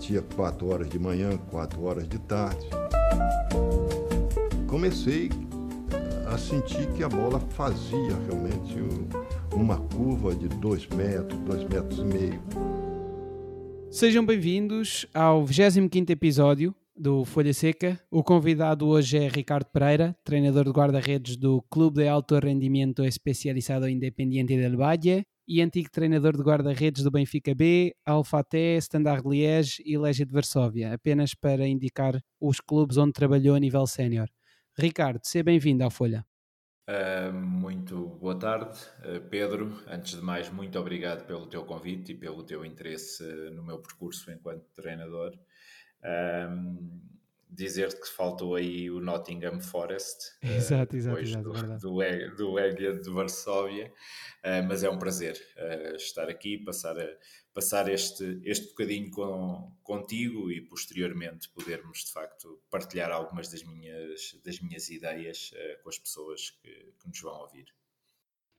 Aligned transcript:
batia 0.00 0.22
4 0.34 0.66
horas 0.66 0.88
de 0.88 0.98
manhã, 0.98 1.36
4 1.50 1.82
horas 1.82 2.08
de 2.08 2.18
tarde. 2.20 2.66
Comecei 4.66 5.28
a 6.26 6.38
sentir 6.38 6.90
que 6.94 7.02
a 7.02 7.08
bola 7.08 7.38
fazia 7.38 8.16
realmente 8.26 8.76
uma 9.54 9.76
curva 9.76 10.34
de 10.34 10.48
2 10.48 10.86
metros, 10.88 11.38
2 11.40 11.64
metros 11.64 11.98
e 11.98 12.04
meio. 12.04 12.42
Sejam 13.90 14.24
bem-vindos 14.24 15.06
ao 15.12 15.44
25 15.44 16.10
episódio 16.10 16.74
do 16.96 17.26
Folha 17.26 17.52
Seca. 17.52 18.00
O 18.10 18.24
convidado 18.24 18.86
hoje 18.88 19.18
é 19.18 19.28
Ricardo 19.28 19.66
Pereira, 19.66 20.16
treinador 20.24 20.64
de 20.64 20.70
guarda-redes 20.70 21.36
do 21.36 21.60
Clube 21.68 21.98
de 21.98 22.08
Alto 22.08 22.38
Rendimento 22.38 23.04
Especializado 23.04 23.86
Independiente 23.86 24.56
del 24.56 24.78
Valle 24.78 25.26
e 25.52 25.60
antigo 25.60 25.90
treinador 25.90 26.36
de 26.36 26.44
guarda-redes 26.44 27.02
do 27.02 27.10
Benfica 27.10 27.52
B, 27.52 27.92
Alfaté, 28.06 28.76
Standard 28.76 29.28
Liège 29.28 29.82
e 29.84 29.98
Legia 29.98 30.24
de 30.24 30.32
Varsóvia, 30.32 30.94
apenas 30.94 31.34
para 31.34 31.66
indicar 31.66 32.22
os 32.40 32.60
clubes 32.60 32.96
onde 32.96 33.12
trabalhou 33.12 33.56
a 33.56 33.58
nível 33.58 33.84
sénior. 33.84 34.28
Ricardo, 34.78 35.18
seja 35.24 35.42
bem-vindo 35.42 35.82
à 35.82 35.90
Folha. 35.90 36.24
Uh, 36.88 37.32
muito 37.32 38.10
boa 38.20 38.38
tarde, 38.38 38.78
uh, 39.00 39.20
Pedro. 39.28 39.76
Antes 39.88 40.14
de 40.14 40.22
mais, 40.22 40.48
muito 40.50 40.78
obrigado 40.78 41.26
pelo 41.26 41.48
teu 41.48 41.64
convite 41.64 42.12
e 42.12 42.14
pelo 42.14 42.44
teu 42.44 42.64
interesse 42.64 43.20
uh, 43.24 43.52
no 43.52 43.64
meu 43.64 43.80
percurso 43.80 44.30
enquanto 44.30 44.72
treinador. 44.72 45.36
Dizer-te 47.52 48.00
que 48.00 48.08
faltou 48.08 48.54
aí 48.54 48.90
o 48.90 49.00
Nottingham 49.00 49.60
Forest, 49.60 50.36
exato, 50.42 50.96
exato, 50.96 51.18
exato, 51.18 51.42
do, 51.42 51.98
do, 51.98 52.36
do 52.36 52.58
Egia 52.58 52.92
de 52.92 53.10
Varsóvia, 53.10 53.92
mas 54.66 54.84
é 54.84 54.90
um 54.90 54.98
prazer 54.98 55.36
estar 55.96 56.28
aqui, 56.28 56.58
passar, 56.58 56.98
a, 56.98 57.08
passar 57.52 57.88
este, 57.90 58.40
este 58.44 58.68
bocadinho 58.68 59.10
com, 59.10 59.76
contigo 59.82 60.50
e 60.50 60.60
posteriormente 60.60 61.48
podermos 61.50 62.04
de 62.04 62.12
facto 62.12 62.62
partilhar 62.70 63.10
algumas 63.10 63.50
das 63.50 63.64
minhas, 63.64 64.40
das 64.44 64.60
minhas 64.60 64.88
ideias 64.88 65.50
com 65.82 65.88
as 65.88 65.98
pessoas 65.98 66.50
que, 66.50 66.70
que 66.70 67.08
nos 67.08 67.20
vão 67.20 67.40
ouvir. 67.40 67.66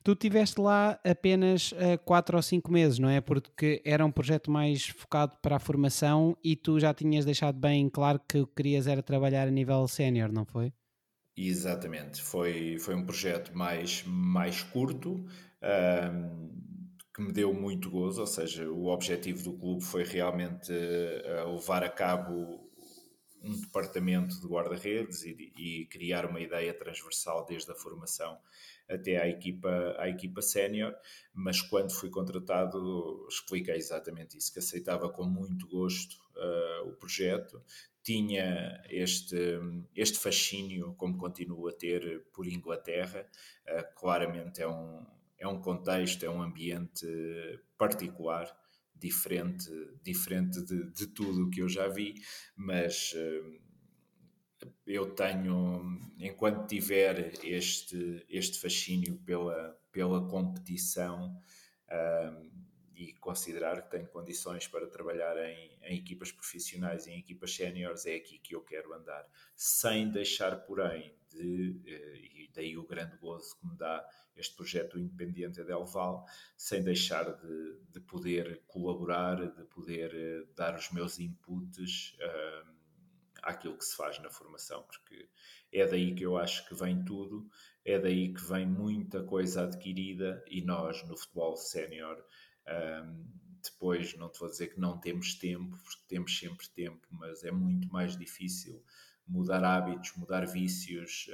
Tu 0.03 0.15
tiveste 0.15 0.59
lá 0.59 0.99
apenas 1.03 1.71
uh, 1.73 1.97
quatro 2.03 2.35
ou 2.35 2.41
cinco 2.41 2.71
meses, 2.71 2.97
não 2.97 3.09
é? 3.09 3.21
Porque 3.21 3.81
era 3.85 4.05
um 4.05 4.11
projeto 4.11 4.49
mais 4.49 4.87
focado 4.87 5.37
para 5.41 5.57
a 5.57 5.59
formação 5.59 6.35
e 6.43 6.55
tu 6.55 6.79
já 6.79 6.93
tinhas 6.93 7.23
deixado 7.23 7.59
bem 7.59 7.87
claro 7.89 8.19
que 8.27 8.39
o 8.39 8.47
que 8.47 8.55
querias 8.55 8.87
era 8.87 9.03
trabalhar 9.03 9.47
a 9.47 9.51
nível 9.51 9.87
sénior, 9.87 10.31
não 10.31 10.45
foi? 10.45 10.73
Exatamente, 11.37 12.21
foi, 12.21 12.77
foi 12.79 12.95
um 12.95 13.05
projeto 13.05 13.55
mais, 13.55 14.03
mais 14.05 14.63
curto 14.63 15.25
que 17.13 17.21
me 17.21 17.31
deu 17.31 17.53
muito 17.53 17.89
gozo, 17.89 18.21
ou 18.21 18.27
seja, 18.27 18.69
o 18.69 18.87
objetivo 18.87 19.43
do 19.43 19.53
clube 19.57 19.83
foi 19.83 20.03
realmente 20.03 20.71
uh, 20.71 21.53
levar 21.53 21.83
a 21.83 21.89
cabo 21.89 22.60
um 23.43 23.59
departamento 23.59 24.39
de 24.39 24.47
guarda-redes 24.47 25.23
e, 25.23 25.51
e 25.57 25.85
criar 25.87 26.25
uma 26.25 26.39
ideia 26.39 26.73
transversal 26.73 27.45
desde 27.45 27.71
a 27.71 27.75
formação 27.75 28.39
até 28.89 29.17
à 29.17 29.27
equipa, 29.27 29.95
à 29.97 30.09
equipa 30.09 30.41
sénior, 30.41 30.93
mas 31.33 31.61
quando 31.61 31.91
fui 31.91 32.09
contratado 32.09 33.25
expliquei 33.29 33.75
exatamente 33.75 34.37
isso, 34.37 34.51
que 34.51 34.59
aceitava 34.59 35.09
com 35.09 35.23
muito 35.23 35.67
gosto 35.67 36.17
uh, 36.35 36.89
o 36.89 36.93
projeto, 36.93 37.61
tinha 38.03 38.83
este, 38.89 39.35
este 39.95 40.19
fascínio, 40.19 40.93
como 40.95 41.17
continuo 41.17 41.67
a 41.67 41.71
ter, 41.71 42.25
por 42.33 42.47
Inglaterra, 42.47 43.25
uh, 43.67 43.99
claramente 43.99 44.61
é 44.61 44.67
um, 44.67 45.05
é 45.37 45.47
um 45.47 45.61
contexto, 45.61 46.25
é 46.25 46.29
um 46.29 46.41
ambiente 46.41 47.07
particular, 47.77 48.55
diferente, 49.01 49.69
diferente 50.03 50.61
de, 50.61 50.91
de 50.91 51.07
tudo 51.07 51.45
o 51.45 51.49
que 51.49 51.61
eu 51.61 51.67
já 51.67 51.87
vi, 51.87 52.13
mas 52.55 53.13
uh, 53.13 53.61
eu 54.85 55.15
tenho, 55.15 55.81
enquanto 56.19 56.67
tiver 56.67 57.33
este, 57.43 58.23
este 58.29 58.59
fascínio 58.59 59.17
pela, 59.25 59.75
pela 59.91 60.27
competição 60.27 61.35
um, 61.91 62.51
e 62.95 63.13
considerar 63.13 63.81
que 63.81 63.89
tenho 63.89 64.07
condições 64.09 64.67
para 64.67 64.85
trabalhar 64.85 65.35
em, 65.37 65.79
em 65.81 65.97
equipas 65.97 66.31
profissionais 66.31 67.07
e 67.07 67.11
em 67.11 67.19
equipas 67.19 67.55
séniores, 67.55 68.05
é 68.05 68.15
aqui 68.15 68.37
que 68.37 68.53
eu 68.53 68.61
quero 68.61 68.93
andar. 68.93 69.25
Sem 69.55 70.11
deixar, 70.11 70.55
porém, 70.57 71.15
de, 71.31 71.81
eh, 71.87 72.17
e 72.17 72.51
daí 72.53 72.77
o 72.77 72.85
grande 72.85 73.17
gozo 73.17 73.57
que 73.57 73.65
me 73.65 73.75
dá 73.75 74.07
este 74.35 74.55
projeto 74.55 74.99
Independente 74.99 75.63
Del 75.63 75.85
Val, 75.85 76.25
sem 76.57 76.83
deixar 76.83 77.35
de, 77.35 77.79
de 77.89 77.99
poder 77.99 78.63
colaborar, 78.67 79.51
de 79.51 79.63
poder 79.65 80.13
eh, 80.13 80.47
dar 80.55 80.75
os 80.75 80.91
meus 80.91 81.19
inputs. 81.19 82.17
Um, 82.19 82.81
àquilo 83.41 83.77
que 83.77 83.85
se 83.85 83.95
faz 83.95 84.19
na 84.19 84.29
formação, 84.29 84.83
porque 84.83 85.27
é 85.71 85.85
daí 85.87 86.13
que 86.13 86.23
eu 86.23 86.37
acho 86.37 86.67
que 86.67 86.75
vem 86.75 87.03
tudo, 87.03 87.49
é 87.83 87.97
daí 87.97 88.33
que 88.33 88.43
vem 88.43 88.65
muita 88.65 89.23
coisa 89.23 89.63
adquirida 89.63 90.43
e 90.47 90.61
nós 90.61 91.03
no 91.07 91.17
futebol 91.17 91.55
sénior. 91.55 92.23
Um, 92.67 93.25
depois, 93.63 94.15
não 94.17 94.29
te 94.29 94.39
vou 94.39 94.49
dizer 94.49 94.67
que 94.67 94.79
não 94.79 94.99
temos 94.99 95.35
tempo, 95.35 95.77
porque 95.83 96.01
temos 96.07 96.37
sempre 96.37 96.67
tempo, 96.69 97.07
mas 97.11 97.43
é 97.43 97.51
muito 97.51 97.91
mais 97.91 98.17
difícil 98.17 98.83
mudar 99.27 99.63
hábitos, 99.63 100.13
mudar 100.17 100.45
vícios 100.47 101.27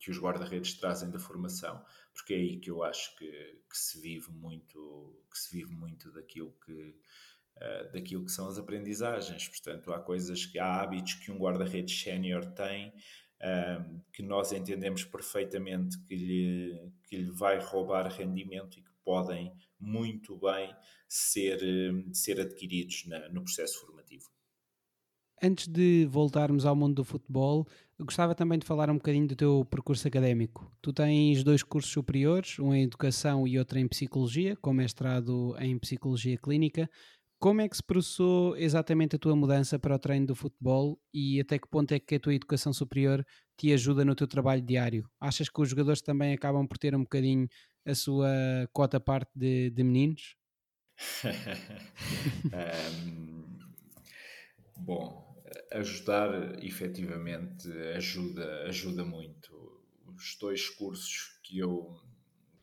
que 0.00 0.10
os 0.10 0.18
guarda-redes 0.18 0.74
trazem 0.74 1.10
da 1.10 1.18
formação, 1.18 1.84
porque 2.14 2.32
é 2.32 2.38
aí 2.38 2.56
que 2.58 2.70
eu 2.70 2.82
acho 2.82 3.14
que, 3.16 3.30
que, 3.30 3.78
se 3.78 4.00
vive 4.00 4.32
muito, 4.32 5.14
que 5.30 5.38
se 5.38 5.54
vive 5.54 5.74
muito 5.74 6.10
daquilo 6.10 6.56
que, 6.64 6.72
uh, 6.72 7.92
daquilo 7.92 8.24
que 8.24 8.32
são 8.32 8.48
as 8.48 8.58
aprendizagens. 8.58 9.46
Portanto, 9.46 9.92
há 9.92 10.00
coisas 10.00 10.46
que 10.46 10.58
há 10.58 10.80
hábitos 10.80 11.14
que 11.14 11.30
um 11.30 11.38
guarda-redes 11.38 12.00
sénior 12.00 12.46
tem 12.52 12.88
uh, 12.88 14.02
que 14.10 14.22
nós 14.22 14.52
entendemos 14.52 15.04
perfeitamente 15.04 15.98
que 16.04 16.16
lhe, 16.16 16.92
que 17.02 17.18
lhe 17.18 17.30
vai 17.30 17.58
roubar 17.58 18.08
rendimento 18.08 18.78
e 18.78 18.82
que 18.82 18.90
podem 19.04 19.52
muito 19.78 20.34
bem 20.38 20.74
ser, 21.06 21.58
uh, 21.62 22.14
ser 22.14 22.40
adquiridos 22.40 23.04
na, 23.06 23.28
no 23.28 23.44
processo 23.44 23.78
formativo. 23.80 23.99
Antes 25.42 25.68
de 25.68 26.06
voltarmos 26.10 26.66
ao 26.66 26.76
mundo 26.76 26.96
do 26.96 27.04
futebol, 27.04 27.66
gostava 27.98 28.34
também 28.34 28.58
de 28.58 28.66
falar 28.66 28.90
um 28.90 28.96
bocadinho 28.96 29.26
do 29.26 29.34
teu 29.34 29.64
percurso 29.70 30.06
académico. 30.06 30.70
Tu 30.82 30.92
tens 30.92 31.42
dois 31.42 31.62
cursos 31.62 31.90
superiores, 31.90 32.58
um 32.58 32.74
em 32.74 32.82
Educação 32.82 33.48
e 33.48 33.58
outro 33.58 33.78
em 33.78 33.88
Psicologia, 33.88 34.54
com 34.56 34.74
mestrado 34.74 35.56
em 35.58 35.78
Psicologia 35.78 36.36
Clínica. 36.36 36.90
Como 37.38 37.62
é 37.62 37.68
que 37.70 37.76
se 37.76 37.82
processou 37.82 38.54
exatamente 38.54 39.16
a 39.16 39.18
tua 39.18 39.34
mudança 39.34 39.78
para 39.78 39.94
o 39.94 39.98
treino 39.98 40.26
do 40.26 40.34
futebol 40.34 41.00
e 41.12 41.40
até 41.40 41.58
que 41.58 41.66
ponto 41.66 41.90
é 41.92 41.98
que 41.98 42.16
a 42.16 42.20
tua 42.20 42.34
educação 42.34 42.70
superior 42.70 43.24
te 43.56 43.72
ajuda 43.72 44.04
no 44.04 44.14
teu 44.14 44.28
trabalho 44.28 44.60
diário? 44.60 45.08
Achas 45.18 45.48
que 45.48 45.58
os 45.58 45.70
jogadores 45.70 46.02
também 46.02 46.34
acabam 46.34 46.66
por 46.66 46.76
ter 46.76 46.94
um 46.94 47.00
bocadinho 47.00 47.48
a 47.86 47.94
sua 47.94 48.28
cota 48.74 49.00
parte 49.00 49.30
de, 49.34 49.70
de 49.70 49.82
meninos? 49.82 50.36
um, 53.06 53.42
bom, 54.80 55.29
ajudar 55.72 56.62
efetivamente 56.64 57.70
ajuda, 57.94 58.64
ajuda 58.64 59.04
muito. 59.04 59.80
Os 60.06 60.36
dois 60.36 60.68
cursos 60.68 61.38
que 61.42 61.58
eu 61.58 61.96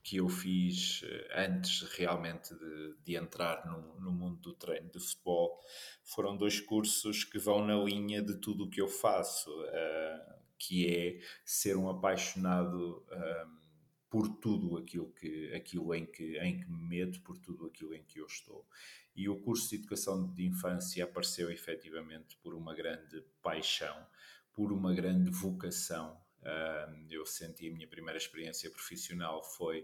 que 0.07 0.17
eu 0.17 0.29
fiz 0.29 1.01
eh, 1.03 1.45
antes 1.47 1.81
realmente 1.81 2.55
de, 2.55 2.95
de 3.03 3.17
entrar 3.17 3.65
no, 3.65 3.99
no, 3.99 4.09
mundo 4.09 4.39
do 4.39 4.53
treino 4.53 4.89
de 4.89 5.01
futebol 5.01 5.59
foram 6.01 6.37
dois 6.37 6.61
cursos 6.61 7.25
que 7.25 7.37
vão 7.37 7.65
na 7.65 7.75
linha 7.75 8.21
de 8.21 8.37
tudo 8.37 8.63
o 8.63 8.69
que 8.69 8.79
eu 8.79 8.87
faço, 8.87 9.51
uh, 9.51 10.41
que 10.57 10.87
é 10.87 11.19
ser 11.43 11.75
um 11.75 11.89
apaixonado 11.89 13.05
uh, 13.11 13.57
por 14.09 14.29
tudo 14.39 14.77
aquilo, 14.77 15.11
que, 15.11 15.53
aquilo 15.53 15.93
em, 15.93 16.05
que, 16.05 16.37
em 16.37 16.57
que 16.57 16.71
me 16.71 16.87
meto, 16.87 17.21
por 17.21 17.37
tudo 17.37 17.65
aquilo 17.65 17.93
em 17.93 18.01
que 18.01 18.19
eu 18.19 18.27
estou. 18.27 18.65
E 19.17 19.27
o 19.27 19.41
curso 19.41 19.69
de 19.69 19.77
Educação 19.77 20.31
de 20.31 20.45
Infância 20.45 21.03
apareceu 21.03 21.49
efetivamente 21.49 22.37
por 22.37 22.53
uma 22.53 22.75
grande 22.75 23.21
paixão, 23.41 23.97
por 24.53 24.71
uma 24.71 24.93
grande 24.93 25.31
vocação. 25.31 26.15
Eu 27.09 27.25
senti 27.25 27.67
a 27.67 27.73
minha 27.73 27.87
primeira 27.87 28.17
experiência 28.17 28.69
profissional 28.69 29.43
foi 29.43 29.83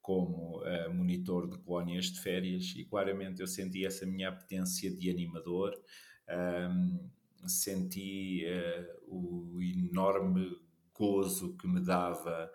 como 0.00 0.62
uh, 0.62 0.94
monitor 0.94 1.50
de 1.50 1.58
colónias 1.58 2.06
de 2.06 2.20
férias 2.20 2.72
e 2.76 2.84
claramente 2.84 3.40
eu 3.40 3.46
senti 3.46 3.84
essa 3.84 4.06
minha 4.06 4.30
apetência 4.30 4.90
de 4.90 5.10
animador, 5.10 5.74
senti 7.46 8.46
uh, 8.46 9.14
o 9.14 9.60
enorme 9.60 10.56
gozo 10.94 11.56
que 11.56 11.68
me 11.68 11.80
dava 11.80 12.50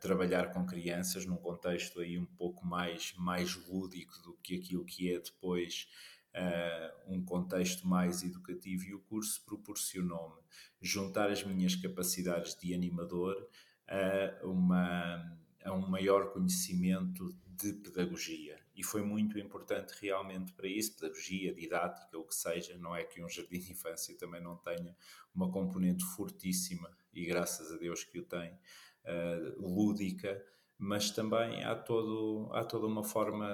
trabalhar 0.00 0.52
com 0.52 0.66
crianças 0.66 1.24
num 1.24 1.36
contexto 1.36 2.00
aí 2.00 2.18
um 2.18 2.26
pouco 2.26 2.66
mais, 2.66 3.14
mais 3.16 3.54
lúdico 3.54 4.20
do 4.22 4.34
que 4.42 4.56
aquilo 4.56 4.84
que 4.84 5.12
é 5.12 5.18
depois 5.18 5.88
uh, 6.34 7.12
um 7.14 7.24
contexto 7.24 7.86
mais 7.86 8.22
educativo 8.22 8.84
e 8.84 8.94
o 8.94 9.00
curso 9.00 9.42
proporcionou-me 9.44 10.40
juntar 10.80 11.30
as 11.30 11.44
minhas 11.44 11.74
capacidades 11.74 12.54
de 12.54 12.74
animador 12.74 13.48
a, 13.88 14.46
uma, 14.46 15.38
a 15.64 15.72
um 15.72 15.88
maior 15.88 16.32
conhecimento 16.32 17.34
de 17.46 17.72
pedagogia. 17.74 18.58
e 18.74 18.82
foi 18.82 19.02
muito 19.02 19.38
importante 19.38 19.94
realmente 20.00 20.52
para 20.52 20.66
isso, 20.66 20.96
pedagogia, 20.96 21.54
didática, 21.54 22.18
o 22.18 22.24
que 22.24 22.34
seja, 22.34 22.76
não 22.78 22.96
é 22.96 23.04
que 23.04 23.22
um 23.22 23.28
jardim 23.28 23.58
de 23.58 23.72
infância 23.72 24.16
também 24.16 24.42
não 24.42 24.56
tenha 24.56 24.96
uma 25.34 25.50
componente 25.50 26.04
fortíssima, 26.04 26.90
e 27.12 27.24
graças 27.26 27.70
a 27.70 27.76
Deus 27.76 28.02
que 28.02 28.18
o 28.18 28.24
tem, 28.24 28.58
uh, 29.04 29.60
lúdica, 29.60 30.42
mas 30.78 31.10
também 31.10 31.62
há, 31.62 31.74
todo, 31.74 32.50
há 32.52 32.64
toda 32.64 32.86
uma 32.86 33.04
forma 33.04 33.46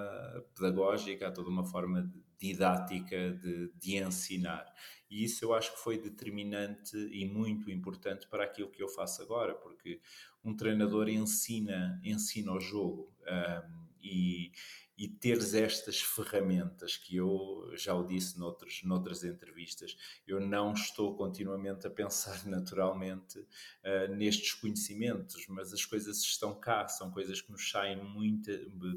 pedagógica, 0.55 1.29
há 1.29 1.31
toda 1.31 1.51
uma 1.51 1.65
forma 1.65 2.11
didática 2.39 3.33
de, 3.33 3.71
de 3.75 3.97
ensinar. 3.97 4.65
E 5.11 5.25
isso 5.25 5.45
eu 5.45 5.53
acho 5.53 5.73
que 5.75 5.81
foi 5.81 5.99
determinante 5.99 6.97
e 6.97 7.27
muito 7.27 7.71
importante 7.71 8.27
para 8.29 8.45
aquilo 8.45 8.71
que 8.71 8.83
eu 8.83 8.89
faço 8.89 9.23
agora, 9.23 9.55
porque 9.55 10.01
um 10.45 10.55
treinador 10.57 11.09
ensina, 11.09 12.01
ensina 12.05 12.53
o 12.53 12.61
jogo. 12.61 13.13
Um, 13.27 13.89
e, 14.03 14.53
e 14.99 15.07
teres 15.07 15.55
estas 15.55 16.01
ferramentas 16.01 16.97
que 16.97 17.15
eu 17.15 17.71
já 17.77 17.95
o 17.95 18.05
disse 18.05 18.37
noutros, 18.37 18.83
noutras 18.83 19.23
entrevistas, 19.23 19.97
eu 20.27 20.41
não 20.41 20.73
estou 20.73 21.15
continuamente 21.15 21.87
a 21.87 21.91
pensar 21.91 22.45
naturalmente 22.51 23.39
uh, 23.39 24.13
nestes 24.17 24.55
conhecimentos, 24.55 25.47
mas 25.47 25.73
as 25.73 25.85
coisas 25.85 26.19
estão 26.19 26.53
cá, 26.59 26.89
são 26.89 27.13
coisas 27.13 27.41
que 27.41 27.53
nos 27.53 27.71
saem 27.71 28.03
muito, 28.03 28.51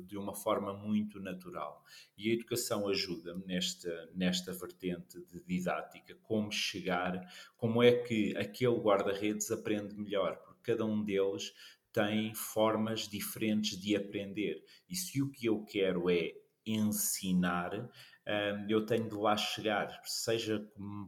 de 0.08 0.18
uma 0.18 0.34
forma 0.34 0.74
muito 0.74 1.20
natural. 1.20 1.86
E 2.18 2.32
a 2.32 2.34
educação 2.34 2.88
ajuda-me 2.88 3.46
nesta, 3.46 4.10
nesta 4.16 4.52
vertente 4.52 5.22
de 5.32 5.40
didática, 5.42 6.16
como 6.24 6.52
chegar, 6.52 7.32
como 7.56 7.84
é 7.84 7.92
que 7.92 8.36
aquele 8.36 8.80
guarda-redes 8.80 9.52
aprende 9.52 9.96
melhor, 9.96 10.38
porque 10.38 10.72
cada 10.72 10.84
um 10.84 11.04
deles 11.04 11.54
tem 11.94 12.34
formas 12.34 13.08
diferentes 13.08 13.80
de 13.80 13.96
aprender. 13.96 14.64
E 14.90 14.96
se 14.96 15.22
o 15.22 15.30
que 15.30 15.46
eu 15.46 15.64
quero 15.64 16.10
é 16.10 16.32
ensinar, 16.66 17.74
hum, 17.76 18.66
eu 18.70 18.86
tenho 18.86 19.10
de 19.10 19.16
lá 19.16 19.36
chegar, 19.36 20.00
seja 20.06 20.64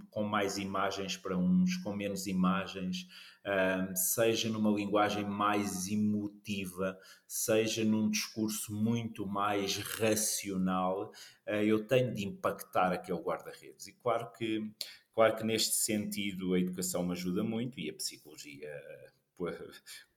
com 0.09 0.24
mais 0.24 0.57
imagens 0.57 1.15
para 1.15 1.38
uns, 1.38 1.77
com 1.77 1.94
menos 1.94 2.27
imagens, 2.27 3.07
hum, 3.45 3.95
seja 3.95 4.50
numa 4.50 4.71
linguagem 4.71 5.25
mais 5.25 5.88
emotiva, 5.88 6.97
seja 7.27 7.83
num 7.83 8.09
discurso 8.09 8.74
muito 8.74 9.27
mais 9.27 9.77
racional, 9.77 11.12
hum, 11.47 11.53
eu 11.53 11.86
tenho 11.86 12.13
de 12.13 12.25
impactar 12.25 12.91
aquele 12.91 13.19
guarda-redes. 13.19 13.88
E 13.88 13.94
claro 13.94 14.31
que, 14.33 14.71
claro 15.13 15.36
que 15.36 15.44
neste 15.44 15.75
sentido 15.75 16.53
a 16.53 16.59
educação 16.59 17.06
me 17.06 17.12
ajuda 17.12 17.44
muito 17.44 17.79
e 17.79 17.89
a 17.89 17.94
psicologia 17.94 18.69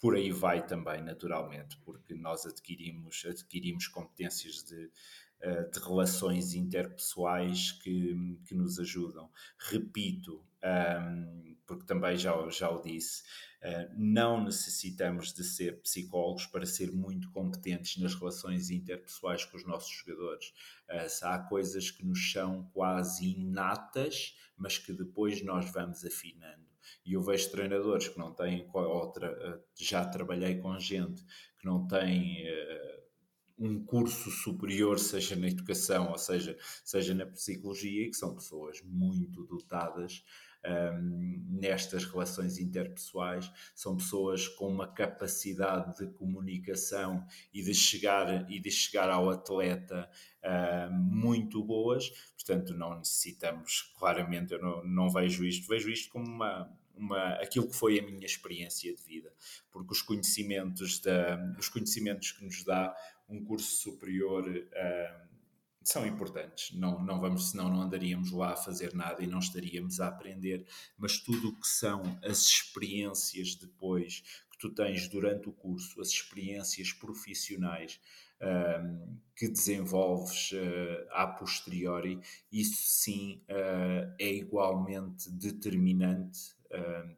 por, 0.01 0.15
aí 0.15 0.31
vai 0.31 0.67
também, 0.67 1.03
naturalmente, 1.03 1.77
porque 1.85 2.15
nós 2.15 2.47
adquirimos, 2.47 3.25
adquirimos 3.27 3.89
competências 3.89 4.63
de, 4.63 4.91
eh, 5.41 5.65
de 5.65 5.79
relações 5.81 6.55
interpessoais 6.55 7.73
que, 7.73 8.39
que 8.47 8.55
nos 8.55 8.79
ajudam. 8.79 9.31
Repito, 9.59 10.45
um, 10.67 11.57
porque 11.67 11.85
também 11.85 12.17
já, 12.17 12.33
já 12.49 12.71
o 12.71 12.81
disse, 12.81 13.23
uh, 13.63 13.93
não 13.97 14.43
necessitamos 14.43 15.33
de 15.33 15.45
ser 15.45 15.81
psicólogos 15.83 16.47
para 16.47 16.65
ser 16.65 16.93
muito 16.93 17.31
competentes 17.31 18.01
nas 18.01 18.15
relações 18.15 18.71
interpessoais 18.71 19.45
com 19.45 19.57
os 19.57 19.67
nossos 19.67 19.91
jogadores. 19.91 20.49
Uh, 20.89 21.25
há 21.27 21.39
coisas 21.41 21.91
que 21.91 22.05
nos 22.05 22.33
são 22.33 22.65
quase 22.73 23.27
inatas, 23.27 24.37
mas 24.57 24.79
que 24.79 24.93
depois 24.93 25.43
nós 25.43 25.71
vamos 25.71 26.05
afinando. 26.05 26.66
E 27.07 27.13
eu 27.13 27.23
vejo 27.23 27.51
treinadores 27.53 28.09
que 28.09 28.19
não 28.19 28.33
têm, 28.35 28.69
outra, 28.75 29.29
eh, 29.29 29.61
já 29.79 30.05
trabalhei 30.05 30.59
com 30.59 30.77
gente 30.81 31.25
que 31.57 31.65
não 31.65 31.87
tem 31.87 32.45
uh, 32.51 33.03
um 33.57 33.85
curso 33.85 34.29
superior, 34.29 34.99
seja 34.99 35.37
na 35.37 35.47
educação 35.47 36.11
ou 36.11 36.19
seja, 36.19 36.59
seja 36.85 37.15
na 37.15 37.25
psicologia, 37.25 38.11
que 38.11 38.17
são 38.17 38.35
pessoas 38.35 38.83
muito 38.83 39.45
dotadas 39.45 40.25
um, 40.65 40.69
ehm, 40.69 41.45
nestas 41.49 42.05
relações 42.05 42.59
interpessoais, 42.59 43.51
são 43.73 43.97
pessoas 43.97 44.49
com 44.49 44.69
uma 44.69 44.89
capacidade 44.89 45.97
de 45.97 46.13
comunicação 46.13 47.25
e 47.55 47.63
de 47.63 47.73
chegar, 47.73 48.51
e 48.51 48.59
de 48.59 48.71
chegar 48.71 49.09
ao 49.09 49.31
atleta 49.31 50.11
uh, 50.43 50.93
muito 50.93 51.63
boas, 51.63 52.11
portanto 52.35 52.75
não 52.75 52.99
necessitamos, 52.99 53.95
claramente 53.97 54.53
eu 54.53 54.61
não, 54.61 54.85
não 54.85 55.09
vejo 55.09 55.45
isto, 55.45 55.69
vejo 55.69 55.89
isto 55.89 56.11
como 56.11 56.27
uma 56.27 56.69
uma, 56.97 57.35
aquilo 57.35 57.69
que 57.69 57.77
foi 57.77 57.99
a 57.99 58.03
minha 58.03 58.27
experiência 58.27 58.95
de 58.95 59.03
vida, 59.03 59.33
porque 59.71 59.93
os 59.93 60.03
conhecimentos, 60.03 61.01
da, 61.01 61.39
os 61.59 61.69
conhecimentos 61.69 62.33
que 62.33 62.45
nos 62.45 62.65
dá 62.65 62.95
um 63.29 63.45
curso 63.45 63.77
superior 63.77 64.49
uh, 64.49 65.27
são 65.83 66.07
importantes. 66.07 66.77
Não, 66.77 67.03
não 67.05 67.21
vamos, 67.21 67.51
senão 67.51 67.71
não 67.71 67.83
andaríamos 67.83 68.33
lá 68.33 68.53
a 68.53 68.57
fazer 68.57 68.95
nada 68.95 69.23
e 69.23 69.27
não 69.27 69.39
estaríamos 69.39 70.01
a 70.01 70.09
aprender. 70.09 70.67
Mas 70.97 71.19
tudo 71.19 71.49
o 71.49 71.61
que 71.61 71.69
são 71.69 72.19
as 72.25 72.41
experiências 72.41 73.55
depois 73.55 74.23
que 74.51 74.59
tu 74.59 74.71
tens 74.75 75.09
durante 75.09 75.49
o 75.49 75.53
curso, 75.53 76.01
as 76.01 76.09
experiências 76.09 76.93
profissionais 76.93 78.01
uh, 78.41 79.21
que 79.37 79.49
desenvolves 79.49 80.53
uh, 80.53 81.07
a 81.13 81.27
posteriori, 81.27 82.19
isso 82.51 82.83
sim 82.83 83.43
uh, 83.51 84.15
é 84.19 84.33
igualmente 84.35 85.31
determinante 85.31 86.57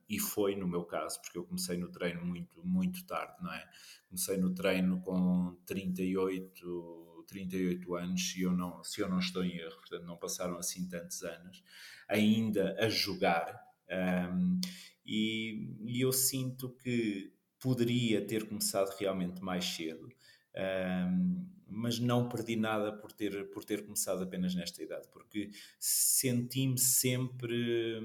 E 0.08 0.18
foi 0.18 0.56
no 0.56 0.66
meu 0.66 0.84
caso, 0.84 1.20
porque 1.20 1.38
eu 1.38 1.44
comecei 1.44 1.76
no 1.76 1.90
treino 1.90 2.24
muito, 2.24 2.64
muito 2.64 3.06
tarde, 3.06 3.34
não 3.42 3.52
é? 3.52 3.68
Comecei 4.08 4.36
no 4.36 4.54
treino 4.54 5.00
com 5.00 5.56
38, 5.66 7.24
38 7.28 7.94
anos, 7.94 8.30
se 8.30 8.42
eu, 8.42 8.52
não, 8.52 8.82
se 8.82 9.00
eu 9.00 9.08
não 9.08 9.18
estou 9.18 9.44
em 9.44 9.56
erro, 9.56 9.76
portanto 9.76 10.04
não 10.04 10.16
passaram 10.16 10.56
assim 10.56 10.88
tantos 10.88 11.22
anos, 11.22 11.62
ainda 12.08 12.74
a 12.80 12.88
jogar. 12.88 13.62
Um, 13.90 14.60
e, 15.04 15.74
e, 15.84 16.00
eu 16.00 16.12
sinto 16.12 16.70
que 16.82 17.32
poderia 17.58 18.26
ter 18.26 18.46
começado 18.46 18.94
realmente 18.98 19.42
mais 19.42 19.64
cedo, 19.64 20.08
um, 21.08 21.46
mas 21.66 21.98
não 21.98 22.28
perdi 22.28 22.56
nada 22.56 22.92
por 22.92 23.12
ter, 23.12 23.50
por 23.50 23.64
ter 23.64 23.84
começado 23.84 24.22
apenas 24.22 24.54
nesta 24.54 24.82
idade, 24.82 25.06
porque 25.12 25.50
senti-me 25.78 26.78
sempre 26.78 28.00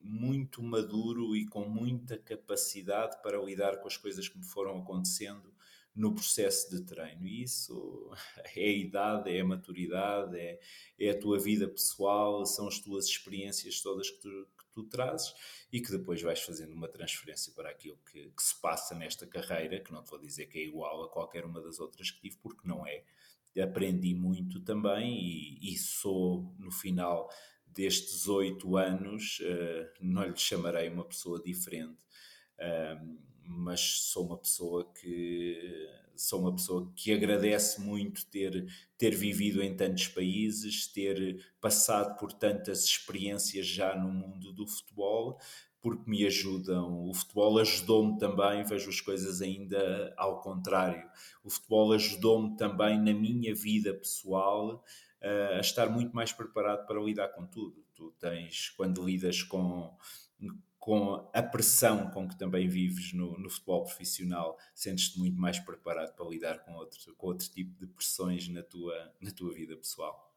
muito 0.00 0.62
maduro 0.62 1.36
e 1.36 1.46
com 1.46 1.68
muita 1.68 2.16
capacidade 2.18 3.20
para 3.22 3.38
lidar 3.38 3.78
com 3.78 3.88
as 3.88 3.96
coisas 3.96 4.28
que 4.28 4.38
me 4.38 4.44
foram 4.44 4.78
acontecendo 4.78 5.52
no 5.98 6.14
processo 6.14 6.70
de 6.70 6.82
treino. 6.84 7.26
E 7.26 7.42
isso 7.42 8.10
é 8.56 8.64
a 8.64 8.72
idade, 8.72 9.36
é 9.36 9.40
a 9.40 9.44
maturidade, 9.44 10.38
é, 10.38 10.60
é 10.98 11.10
a 11.10 11.18
tua 11.18 11.38
vida 11.38 11.68
pessoal, 11.68 12.46
são 12.46 12.68
as 12.68 12.78
tuas 12.78 13.06
experiências 13.06 13.80
todas 13.80 14.08
que 14.08 14.20
tu, 14.20 14.48
que 14.56 14.64
tu 14.72 14.84
trazes 14.84 15.34
e 15.72 15.80
que 15.80 15.90
depois 15.90 16.22
vais 16.22 16.40
fazendo 16.40 16.72
uma 16.72 16.88
transferência 16.88 17.52
para 17.52 17.68
aquilo 17.68 17.98
que, 18.10 18.30
que, 18.30 18.42
se 18.42 18.58
passa 18.60 18.94
nesta 18.94 19.26
carreira, 19.26 19.80
que 19.80 19.92
não 19.92 20.04
te 20.04 20.10
vou 20.10 20.20
dizer 20.20 20.46
que 20.46 20.58
é 20.58 20.62
igual 20.62 21.02
a 21.02 21.10
qualquer 21.10 21.44
uma 21.44 21.60
das 21.60 21.80
outras 21.80 22.12
que 22.12 22.20
tive, 22.20 22.36
porque 22.36 22.66
não 22.66 22.86
é. 22.86 23.02
Aprendi 23.60 24.14
muito 24.14 24.60
também 24.60 25.18
e, 25.20 25.72
e 25.72 25.76
sou, 25.76 26.54
no 26.60 26.70
final 26.70 27.28
destes 27.74 28.28
oito 28.28 28.76
anos, 28.76 29.40
uh, 29.40 29.88
não 30.00 30.24
lhe 30.24 30.36
chamarei 30.36 30.88
uma 30.88 31.04
pessoa 31.04 31.42
diferente, 31.42 32.02
uh, 32.58 33.18
mas 33.44 33.80
sou 33.80 34.26
uma 34.26 34.38
pessoa 34.38 34.92
que 34.92 35.88
sou 36.18 36.40
uma 36.40 36.54
pessoa 36.54 36.90
que 36.96 37.12
agradece 37.12 37.80
muito 37.80 38.26
ter, 38.26 38.66
ter 38.98 39.14
vivido 39.14 39.62
em 39.62 39.76
tantos 39.76 40.08
países, 40.08 40.86
ter 40.88 41.44
passado 41.60 42.18
por 42.18 42.32
tantas 42.32 42.84
experiências 42.84 43.66
já 43.66 43.96
no 43.96 44.10
mundo 44.10 44.52
do 44.52 44.66
futebol, 44.66 45.38
porque 45.80 46.10
me 46.10 46.26
ajudam. 46.26 47.08
O 47.08 47.14
futebol 47.14 47.58
ajudou-me 47.58 48.18
também, 48.18 48.64
vejo 48.64 48.90
as 48.90 49.00
coisas 49.00 49.40
ainda 49.40 50.12
ao 50.16 50.40
contrário. 50.40 51.08
O 51.44 51.50
futebol 51.50 51.92
ajudou-me 51.92 52.56
também 52.56 52.98
na 52.98 53.14
minha 53.14 53.54
vida 53.54 53.94
pessoal 53.94 54.84
a 55.22 55.60
estar 55.60 55.88
muito 55.90 56.14
mais 56.14 56.32
preparado 56.32 56.86
para 56.86 57.00
lidar 57.00 57.28
com 57.28 57.46
tudo. 57.46 57.84
Tu 57.94 58.10
tens, 58.18 58.70
quando 58.70 59.04
lidas 59.04 59.42
com, 59.42 59.96
com 60.78 61.30
a 61.34 61.42
pressão 61.42 62.10
com 62.10 62.28
que 62.28 62.38
também 62.38 62.68
vives 62.68 63.12
no, 63.12 63.38
no 63.38 63.50
futebol 63.50 63.84
profissional, 63.84 64.56
sentes-te 64.74 65.18
muito 65.18 65.38
mais 65.38 65.58
preparado 65.58 66.14
para 66.14 66.28
lidar 66.28 66.60
com 66.60 66.72
outro, 66.74 67.14
com 67.16 67.26
outro 67.26 67.48
tipo 67.48 67.78
de 67.78 67.86
pressões 67.86 68.48
na 68.48 68.62
tua, 68.62 69.12
na 69.20 69.30
tua 69.30 69.52
vida 69.52 69.76
pessoal. 69.76 70.28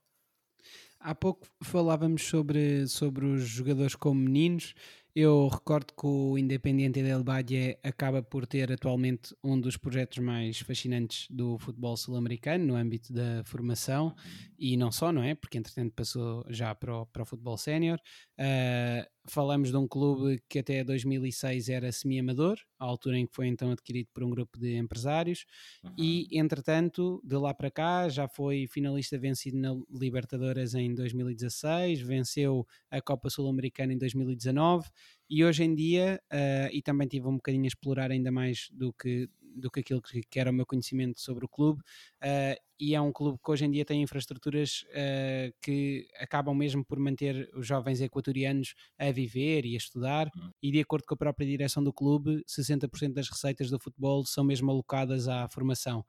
Há 1.00 1.16
pouco 1.16 1.48
falávamos 1.64 2.22
sobre, 2.24 2.88
sobre 2.88 3.26
os 3.26 3.42
jogadores 3.44 3.96
como 3.96 4.20
meninos 4.20 4.76
eu 5.16 5.48
recordo 5.48 5.94
que 5.94 6.06
o 6.06 6.38
Independiente 6.38 7.04
del 7.04 7.24
Valle 7.24 7.78
acaba 7.84 8.24
por 8.24 8.48
ter 8.48 8.72
atualmente 8.72 9.36
um 9.44 9.60
dos 9.60 9.76
projetos 9.76 10.20
mais 10.20 10.60
fascinantes 10.60 11.28
do 11.30 11.58
futebol 11.58 11.98
sul-americano 11.98 12.66
no 12.66 12.76
âmbito 12.76 13.12
da 13.12 13.44
formação 13.44 14.16
e 14.58 14.78
não 14.78 14.92
só, 14.92 15.12
não 15.12 15.24
é? 15.24 15.36
Porque 15.36 15.58
entretanto 15.58 15.94
passou 15.94 16.46
já 16.50 16.74
para 16.74 17.02
o, 17.02 17.06
para 17.06 17.24
o 17.24 17.26
futebol 17.26 17.58
sénior. 17.58 18.00
Uh, 18.40 19.06
falamos 19.26 19.70
de 19.72 19.78
um 19.78 19.88
clube 19.88 20.42
que 20.50 20.60
até 20.60 20.84
2006 20.84 21.70
era 21.70 21.92
semi-amador, 21.92 22.58
à 22.80 22.86
altura 22.86 23.18
em 23.18 23.26
que 23.26 23.36
foi 23.36 23.48
então 23.48 23.72
adquirido 23.72 24.10
por 24.14 24.24
um 24.24 24.30
grupo 24.30 24.60
de 24.60 24.76
empresários, 24.78 25.46
uhum. 25.84 25.94
e 25.98 26.28
entretanto, 26.32 27.22
de 27.24 27.36
lá 27.36 27.54
para 27.54 27.70
cá, 27.70 28.10
já 28.10 28.28
foi 28.28 28.68
finalista 28.68 29.18
vencido 29.18 29.58
na 29.58 29.76
Libertadores 29.90 30.74
em 30.74 30.94
2016, 30.94 32.02
venceu 32.02 32.66
a 32.90 33.02
Copa 33.02 33.30
Sul-Americana 33.30 33.94
em 33.94 33.98
2019 33.98 34.90
e 35.30 35.46
hoje 35.46 35.64
em 35.64 35.74
dia, 35.74 36.22
uh, 36.32 36.70
e 36.74 36.82
também 36.82 37.08
tive 37.08 37.26
um 37.28 37.36
bocadinho 37.36 37.64
a 37.64 37.68
explorar 37.68 38.12
ainda 38.12 38.30
mais 38.32 38.68
do 38.72 38.92
que, 38.92 39.30
do 39.56 39.70
que 39.70 39.80
aquilo 39.82 40.02
que, 40.02 40.22
que 40.24 40.40
era 40.40 40.52
o 40.52 40.54
meu 40.54 40.66
conhecimento 40.66 41.20
sobre 41.20 41.46
o 41.46 41.48
clube, 41.48 41.82
uh, 42.24 42.60
e 42.80 42.96
é 42.96 43.02
um 43.02 43.12
clube 43.12 43.40
que 43.44 43.52
hoje 43.52 43.66
em 43.66 43.72
dia 43.72 43.86
tem 43.86 44.02
infraestruturas 44.02 44.84
uh, 44.90 45.54
que 45.62 46.08
acabam 46.20 46.56
mesmo 46.56 46.84
por 46.84 47.00
manter 47.00 47.50
os 47.54 47.68
jovens 47.68 48.02
equatorianos 48.02 48.74
a 48.98 49.12
viver 49.12 49.66
e 49.66 49.76
a 49.76 49.78
estudar, 49.78 50.30
uhum. 50.36 50.50
e 50.62 50.72
de 50.72 50.80
acordo 50.80 51.06
com 51.06 51.14
a 51.14 51.18
própria 51.18 51.46
direção 51.48 51.84
do 51.84 51.94
clube, 51.94 52.44
60% 52.48 53.14
das 53.14 53.30
receitas 53.30 53.70
do 53.70 53.80
futebol 53.80 54.26
são 54.26 54.44
mesmo 54.44 54.72
alocadas 54.72 55.28
à 55.28 55.48
formação. 55.48 56.06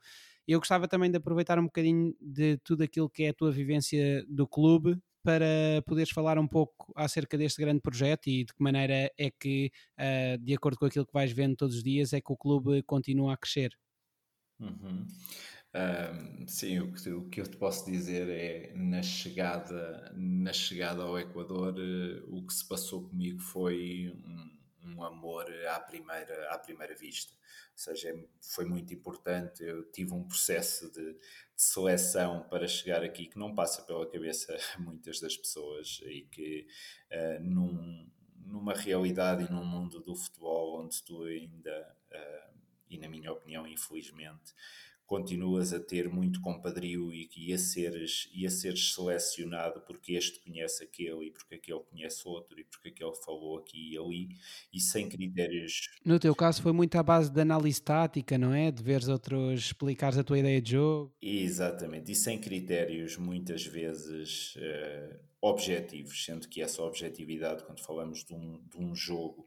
Eu 0.46 0.58
gostava 0.58 0.88
também 0.88 1.10
de 1.10 1.16
aproveitar 1.16 1.58
um 1.58 1.64
bocadinho 1.66 2.14
de 2.20 2.56
tudo 2.58 2.82
aquilo 2.82 3.08
que 3.08 3.24
é 3.24 3.28
a 3.28 3.34
tua 3.34 3.52
vivência 3.52 4.24
do 4.28 4.46
clube 4.46 5.00
para 5.22 5.82
poderes 5.86 6.10
falar 6.10 6.38
um 6.38 6.46
pouco 6.46 6.92
acerca 6.96 7.38
deste 7.38 7.60
grande 7.60 7.80
projeto 7.80 8.28
e 8.28 8.44
de 8.44 8.52
que 8.52 8.62
maneira 8.62 9.10
é 9.18 9.30
que, 9.30 9.70
uh, 9.98 10.38
de 10.38 10.54
acordo 10.54 10.78
com 10.78 10.86
aquilo 10.86 11.06
que 11.06 11.12
vais 11.12 11.32
vendo 11.32 11.56
todos 11.56 11.76
os 11.76 11.82
dias, 11.82 12.12
é 12.12 12.20
que 12.20 12.32
o 12.32 12.36
clube 12.36 12.82
continua 12.82 13.34
a 13.34 13.36
crescer. 13.36 13.76
Uhum. 14.60 15.06
Um, 15.74 16.46
sim, 16.46 16.80
o 16.80 16.92
que, 16.92 17.10
o 17.10 17.28
que, 17.30 17.40
eu 17.40 17.46
te 17.46 17.56
posso 17.56 17.90
dizer 17.90 18.28
é 18.28 18.74
na 18.74 19.02
chegada, 19.02 20.12
na 20.14 20.52
chegada 20.52 21.02
ao 21.02 21.18
Equador, 21.18 21.74
uh, 21.78 22.36
o 22.36 22.46
que 22.46 22.52
se 22.52 22.66
passou 22.68 23.08
comigo 23.08 23.40
foi 23.40 24.12
um, 24.14 24.61
um 24.84 25.02
amor 25.02 25.46
à 25.66 25.80
primeira, 25.80 26.50
à 26.50 26.58
primeira 26.58 26.94
vista. 26.94 27.32
Ou 27.32 27.78
seja, 27.78 28.10
é, 28.10 28.24
foi 28.40 28.64
muito 28.64 28.92
importante. 28.92 29.62
Eu 29.62 29.90
tive 29.90 30.12
um 30.12 30.24
processo 30.24 30.90
de, 30.90 31.12
de, 31.14 31.18
seleção 31.56 32.46
para 32.48 32.66
chegar 32.66 33.02
aqui 33.02 33.26
que 33.26 33.38
não 33.38 33.54
passa 33.54 33.82
pela 33.82 34.10
cabeça 34.10 34.56
muitas 34.78 35.20
das 35.20 35.36
pessoas 35.36 36.00
e 36.04 36.22
que 36.22 36.66
uh, 37.10 37.42
num, 37.42 38.10
numa 38.46 38.74
realidade 38.74 39.44
e 39.44 39.50
num 39.50 39.64
mundo 39.64 40.00
do 40.00 40.14
futebol 40.14 40.82
onde 40.82 41.02
tu 41.02 41.22
ainda, 41.22 41.96
uh, 42.10 42.58
e 42.90 42.98
na 42.98 43.08
minha 43.08 43.32
opinião, 43.32 43.66
infelizmente, 43.66 44.52
continuas 45.12 45.74
a 45.74 45.78
ter 45.78 46.08
muito 46.08 46.40
compadrio 46.40 47.12
e 47.12 47.28
ia 47.36 47.58
seres, 47.58 48.30
ia 48.32 48.48
seres 48.48 48.94
selecionado 48.94 49.82
porque 49.82 50.14
este 50.14 50.40
conhece 50.40 50.82
aquele 50.82 51.26
e 51.26 51.30
porque 51.30 51.56
aquele 51.56 51.80
conhece 51.80 52.26
outro 52.26 52.58
e 52.58 52.64
porque 52.64 52.88
aquele 52.88 53.14
falou 53.16 53.58
aqui 53.58 53.92
e 53.92 53.98
ali 53.98 54.28
e 54.72 54.80
sem 54.80 55.10
critérios. 55.10 55.90
No 56.02 56.18
teu 56.18 56.34
caso 56.34 56.62
foi 56.62 56.72
muito 56.72 56.96
à 56.96 57.02
base 57.02 57.30
de 57.30 57.38
análise 57.42 57.82
tática, 57.82 58.38
não 58.38 58.54
é? 58.54 58.70
De 58.70 58.82
veres 58.82 59.06
outros, 59.06 59.60
explicares 59.60 60.16
a 60.16 60.24
tua 60.24 60.38
ideia 60.38 60.62
de 60.62 60.70
jogo. 60.70 61.14
Exatamente, 61.20 62.10
e 62.10 62.14
sem 62.14 62.40
critérios 62.40 63.18
muitas 63.18 63.66
vezes 63.66 64.56
uh, 64.56 65.18
objetivos, 65.42 66.24
sendo 66.24 66.48
que 66.48 66.62
essa 66.62 66.80
objetividade, 66.82 67.64
quando 67.64 67.84
falamos 67.84 68.24
de 68.24 68.32
um, 68.32 68.62
de 68.66 68.78
um 68.78 68.94
jogo, 68.94 69.46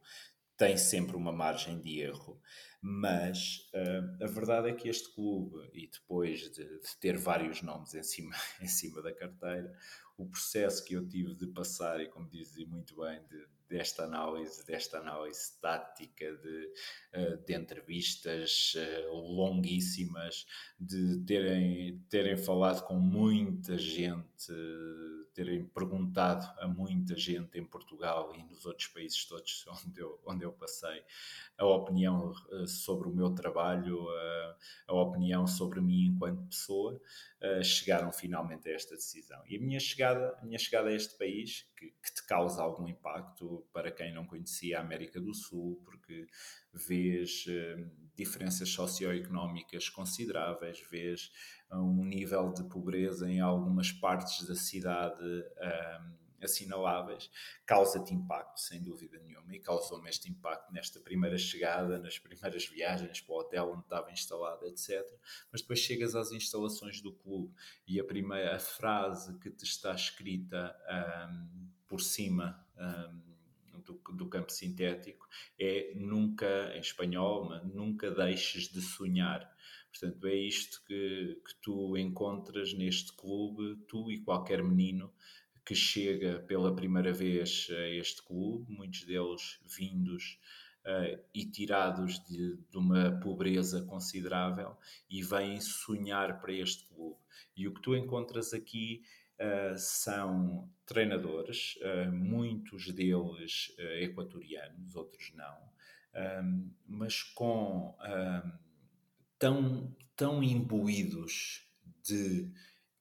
tem 0.57 0.77
sempre 0.77 1.15
uma 1.15 1.31
margem 1.31 1.79
de 1.79 1.99
erro. 1.99 2.39
Mas 2.87 3.67
uh, 3.73 4.23
a 4.23 4.27
verdade 4.27 4.69
é 4.69 4.73
que 4.73 4.87
este 4.87 5.11
clube, 5.13 5.67
e 5.73 5.87
depois 5.87 6.41
de, 6.51 6.63
de, 6.63 6.97
ter 6.99 7.17
vários 7.17 7.63
nomes 7.63 7.95
em 7.95 8.03
cima, 8.03 8.35
em 8.61 8.67
cima 8.67 9.01
da 9.01 9.11
carteira, 9.11 9.75
o 10.15 10.27
processo 10.27 10.85
que 10.85 10.93
eu 10.93 11.07
tive 11.07 11.33
de 11.33 11.47
passar, 11.47 11.99
e 11.99 12.07
como 12.07 12.29
dizia 12.29 12.67
muito 12.67 12.95
bem, 12.95 13.19
de, 13.27 13.43
desta 13.67 14.03
análise, 14.03 14.63
desta 14.67 14.99
análise 14.99 15.59
tática, 15.59 16.31
de, 16.37 16.73
uh, 17.15 17.37
de 17.43 17.55
entrevistas 17.55 18.75
uh, 18.75 19.11
longuíssimas, 19.13 20.45
de 20.79 21.25
terem, 21.25 21.99
terem 22.07 22.37
falado 22.37 22.85
com 22.85 22.99
muita 22.99 23.79
gente, 23.79 24.53
terem 25.35 25.65
perguntado 25.65 26.47
a 26.59 26.67
muita 26.67 27.15
gente 27.17 27.59
em 27.59 27.65
Portugal 27.65 28.33
e 28.33 28.41
nos 28.43 28.65
outros 28.65 28.87
países 28.87 29.25
todos 29.25 29.65
onde 29.85 29.99
eu, 29.99 30.19
onde 30.25 30.45
eu 30.45 30.53
passei 30.53 31.03
a 31.57 31.65
opinião 31.65 32.31
uh, 32.31 32.67
sobre 32.67 33.09
o 33.09 33.11
meu 33.13 33.35
trabalho, 33.35 34.05
uh, 34.05 34.55
a 34.87 34.93
opinião 34.93 35.45
sobre 35.45 35.81
mim 35.81 36.05
enquanto 36.05 36.47
pessoa, 36.47 36.99
uh, 37.41 37.63
chegaram 37.63 38.11
finalmente 38.11 38.69
a 38.69 38.73
esta 38.73 38.95
decisão. 38.95 39.41
E 39.47 39.57
a 39.57 39.59
minha 39.59 39.79
chegada, 39.79 40.37
a 40.39 40.45
minha 40.45 40.57
chegada 40.57 40.89
a 40.89 40.93
este 40.93 41.17
país, 41.17 41.67
que, 41.77 41.87
que 41.87 42.13
te 42.13 42.25
causa 42.25 42.61
algum 42.61 42.87
impacto 42.87 43.65
para 43.73 43.91
quem 43.91 44.13
não 44.13 44.25
conhecia 44.25 44.79
a 44.79 44.81
América 44.81 45.19
do 45.19 45.33
Sul, 45.33 45.81
porque 45.83 46.27
vês 46.73 47.45
diferenças 48.15 48.69
socioeconómicas 48.69 49.89
consideráveis, 49.89 50.81
vês 50.89 51.31
um 51.71 52.05
nível 52.05 52.53
de 52.53 52.63
pobreza 52.63 53.29
em 53.29 53.39
algumas 53.39 53.91
partes 53.91 54.45
da 54.47 54.55
cidade 54.55 55.43
assinaláveis, 56.45 57.29
causa-te 57.65 58.13
impacto, 58.13 58.59
sem 58.59 58.81
dúvida 58.81 59.19
nenhuma, 59.19 59.53
e 59.53 59.59
causou-me 59.59 60.09
este 60.09 60.29
impacto 60.29 60.71
nesta 60.71 60.99
primeira 60.99 61.37
chegada, 61.37 61.99
nas 61.99 62.17
primeiras 62.17 62.65
viagens 62.67 63.19
para 63.21 63.35
o 63.35 63.39
hotel 63.39 63.71
onde 63.71 63.83
estava 63.83 64.11
instalado, 64.11 64.65
etc. 64.67 65.03
Mas 65.51 65.61
depois 65.61 65.79
chegas 65.79 66.15
às 66.15 66.31
instalações 66.31 67.01
do 67.01 67.11
clube 67.11 67.53
e 67.87 67.99
a 67.99 68.03
primeira 68.03 68.55
a 68.55 68.59
frase 68.59 69.37
que 69.39 69.49
te 69.49 69.63
está 69.63 69.93
escrita 69.93 70.75
um, 71.29 71.69
por 71.87 71.99
cima 71.99 72.65
um, 72.77 73.81
do, 73.81 73.93
do, 74.13 74.27
campo 74.27 74.51
sintético 74.51 75.27
é 75.59 75.93
nunca, 75.95 76.71
em 76.75 76.79
espanhol, 76.79 77.49
nunca 77.65 78.09
deixes 78.09 78.67
de 78.69 78.81
sonhar. 78.81 79.54
Portanto, 79.97 80.27
é 80.27 80.35
isto 80.35 80.83
que, 80.85 81.41
que 81.45 81.55
tu 81.61 81.95
encontras 81.95 82.73
neste 82.73 83.13
clube, 83.13 83.77
tu 83.87 84.11
e 84.11 84.19
qualquer 84.19 84.61
menino 84.61 85.09
que 85.65 85.73
chega 85.73 86.39
pela 86.39 86.75
primeira 86.75 87.13
vez 87.13 87.67
a 87.71 87.87
este 87.89 88.21
clube, 88.21 88.69
muitos 88.69 89.05
deles 89.05 89.59
vindos 89.65 90.37
uh, 90.85 91.23
e 91.33 91.45
tirados 91.45 92.19
de, 92.25 92.57
de, 92.57 92.77
uma 92.77 93.19
pobreza 93.21 93.83
considerável 93.83 94.77
e 95.09 95.23
vêm 95.23 95.61
sonhar 95.61 96.41
para 96.41 96.51
este 96.51 96.85
clube. 96.89 97.17
E 97.55 97.65
o 97.65 97.73
que 97.73 97.81
tu 97.81 97.95
encontras 97.95 98.53
aqui 98.53 99.01
uh, 99.39 99.77
são 99.77 100.69
treinadores, 100.85 101.77
uh, 101.77 102.11
muitos 102.11 102.93
deles 102.93 103.73
equatorianos, 104.01 104.93
outros 104.93 105.31
não, 105.33 105.73
um, 106.43 106.71
mas 106.85 107.23
com 107.23 107.95
um, 107.97 108.64
tão, 109.39 109.95
tão 110.15 110.43
imbuídos 110.43 111.65
de 112.03 112.51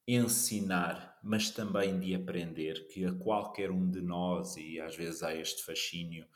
ensinar, 0.06 1.18
mas 1.22 1.50
também 1.50 1.98
de 1.98 2.14
aprender, 2.14 2.86
que 2.88 3.06
a 3.06 3.12
qualquer 3.12 3.70
um 3.70 3.90
de 3.90 4.02
nós, 4.02 4.56
e 4.56 4.78
às 4.78 4.94
vezes 4.94 5.22
há 5.22 5.34
este 5.34 5.64
fascínio 5.64 6.26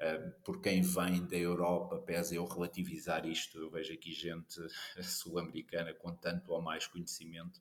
uh, 0.00 0.42
por 0.42 0.62
quem 0.62 0.80
vem 0.80 1.26
da 1.26 1.36
Europa, 1.36 1.98
pese 1.98 2.36
eu 2.36 2.46
relativizar 2.46 3.26
isto, 3.26 3.58
eu 3.58 3.70
vejo 3.70 3.92
aqui 3.92 4.12
gente 4.12 4.54
sul-americana 5.02 5.92
com 5.92 6.14
tanto 6.14 6.50
ou 6.52 6.62
mais 6.62 6.86
conhecimento 6.86 7.60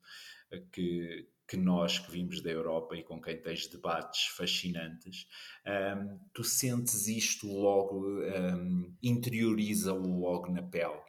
uh, 0.53 0.65
que, 0.71 1.27
que 1.45 1.57
nós 1.57 1.99
que 1.99 2.11
vimos 2.11 2.41
da 2.41 2.49
Europa 2.49 2.95
e 2.95 3.03
com 3.03 3.21
quem 3.21 3.41
tens 3.41 3.67
debates 3.67 4.27
fascinantes, 4.27 5.27
um, 5.65 5.69
ehm, 5.69 6.19
tu 6.33 6.45
sentes 6.45 7.07
isto 7.07 7.47
logo, 7.47 8.05
um, 8.05 8.23
ehm, 8.23 8.97
interioriza-o 9.03 10.19
logo 10.19 10.49
na 10.49 10.63
pele, 10.63 11.01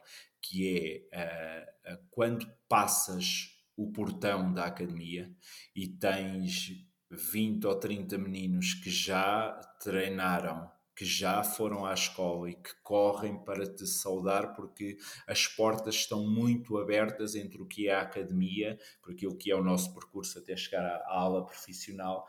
que 0.49 1.07
é 1.11 1.69
uh, 1.93 1.97
quando 2.09 2.51
passas 2.67 3.55
o 3.77 3.91
portão 3.91 4.51
da 4.51 4.65
academia 4.65 5.31
e 5.75 5.87
tens 5.87 6.71
20 7.11 7.65
ou 7.67 7.75
30 7.75 8.17
meninos 8.17 8.73
que 8.73 8.89
já 8.89 9.51
treinaram, 9.79 10.69
que 10.95 11.05
já 11.05 11.43
foram 11.43 11.85
à 11.85 11.93
escola 11.93 12.49
e 12.49 12.55
que 12.55 12.71
correm 12.83 13.37
para 13.45 13.65
te 13.65 13.85
saudar 13.85 14.53
porque 14.55 14.97
as 15.27 15.47
portas 15.47 15.95
estão 15.95 16.27
muito 16.27 16.77
abertas 16.77 17.35
entre 17.35 17.61
o 17.61 17.67
que 17.67 17.87
é 17.87 17.93
a 17.93 18.01
academia, 18.01 18.77
por 19.01 19.13
aquilo 19.13 19.37
que 19.37 19.51
é 19.51 19.55
o 19.55 19.63
nosso 19.63 19.93
percurso 19.93 20.39
até 20.39 20.57
chegar 20.57 20.83
à, 20.83 21.13
aula 21.13 21.45
profissional, 21.45 22.25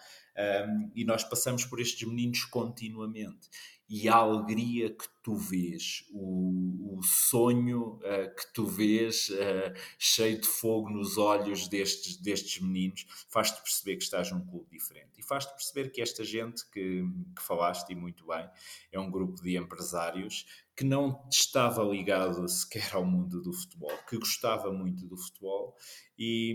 um, 0.68 0.92
e 0.94 1.04
nós 1.04 1.24
passamos 1.24 1.64
por 1.64 1.80
estes 1.80 2.06
meninos 2.06 2.44
continuamente 2.44 3.48
e 3.92 4.08
a 4.08 4.14
alegria 4.14 4.88
que 4.88 5.08
tu 5.20 5.34
vês, 5.34 6.04
o, 6.12 6.96
o 6.96 7.02
sonho 7.02 7.94
uh, 7.96 8.34
que 8.36 8.52
tu 8.54 8.64
vês 8.64 9.30
uh, 9.30 9.74
cheio 9.98 10.40
de 10.40 10.46
fogo 10.46 10.88
nos 10.88 11.18
olhos 11.18 11.66
destes, 11.66 12.16
destes 12.16 12.62
meninos, 12.62 13.04
faz-te 13.28 13.60
perceber 13.60 13.96
que 13.96 14.04
estás 14.04 14.30
num 14.30 14.46
clube 14.46 14.68
diferente. 14.70 15.18
E 15.18 15.22
faz-te 15.24 15.52
perceber 15.52 15.90
que 15.90 16.00
esta 16.00 16.22
gente 16.22 16.64
que, 16.70 17.02
que 17.36 17.42
falaste 17.42 17.90
e 17.90 17.96
muito 17.96 18.24
bem 18.28 18.48
é 18.92 19.00
um 19.00 19.10
grupo 19.10 19.42
de 19.42 19.56
empresários 19.56 20.46
que 20.76 20.84
não 20.84 21.26
estava 21.28 21.82
ligado 21.82 22.48
sequer 22.48 22.94
ao 22.94 23.04
mundo 23.04 23.42
do 23.42 23.52
futebol, 23.52 23.98
que 24.08 24.16
gostava 24.16 24.72
muito 24.72 25.04
do 25.04 25.16
futebol 25.16 25.76
e 26.16 26.54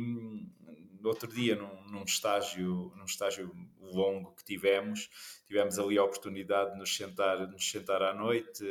no 1.05 1.09
outro 1.09 1.31
dia, 1.31 1.55
num, 1.55 1.91
num, 1.91 2.03
estágio, 2.03 2.91
num 2.95 3.05
estágio 3.05 3.51
longo 3.79 4.33
que 4.33 4.43
tivemos, 4.43 5.07
tivemos 5.47 5.77
ali 5.79 5.97
a 5.97 6.03
oportunidade 6.03 6.73
de 6.73 6.79
nos 6.79 6.95
sentar, 6.95 7.47
nos 7.47 7.69
sentar 7.69 8.01
à 8.01 8.13
noite, 8.13 8.63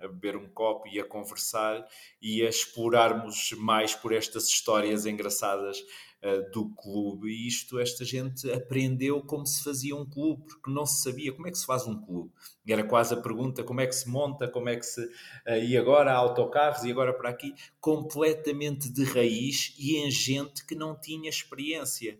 a 0.00 0.08
beber 0.08 0.36
um 0.36 0.48
copo 0.48 0.88
e 0.88 0.98
a 0.98 1.04
conversar 1.04 1.86
e 2.20 2.42
a 2.42 2.48
explorarmos 2.48 3.52
mais 3.52 3.94
por 3.94 4.12
estas 4.12 4.48
histórias 4.48 5.06
engraçadas 5.06 5.80
uh, 6.22 6.50
do 6.50 6.70
clube. 6.70 7.28
E 7.28 7.46
isto, 7.46 7.78
esta 7.78 8.04
gente 8.04 8.50
aprendeu 8.50 9.22
como 9.22 9.46
se 9.46 9.62
fazia 9.62 9.94
um 9.94 10.04
clube, 10.04 10.42
porque 10.44 10.70
não 10.70 10.84
se 10.84 11.02
sabia 11.02 11.32
como 11.32 11.46
é 11.46 11.50
que 11.50 11.58
se 11.58 11.66
faz 11.66 11.86
um 11.86 12.00
clube. 12.00 12.32
Era 12.66 12.84
quase 12.84 13.14
a 13.14 13.16
pergunta 13.16 13.62
como 13.62 13.80
é 13.80 13.86
que 13.86 13.94
se 13.94 14.08
monta, 14.08 14.48
como 14.48 14.68
é 14.68 14.76
que 14.76 14.86
se. 14.86 15.04
Uh, 15.04 15.62
e 15.64 15.76
agora 15.76 16.12
há 16.12 16.16
autocarros, 16.16 16.82
e 16.84 16.90
agora 16.90 17.12
para 17.12 17.30
aqui, 17.30 17.54
completamente 17.80 18.90
de 18.90 19.04
raiz 19.04 19.74
e 19.78 19.96
em 19.98 20.10
gente 20.10 20.66
que 20.66 20.74
não 20.74 20.98
tinha 20.98 21.28
experiência. 21.28 22.18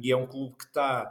E 0.00 0.12
é 0.12 0.16
um 0.16 0.26
clube 0.26 0.56
que 0.56 0.64
está, 0.64 1.10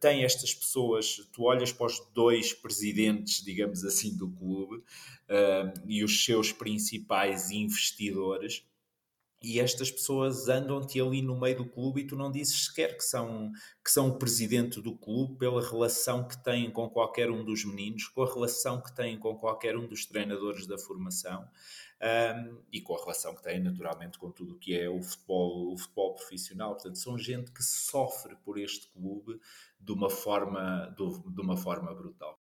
tem 0.00 0.24
estas 0.24 0.54
pessoas, 0.54 1.28
tu 1.32 1.42
olhas 1.44 1.72
para 1.72 1.86
os 1.86 2.00
dois 2.14 2.52
presidentes, 2.52 3.42
digamos 3.44 3.84
assim, 3.84 4.16
do 4.16 4.28
clube. 4.28 4.82
e 5.86 6.04
os 6.04 6.24
seus 6.24 6.52
principais 6.52 7.50
investidores, 7.50 8.64
e 9.46 9.60
estas 9.60 9.92
pessoas 9.92 10.48
andam-te 10.48 11.00
ali 11.00 11.22
no 11.22 11.38
meio 11.38 11.58
do 11.58 11.64
clube 11.64 12.00
e 12.00 12.04
tu 12.04 12.16
não 12.16 12.32
dizes 12.32 12.64
sequer 12.64 12.96
que 12.96 13.04
são, 13.04 13.52
que 13.84 13.92
são 13.92 14.08
o 14.08 14.18
presidente 14.18 14.80
do 14.80 14.96
clube 14.96 15.36
pela 15.38 15.62
relação 15.62 16.26
que 16.26 16.36
têm 16.42 16.68
com 16.68 16.90
qualquer 16.90 17.30
um 17.30 17.44
dos 17.44 17.64
meninos, 17.64 18.08
com 18.08 18.24
a 18.24 18.34
relação 18.34 18.80
que 18.80 18.92
têm 18.92 19.16
com 19.16 19.36
qualquer 19.36 19.76
um 19.76 19.86
dos 19.86 20.04
treinadores 20.04 20.66
da 20.66 20.76
formação 20.76 21.48
um, 22.02 22.60
e 22.72 22.80
com 22.80 22.96
a 22.96 23.00
relação 23.00 23.36
que 23.36 23.42
têm 23.44 23.60
naturalmente 23.60 24.18
com 24.18 24.32
tudo 24.32 24.54
o 24.54 24.58
que 24.58 24.76
é 24.76 24.90
o 24.90 25.00
futebol, 25.00 25.72
o 25.72 25.78
futebol 25.78 26.14
profissional. 26.14 26.74
Portanto, 26.74 26.98
são 26.98 27.16
gente 27.16 27.52
que 27.52 27.62
sofre 27.62 28.34
por 28.44 28.58
este 28.58 28.88
clube 28.88 29.40
de 29.78 29.92
uma 29.92 30.10
forma, 30.10 30.92
de 30.96 31.40
uma 31.40 31.56
forma 31.56 31.94
brutal 31.94 32.36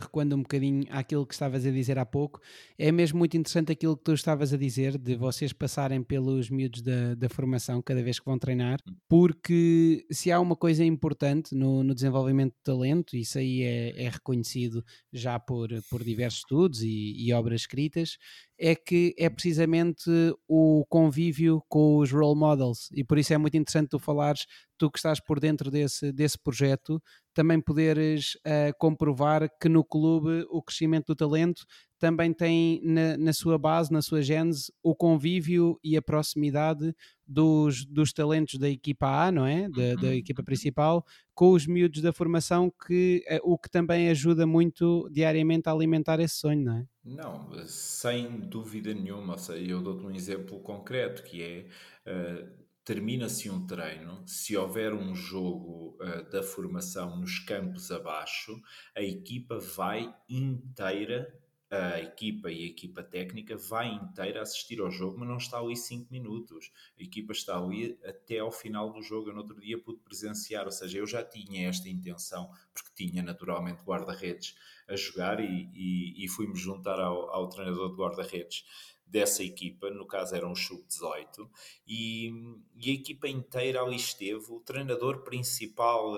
recuando 0.00 0.36
um 0.36 0.42
bocadinho 0.42 0.84
àquilo 0.90 1.26
que 1.26 1.34
estavas 1.34 1.66
a 1.66 1.70
dizer 1.70 1.98
há 1.98 2.06
pouco, 2.06 2.40
é 2.78 2.92
mesmo 2.92 3.18
muito 3.18 3.36
interessante 3.36 3.72
aquilo 3.72 3.96
que 3.96 4.04
tu 4.04 4.12
estavas 4.12 4.52
a 4.52 4.56
dizer, 4.56 4.96
de 4.96 5.16
vocês 5.16 5.52
passarem 5.52 6.02
pelos 6.02 6.48
miúdos 6.48 6.82
da, 6.82 7.14
da 7.14 7.28
formação 7.28 7.82
cada 7.82 8.02
vez 8.02 8.18
que 8.18 8.24
vão 8.24 8.38
treinar, 8.38 8.78
hum. 8.88 8.94
porque 9.08 10.06
se 10.10 10.30
há 10.30 10.38
uma 10.38 10.54
coisa 10.54 10.84
importante 10.84 11.54
no, 11.54 11.82
no 11.82 11.94
desenvolvimento 11.94 12.52
de 12.52 12.62
talento, 12.62 13.16
isso 13.16 13.38
aí 13.38 13.62
é, 13.62 14.04
é 14.04 14.08
reconhecido 14.08 14.84
já 15.12 15.38
por, 15.38 15.68
por 15.90 16.04
diversos 16.04 16.40
estudos 16.40 16.82
e, 16.82 17.14
e 17.18 17.32
obras 17.32 17.62
escritas, 17.62 18.16
é 18.58 18.74
que 18.74 19.14
é 19.18 19.28
precisamente 19.28 20.10
o 20.48 20.84
convívio 20.88 21.62
com 21.68 21.98
os 21.98 22.10
role 22.10 22.38
models 22.38 22.88
e 22.92 23.04
por 23.04 23.18
isso 23.18 23.32
é 23.32 23.38
muito 23.38 23.56
interessante 23.56 23.90
tu 23.90 23.98
falares, 23.98 24.46
tu 24.76 24.90
que 24.90 24.98
estás 24.98 25.20
por 25.20 25.38
dentro 25.38 25.70
desse, 25.70 26.12
desse 26.12 26.38
projeto, 26.38 27.02
também 27.38 27.60
poderes 27.60 28.34
uh, 28.38 28.76
comprovar 28.80 29.48
que 29.60 29.68
no 29.68 29.84
clube 29.84 30.44
o 30.50 30.60
crescimento 30.60 31.06
do 31.06 31.14
talento 31.14 31.64
também 31.96 32.32
tem 32.32 32.80
na, 32.82 33.16
na, 33.16 33.32
sua 33.32 33.56
base, 33.56 33.92
na 33.92 34.02
sua 34.02 34.20
gênese, 34.20 34.72
o 34.82 34.92
convívio 34.92 35.78
e 35.84 35.96
a 35.96 36.02
proximidade 36.02 36.92
dos, 37.24 37.86
dos 37.86 38.12
talentos 38.12 38.58
da 38.58 38.68
equipa 38.68 39.06
A, 39.06 39.30
não 39.30 39.46
é? 39.46 39.68
Da, 39.68 39.94
da 39.94 40.08
uhum, 40.08 40.14
equipa 40.14 40.42
uhum. 40.42 40.46
principal, 40.46 41.06
com 41.32 41.52
os 41.52 41.64
miúdos 41.64 42.02
da 42.02 42.12
formação, 42.12 42.72
que, 42.84 43.24
uh, 43.30 43.52
o 43.52 43.56
que 43.56 43.70
também 43.70 44.08
ajuda 44.08 44.44
muito 44.44 45.08
diariamente 45.08 45.68
a 45.68 45.72
alimentar 45.72 46.18
esse 46.18 46.38
sonho, 46.38 46.64
não 46.64 46.76
é? 46.78 46.86
Não, 47.04 47.52
sem 47.68 48.40
dúvida 48.40 48.92
nenhuma. 48.92 49.36
Eu 49.64 49.80
dou-te 49.80 50.04
um 50.04 50.10
exemplo 50.10 50.58
concreto 50.58 51.22
que 51.22 51.40
é. 51.40 51.66
Uh, 52.04 52.67
termina-se 52.88 53.50
um 53.50 53.66
treino, 53.66 54.26
se 54.26 54.56
houver 54.56 54.94
um 54.94 55.14
jogo 55.14 55.94
uh, 56.00 56.30
da 56.30 56.42
formação 56.42 57.20
nos 57.20 57.38
campos 57.38 57.90
abaixo, 57.90 58.58
a 58.96 59.02
equipa 59.02 59.58
vai 59.58 60.10
inteira 60.26 61.38
a 61.70 62.00
equipa 62.00 62.50
e 62.50 62.62
a 62.62 62.66
equipa 62.66 63.02
técnica 63.02 63.54
vai 63.54 63.88
inteira 63.88 64.40
assistir 64.40 64.80
ao 64.80 64.90
jogo, 64.90 65.18
mas 65.18 65.28
não 65.28 65.36
está 65.36 65.58
ali 65.58 65.76
5 65.76 66.10
minutos. 66.10 66.72
A 66.98 67.02
equipa 67.02 67.32
está 67.32 67.58
ali 67.58 67.98
até 68.02 68.38
ao 68.38 68.50
final 68.50 68.90
do 68.90 69.02
jogo. 69.02 69.28
Eu 69.28 69.34
no 69.34 69.40
outro 69.40 69.60
dia 69.60 69.78
pude 69.78 70.00
presenciar, 70.00 70.64
ou 70.64 70.72
seja, 70.72 70.96
eu 70.96 71.06
já 71.06 71.22
tinha 71.22 71.68
esta 71.68 71.86
intenção, 71.90 72.50
porque 72.72 72.88
tinha 73.06 73.22
naturalmente 73.22 73.82
guarda-redes 73.82 74.56
a 74.88 74.96
jogar 74.96 75.40
e, 75.40 75.68
e, 75.74 76.24
e 76.24 76.28
fui-me 76.28 76.56
juntar 76.56 76.98
ao, 76.98 77.28
ao 77.28 77.50
treinador 77.50 77.90
de 77.90 77.96
guarda-redes 77.96 78.64
dessa 79.10 79.42
equipa, 79.42 79.90
no 79.90 80.06
caso 80.06 80.34
era 80.34 80.46
um 80.46 80.54
sub-18, 80.54 81.48
e, 81.86 82.30
e, 82.76 82.90
a 82.90 82.94
equipa 82.94 83.28
inteira 83.28 83.80
ali 83.82 83.96
esteve, 83.96 84.44
o 84.50 84.60
treinador 84.60 85.22
principal 85.22 86.14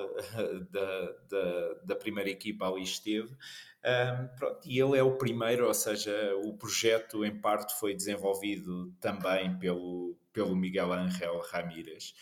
da, 0.71 1.13
da, 1.29 1.75
da 1.85 1.97
primeira 1.97 2.29
equipa 2.31 2.67
ali 2.67 2.83
esteve, 2.83 3.35
um, 3.83 4.37
pronto, 4.37 4.61
e 4.69 4.79
ele 4.79 4.99
é 4.99 5.03
o 5.03 5.17
primeiro, 5.17 5.67
ou 5.67 5.75
seja, 5.75 6.13
o 6.45 6.53
projeto 6.55 7.25
em 7.25 7.41
parte 7.41 7.79
foi 7.79 7.95
desenvolvido 7.95 8.93
também 9.01 9.59
pelo, 9.59 10.17
pelo 10.33 10.55
Miguel 10.55 10.93
Ángel 10.93 11.41
Ramírez, 11.51 12.15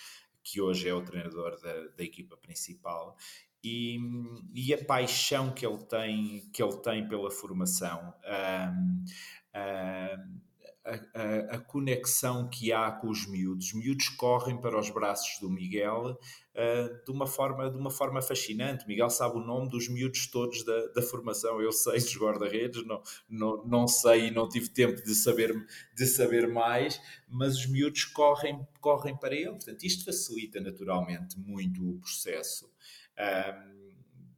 que 0.43 0.61
hoje 0.61 0.89
é 0.89 0.95
o 0.95 1.03
treinador 1.03 1.61
da, 1.61 1.89
da 1.89 2.05
equipa 2.05 2.37
principal. 2.37 3.17
E, 3.63 3.99
e, 4.55 4.73
a 4.73 4.85
paixão 4.85 5.53
que 5.53 5.67
ele 5.67 5.85
tem, 5.85 6.49
que 6.53 6.63
ele 6.63 6.77
tem 6.77 7.09
pela 7.09 7.29
formação. 7.29 8.15
Um, 8.25 9.05
um, 9.57 10.41
a, 11.15 11.57
a, 11.57 11.59
conexão 11.59 12.49
que 12.49 12.73
há 12.73 12.91
com 12.91 13.09
os 13.09 13.27
miúdos. 13.29 13.67
Os 13.67 13.75
miúdos 13.75 14.09
correm 14.11 14.61
para 14.61 14.79
os 14.79 14.91
braços 14.91 15.39
do 15.41 15.51
Miguel 15.51 16.19
uh, 16.55 17.05
de, 17.05 17.11
uma 17.11 17.27
forma, 17.27 17.71
de 17.71 17.77
uma 17.77 17.91
forma 17.91 18.23
fascinante. 18.23 18.87
Miguel 18.87 19.11
sabe 19.11 19.37
o 19.37 19.41
nome 19.41 19.69
dos 19.69 19.89
miúdos 19.89 20.27
todos 20.29 20.65
da, 20.65 20.87
da 20.89 21.03
formação. 21.03 21.61
Eu 21.61 21.73
sei 21.73 21.95
dos 21.95 22.17
guarda-redes, 22.17 22.87
não, 22.87 23.03
não, 23.29 23.65
não 23.67 23.89
sei 23.89 24.29
e 24.29 24.31
não 24.31 24.49
tive 24.49 24.69
tempo 24.71 25.03
de 25.03 25.15
saber, 25.15 25.55
de 25.95 26.07
saber 26.07 26.49
mais, 26.49 27.01
mas 27.29 27.57
os 27.57 27.67
miúdos 27.67 28.05
correm, 28.05 28.67
correm 28.81 29.17
para 29.17 29.35
ele. 29.35 29.51
Portanto, 29.51 29.85
isto 29.85 30.05
facilita 30.05 30.61
naturalmente 30.61 31.39
muito 31.39 31.83
o 31.83 31.99
processo. 31.99 32.71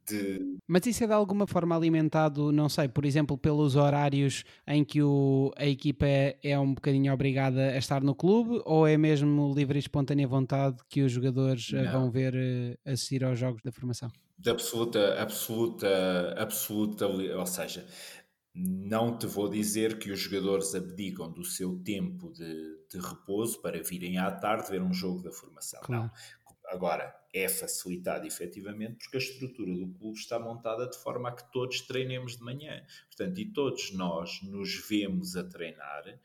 De... 0.07 0.57
Mas 0.67 0.85
isso 0.85 1.03
é 1.03 1.07
de 1.07 1.13
alguma 1.13 1.45
forma 1.47 1.75
alimentado, 1.75 2.51
não 2.51 2.69
sei, 2.69 2.87
por 2.87 3.05
exemplo, 3.05 3.37
pelos 3.37 3.75
horários 3.75 4.43
em 4.67 4.83
que 4.83 5.01
o, 5.01 5.51
a 5.55 5.65
equipa 5.65 6.05
é, 6.05 6.37
é 6.43 6.59
um 6.59 6.73
bocadinho 6.73 7.13
obrigada 7.13 7.71
a 7.71 7.77
estar 7.77 8.01
no 8.01 8.15
clube 8.15 8.61
ou 8.65 8.87
é 8.87 8.97
mesmo 8.97 9.53
livre 9.53 9.77
e 9.77 9.79
espontânea 9.79 10.27
vontade 10.27 10.77
que 10.89 11.01
os 11.01 11.11
jogadores 11.11 11.71
eh, 11.73 11.83
não. 11.83 11.91
vão 11.91 12.11
ver 12.11 12.33
eh, 12.35 12.77
assistir 12.85 13.23
aos 13.23 13.37
jogos 13.37 13.61
da 13.63 13.71
formação? 13.71 14.11
De 14.37 14.49
absoluta, 14.49 15.21
absoluta, 15.21 16.35
absoluta, 16.37 17.07
ou 17.07 17.45
seja, 17.45 17.85
não 18.53 19.17
te 19.17 19.27
vou 19.27 19.49
dizer 19.49 19.99
que 19.99 20.11
os 20.11 20.19
jogadores 20.19 20.73
abdicam 20.75 21.31
do 21.31 21.43
seu 21.43 21.77
tempo 21.83 22.31
de, 22.31 22.77
de 22.89 22.99
repouso 22.99 23.61
para 23.61 23.81
virem 23.81 24.17
à 24.17 24.31
tarde 24.31 24.69
ver 24.69 24.81
um 24.81 24.93
jogo 24.93 25.21
da 25.21 25.31
formação. 25.31 25.79
Claro. 25.83 26.03
Não. 26.03 26.11
Agora, 26.71 27.13
é 27.33 27.47
facilitado 27.47 28.27
efetivamente 28.27 28.97
porque 28.97 29.17
a 29.17 29.19
estrutura 29.19 29.73
do 29.73 29.87
clube 29.87 30.17
está 30.17 30.37
montada 30.37 30.89
de 30.89 30.97
forma 30.97 31.29
a 31.29 31.31
que 31.31 31.49
todos 31.51 31.81
treinemos 31.81 32.37
de 32.37 32.43
manhã. 32.43 32.85
Portanto, 33.07 33.39
e 33.39 33.45
todos 33.45 33.91
nós 33.93 34.41
nos 34.43 34.87
vemos 34.87 35.35
a 35.35 35.43
treinar. 35.43 36.19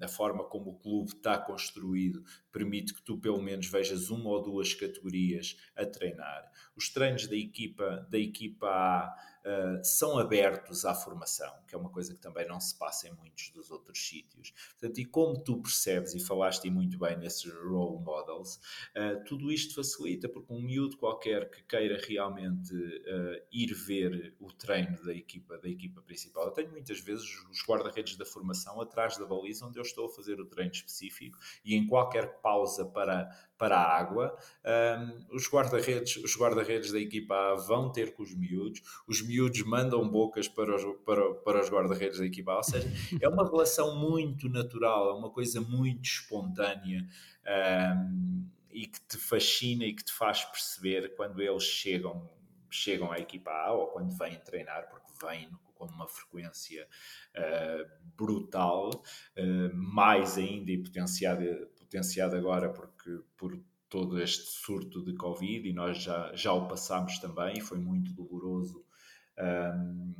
a 0.00 0.08
forma 0.08 0.44
como 0.44 0.70
o 0.70 0.78
clube 0.78 1.12
está 1.12 1.38
construído 1.38 2.24
permite 2.50 2.92
que 2.92 3.02
tu 3.02 3.18
pelo 3.18 3.40
menos 3.40 3.68
vejas 3.68 4.10
uma 4.10 4.28
ou 4.30 4.42
duas 4.42 4.74
categorias 4.74 5.56
a 5.76 5.86
treinar. 5.86 6.50
Os 6.76 6.88
treinos 6.88 7.26
da 7.26 7.36
equipa, 7.36 8.06
da 8.10 8.18
equipa 8.18 8.68
A 8.68 9.31
uh, 9.44 9.84
são 9.84 10.18
abertos 10.18 10.84
à 10.84 10.94
formação, 10.94 11.52
que 11.66 11.74
é 11.74 11.78
uma 11.78 11.90
coisa 11.90 12.14
que 12.14 12.20
também 12.20 12.46
não 12.46 12.60
se 12.60 12.76
passa 12.76 13.08
em 13.08 13.12
muitos 13.12 13.50
dos 13.50 13.70
outros 13.70 13.98
sítios. 13.98 14.52
Portanto, 14.78 14.98
e 14.98 15.04
como 15.04 15.42
tu 15.42 15.60
percebes, 15.60 16.14
e 16.14 16.20
falaste 16.20 16.68
muito 16.70 16.98
bem 16.98 17.16
nesses 17.16 17.52
role 17.52 18.02
models, 18.02 18.56
uh, 18.96 19.24
tudo 19.24 19.50
isto 19.50 19.74
facilita, 19.74 20.28
porque 20.28 20.52
um 20.52 20.60
miúdo 20.60 20.96
qualquer 20.96 21.50
que 21.50 21.62
queira 21.64 22.00
realmente 22.06 22.74
uh, 22.74 23.42
ir 23.50 23.72
ver 23.74 24.34
o 24.40 24.52
treino 24.52 25.02
da 25.04 25.14
equipa, 25.14 25.58
da 25.58 25.68
equipa 25.68 26.02
principal, 26.02 26.46
eu 26.46 26.52
tenho 26.52 26.70
muitas 26.70 27.00
vezes 27.00 27.24
os 27.50 27.62
guarda-redes 27.66 28.16
da 28.16 28.24
formação 28.24 28.80
atrás 28.80 29.16
da 29.16 29.26
baliza 29.26 29.66
onde 29.66 29.78
eu 29.78 29.82
estou 29.82 30.06
a 30.06 30.08
fazer 30.08 30.40
o 30.40 30.46
treino 30.46 30.72
específico 30.72 31.38
e 31.64 31.74
em 31.74 31.86
qualquer 31.86 32.40
pausa 32.40 32.84
para, 32.84 33.28
para 33.62 33.76
a 33.76 33.96
água, 33.96 34.36
um, 34.66 35.36
os 35.36 35.48
guarda-redes 35.48 36.16
os 36.16 36.34
guarda 36.34 36.64
da 36.64 36.98
equipa 36.98 37.32
A 37.32 37.54
vão 37.54 37.92
ter 37.92 38.12
com 38.12 38.24
os 38.24 38.34
miúdos, 38.34 38.82
os 39.06 39.22
miúdos 39.22 39.62
mandam 39.62 40.10
bocas 40.10 40.48
para 40.48 40.74
os, 40.74 40.82
para, 41.04 41.32
para 41.34 41.60
os 41.60 41.70
guarda-redes 41.70 42.18
da 42.18 42.26
equipa 42.26 42.54
A, 42.54 42.56
ou 42.56 42.64
seja, 42.64 42.88
é 43.20 43.28
uma 43.28 43.48
relação 43.48 43.96
muito 43.96 44.48
natural, 44.48 45.10
é 45.10 45.14
uma 45.14 45.30
coisa 45.30 45.60
muito 45.60 46.04
espontânea. 46.06 47.06
Um, 47.46 48.48
e 48.72 48.84
que 48.88 49.00
te 49.00 49.16
fascina 49.16 49.84
e 49.84 49.94
que 49.94 50.02
te 50.02 50.12
faz 50.12 50.44
perceber 50.44 51.14
quando 51.14 51.40
eles 51.40 51.62
chegam, 51.62 52.28
chegam 52.68 53.12
à 53.12 53.20
equipa 53.20 53.52
A 53.52 53.72
ou 53.74 53.88
quando 53.88 54.10
vêm 54.18 54.40
treinar, 54.40 54.88
porque 54.90 55.12
vêm 55.24 55.48
com 55.74 55.86
uma 55.86 56.08
frequência 56.08 56.88
uh, 57.36 57.88
brutal, 58.16 58.90
uh, 58.90 59.74
mais 59.76 60.36
ainda 60.36 60.72
e 60.72 60.78
potenciada, 60.78 61.70
potenciada 61.92 62.38
agora 62.38 62.70
porque, 62.70 63.20
por, 63.36 63.60
todo 63.90 64.18
este 64.18 64.46
surto 64.46 65.04
de 65.04 65.14
Covid 65.14 65.68
e 65.68 65.72
nós 65.74 65.98
já, 65.98 66.32
já 66.34 66.50
o 66.54 66.66
passámos 66.66 67.18
também, 67.18 67.60
foi 67.60 67.76
muito 67.76 68.14
doloroso 68.14 68.82
um, 69.38 70.14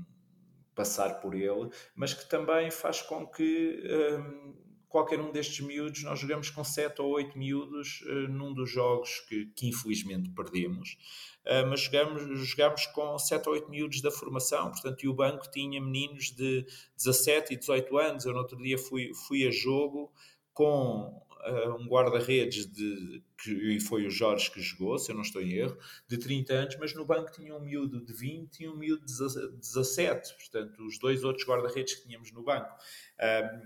passar 0.75 1.21
por 1.21 1.35
ele, 1.35 1.71
mas 1.95 2.13
que 2.13 2.29
também 2.29 2.71
faz 2.71 3.01
com 3.01 3.27
que 3.27 3.83
um, 4.19 4.55
qualquer 4.87 5.19
um 5.21 5.33
destes 5.33 5.65
miúdos, 5.65 6.03
nós 6.03 6.19
jogamos 6.19 6.51
com 6.51 6.63
7 6.63 7.01
ou 7.01 7.13
8 7.13 7.39
miúdos 7.39 8.03
uh, 8.03 8.29
num 8.29 8.53
dos 8.53 8.71
jogos 8.71 9.21
que, 9.21 9.47
que 9.57 9.69
infelizmente 9.69 10.29
perdemos, 10.33 10.99
uh, 11.47 11.67
mas 11.71 11.81
jogamos, 11.81 12.47
jogamos 12.47 12.85
com 12.89 13.19
7 13.19 13.49
ou 13.49 13.55
8 13.55 13.71
miúdos 13.71 14.03
da 14.03 14.11
formação, 14.11 14.71
portanto, 14.71 15.03
e 15.03 15.09
o 15.09 15.15
banco 15.15 15.51
tinha 15.51 15.81
meninos 15.81 16.27
de 16.33 16.67
17 16.99 17.55
e 17.55 17.57
18 17.57 17.97
anos. 17.97 18.27
Eu 18.27 18.33
no 18.33 18.41
outro 18.41 18.59
dia 18.59 18.77
fui, 18.77 19.13
fui 19.27 19.47
a 19.47 19.51
jogo 19.51 20.13
com 20.53 21.23
uh, 21.47 21.75
um 21.77 21.87
guarda-redes 21.87 22.67
de 22.67 23.23
que, 23.43 23.51
e 23.51 23.81
foi 23.81 24.07
o 24.07 24.11
Jorge 24.11 24.51
que 24.51 24.61
jogou, 24.61 24.99
se 24.99 25.11
eu 25.11 25.15
não 25.17 25.23
estou 25.23 25.43
em 25.43 25.53
erro, 25.53 25.77
de 26.07 26.17
30 26.19 26.55
anos, 26.55 26.77
mas 26.79 26.95
no 26.95 27.05
banco 27.05 27.33
tinha 27.33 27.55
um 27.55 27.61
miúdo 27.61 28.05
de 28.05 28.13
20 28.13 28.61
e 28.61 28.69
um 28.69 28.77
miúdo 28.77 29.05
de 29.05 29.59
17, 29.59 30.35
portanto, 30.35 30.87
os 30.87 30.99
dois 30.99 31.25
outros 31.25 31.47
guarda-redes 31.47 31.95
que 31.95 32.03
tínhamos 32.07 32.31
no 32.33 32.43
banco. 32.43 32.71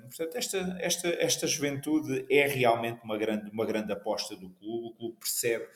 Portanto, 0.02 0.36
esta, 0.36 0.76
esta, 0.80 1.08
esta 1.08 1.46
juventude 1.46 2.26
é 2.30 2.46
realmente 2.46 3.02
uma 3.04 3.18
grande, 3.18 3.50
uma 3.50 3.66
grande 3.66 3.92
aposta 3.92 4.34
do 4.34 4.50
clube, 4.50 4.88
o 4.88 4.94
clube 4.94 5.18
percebe 5.18 5.66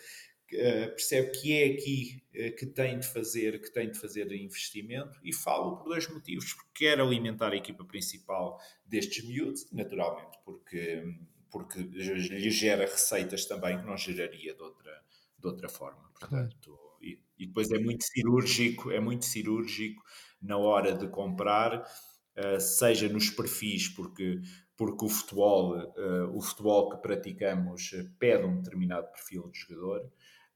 Uh, 0.53 0.91
percebe 0.91 1.31
que 1.31 1.53
é 1.53 1.67
aqui 1.67 2.25
uh, 2.35 2.57
que 2.57 2.67
tem 2.67 2.99
de 2.99 3.07
fazer 3.07 3.61
que 3.61 3.73
tem 3.73 3.89
de 3.89 3.97
fazer 3.97 4.33
investimento 4.33 5.17
e 5.23 5.33
falo 5.33 5.77
por 5.77 5.91
dois 5.91 6.09
motivos. 6.09 6.53
Porque 6.53 6.87
quer 6.87 7.01
alimentar 7.01 7.53
a 7.53 7.57
equipa 7.57 7.85
principal 7.85 8.59
destes 8.85 9.25
miúdos 9.25 9.71
naturalmente 9.71 10.37
porque 10.45 11.05
porque 11.51 11.81
lhe 11.81 12.51
gera 12.51 12.85
receitas 12.85 13.45
também 13.47 13.79
que 13.79 13.87
não 13.87 13.97
geraria 13.97 14.55
de 14.55 14.63
outra, 14.63 15.03
de 15.39 15.47
outra 15.47 15.69
forma. 15.69 16.11
Portanto, 16.19 16.79
e, 17.01 17.19
e, 17.39 17.47
depois 17.47 17.71
é 17.71 17.79
muito 17.79 18.05
cirúrgico, 18.05 18.91
é 18.91 19.01
muito 19.01 19.25
cirúrgico 19.25 20.03
na 20.41 20.57
hora 20.57 20.95
de 20.95 21.09
comprar, 21.09 21.81
uh, 21.81 22.61
seja 22.61 23.09
nos 23.09 23.31
perfis, 23.31 23.89
porque, 23.89 24.41
porque 24.77 25.05
o 25.05 25.09
futebol, 25.09 25.79
uh, 25.79 26.37
o 26.37 26.41
futebol 26.41 26.91
que 26.91 27.03
praticamos 27.03 27.91
pede 28.19 28.45
um 28.45 28.61
determinado 28.61 29.11
perfil 29.11 29.51
de 29.51 29.61
jogador. 29.61 30.11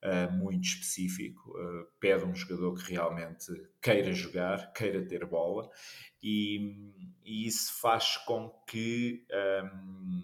Uh, 0.04 0.30
muito 0.30 0.64
específico, 0.64 1.54
pede 1.98 2.26
um 2.26 2.34
jogador 2.34 2.74
que 2.74 2.92
realmente 2.92 3.46
queira 3.80 4.12
jogar, 4.12 4.70
queira 4.74 5.02
ter 5.02 5.24
bola, 5.24 5.70
e, 6.22 6.92
e 7.24 7.46
isso 7.46 7.80
faz 7.80 8.18
com 8.18 8.50
que 8.68 9.26
um, 9.64 10.22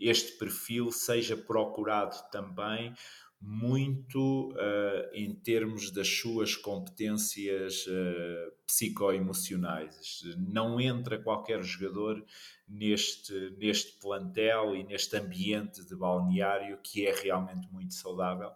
este 0.00 0.32
perfil 0.32 0.90
seja 0.92 1.36
procurado 1.36 2.16
também 2.30 2.94
muito 3.40 4.50
uh, 4.50 5.14
em 5.14 5.32
termos 5.32 5.92
das 5.92 6.08
suas 6.08 6.56
competências 6.56 7.86
uh, 7.86 8.52
psicoemocionais. 8.66 10.22
Não 10.36 10.80
entra 10.80 11.22
qualquer 11.22 11.62
jogador 11.62 12.24
neste, 12.66 13.32
neste 13.56 13.92
plantel 13.98 14.74
e 14.74 14.82
neste 14.82 15.16
ambiente 15.16 15.86
de 15.86 15.94
balneário 15.94 16.78
que 16.82 17.06
é 17.06 17.14
realmente 17.14 17.68
muito 17.72 17.94
saudável 17.94 18.50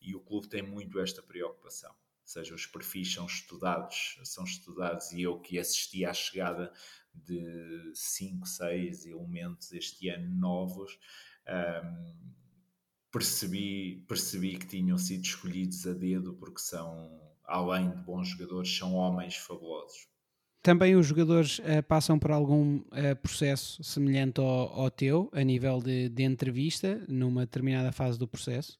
e 0.00 0.14
o 0.14 0.20
clube 0.20 0.48
tem 0.48 0.62
muito 0.62 1.00
esta 1.00 1.20
preocupação. 1.20 1.92
Seja, 2.28 2.54
os 2.54 2.66
perfis 2.66 3.14
são 3.14 3.24
estudados, 3.24 4.20
são 4.22 4.44
estudados 4.44 5.12
e 5.12 5.22
eu 5.22 5.40
que 5.40 5.58
assisti 5.58 6.04
à 6.04 6.12
chegada 6.12 6.70
de 7.14 7.90
5, 7.94 8.46
6 8.46 9.06
elementos 9.06 9.72
este 9.72 10.10
ano 10.10 10.28
novos, 10.38 10.98
um, 11.48 12.14
percebi, 13.10 14.04
percebi 14.06 14.58
que 14.58 14.66
tinham 14.66 14.98
sido 14.98 15.24
escolhidos 15.24 15.86
a 15.86 15.94
dedo 15.94 16.34
porque 16.34 16.60
são, 16.60 17.18
além 17.44 17.92
de 17.92 18.02
bons 18.02 18.28
jogadores, 18.28 18.76
são 18.76 18.92
homens 18.92 19.34
fabulosos. 19.36 20.06
Também 20.62 20.96
os 20.96 21.06
jogadores 21.06 21.60
uh, 21.60 21.82
passam 21.88 22.18
por 22.18 22.30
algum 22.30 22.76
uh, 22.76 23.16
processo 23.22 23.82
semelhante 23.82 24.38
ao, 24.38 24.68
ao, 24.78 24.90
teu, 24.90 25.30
a 25.32 25.42
nível 25.42 25.80
de, 25.80 26.10
de 26.10 26.24
entrevista, 26.24 27.02
numa 27.08 27.46
determinada 27.46 27.90
fase 27.90 28.18
do 28.18 28.28
processo? 28.28 28.78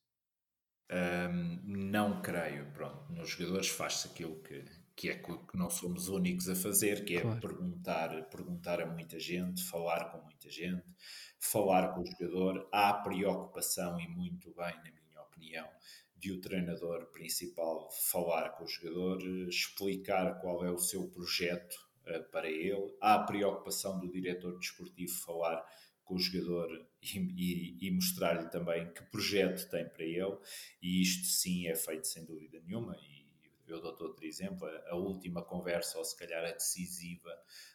Um, 0.91 1.61
não 1.65 2.23
creio. 2.23 2.71
Pronto, 2.73 3.13
nos 3.13 3.31
jogadores 3.31 3.69
faz-se 3.69 4.09
aquilo 4.09 4.41
que, 4.43 4.65
que 4.97 5.11
é 5.11 5.15
que 5.17 5.33
não 5.55 5.69
somos 5.69 6.09
únicos 6.09 6.49
a 6.49 6.57
fazer, 6.57 7.05
que 7.05 7.17
é 7.17 7.21
claro. 7.21 7.41
perguntar, 7.41 8.29
perguntar 8.31 8.81
a 8.81 8.87
muita 8.87 9.19
gente, 9.21 9.63
falar 9.65 10.11
com 10.11 10.23
muita 10.23 10.51
gente, 10.51 10.85
falar 11.39 11.95
com 11.95 12.01
o 12.01 12.07
jogador. 12.07 12.69
Há 12.73 12.95
preocupação, 12.95 14.01
e 14.01 14.09
muito 14.09 14.53
bem, 14.55 14.75
na 14.77 14.91
minha 14.91 15.21
opinião, 15.21 15.69
de 16.17 16.33
o 16.33 16.41
treinador 16.41 17.07
principal 17.13 17.89
falar 18.11 18.51
com 18.51 18.65
o 18.65 18.69
jogador, 18.69 19.23
explicar 19.49 20.41
qual 20.41 20.65
é 20.65 20.71
o 20.71 20.79
seu 20.79 21.09
projeto 21.09 21.77
uh, 22.07 22.25
para 22.31 22.49
ele. 22.49 22.97
Há 23.01 23.21
preocupação 23.21 24.01
do 24.01 24.11
diretor 24.11 24.59
desportivo 24.59 25.13
falar 25.21 25.63
com 26.03 26.15
o 26.15 26.19
jogador 26.19 26.88
e, 27.03 27.77
e, 27.87 27.91
mostrar-lhe 27.91 28.49
também 28.51 28.93
que 28.93 29.03
projeto 29.05 29.69
tem 29.71 29.89
para 29.89 30.05
ele, 30.05 30.39
e 30.83 31.01
isto 31.03 31.27
sim 31.27 31.69
é 31.69 31.75
feito 31.75 32.07
sem 32.07 32.25
dúvida 32.25 32.61
nenhuma. 32.61 32.97
E, 32.97 33.27
eu 33.67 33.81
dou 33.81 33.95
outro 34.01 34.25
exemplo, 34.25 34.67
a 34.67 34.97
última 34.97 35.43
conversa, 35.43 35.99
ou 35.99 36.05
se 36.05 36.17
calhar 36.17 36.45
a 36.45 36.53
decisiva, 36.53 37.31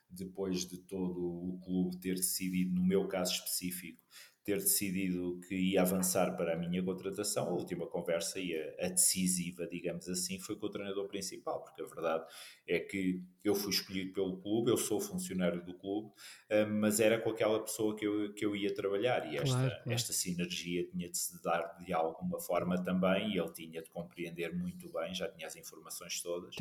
depois 0.09 0.67
de 0.67 0.77
todo 0.79 1.21
o 1.21 1.59
clube 1.63 1.99
ter 1.99 2.15
decidido, 2.15 2.73
no 2.73 2.83
meu 2.83 3.07
caso 3.07 3.33
específico, 3.33 4.01
ter 4.43 4.57
decidido 4.57 5.39
que 5.47 5.55
ia 5.55 5.81
avançar 5.81 6.35
para 6.35 6.53
a 6.53 6.57
minha 6.57 6.83
contratação, 6.83 7.47
a 7.47 7.51
última 7.51 7.87
conversa 7.87 8.39
e 8.39 8.53
a, 8.53 8.87
a, 8.87 8.89
decisiva, 8.89 9.65
digamos 9.65 10.09
assim, 10.09 10.37
foi 10.37 10.57
com 10.57 10.65
o 10.65 10.69
treinador 10.69 11.07
principal, 11.07 11.63
porque 11.63 11.81
a 11.81 11.85
verdade 11.85 12.25
é 12.67 12.79
que 12.79 13.23
eu 13.43 13.55
fui 13.55 13.71
escolhido 13.71 14.11
pelo 14.13 14.37
clube, 14.41 14.69
eu 14.69 14.77
sou 14.77 14.99
funcionário 14.99 15.63
do 15.63 15.73
clube, 15.73 16.09
uh, 16.09 16.67
mas 16.69 16.99
era 16.99 17.19
com 17.21 17.29
aquela 17.29 17.61
pessoa 17.63 17.95
que 17.95 18.05
eu, 18.05 18.33
que 18.33 18.45
eu 18.45 18.53
ia 18.53 18.73
trabalhar 18.73 19.31
e 19.31 19.37
esta, 19.37 19.55
claro, 19.55 19.91
esta 19.91 20.11
sinergia 20.11 20.85
tinha 20.89 21.09
de 21.09 21.17
se 21.17 21.41
dar 21.41 21.77
de 21.85 21.93
alguma 21.93 22.39
forma 22.39 22.81
também 22.83 23.33
e 23.33 23.39
ele 23.39 23.53
tinha 23.53 23.81
de 23.81 23.89
compreender 23.89 24.53
muito 24.53 24.91
bem, 24.91 25.13
já 25.13 25.29
tinha 25.29 25.47
as 25.47 25.55
informações 25.55 26.21
todas, 26.21 26.53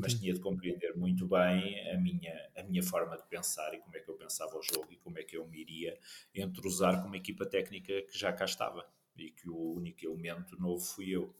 mas 0.00 0.14
tinha 0.14 0.32
de 0.32 0.40
compreender 0.40 0.96
muito 0.96 1.26
bem 1.26 1.90
a 1.90 1.98
minha, 1.98 2.34
a 2.56 2.62
minha 2.62 2.82
forma 2.82 3.14
de 3.16 3.24
pensar 3.24 3.74
e 3.74 3.78
como 3.78 3.94
é 3.94 4.00
que 4.00 4.10
eu 4.10 4.14
pensava 4.14 4.56
o 4.56 4.62
jogo 4.62 4.86
e 4.90 4.96
como 4.96 5.18
é 5.18 5.22
que 5.22 5.36
eu 5.36 5.46
me 5.46 5.60
iria 5.60 5.98
entrosar 6.34 7.02
com 7.02 7.08
uma 7.08 7.25
equipa 7.26 7.44
técnica 7.44 7.92
que 8.02 8.16
já 8.16 8.32
cá 8.32 8.44
estava 8.44 8.86
e 9.16 9.30
que 9.30 9.48
o 9.48 9.74
único 9.74 10.04
elemento 10.04 10.56
novo 10.60 10.84
fui 10.84 11.10
eu. 11.10 11.34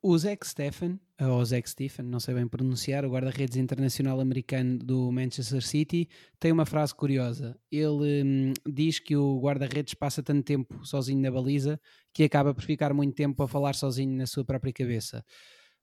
O 0.00 0.16
Zack 0.16 0.46
Stephen, 0.46 1.00
ou 1.20 1.44
Zack 1.44 1.68
Stephen, 1.68 2.06
não 2.06 2.20
sei 2.20 2.32
bem 2.32 2.46
pronunciar, 2.46 3.04
o 3.04 3.10
guarda-redes 3.10 3.56
internacional 3.56 4.20
americano 4.20 4.78
do 4.78 5.10
Manchester 5.10 5.60
City, 5.60 6.08
tem 6.38 6.52
uma 6.52 6.64
frase 6.64 6.94
curiosa. 6.94 7.58
Ele 7.70 8.22
hum, 8.22 8.52
diz 8.64 9.00
que 9.00 9.16
o 9.16 9.40
guarda-redes 9.40 9.94
passa 9.94 10.22
tanto 10.22 10.44
tempo 10.44 10.86
sozinho 10.86 11.20
na 11.20 11.32
baliza 11.32 11.80
que 12.12 12.22
acaba 12.22 12.54
por 12.54 12.62
ficar 12.62 12.94
muito 12.94 13.16
tempo 13.16 13.42
a 13.42 13.48
falar 13.48 13.74
sozinho 13.74 14.16
na 14.16 14.26
sua 14.26 14.44
própria 14.44 14.72
cabeça. 14.72 15.24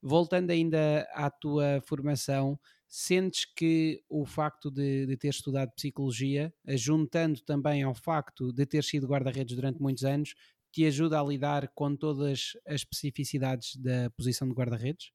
Voltando 0.01 0.51
ainda 0.51 1.05
à 1.13 1.29
tua 1.29 1.81
formação, 1.81 2.57
sentes 2.87 3.45
que 3.45 4.03
o 4.09 4.25
facto 4.25 4.69
de, 4.71 5.05
de 5.05 5.17
ter 5.17 5.29
estudado 5.29 5.71
psicologia, 5.75 6.53
juntando 6.69 7.41
também 7.41 7.83
ao 7.83 7.93
facto 7.93 8.53
de 8.53 8.65
ter 8.65 8.83
sido 8.83 9.07
guarda-redes 9.07 9.55
durante 9.55 9.81
muitos 9.81 10.03
anos, 10.03 10.35
te 10.71 10.85
ajuda 10.85 11.19
a 11.19 11.23
lidar 11.23 11.69
com 11.73 11.95
todas 11.95 12.51
as 12.67 12.81
especificidades 12.81 13.77
da 13.77 14.09
posição 14.11 14.47
de 14.47 14.53
guarda-redes? 14.53 15.11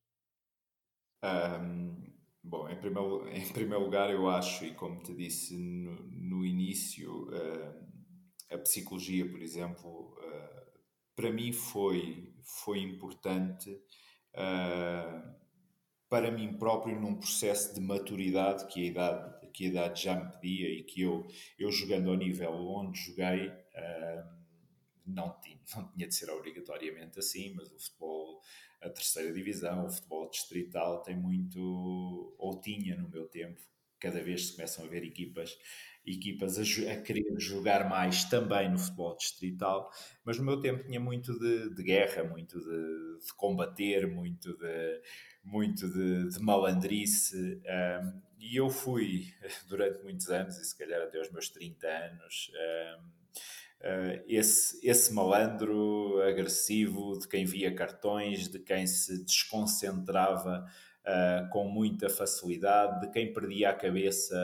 Um, 1.22 2.14
bom, 2.42 2.66
em 2.68 2.76
primeiro, 2.76 3.28
em 3.28 3.52
primeiro 3.52 3.84
lugar, 3.84 4.10
eu 4.10 4.28
acho, 4.28 4.64
e 4.64 4.74
como 4.74 5.02
te 5.02 5.14
disse 5.14 5.56
no, 5.56 5.96
no 6.10 6.46
início, 6.46 7.28
uh, 7.28 7.90
a 8.50 8.58
psicologia, 8.58 9.28
por 9.28 9.42
exemplo, 9.42 10.16
uh, 10.18 10.80
para 11.14 11.30
mim 11.30 11.52
foi, 11.52 12.34
foi 12.42 12.80
importante 12.80 13.70
uh, 14.34 15.39
para 16.10 16.30
mim 16.30 16.52
próprio 16.58 17.00
num 17.00 17.14
processo 17.14 17.72
de 17.72 17.80
maturidade 17.80 18.66
que 18.66 18.82
a 18.82 18.86
idade, 18.86 19.48
que 19.54 19.64
a 19.64 19.68
idade 19.68 20.02
já 20.02 20.14
me 20.14 20.30
pedia 20.32 20.68
e 20.68 20.82
que 20.82 21.00
eu, 21.00 21.26
eu 21.58 21.72
jogando 21.72 22.10
ao 22.10 22.16
nível 22.16 22.52
onde 22.52 23.00
joguei 23.00 23.50
não 25.06 25.38
tinha, 25.40 25.58
não 25.76 25.88
tinha 25.88 26.08
de 26.08 26.14
ser 26.14 26.30
obrigatoriamente 26.30 27.18
assim, 27.18 27.54
mas 27.54 27.70
o 27.70 27.78
futebol, 27.78 28.40
a 28.80 28.88
terceira 28.88 29.32
divisão, 29.32 29.86
o 29.86 29.90
futebol 29.90 30.30
distrital 30.30 31.02
tem 31.02 31.16
muito, 31.16 32.34
ou 32.38 32.60
tinha 32.60 32.96
no 32.96 33.08
meu 33.08 33.26
tempo, 33.26 33.60
cada 33.98 34.22
vez 34.22 34.48
se 34.48 34.56
começam 34.56 34.84
a 34.84 34.88
ver 34.88 35.04
equipas, 35.04 35.58
equipas 36.06 36.58
a, 36.58 36.62
a 36.92 37.02
querer 37.02 37.38
jogar 37.38 37.88
mais 37.88 38.24
também 38.24 38.70
no 38.70 38.78
futebol 38.78 39.14
distrital, 39.16 39.90
mas 40.24 40.38
no 40.38 40.44
meu 40.44 40.58
tempo 40.60 40.84
tinha 40.84 41.00
muito 41.00 41.38
de, 41.38 41.74
de 41.74 41.82
guerra, 41.82 42.24
muito 42.24 42.58
de, 42.58 43.26
de, 43.26 43.34
combater, 43.36 44.06
muito 44.06 44.56
de, 44.56 45.02
muito 45.42 45.88
de, 45.88 46.28
de 46.28 46.40
malandrice, 46.40 47.60
um, 48.02 48.20
e 48.38 48.56
eu 48.56 48.70
fui 48.70 49.32
durante 49.68 50.02
muitos 50.02 50.28
anos, 50.28 50.56
e 50.58 50.64
se 50.64 50.76
calhar 50.76 51.02
até 51.02 51.18
aos 51.18 51.30
meus 51.30 51.48
30 51.48 51.86
anos, 51.86 52.50
um, 52.54 53.04
uh, 53.86 54.24
esse, 54.26 54.86
esse 54.86 55.12
malandro 55.12 56.20
agressivo 56.22 57.18
de 57.18 57.28
quem 57.28 57.44
via 57.44 57.74
cartões, 57.74 58.48
de 58.48 58.58
quem 58.58 58.86
se 58.86 59.24
desconcentrava 59.24 60.64
uh, 61.06 61.48
com 61.50 61.68
muita 61.68 62.08
facilidade, 62.08 63.00
de 63.00 63.12
quem 63.12 63.32
perdia 63.32 63.70
a 63.70 63.74
cabeça 63.74 64.36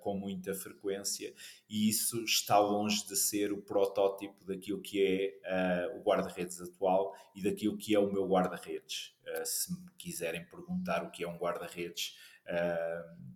com 0.00 0.16
muita 0.16 0.54
frequência, 0.54 1.32
e 1.68 1.88
isso 1.88 2.22
está 2.24 2.58
longe 2.58 3.06
de 3.06 3.16
ser 3.16 3.52
o 3.52 3.62
protótipo 3.62 4.44
daquilo 4.44 4.80
que 4.80 5.02
é 5.44 5.90
uh, 5.92 5.98
o 5.98 6.02
guarda-redes 6.02 6.60
atual 6.60 7.14
e 7.34 7.42
daquilo 7.42 7.76
que 7.76 7.94
é 7.94 7.98
o 7.98 8.12
meu 8.12 8.26
guarda-redes. 8.26 9.14
Uh, 9.26 9.44
se 9.44 9.72
me 9.72 9.90
quiserem 9.98 10.44
perguntar 10.46 11.04
o 11.04 11.10
que 11.10 11.24
é 11.24 11.28
um 11.28 11.36
guarda-redes 11.36 12.16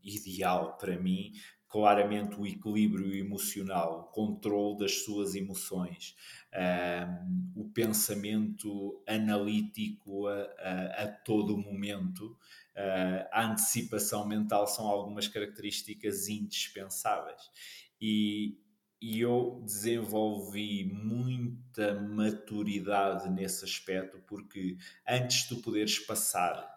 ideal 0.03 0.77
para 0.77 0.99
mim, 0.99 1.33
claramente 1.77 2.41
o 2.41 2.47
equilíbrio 2.47 3.15
emocional, 3.15 4.01
o 4.01 4.05
controle 4.05 4.79
das 4.79 5.05
suas 5.05 5.35
emoções, 5.35 6.17
um, 6.55 7.53
o 7.55 7.69
pensamento 7.69 9.05
analítico 9.07 10.27
a, 10.27 10.41
a, 10.59 11.03
a 11.03 11.09
todo 11.09 11.59
momento, 11.59 12.29
uh, 12.75 13.29
a 13.31 13.51
antecipação 13.51 14.27
mental 14.27 14.67
são 14.67 14.87
algumas 14.87 15.29
características 15.29 16.29
indispensáveis. 16.29 17.43
E, 18.01 18.59
e 18.99 19.21
eu 19.21 19.61
desenvolvi 19.63 20.91
muita 20.91 22.01
maturidade 22.01 23.29
nesse 23.29 23.67
aspecto, 23.67 24.19
porque 24.27 24.79
antes 25.07 25.43
de 25.43 25.49
tu 25.49 25.57
poderes 25.57 25.99
passar 25.99 26.75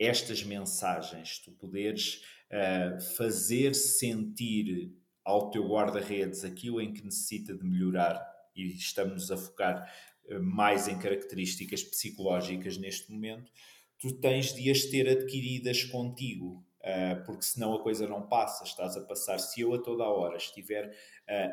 estas 0.00 0.42
mensagens, 0.42 1.38
tu 1.38 1.52
poderes 1.52 2.22
uh, 2.52 3.00
fazer 3.16 3.74
sentir 3.74 4.92
ao 5.24 5.50
teu 5.50 5.68
guarda-redes 5.68 6.44
aquilo 6.44 6.80
em 6.80 6.92
que 6.92 7.04
necessita 7.04 7.56
de 7.56 7.64
melhorar, 7.64 8.24
e 8.54 8.66
estamos 8.74 9.30
a 9.30 9.36
focar 9.36 9.90
uh, 10.30 10.42
mais 10.42 10.88
em 10.88 10.98
características 10.98 11.82
psicológicas 11.82 12.76
neste 12.76 13.12
momento, 13.12 13.50
tu 13.98 14.12
tens 14.20 14.54
de 14.54 14.70
as 14.70 14.84
ter 14.84 15.08
adquiridas 15.08 15.84
contigo. 15.84 16.64
Uh, 16.80 17.24
porque 17.24 17.42
senão 17.42 17.74
a 17.74 17.82
coisa 17.82 18.06
não 18.06 18.28
passa, 18.28 18.62
estás 18.62 18.96
a 18.96 19.00
passar. 19.00 19.40
Se 19.40 19.60
eu 19.60 19.74
a 19.74 19.82
toda 19.82 20.04
a 20.04 20.08
hora 20.08 20.36
estiver 20.36 20.96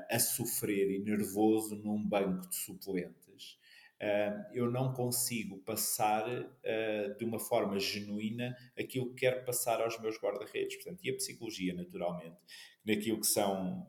a 0.07 0.19
sofrer 0.19 0.91
e 0.91 0.99
nervoso 0.99 1.75
num 1.75 2.07
banco 2.07 2.47
de 2.47 2.55
suplentes, 2.55 3.22
uh, 3.22 3.22
eu 4.53 4.69
não 4.69 4.93
consigo 4.93 5.59
passar 5.59 6.25
de 7.17 7.23
uma 7.23 7.39
forma 7.39 7.79
genuína 7.79 8.55
aquilo 8.77 9.09
que 9.09 9.21
quero 9.21 9.45
passar 9.45 9.81
aos 9.81 9.99
meus 10.01 10.17
guarda-redes. 10.17 10.75
Portanto, 10.75 10.99
e 11.03 11.09
a 11.09 11.15
psicologia, 11.15 11.73
naturalmente, 11.73 12.37
naquilo 12.85 13.19
que 13.19 13.27
são 13.27 13.87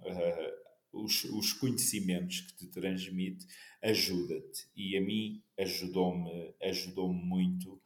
os, 0.92 1.24
os, 1.24 1.52
conhecimentos 1.52 2.40
que 2.40 2.56
te 2.56 2.66
transmite, 2.68 3.46
ajuda-te. 3.82 4.68
E 4.76 4.96
a 4.96 5.00
mim 5.00 5.42
ajudou-me 5.58 6.54
ajudou, 6.62 7.12
muito 7.12 7.82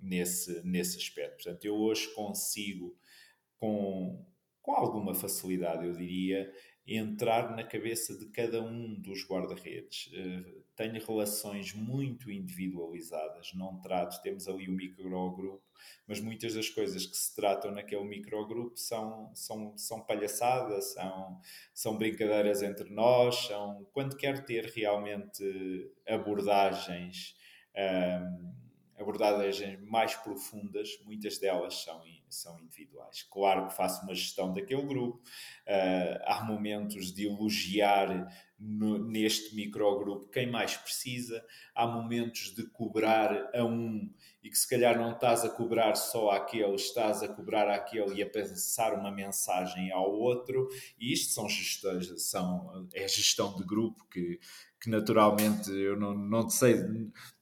nesse, 0.00 0.62
nesse 0.64 0.98
aspecto. 0.98 1.44
Portanto, 1.44 1.64
eu 1.64 1.74
hoje 1.74 2.12
consigo, 2.14 2.96
com, 3.58 4.24
com 4.60 4.72
alguma 4.72 5.14
facilidade, 5.14 5.86
eu 5.86 5.92
diria, 5.92 6.52
entrar 6.86 7.56
na 7.56 7.64
cabeça 7.64 8.16
de 8.18 8.26
cada 8.26 8.62
um 8.62 8.94
dos 9.00 9.26
guarda-redes. 9.26 10.10
Tenho 10.76 11.04
relações 11.04 11.72
muito 11.72 12.30
individualizadas, 12.30 13.52
não 13.54 13.80
trato, 13.80 14.20
temos 14.22 14.48
ali 14.48 14.68
o 14.68 14.72
microgrupo, 14.72 15.62
mas 16.06 16.20
muitas 16.20 16.54
das 16.54 16.68
coisas 16.68 17.06
que 17.06 17.16
se 17.16 17.34
tratam 17.34 17.70
naquele 17.70 18.04
microgrupo 18.04 18.76
são, 18.76 19.30
são, 19.34 19.76
são 19.76 20.00
palhaçadas, 20.00 20.92
são, 20.94 21.40
são 21.72 21.96
brincadeiras 21.96 22.62
entre 22.62 22.90
nós, 22.90 23.46
são 23.46 23.86
quando 23.92 24.16
quero 24.16 24.44
ter 24.44 24.66
realmente 24.66 25.92
abordagens. 26.06 27.36
Um, 27.76 28.63
abordagens 28.98 29.80
mais 29.82 30.14
profundas, 30.14 30.98
muitas 31.04 31.38
delas 31.38 31.82
são, 31.82 32.02
são 32.28 32.58
individuais. 32.60 33.22
Claro 33.24 33.66
que 33.66 33.74
faço 33.74 34.02
uma 34.02 34.14
gestão 34.14 34.52
daquele 34.52 34.82
grupo, 34.82 35.18
uh, 35.18 36.22
há 36.24 36.44
momentos 36.44 37.12
de 37.12 37.26
elogiar 37.26 38.28
no, 38.58 38.98
neste 38.98 39.54
microgrupo 39.54 40.28
quem 40.28 40.50
mais 40.50 40.76
precisa, 40.76 41.44
há 41.74 41.86
momentos 41.86 42.54
de 42.54 42.66
cobrar 42.68 43.50
a 43.54 43.64
um 43.64 44.10
e 44.42 44.50
que 44.50 44.58
se 44.58 44.68
calhar 44.68 44.98
não 44.98 45.12
estás 45.12 45.44
a 45.44 45.48
cobrar 45.48 45.94
só 45.94 46.30
àquele, 46.30 46.74
estás 46.74 47.22
a 47.22 47.28
cobrar 47.28 47.68
àquele 47.68 48.16
e 48.16 48.22
a 48.22 48.28
passar 48.28 48.92
uma 48.92 49.10
mensagem 49.10 49.90
ao 49.90 50.12
outro, 50.12 50.68
e 50.98 51.12
isto 51.12 51.32
são 51.32 51.48
gestões, 51.48 52.12
são, 52.22 52.86
é 52.92 53.08
gestão 53.08 53.56
de 53.56 53.64
grupo 53.64 54.06
que, 54.10 54.38
que 54.84 54.90
naturalmente 54.90 55.70
eu 55.70 55.98
não, 55.98 56.14
não, 56.14 56.46
te 56.46 56.52
sei, 56.52 56.76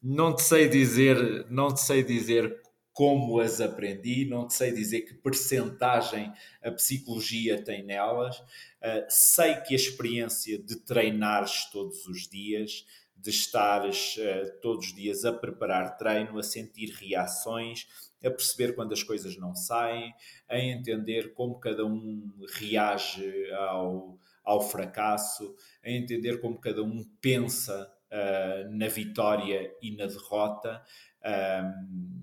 não 0.01 0.33
te 0.33 0.43
sei 0.43 0.69
dizer, 0.69 1.45
não 1.51 1.75
te 1.75 1.81
sei 1.81 2.05
dizer 2.05 2.57
como 2.93 3.41
as 3.41 3.61
aprendi, 3.61 4.25
não 4.27 4.47
te 4.47 4.55
sei 4.55 4.71
dizer 4.71 5.01
que 5.01 5.15
percentagem 5.15 6.33
a 6.63 6.71
psicologia 6.71 7.61
tem 7.61 7.83
nelas. 7.83 8.39
Uh, 8.39 9.05
sei 9.09 9.57
que 9.57 9.75
a 9.75 9.77
experiência 9.77 10.57
de 10.57 10.77
treinares 10.77 11.69
todos 11.73 12.07
os 12.07 12.29
dias, 12.29 12.87
de 13.17 13.31
estares 13.31 14.17
uh, 14.19 14.61
todos 14.61 14.87
os 14.87 14.95
dias 14.95 15.25
a 15.25 15.33
preparar 15.33 15.97
treino, 15.97 16.39
a 16.39 16.45
sentir 16.45 16.91
reações, 16.91 17.89
a 18.25 18.31
perceber 18.31 18.77
quando 18.77 18.93
as 18.93 19.03
coisas 19.03 19.37
não 19.37 19.53
saem, 19.57 20.15
a 20.49 20.61
entender 20.61 21.35
como 21.35 21.59
cada 21.59 21.85
um 21.85 22.31
reage 22.55 23.51
ao, 23.53 24.17
ao 24.45 24.61
fracasso, 24.61 25.55
a 25.85 25.91
entender 25.91 26.41
como 26.41 26.61
cada 26.61 26.83
um 26.83 27.05
pensa 27.21 27.91
uh, 28.11 28.77
na 28.77 28.89
vitória 28.89 29.73
e 29.81 29.97
na 29.97 30.07
derrota. 30.07 30.83
Um, 31.25 32.23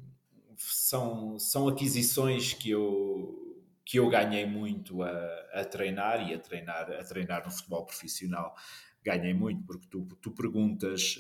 são, 0.58 1.40
são 1.40 1.68
aquisições 1.68 2.54
que 2.54 2.70
eu, 2.70 3.64
que 3.86 3.98
eu 3.98 4.10
ganhei 4.10 4.46
muito 4.46 5.02
a, 5.02 5.12
a, 5.54 5.66
treinar 5.66 6.30
e 6.30 6.34
a 6.34 6.40
treinar, 6.40 6.92
a 6.92 7.04
treinar 7.04 7.46
no 7.46 7.52
futebol 7.52 7.86
profissional. 7.86 8.54
Ganhei 9.02 9.34
muito, 9.34 9.64
porque 9.64 9.88
tu, 9.90 10.06
tu 10.22 10.32
perguntas 10.32 11.18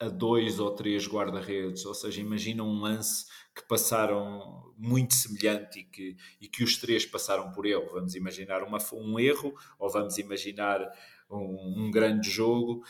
a 0.00 0.08
dois 0.08 0.58
ou 0.58 0.74
três 0.74 1.06
guarda-redes, 1.06 1.84
ou 1.84 1.92
seja, 1.92 2.22
imagina 2.22 2.62
um 2.62 2.80
lance 2.80 3.26
que 3.54 3.62
passaram 3.68 4.72
muito 4.78 5.14
semelhante 5.14 5.80
e 5.80 5.84
que, 5.84 6.16
e 6.40 6.48
que 6.48 6.64
os 6.64 6.78
três 6.78 7.04
passaram 7.04 7.52
por 7.52 7.66
ele. 7.66 7.84
Vamos 7.92 8.14
imaginar 8.14 8.62
uma, 8.62 8.78
um 8.94 9.20
erro 9.20 9.54
ou 9.78 9.90
vamos 9.90 10.16
imaginar 10.16 10.80
um, 11.30 11.84
um 11.84 11.90
grande 11.90 12.30
jogo. 12.30 12.82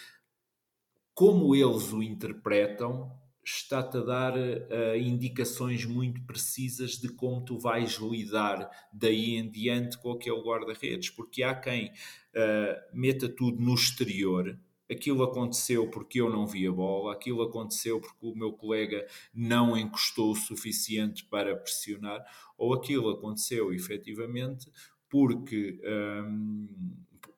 Como 1.12 1.54
eles 1.54 1.92
o 1.92 2.00
interpretam 2.00 3.10
está-te 3.44 3.96
a 3.96 4.02
dar 4.02 4.34
uh, 4.36 4.96
indicações 4.96 5.84
muito 5.84 6.22
precisas 6.22 6.92
de 6.92 7.08
como 7.08 7.44
tu 7.44 7.58
vais 7.58 7.94
lidar 7.94 8.70
daí 8.92 9.34
em 9.36 9.50
diante 9.50 9.98
com 9.98 10.12
aquele 10.12 10.40
guarda-redes, 10.40 11.10
porque 11.10 11.42
há 11.42 11.54
quem 11.54 11.88
uh, 11.88 12.96
meta 12.96 13.28
tudo 13.28 13.60
no 13.60 13.74
exterior 13.74 14.56
aquilo 14.90 15.22
aconteceu 15.22 15.88
porque 15.88 16.20
eu 16.20 16.28
não 16.28 16.46
vi 16.46 16.66
a 16.66 16.72
bola, 16.72 17.12
aquilo 17.12 17.42
aconteceu 17.42 18.00
porque 18.00 18.26
o 18.26 18.34
meu 18.34 18.52
colega 18.52 19.06
não 19.32 19.76
encostou 19.76 20.32
o 20.32 20.36
suficiente 20.36 21.24
para 21.24 21.56
pressionar, 21.56 22.24
ou 22.58 22.74
aquilo 22.74 23.10
aconteceu 23.10 23.72
efetivamente 23.72 24.70
porque. 25.08 25.80
Um, 25.84 26.68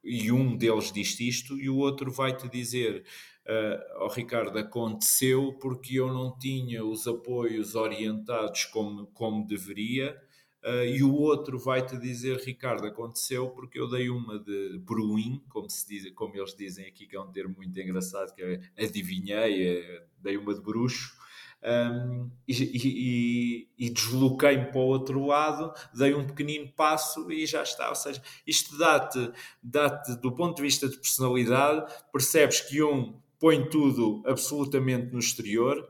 e 0.04 0.32
um 0.32 0.56
deles 0.56 0.90
diz 0.90 1.18
isto, 1.20 1.56
e 1.56 1.68
o 1.68 1.76
outro 1.76 2.10
vai-te 2.10 2.48
dizer: 2.48 3.04
uh, 3.46 4.04
oh, 4.04 4.08
Ricardo, 4.08 4.58
aconteceu 4.58 5.56
porque 5.60 6.00
eu 6.00 6.12
não 6.12 6.36
tinha 6.36 6.84
os 6.84 7.06
apoios 7.06 7.76
orientados 7.76 8.64
como, 8.64 9.06
como 9.08 9.46
deveria 9.46 10.20
Uh, 10.64 10.84
e 10.84 11.02
o 11.02 11.12
outro 11.12 11.58
vai-te 11.58 11.98
dizer, 11.98 12.38
Ricardo, 12.38 12.86
aconteceu 12.86 13.50
porque 13.50 13.80
eu 13.80 13.88
dei 13.88 14.08
uma 14.08 14.38
de 14.38 14.78
bruin, 14.78 15.42
como, 15.48 15.68
se 15.68 15.88
diz, 15.88 16.10
como 16.12 16.36
eles 16.36 16.54
dizem 16.54 16.86
aqui, 16.86 17.06
que 17.06 17.16
é 17.16 17.20
um 17.20 17.32
termo 17.32 17.56
muito 17.56 17.78
engraçado, 17.80 18.32
que 18.32 18.42
é 18.42 18.60
adivinhei, 18.78 19.78
é, 19.78 20.04
dei 20.20 20.36
uma 20.36 20.54
de 20.54 20.60
bruxo, 20.60 21.16
um, 21.64 22.30
e, 22.46 22.52
e, 22.52 23.68
e 23.86 23.90
desloquei-me 23.90 24.66
para 24.66 24.80
o 24.80 24.86
outro 24.86 25.26
lado, 25.26 25.72
dei 25.94 26.14
um 26.14 26.26
pequenino 26.26 26.70
passo 26.72 27.30
e 27.30 27.46
já 27.46 27.62
está. 27.62 27.88
Ou 27.88 27.94
seja, 27.94 28.22
isto 28.46 28.76
dá-te, 28.76 29.32
dá-te 29.62 30.16
do 30.16 30.32
ponto 30.32 30.56
de 30.56 30.62
vista 30.62 30.88
de 30.88 30.96
personalidade, 30.96 31.92
percebes 32.12 32.60
que 32.60 32.82
um 32.82 33.20
põe 33.38 33.68
tudo 33.68 34.22
absolutamente 34.26 35.12
no 35.12 35.18
exterior, 35.18 35.88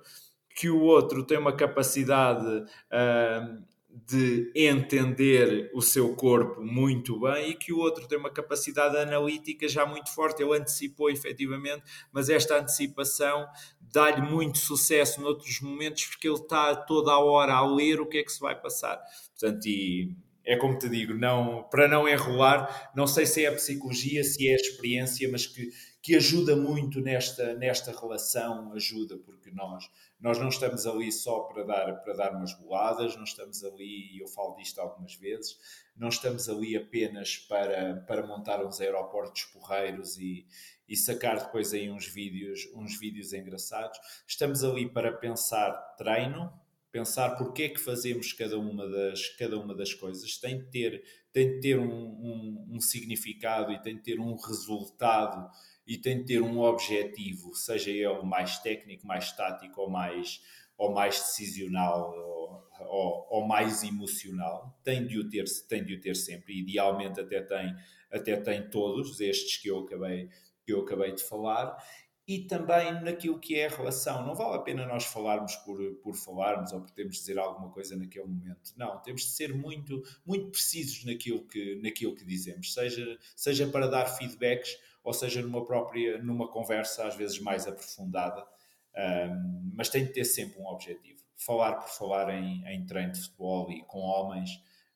que 0.54 0.68
o 0.68 0.80
outro 0.80 1.24
tem 1.24 1.38
uma 1.38 1.54
capacidade 1.54 2.46
uh, 2.46 3.62
de 3.92 4.50
entender 4.54 5.70
o 5.74 5.82
seu 5.82 6.14
corpo 6.14 6.62
muito 6.62 7.20
bem 7.20 7.50
e 7.50 7.54
que 7.54 7.72
o 7.72 7.78
outro 7.78 8.08
tem 8.08 8.18
uma 8.18 8.30
capacidade 8.30 8.96
analítica 8.96 9.68
já 9.68 9.84
muito 9.84 10.12
forte. 10.14 10.42
Ele 10.42 10.56
antecipou 10.56 11.10
efetivamente, 11.10 11.82
mas 12.10 12.28
esta 12.28 12.58
antecipação 12.58 13.46
dá-lhe 13.80 14.22
muito 14.22 14.58
sucesso 14.58 15.20
noutros 15.20 15.60
momentos 15.60 16.06
porque 16.06 16.26
ele 16.26 16.36
está 16.36 16.74
toda 16.74 17.12
a 17.12 17.18
hora 17.18 17.52
a 17.52 17.66
ler 17.66 18.00
o 18.00 18.06
que 18.06 18.18
é 18.18 18.22
que 18.22 18.32
se 18.32 18.40
vai 18.40 18.58
passar. 18.58 19.00
Portanto, 19.38 19.66
e, 19.66 20.16
é 20.44 20.56
como 20.56 20.78
te 20.78 20.88
digo, 20.88 21.14
não, 21.14 21.62
para 21.70 21.86
não 21.86 22.08
enrolar, 22.08 22.92
não 22.96 23.06
sei 23.06 23.26
se 23.26 23.44
é 23.44 23.48
a 23.48 23.54
psicologia, 23.54 24.24
se 24.24 24.48
é 24.48 24.52
a 24.52 24.56
experiência, 24.56 25.28
mas 25.30 25.46
que, 25.46 25.70
que 26.02 26.16
ajuda 26.16 26.56
muito 26.56 27.00
nesta, 27.00 27.54
nesta 27.54 27.92
relação, 27.92 28.72
ajuda, 28.72 29.16
porque 29.18 29.50
nós, 29.52 29.88
nós 30.22 30.38
não 30.38 30.48
estamos 30.48 30.86
ali 30.86 31.10
só 31.10 31.40
para 31.40 31.64
dar, 31.64 31.96
para 32.04 32.14
dar 32.14 32.32
umas 32.32 32.54
boladas, 32.54 33.16
não 33.16 33.24
estamos 33.24 33.64
ali, 33.64 34.14
e 34.14 34.22
eu 34.22 34.28
falo 34.28 34.54
disto 34.54 34.80
algumas 34.80 35.16
vezes, 35.16 35.58
não 35.96 36.08
estamos 36.08 36.48
ali 36.48 36.76
apenas 36.76 37.36
para, 37.36 37.96
para 38.06 38.24
montar 38.24 38.64
uns 38.64 38.80
aeroportos 38.80 39.42
porreiros 39.46 40.16
e, 40.18 40.46
e 40.88 40.96
sacar 40.96 41.40
depois 41.44 41.74
aí 41.74 41.90
uns 41.90 42.06
vídeos, 42.06 42.70
uns 42.72 42.96
vídeos 43.00 43.32
engraçados. 43.32 43.98
Estamos 44.24 44.62
ali 44.62 44.88
para 44.88 45.12
pensar 45.12 45.72
treino, 45.96 46.52
pensar 46.92 47.36
porque 47.36 47.64
é 47.64 47.68
que 47.70 47.80
fazemos 47.80 48.32
cada 48.32 48.56
uma 48.56 48.88
das, 48.88 49.28
cada 49.30 49.58
uma 49.58 49.74
das 49.74 49.92
coisas. 49.92 50.38
Tem 50.38 50.58
de 50.58 50.70
ter, 50.70 51.04
tem 51.32 51.54
de 51.54 51.60
ter 51.60 51.80
um, 51.80 51.90
um, 51.90 52.68
um 52.76 52.80
significado 52.80 53.72
e 53.72 53.82
tem 53.82 53.96
de 53.96 54.02
ter 54.02 54.20
um 54.20 54.36
resultado 54.36 55.50
e 55.86 55.98
tem 55.98 56.18
de 56.18 56.24
ter 56.24 56.42
um 56.42 56.60
objetivo, 56.60 57.54
seja 57.54 57.90
ele 57.90 58.22
mais 58.22 58.58
técnico, 58.58 59.06
mais 59.06 59.32
tático 59.32 59.80
ou 59.80 59.90
mais, 59.90 60.40
ou 60.76 60.92
mais 60.92 61.16
decisional 61.18 62.12
ou, 62.12 62.68
ou, 62.80 63.26
ou, 63.30 63.46
mais 63.46 63.82
emocional. 63.82 64.78
Tem 64.84 65.06
de, 65.06 65.18
o 65.18 65.28
ter, 65.28 65.44
tem 65.68 65.84
de 65.84 65.94
o 65.94 66.00
ter 66.00 66.14
sempre, 66.14 66.60
idealmente 66.60 67.20
até 67.20 67.42
tem, 67.42 67.74
até 68.10 68.36
tem 68.36 68.68
todos 68.70 69.20
estes 69.20 69.56
que 69.56 69.68
eu 69.68 69.80
acabei, 69.80 70.28
que 70.64 70.72
eu 70.72 70.80
acabei 70.80 71.12
de 71.12 71.22
falar 71.22 71.76
e 72.26 72.46
também 72.46 72.92
naquilo 73.02 73.38
que 73.38 73.58
é 73.58 73.66
a 73.66 73.70
relação. 73.70 74.24
Não 74.24 74.34
vale 74.34 74.56
a 74.56 74.60
pena 74.60 74.86
nós 74.86 75.04
falarmos 75.04 75.56
por, 75.56 75.78
por 75.96 76.14
falarmos 76.14 76.72
ou 76.72 76.80
por 76.80 76.90
termos 76.90 77.16
de 77.16 77.20
dizer 77.20 77.38
alguma 77.38 77.70
coisa 77.70 77.96
naquele 77.96 78.26
momento. 78.26 78.72
Não, 78.76 79.00
temos 79.02 79.22
de 79.22 79.28
ser 79.28 79.52
muito, 79.54 80.02
muito 80.24 80.50
precisos 80.50 81.04
naquilo 81.04 81.44
que, 81.46 81.80
naquilo 81.82 82.14
que 82.14 82.24
dizemos, 82.24 82.72
seja, 82.72 83.18
seja 83.34 83.66
para 83.66 83.88
dar 83.88 84.06
feedbacks 84.06 84.78
ou 85.02 85.12
seja 85.12 85.42
numa 85.42 85.64
própria, 85.64 86.18
numa 86.22 86.48
conversa 86.48 87.06
às 87.06 87.16
vezes 87.16 87.38
mais 87.40 87.66
aprofundada, 87.66 88.46
um, 88.96 89.72
mas 89.74 89.88
tem 89.88 90.04
de 90.04 90.12
ter 90.12 90.24
sempre 90.24 90.60
um 90.60 90.66
objetivo. 90.66 91.20
Falar 91.36 91.74
por 91.74 91.88
falar 91.88 92.30
em, 92.30 92.64
em 92.66 92.86
treino 92.86 93.12
de 93.12 93.20
futebol 93.20 93.70
e 93.70 93.82
com 93.84 93.98
homens 94.00 94.50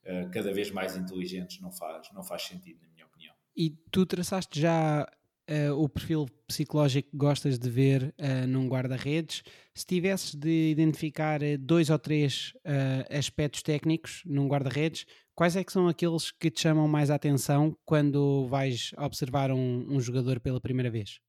uh, 0.05 0.31
cada 0.31 0.53
vez 0.53 0.71
mais 0.71 0.97
inteligentes 0.97 1.61
não 1.61 1.73
faz, 1.73 2.11
não 2.13 2.23
faz 2.23 2.43
sentido, 2.43 2.81
na 2.83 2.89
minha 2.95 3.07
opinião. 3.07 3.35
E 3.57 3.71
tu 3.91 4.07
traçaste 4.07 4.61
já 4.61 5.09
uh, 5.51 5.83
o 5.83 5.89
perfil 5.89 6.27
psicológico 6.47 7.11
que 7.11 7.17
gostas 7.17 7.59
de 7.59 7.69
ver 7.69 8.15
uh, 8.19 8.47
num 8.47 8.69
guarda-redes. 8.69 9.43
Se 9.75 9.87
tivesses 9.87 10.35
de 10.35 10.71
identificar 10.71 11.41
dois 11.59 11.91
ou 11.91 11.99
três 11.99 12.53
uh, 12.65 13.17
aspectos 13.17 13.63
técnicos 13.63 14.23
num 14.25 14.47
guarda-redes, 14.47 15.07
quais 15.37 15.55
é 15.55 15.63
que 15.63 15.71
são 15.71 15.87
aqueles 15.87 16.33
que 16.33 16.51
te 16.51 16.63
chamam 16.63 16.89
mais 16.89 17.11
a 17.11 17.15
atenção 17.15 17.77
quando 17.85 18.49
vais 18.49 18.93
observar 18.97 19.53
um, 19.53 19.87
um 19.89 20.01
jogador 20.01 20.41
pela 20.41 20.61
primeira 20.61 20.91
vez? 20.91 21.21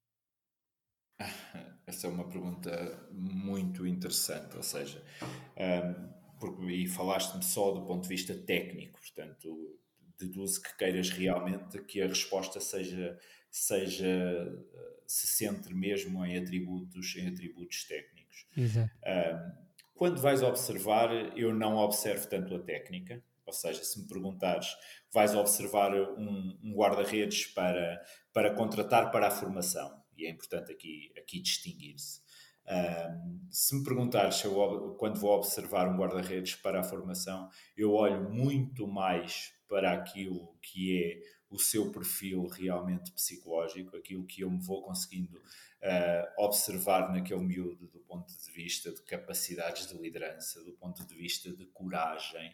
Essa 1.85 2.07
é 2.07 2.09
uma 2.09 2.27
pergunta 2.27 3.07
muito 3.11 3.85
interessante, 3.85 4.57
ou 4.57 4.63
seja, 4.63 5.03
um, 5.57 6.09
porque, 6.39 6.65
e 6.65 6.87
falaste-me 6.87 7.43
só 7.43 7.71
do 7.71 7.85
ponto 7.85 8.03
de 8.03 8.09
vista 8.09 8.33
técnico, 8.33 8.99
portanto, 8.99 9.79
deduzo 10.19 10.61
que 10.61 10.75
queiras 10.77 11.09
realmente 11.09 11.79
que 11.83 12.01
a 12.01 12.07
resposta 12.07 12.59
seja 12.59 13.17
seja 13.49 14.05
se 15.07 15.27
centre 15.27 15.73
mesmo 15.73 16.25
em 16.25 16.37
atributos, 16.37 17.15
em 17.15 17.27
atributos 17.27 17.85
técnicos. 17.85 18.45
Exato. 18.55 18.91
quando 19.95 20.19
vais 20.21 20.43
observar, 20.43 21.09
eu 21.37 21.53
não 21.53 21.77
observo 21.77 22.27
tanto 22.27 22.53
a 22.55 22.59
técnica, 22.59 23.23
ou 23.47 23.53
seja, 23.53 23.83
se 23.83 23.99
me 24.01 24.07
perguntares, 24.07 24.67
vais 25.11 25.33
observar 25.33 25.93
um, 25.95 26.59
um 26.61 26.73
guarda-redes 26.75 27.47
para, 27.47 27.99
para 28.33 28.53
contratar 28.53 29.09
para 29.09 29.27
a 29.27 29.31
formação, 29.31 30.03
e 30.15 30.25
é 30.25 30.29
importante 30.29 30.71
aqui, 30.71 31.11
aqui 31.17 31.39
distinguir-se. 31.39 32.21
Se 33.49 33.75
me 33.75 33.83
perguntares 33.83 34.43
eu, 34.43 34.95
quando 34.99 35.19
vou 35.19 35.31
observar 35.31 35.87
um 35.87 35.95
guarda-redes 35.95 36.55
para 36.55 36.81
a 36.81 36.83
formação, 36.83 37.49
eu 37.77 37.93
olho 37.93 38.29
muito 38.29 38.85
mais 38.85 39.53
para 39.69 39.93
aquilo 39.93 40.53
que 40.61 41.01
é 41.01 41.37
o 41.49 41.57
seu 41.57 41.91
perfil 41.91 42.45
realmente 42.47 43.11
psicológico, 43.13 43.95
aquilo 43.95 44.25
que 44.25 44.41
eu 44.41 44.51
me 44.51 44.59
vou 44.59 44.81
conseguindo 44.81 45.37
uh, 45.37 46.43
observar 46.43 47.09
naquele 47.13 47.39
miúdo 47.39 47.87
do 47.87 47.99
ponto 48.01 48.27
de 48.27 48.51
vista 48.51 48.91
de 48.91 49.01
capacidades 49.03 49.87
de 49.87 49.97
liderança, 49.97 50.61
do 50.65 50.73
ponto 50.73 51.05
de 51.05 51.15
vista 51.15 51.49
de 51.49 51.65
coragem, 51.67 52.53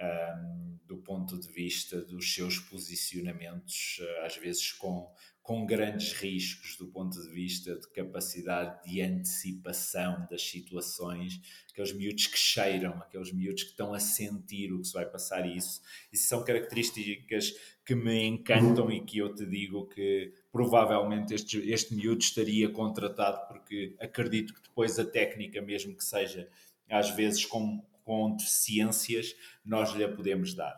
um, 0.00 0.78
do 0.86 0.98
ponto 0.98 1.38
de 1.38 1.48
vista 1.48 2.00
dos 2.02 2.34
seus 2.34 2.58
posicionamentos, 2.58 3.98
uh, 4.00 4.24
às 4.24 4.36
vezes 4.36 4.72
com, 4.72 5.10
com 5.42 5.64
grandes 5.64 6.12
riscos 6.12 6.76
do 6.76 6.88
ponto 6.88 7.20
de 7.20 7.28
vista 7.30 7.78
de 7.78 7.88
capacidade 7.90 8.90
de 8.90 9.00
antecipação 9.00 10.26
das 10.30 10.42
situações, 10.42 11.40
aqueles 11.70 11.92
miúdos 11.92 12.26
que 12.26 12.38
cheiram, 12.38 12.94
aqueles 12.94 13.32
miúdos 13.32 13.62
que 13.62 13.70
estão 13.70 13.94
a 13.94 14.00
sentir 14.00 14.72
o 14.72 14.80
que 14.80 14.88
se 14.88 14.94
vai 14.94 15.06
passar 15.06 15.46
isso. 15.48 15.80
Isso 16.12 16.28
são 16.28 16.44
características 16.44 17.52
que 17.84 17.94
me 17.94 18.24
encantam 18.24 18.90
e 18.90 19.00
que 19.00 19.18
eu 19.18 19.34
te 19.34 19.46
digo 19.46 19.86
que 19.88 20.32
provavelmente 20.50 21.34
este, 21.34 21.58
este 21.70 21.94
miúdo 21.94 22.22
estaria 22.22 22.68
contratado 22.70 23.46
porque 23.48 23.94
acredito 24.00 24.54
que 24.54 24.62
depois 24.62 24.98
a 24.98 25.04
técnica, 25.04 25.60
mesmo 25.60 25.96
que 25.96 26.04
seja 26.04 26.48
às 26.88 27.10
vezes 27.10 27.44
com, 27.44 27.84
com 28.04 28.36
deficiências, 28.36 29.34
nós 29.64 29.92
lhe 29.92 30.06
podemos 30.08 30.54
dar. 30.54 30.76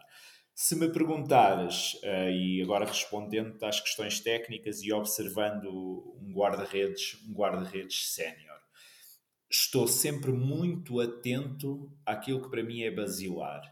Se 0.54 0.74
me 0.74 0.88
perguntares, 0.88 1.94
uh, 2.02 2.30
e 2.30 2.62
agora 2.62 2.86
respondendo 2.86 3.62
às 3.62 3.78
questões 3.78 4.20
técnicas 4.20 4.82
e 4.82 4.90
observando 4.92 6.16
um 6.22 6.32
guarda-redes 6.32 7.18
um 7.28 7.34
guarda-redes 7.34 8.14
sénior, 8.14 8.56
estou 9.50 9.86
sempre 9.86 10.32
muito 10.32 10.98
atento 10.98 11.92
àquilo 12.06 12.42
que 12.42 12.48
para 12.48 12.62
mim 12.62 12.82
é 12.82 12.90
basilar, 12.90 13.62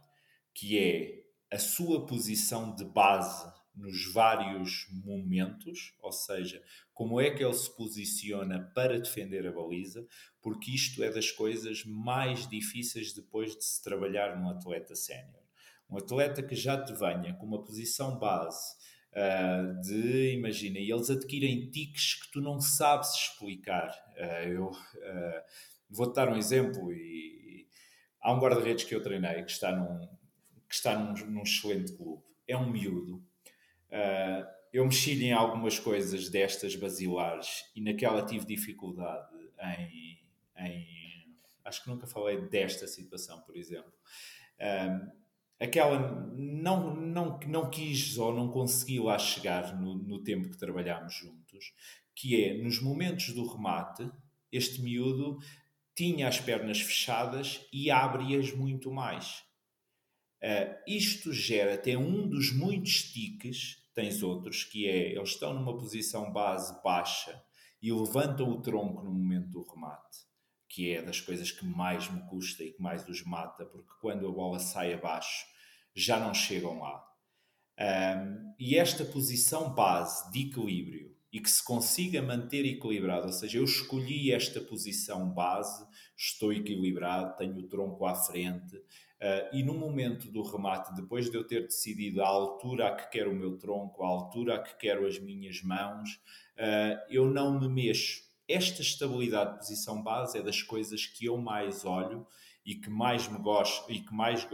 que 0.53 0.79
é 0.79 1.25
a 1.51 1.59
sua 1.59 2.05
posição 2.05 2.75
de 2.75 2.85
base 2.85 3.51
nos 3.75 4.13
vários 4.13 4.87
momentos, 5.05 5.95
ou 6.01 6.13
seja, 6.13 6.63
como 6.93 7.21
é 7.21 7.31
que 7.31 7.43
ele 7.43 7.55
se 7.55 7.75
posiciona 7.77 8.71
para 8.75 9.01
defender 9.01 9.47
a 9.47 9.53
baliza, 9.53 10.07
porque 10.41 10.71
isto 10.71 11.03
é 11.03 11.11
das 11.11 11.31
coisas 11.31 11.85
mais 11.85 12.49
difíceis 12.49 13.13
depois 13.13 13.57
de 13.57 13.65
se 13.65 13.83
trabalhar 13.83 14.39
num 14.39 14.49
atleta 14.49 14.95
sénior 14.95 15.45
um 15.95 15.99
atleta 15.99 16.43
que 16.43 16.55
já 16.55 16.83
te 16.83 16.93
venha 16.93 17.35
com 17.35 17.47
uma 17.47 17.63
posição 17.63 18.19
base 18.19 18.75
uh, 19.13 19.81
de, 19.81 20.35
imagina, 20.35 20.79
e 20.79 20.91
eles 20.91 21.11
adquirem 21.11 21.71
tiques 21.71 22.15
que 22.15 22.31
tu 22.33 22.41
não 22.41 22.61
sabes 22.61 23.11
explicar. 23.15 23.91
Uh, 24.17 24.49
eu 24.49 24.67
uh, 24.67 25.43
vou-te 25.89 26.15
dar 26.15 26.29
um 26.29 26.37
exemplo 26.37 26.93
e, 26.93 27.69
há 28.21 28.33
um 28.33 28.41
guarda-redes 28.41 28.85
que 28.85 28.95
eu 28.95 29.03
treinei 29.03 29.43
que 29.45 29.51
está 29.51 29.75
num, 29.75 30.07
que 30.69 30.75
está 30.75 30.99
num, 30.99 31.13
num 31.31 31.43
excelente 31.43 31.93
clube. 31.93 32.23
É 32.49 32.57
um 32.57 32.71
miúdo. 32.71 33.23
Eu 34.73 34.85
mexi 34.85 35.23
em 35.25 35.33
algumas 35.33 35.79
coisas 35.79 36.29
destas 36.29 36.75
basilares 36.75 37.65
e 37.77 37.81
naquela 37.81 38.25
tive 38.25 38.45
dificuldade 38.45 39.33
em, 39.79 40.19
em 40.59 40.95
acho 41.65 41.83
que 41.83 41.89
nunca 41.89 42.07
falei 42.07 42.41
desta 42.49 42.87
situação, 42.87 43.41
por 43.43 43.57
exemplo 43.57 43.93
aquela 45.65 46.33
não, 46.37 46.95
não, 46.95 47.39
não 47.47 47.71
quis 47.71 48.19
ou 48.19 48.35
não 48.35 48.49
conseguiu 48.49 49.05
lá 49.05 49.19
chegar 49.19 49.79
no, 49.81 49.95
no 49.95 50.23
tempo 50.23 50.51
que 50.51 50.59
trabalhámos 50.59 51.15
juntos, 51.15 51.73
que 52.15 52.43
é 52.43 52.63
nos 52.63 52.81
momentos 52.81 53.33
do 53.33 53.47
remate, 53.47 54.09
este 54.53 54.81
miúdo 54.83 55.39
tinha 55.95 56.29
as 56.29 56.41
pernas 56.41 56.81
fechadas 56.81 57.67
e 57.73 57.91
abre-as 57.91 58.53
muito 58.53 58.91
mais. 58.91 59.45
Uh, 60.43 60.77
isto 60.87 61.33
gera 61.33 61.75
até 61.75 61.97
um 61.97 62.29
dos 62.29 62.53
muitos 62.53 63.05
tiques, 63.05 63.83
tens 63.95 64.23
outros, 64.23 64.65
que 64.65 64.89
é 64.89 65.13
eles 65.15 65.31
estão 65.31 65.55
numa 65.55 65.77
posição 65.77 66.33
base 66.33 66.83
baixa 66.83 67.43
e 67.81 67.93
levantam 67.93 68.51
o 68.51 68.61
tronco 68.61 69.03
no 69.03 69.13
momento 69.13 69.51
do 69.51 69.63
remate, 69.63 70.19
que 70.69 70.91
é 70.91 71.03
das 71.03 71.21
coisas 71.21 71.51
que 71.51 71.65
mais 71.65 72.11
me 72.11 72.21
custa 72.29 72.65
e 72.65 72.73
que 72.73 72.83
mais 72.83 73.07
os 73.09 73.23
mata, 73.25 73.65
porque 73.65 73.93
quando 74.01 74.27
a 74.27 74.33
bola 74.33 74.59
sai 74.59 74.93
abaixo 74.93 75.47
já 75.95 76.19
não 76.19 76.35
chegam 76.35 76.81
lá. 76.81 77.05
Um, 77.79 78.55
e 78.59 78.77
esta 78.77 79.05
posição 79.05 79.75
base 79.75 80.31
de 80.31 80.49
equilíbrio 80.49 81.15
e 81.33 81.41
que 81.41 81.51
se 81.51 81.65
consiga 81.65 82.23
manter 82.23 82.65
equilibrado, 82.65 83.27
ou 83.27 83.33
seja, 83.33 83.59
eu 83.59 83.65
escolhi 83.65 84.33
esta 84.33 84.61
posição 84.61 85.33
base, 85.33 85.85
estou 86.17 86.53
equilibrado, 86.53 87.37
tenho 87.37 87.59
o 87.59 87.69
tronco 87.69 88.07
à 88.07 88.15
frente, 88.15 88.81
uh, 89.25 89.57
e 89.57 89.63
no 89.63 89.73
momento 89.75 90.31
do 90.31 90.43
remate, 90.43 90.95
depois 90.95 91.31
de 91.31 91.37
eu 91.37 91.45
ter 91.45 91.63
decidido 91.63 92.23
a 92.23 92.29
altura 92.29 92.89
a 92.89 92.95
que 92.95 93.11
quero 93.11 93.31
o 93.31 93.35
meu 93.35 93.57
tronco, 93.57 94.05
a 94.05 94.09
altura 94.09 94.57
a 94.57 94.63
que 94.63 94.77
quero 94.77 95.07
as 95.07 95.19
minhas 95.19 95.63
mãos, 95.63 96.21
uh, 96.59 97.01
eu 97.09 97.31
não 97.31 97.59
me 97.59 97.69
mexo. 97.69 98.23
Esta 98.47 98.83
estabilidade 98.83 99.53
de 99.53 99.59
posição 99.59 100.03
base 100.03 100.37
é 100.37 100.43
das 100.43 100.63
coisas 100.63 101.07
que 101.07 101.25
eu 101.25 101.39
mais 101.39 101.87
olho 101.87 102.27
e 102.65 102.75
que 102.75 102.91
mais 102.91 103.27
me 103.27 103.39
gosto 103.39 103.91
e 103.91 104.01
que 104.01 104.13
mais 104.13 104.47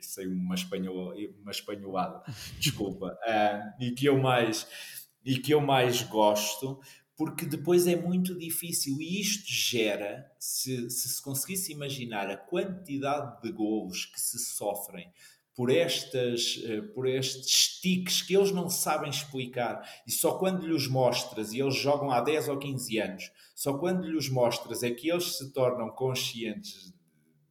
sei 0.00 0.26
uma 0.28 0.54
espanhola 0.54 1.14
uma 1.40 1.50
espanholada 1.50 2.22
desculpa 2.58 3.18
uh, 3.26 3.82
e 3.82 3.92
que 3.92 4.06
eu 4.06 4.18
mais 4.18 4.66
e 5.24 5.38
que 5.38 5.52
eu 5.52 5.60
mais 5.60 6.02
gosto 6.02 6.80
porque 7.20 7.44
depois 7.44 7.86
é 7.86 7.94
muito 7.94 8.34
difícil. 8.34 8.98
E 8.98 9.20
isto 9.20 9.44
gera, 9.46 10.32
se, 10.38 10.88
se 10.88 11.06
se 11.06 11.22
conseguisse 11.22 11.70
imaginar 11.70 12.30
a 12.30 12.36
quantidade 12.38 13.42
de 13.42 13.52
golos 13.52 14.06
que 14.06 14.18
se 14.18 14.38
sofrem 14.38 15.12
por, 15.54 15.70
estas, 15.70 16.62
eh, 16.64 16.80
por 16.80 17.06
estes 17.06 17.78
tiques 17.78 18.22
que 18.22 18.34
eles 18.34 18.52
não 18.52 18.70
sabem 18.70 19.10
explicar 19.10 19.86
e 20.06 20.10
só 20.10 20.38
quando 20.38 20.66
lhes 20.66 20.88
mostras, 20.88 21.52
e 21.52 21.60
eles 21.60 21.74
jogam 21.74 22.10
há 22.10 22.22
10 22.22 22.48
ou 22.48 22.58
15 22.58 22.98
anos, 22.98 23.30
só 23.54 23.76
quando 23.76 24.10
lhes 24.10 24.30
mostras 24.30 24.82
é 24.82 24.90
que 24.90 25.10
eles 25.10 25.36
se 25.36 25.52
tornam 25.52 25.90
conscientes 25.90 26.90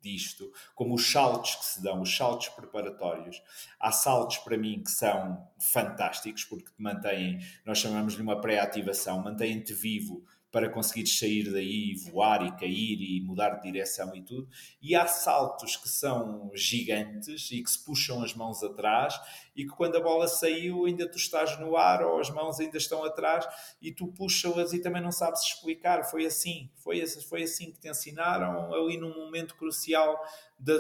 disto, 0.02 0.52
como 0.76 0.96
os 0.96 1.12
saltos 1.12 1.56
que 1.56 1.66
se 1.66 1.82
dão, 1.82 2.02
os 2.02 2.16
saltos 2.16 2.50
preparatórios. 2.50 3.42
Há 3.80 3.92
saltos 3.92 4.38
para 4.38 4.58
mim 4.58 4.82
que 4.84 4.92
são 4.92 5.48
fantásticos 5.58 6.44
porque 6.46 6.72
te 6.72 6.82
mantêm, 6.82 7.40
nós 7.66 7.78
chamamos-lhe 7.78 8.22
uma 8.22 8.40
pré-ativação, 8.40 9.22
mantêm-te 9.22 9.74
vivo 9.74 10.26
para 10.52 10.70
conseguires 10.70 11.18
sair 11.18 11.52
daí, 11.52 11.96
voar 12.10 12.46
e 12.46 12.52
cair 12.54 13.00
e 13.02 13.22
mudar 13.22 13.56
de 13.56 13.72
direção 13.72 14.16
e 14.16 14.22
tudo. 14.22 14.48
E 14.82 14.96
há 14.96 15.06
saltos 15.06 15.76
que 15.76 15.88
são 15.88 16.52
gigantes 16.56 17.52
e 17.52 17.62
que 17.62 17.70
se 17.70 17.84
puxam 17.86 18.24
as 18.24 18.34
mãos 18.34 18.64
atrás 18.64 19.20
e 19.56 19.64
que 19.64 19.72
quando 19.72 19.98
a 19.98 20.02
bola 20.02 20.28
saiu 20.28 20.86
ainda 20.86 21.10
tu 21.10 21.18
estás 21.18 21.60
no 21.60 21.78
ar 21.78 22.04
ou 22.04 22.20
as 22.20 22.30
mãos 22.30 22.60
ainda 22.60 22.78
estão 22.78 23.04
atrás 23.04 23.48
e 23.82 23.92
tu 23.92 24.08
puxas-as 24.08 24.74
e 24.74 24.82
também 24.82 25.02
não 25.02 25.12
sabes 25.12 25.42
explicar. 25.42 26.04
Foi 26.10 26.26
assim, 26.26 26.70
foi, 26.78 27.06
foi 27.06 27.44
assim 27.44 27.72
que 27.72 27.80
te 27.80 27.90
ensinaram 27.90 28.74
ali 28.74 28.98
num 28.98 29.14
momento 29.14 29.56
crucial 29.56 30.20
da, 30.58 30.74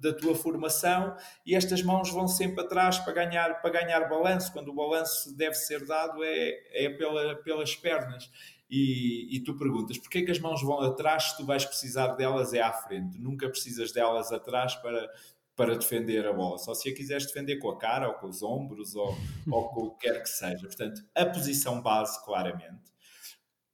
da, 0.00 0.12
tua 0.12 0.34
formação 0.34 1.16
e 1.46 1.54
estas 1.54 1.82
mãos 1.82 2.10
vão 2.10 2.28
sempre 2.28 2.60
atrás 2.62 2.98
para 2.98 3.12
ganhar, 3.12 3.62
para 3.62 3.70
ganhar 3.70 4.08
balanço. 4.08 4.52
Quando 4.52 4.68
o 4.68 4.74
balanço 4.74 5.34
deve 5.36 5.54
ser 5.54 5.86
dado 5.86 6.22
é, 6.22 6.84
é 6.84 6.90
pela, 6.90 7.36
pelas 7.36 7.76
pernas 7.76 8.30
e, 8.68 9.36
e, 9.36 9.40
tu 9.44 9.56
perguntas 9.56 9.98
porquê 9.98 10.22
que 10.22 10.30
as 10.30 10.38
mãos 10.38 10.62
vão 10.62 10.80
atrás 10.80 11.24
se 11.24 11.36
tu 11.36 11.44
vais 11.44 11.64
precisar 11.64 12.08
delas 12.14 12.54
é 12.54 12.62
à 12.62 12.72
frente, 12.72 13.18
nunca 13.18 13.48
precisas 13.48 13.92
delas 13.92 14.32
atrás 14.32 14.74
para, 14.76 15.08
para 15.56 15.76
defender 15.76 16.26
a 16.26 16.32
bola, 16.32 16.58
só 16.58 16.74
se 16.74 16.88
a 16.88 16.94
quiseres 16.94 17.26
defender 17.26 17.58
com 17.58 17.70
a 17.70 17.78
cara 17.78 18.08
ou 18.08 18.14
com 18.14 18.26
os 18.26 18.42
ombros 18.42 18.94
ou, 18.94 19.16
ou 19.50 19.68
com 19.68 19.80
o 19.82 19.90
que 19.92 20.08
quer 20.08 20.22
que 20.22 20.28
seja. 20.28 20.66
Portanto, 20.66 21.02
a 21.14 21.26
posição 21.26 21.80
base, 21.80 22.22
claramente, 22.24 22.92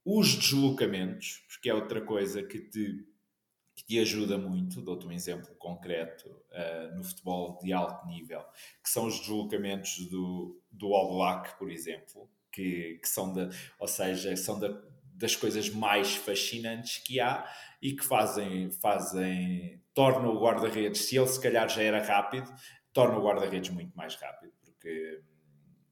os 0.04 0.34
deslocamentos, 0.34 1.42
porque 1.48 1.70
é 1.70 1.74
outra 1.74 2.00
coisa 2.00 2.42
que 2.42 2.60
te, 2.60 3.06
que 3.74 3.84
te 3.84 3.98
ajuda 3.98 4.36
muito, 4.36 4.82
dou-te 4.82 5.06
um 5.06 5.12
exemplo 5.12 5.54
concreto 5.56 6.28
uh, 6.28 6.96
no 6.96 7.04
futebol 7.04 7.58
de 7.62 7.72
alto 7.72 8.06
nível, 8.06 8.42
que 8.82 8.90
são 8.90 9.06
os 9.06 9.18
deslocamentos 9.20 10.06
do, 10.08 10.60
do 10.70 10.92
All 10.94 11.16
Black, 11.16 11.58
por 11.58 11.70
exemplo, 11.70 12.28
que, 12.52 12.98
que 13.02 13.08
são 13.08 13.32
da, 13.32 13.48
ou 13.78 13.88
seja, 13.88 14.36
são 14.36 14.58
da, 14.58 14.68
das 15.14 15.36
coisas 15.36 15.68
mais 15.68 16.14
fascinantes 16.14 16.98
que 16.98 17.20
há 17.20 17.46
e 17.80 17.94
que 17.94 18.04
fazem, 18.04 18.70
fazem 18.70 19.82
tornam 19.94 20.34
o 20.34 20.40
guarda-redes, 20.40 21.02
se 21.02 21.16
ele 21.16 21.26
se 21.26 21.40
calhar 21.40 21.68
já 21.68 21.82
era 21.82 22.02
rápido, 22.02 22.52
torna 22.92 23.18
o 23.18 23.22
guarda-redes 23.22 23.70
muito 23.70 23.96
mais 23.96 24.14
rápido, 24.14 24.52
porque 24.64 25.20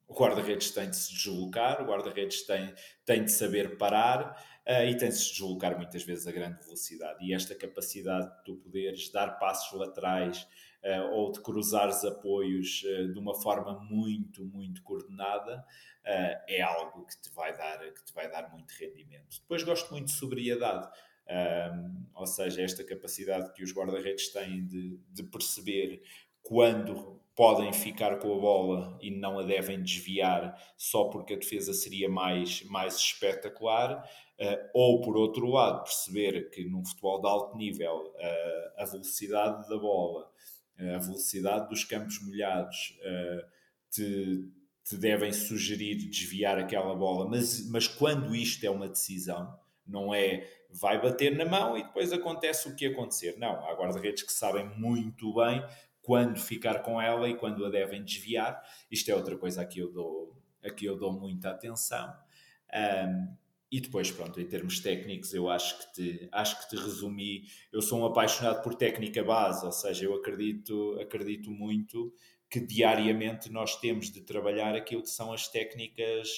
o 0.07 0.15
guarda-redes 0.15 0.71
tem 0.71 0.89
de 0.89 0.97
se 0.97 1.13
deslocar, 1.13 1.83
o 1.83 1.87
guarda-redes 1.87 2.47
tem, 2.47 2.75
tem 3.05 3.25
de 3.25 3.31
saber 3.31 3.77
parar 3.77 4.43
uh, 4.67 4.85
e 4.85 4.97
tem 4.97 5.11
de 5.11 5.17
se 5.17 5.33
deslocar 5.33 5.77
muitas 5.77 6.03
vezes 6.03 6.27
a 6.27 6.33
grande 6.33 6.65
velocidade. 6.65 7.25
E 7.25 7.35
esta 7.35 7.55
capacidade 7.55 8.27
de 8.27 8.45
tu 8.45 8.57
poderes 8.57 9.11
dar 9.13 9.39
passos 9.39 9.79
laterais 9.79 10.47
uh, 10.85 11.13
ou 11.13 11.33
de 11.33 11.41
cruzares 11.41 12.05
apoios 12.05 12.83
uh, 12.85 13.13
de 13.13 13.19
uma 13.19 13.35
forma 13.35 13.81
muito, 13.91 14.45
muito 14.45 14.83
coordenada 14.83 15.65
uh, 16.05 16.45
é 16.49 16.61
algo 16.61 17.07
que 17.07 17.21
te, 17.21 17.35
vai 17.35 17.57
dar, 17.57 17.79
que 17.79 18.05
te 18.05 18.13
vai 18.13 18.31
dar 18.31 18.51
muito 18.53 18.71
rendimento. 18.73 19.41
Depois 19.41 19.63
gosto 19.63 19.91
muito 19.91 20.07
de 20.07 20.13
sobriedade. 20.13 20.89
Ou 22.15 22.27
seja, 22.27 22.63
esta 22.63 22.83
capacidade 22.83 23.53
que 23.53 23.63
os 23.63 23.71
guarda-redes 23.71 24.33
têm 24.33 24.65
de, 24.67 24.99
de, 25.13 25.23
perceber 25.25 26.01
quando 26.43 27.21
podem 27.37 27.73
ficar 27.73 28.19
com 28.19 28.35
a 28.35 28.39
bola 28.41 28.99
e 29.01 29.11
não 29.11 29.39
a 29.39 29.43
devem 29.43 29.83
desviar 29.83 30.59
só 30.77 31.05
porque 31.05 31.35
a 31.35 31.39
defesa 31.39 31.73
seria 31.75 32.09
mais, 32.09 32.65
mais 32.65 32.97
espetacular, 32.97 34.03
uh, 34.41 34.71
ou 34.75 35.01
por 35.03 35.17
outro 35.17 35.47
lado, 35.47 35.85
perceber 35.85 36.51
que 36.51 36.65
num 36.65 36.85
futebol 36.85 37.21
de 37.21 37.29
alto 37.29 37.57
nível 37.57 38.13
uh, 38.17 38.83
a 38.83 38.85
velocidade 38.87 39.69
da 39.69 39.79
bola, 39.79 40.29
a 40.79 40.99
velocidade 40.99 41.69
dos 41.69 41.85
campos 41.85 42.23
molhados 42.23 42.97
te, 43.91 44.49
te 44.85 44.97
devem 44.97 45.33
sugerir 45.33 45.97
desviar 45.97 46.59
aquela 46.59 46.95
bola, 46.95 47.29
mas, 47.29 47.69
mas 47.69 47.89
quando 47.89 48.35
isto 48.35 48.65
é 48.65 48.71
uma 48.71 48.89
decisão, 48.89 49.59
não 49.87 50.15
é 50.15 50.47
vai 50.71 51.01
bater 51.01 51.35
na 51.37 51.45
mão 51.45 51.77
e 51.77 51.83
depois 51.83 52.13
acontece 52.13 52.69
o 52.69 52.77
que 52.77 52.87
acontecer. 52.87 53.37
Não, 53.39 53.67
há 53.67 53.75
guarda-redes 53.75 54.23
que 54.23 54.33
sabem 54.33 54.69
muito 54.77 55.35
bem 55.35 55.65
quando 56.03 56.39
ficar 56.39 56.81
com 56.81 57.01
ela 57.01 57.29
e 57.29 57.37
quando 57.37 57.65
a 57.65 57.71
devem 57.71 58.05
desviar. 58.05 58.63
Isto 58.91 59.11
é 59.11 59.15
outra 59.15 59.37
coisa 59.37 59.63
a 59.63 59.67
que 59.67 59.79
eu 59.79 59.91
dou, 59.93 60.37
a 60.63 60.71
que 60.71 60.85
eu 60.85 60.97
dou 60.97 61.13
muita 61.13 61.51
atenção. 61.51 62.15
Um, 62.75 63.37
e 63.71 63.81
depois, 63.81 64.11
pronto, 64.11 64.41
em 64.41 64.47
termos 64.47 64.81
técnicos, 64.81 65.35
eu 65.35 65.49
acho 65.51 65.79
que 65.79 65.93
te, 65.93 66.29
acho 66.33 66.59
que 66.61 66.71
te 66.71 66.77
resumi. 66.77 67.43
Eu 67.71 67.83
sou 67.83 68.01
um 68.01 68.07
apaixonado 68.07 68.63
por 68.63 68.75
técnica 68.75 69.23
base, 69.23 69.65
ou 69.65 69.73
seja, 69.73 70.07
eu 70.07 70.15
acredito, 70.15 70.99
acredito 71.01 71.51
muito 71.51 72.13
que 72.51 72.61
diariamente 72.61 73.53
nós 73.53 73.77
temos 73.79 74.11
de 74.11 74.23
trabalhar 74.23 74.75
aquilo 74.75 75.03
que 75.03 75.11
são 75.11 75.35
as 75.35 75.49
técnicas 75.49 76.29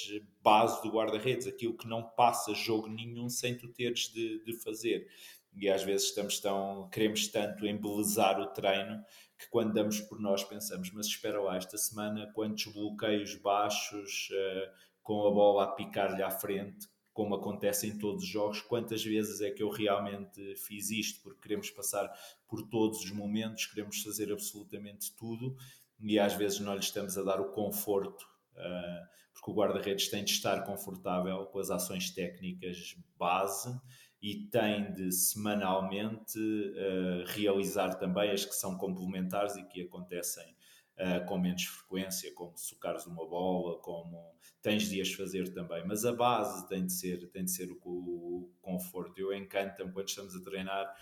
base 0.43 0.83
do 0.83 0.91
guarda-redes, 0.91 1.47
aquilo 1.47 1.77
que 1.77 1.87
não 1.87 2.03
passa 2.03 2.53
jogo 2.53 2.89
nenhum 2.89 3.29
sem 3.29 3.57
tu 3.57 3.69
teres 3.69 4.13
de, 4.13 4.43
de 4.43 4.53
fazer. 4.61 5.07
E 5.55 5.69
às 5.69 5.85
vezes 5.85 6.09
estamos 6.09 6.41
tão, 6.41 6.89
queremos 6.91 7.29
tanto 7.29 7.65
embelezar 7.65 8.41
o 8.41 8.49
treino 8.49 9.05
que 9.39 9.49
quando 9.51 9.73
damos 9.73 10.01
por 10.01 10.21
nós 10.21 10.43
pensamos, 10.43 10.91
mas 10.93 11.07
espera 11.07 11.41
lá, 11.41 11.57
esta 11.57 11.79
semana 11.79 12.31
quantos 12.35 12.67
bloqueios 12.73 13.37
baixos 13.37 14.29
uh, 14.33 14.71
com 15.03 15.27
a 15.27 15.31
bola 15.31 15.65
a 15.65 15.69
picar-lhe 15.69 16.23
à 16.23 16.31
frente, 16.31 16.89
como 17.21 17.35
acontece 17.35 17.87
em 17.87 17.99
todos 17.99 18.23
os 18.23 18.29
jogos, 18.31 18.63
quantas 18.63 19.05
vezes 19.05 19.43
é 19.43 19.51
que 19.51 19.63
eu 19.63 19.69
realmente 19.69 20.57
fiz 20.57 20.89
isto, 20.91 21.21
porque 21.23 21.43
queremos 21.43 21.69
passar 21.69 22.11
por 22.49 22.63
todos 22.63 23.01
os 23.01 23.11
momentos, 23.11 23.67
queremos 23.67 24.03
fazer 24.03 24.33
absolutamente 24.33 25.15
tudo 25.15 25.55
e 26.01 26.19
às 26.19 26.33
vezes 26.33 26.61
não 26.61 26.73
lhe 26.73 26.81
estamos 26.81 27.19
a 27.19 27.23
dar 27.23 27.39
o 27.39 27.53
conforto, 27.53 28.23
uh, 28.55 29.07
porque 29.35 29.51
o 29.51 29.55
guarda-redes 29.55 30.09
tem 30.09 30.25
de 30.25 30.31
estar 30.31 30.65
confortável 30.65 31.45
com 31.45 31.59
as 31.59 31.69
ações 31.69 32.09
técnicas 32.09 32.97
base 33.19 33.79
e 34.23 34.47
tem 34.47 34.91
de 34.91 35.13
semanalmente 35.13 36.39
uh, 36.39 37.23
realizar 37.27 37.97
também 37.97 38.31
as 38.31 38.47
que 38.47 38.55
são 38.55 38.79
complementares 38.79 39.57
e 39.57 39.65
que 39.65 39.83
acontecem 39.83 40.57
uh, 41.01 41.27
com 41.27 41.39
menos 41.39 41.65
frequência, 41.65 42.33
como 42.35 42.57
socares 42.57 43.07
uma 43.07 43.27
bola, 43.27 43.79
como 43.81 44.35
tens 44.63 44.89
de 44.89 45.01
as 45.01 45.13
fazer 45.13 45.53
também. 45.53 45.85
Mas 45.87 46.05
a 46.05 46.13
base 46.13 46.69
tem 46.69 46.85
de 46.85 46.93
ser, 46.93 47.29
tem 47.31 47.45
de 47.45 47.51
ser 47.51 47.71
o, 47.83 48.51
conforto. 48.61 49.19
Eu 49.19 49.33
encanta-me 49.33 49.93
quando 49.93 50.09
estamos 50.09 50.37
a 50.37 50.43
treinar 50.43 50.95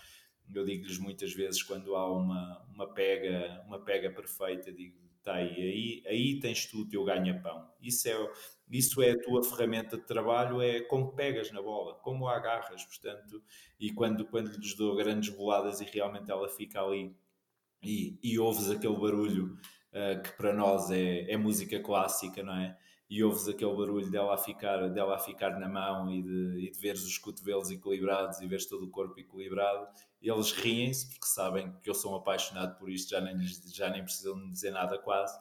eu 0.53 0.65
digo-lhes 0.65 0.97
muitas 0.97 1.33
vezes 1.33 1.61
quando 1.61 1.95
há 1.95 2.11
uma, 2.11 2.65
uma 2.73 2.91
pega 2.91 3.63
uma 3.67 3.79
pega 3.79 4.09
perfeita, 4.09 4.71
digo, 4.71 4.97
tá 5.21 5.35
aí, 5.35 5.53
aí, 5.53 6.03
aí 6.07 6.39
tens 6.39 6.65
tu 6.65 6.81
o 6.81 6.89
teu 6.89 7.03
ganha-pão. 7.03 7.69
Isso 7.79 8.09
é, 8.09 8.31
isso 8.69 9.01
é 9.01 9.11
a 9.11 9.21
tua 9.21 9.43
ferramenta 9.43 9.97
de 9.97 10.05
trabalho, 10.05 10.61
é 10.61 10.81
como 10.81 11.13
pegas 11.13 11.51
na 11.51 11.61
bola, 11.61 11.95
como 11.95 12.27
a 12.27 12.35
agarras, 12.35 12.83
portanto, 12.83 13.43
e 13.79 13.91
quando, 13.93 14.25
quando 14.25 14.49
lhes 14.57 14.75
dou 14.75 14.95
grandes 14.95 15.29
boladas 15.29 15.81
e 15.81 15.85
realmente 15.85 16.31
ela 16.31 16.49
fica 16.49 16.81
ali 16.81 17.15
e, 17.83 18.17
e 18.21 18.39
ouves 18.39 18.69
aquele 18.69 18.97
barulho 18.97 19.57
uh, 19.93 20.21
que 20.21 20.31
para 20.37 20.53
nós 20.53 20.91
é, 20.91 21.31
é 21.31 21.37
música 21.37 21.79
clássica, 21.79 22.43
não 22.43 22.55
é? 22.55 22.77
e 23.09 23.23
ouves 23.23 23.47
aquele 23.47 23.75
barulho 23.75 24.09
dela 24.11 24.35
a 24.35 24.37
ficar, 24.37 24.87
dela 24.89 25.15
a 25.15 25.19
ficar 25.19 25.59
na 25.59 25.67
mão 25.67 26.11
e 26.11 26.21
de, 26.21 26.67
e 26.67 26.71
de 26.71 26.79
veres 26.79 27.03
os 27.03 27.17
cotovelos 27.17 27.71
equilibrados 27.71 28.39
e 28.39 28.47
veres 28.47 28.67
todo 28.67 28.85
o 28.85 28.91
corpo 28.91 29.19
equilibrado, 29.19 29.87
eles 30.21 30.51
riem-se 30.51 31.07
porque 31.09 31.25
sabem 31.25 31.73
que 31.81 31.89
eu 31.89 31.95
sou 31.95 32.13
um 32.13 32.17
apaixonado 32.17 32.77
por 32.77 32.89
isto, 32.89 33.09
já 33.09 33.19
nem, 33.19 33.35
já 33.73 33.89
nem 33.89 34.03
precisam 34.03 34.51
dizer 34.51 34.71
nada 34.71 34.99
quase. 34.99 35.35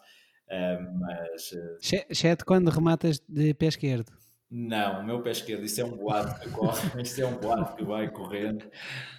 Uh, 0.47 0.99
mas. 0.99 1.53
Uh... 1.53 2.07
Exceto 2.09 2.47
quando 2.47 2.71
rematas 2.71 3.21
de 3.29 3.53
pé 3.53 3.67
esquerdo. 3.67 4.13
Não, 4.51 5.01
o 5.01 5.05
meu 5.05 5.21
pé 5.21 5.33
esquerdo, 5.33 5.65
isso 5.65 5.79
é 5.83 5.85
um 5.85 5.95
boato 5.95 6.41
que 6.41 6.51
corre, 6.51 6.81
isto 7.03 7.21
é 7.21 7.27
um 7.27 7.37
boato 7.39 7.77
que 7.77 7.85
vai 7.85 8.11
correndo, 8.11 8.65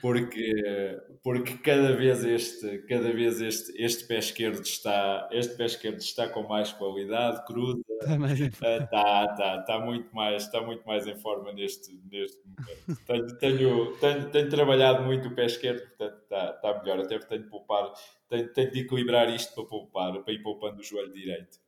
porque, 0.02 1.00
porque 1.24 1.56
cada 1.60 1.96
vez 1.96 2.24
este, 2.24 2.80
cada 2.88 3.14
vez 3.14 3.40
este, 3.40 3.80
este 3.80 4.08
pé 4.08 4.18
esquerdo 4.18 4.64
está, 4.64 5.30
este 5.32 5.56
pé 5.56 5.66
esquerdo 5.66 6.00
está 6.00 6.28
com 6.30 6.48
mais 6.48 6.74
qualidade, 6.74 7.46
cruza, 7.46 7.80
está, 8.02 8.78
está, 8.84 9.26
está, 9.26 9.58
está 9.60 9.80
muito 9.80 10.16
mais, 10.16 10.46
está 10.46 10.62
muito 10.62 10.84
mais 10.84 11.06
em 11.06 11.16
forma 11.16 11.54
neste, 11.54 12.02
neste 12.12 12.42
momento. 12.48 13.06
Tenho, 13.06 13.38
tenho, 13.38 13.98
tenho, 13.98 14.32
tenho 14.32 14.50
trabalhado 14.50 15.04
muito 15.04 15.28
o 15.28 15.36
pé 15.36 15.46
esquerdo, 15.46 15.82
portanto 15.90 16.24
está, 16.24 16.52
está 16.56 16.80
melhor, 16.80 17.02
até 17.02 17.20
tenho 17.20 17.44
de 17.44 17.50
poupar, 17.50 17.94
tenho, 18.28 18.52
tenho 18.52 18.72
de 18.72 18.80
equilibrar 18.80 19.30
isto 19.30 19.54
para 19.54 19.66
poupar, 19.66 20.24
para 20.24 20.34
ir 20.34 20.42
poupando 20.42 20.80
o 20.80 20.84
joelho 20.84 21.14
direito. 21.14 21.60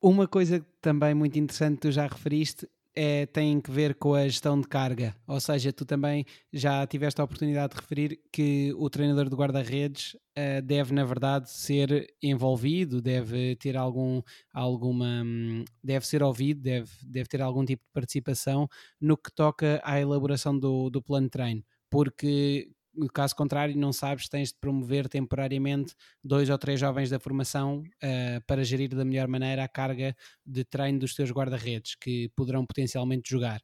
Uma 0.00 0.28
coisa 0.28 0.64
também 0.80 1.12
muito 1.14 1.38
interessante 1.38 1.76
que 1.76 1.80
tu 1.88 1.92
já 1.92 2.06
referiste 2.06 2.68
é, 2.94 3.26
tem 3.26 3.60
que 3.60 3.70
ver 3.70 3.94
com 3.94 4.14
a 4.14 4.26
gestão 4.26 4.60
de 4.60 4.66
carga, 4.66 5.14
ou 5.26 5.38
seja, 5.40 5.72
tu 5.72 5.84
também 5.84 6.24
já 6.52 6.84
tiveste 6.86 7.20
a 7.20 7.24
oportunidade 7.24 7.74
de 7.74 7.80
referir 7.80 8.20
que 8.32 8.72
o 8.76 8.90
treinador 8.90 9.28
de 9.28 9.36
guarda-redes 9.36 10.14
uh, 10.14 10.62
deve, 10.64 10.92
na 10.92 11.04
verdade, 11.04 11.50
ser 11.50 12.12
envolvido, 12.20 13.00
deve 13.00 13.54
ter 13.56 13.76
algum, 13.76 14.20
alguma, 14.52 15.22
hum, 15.24 15.64
deve 15.82 16.06
ser 16.06 16.22
ouvido, 16.24 16.60
deve, 16.60 16.90
deve 17.04 17.28
ter 17.28 17.40
algum 17.40 17.64
tipo 17.64 17.84
de 17.84 17.92
participação 17.92 18.68
no 19.00 19.16
que 19.16 19.32
toca 19.32 19.80
à 19.84 20.00
elaboração 20.00 20.58
do, 20.58 20.90
do 20.90 21.00
plano 21.02 21.26
de 21.26 21.30
treino, 21.30 21.62
porque 21.88 22.68
caso 23.06 23.36
contrário, 23.36 23.76
não 23.76 23.92
sabes, 23.92 24.28
tens 24.28 24.48
de 24.48 24.58
promover 24.58 25.08
temporariamente 25.08 25.94
dois 26.24 26.50
ou 26.50 26.58
três 26.58 26.80
jovens 26.80 27.10
da 27.10 27.20
formação 27.20 27.82
uh, 28.02 28.44
para 28.46 28.64
gerir 28.64 28.88
da 28.88 29.04
melhor 29.04 29.28
maneira 29.28 29.62
a 29.62 29.68
carga 29.68 30.16
de 30.44 30.64
treino 30.64 30.98
dos 30.98 31.14
teus 31.14 31.30
guarda-redes, 31.30 31.94
que 31.94 32.30
poderão 32.34 32.66
potencialmente 32.66 33.30
jogar. 33.30 33.60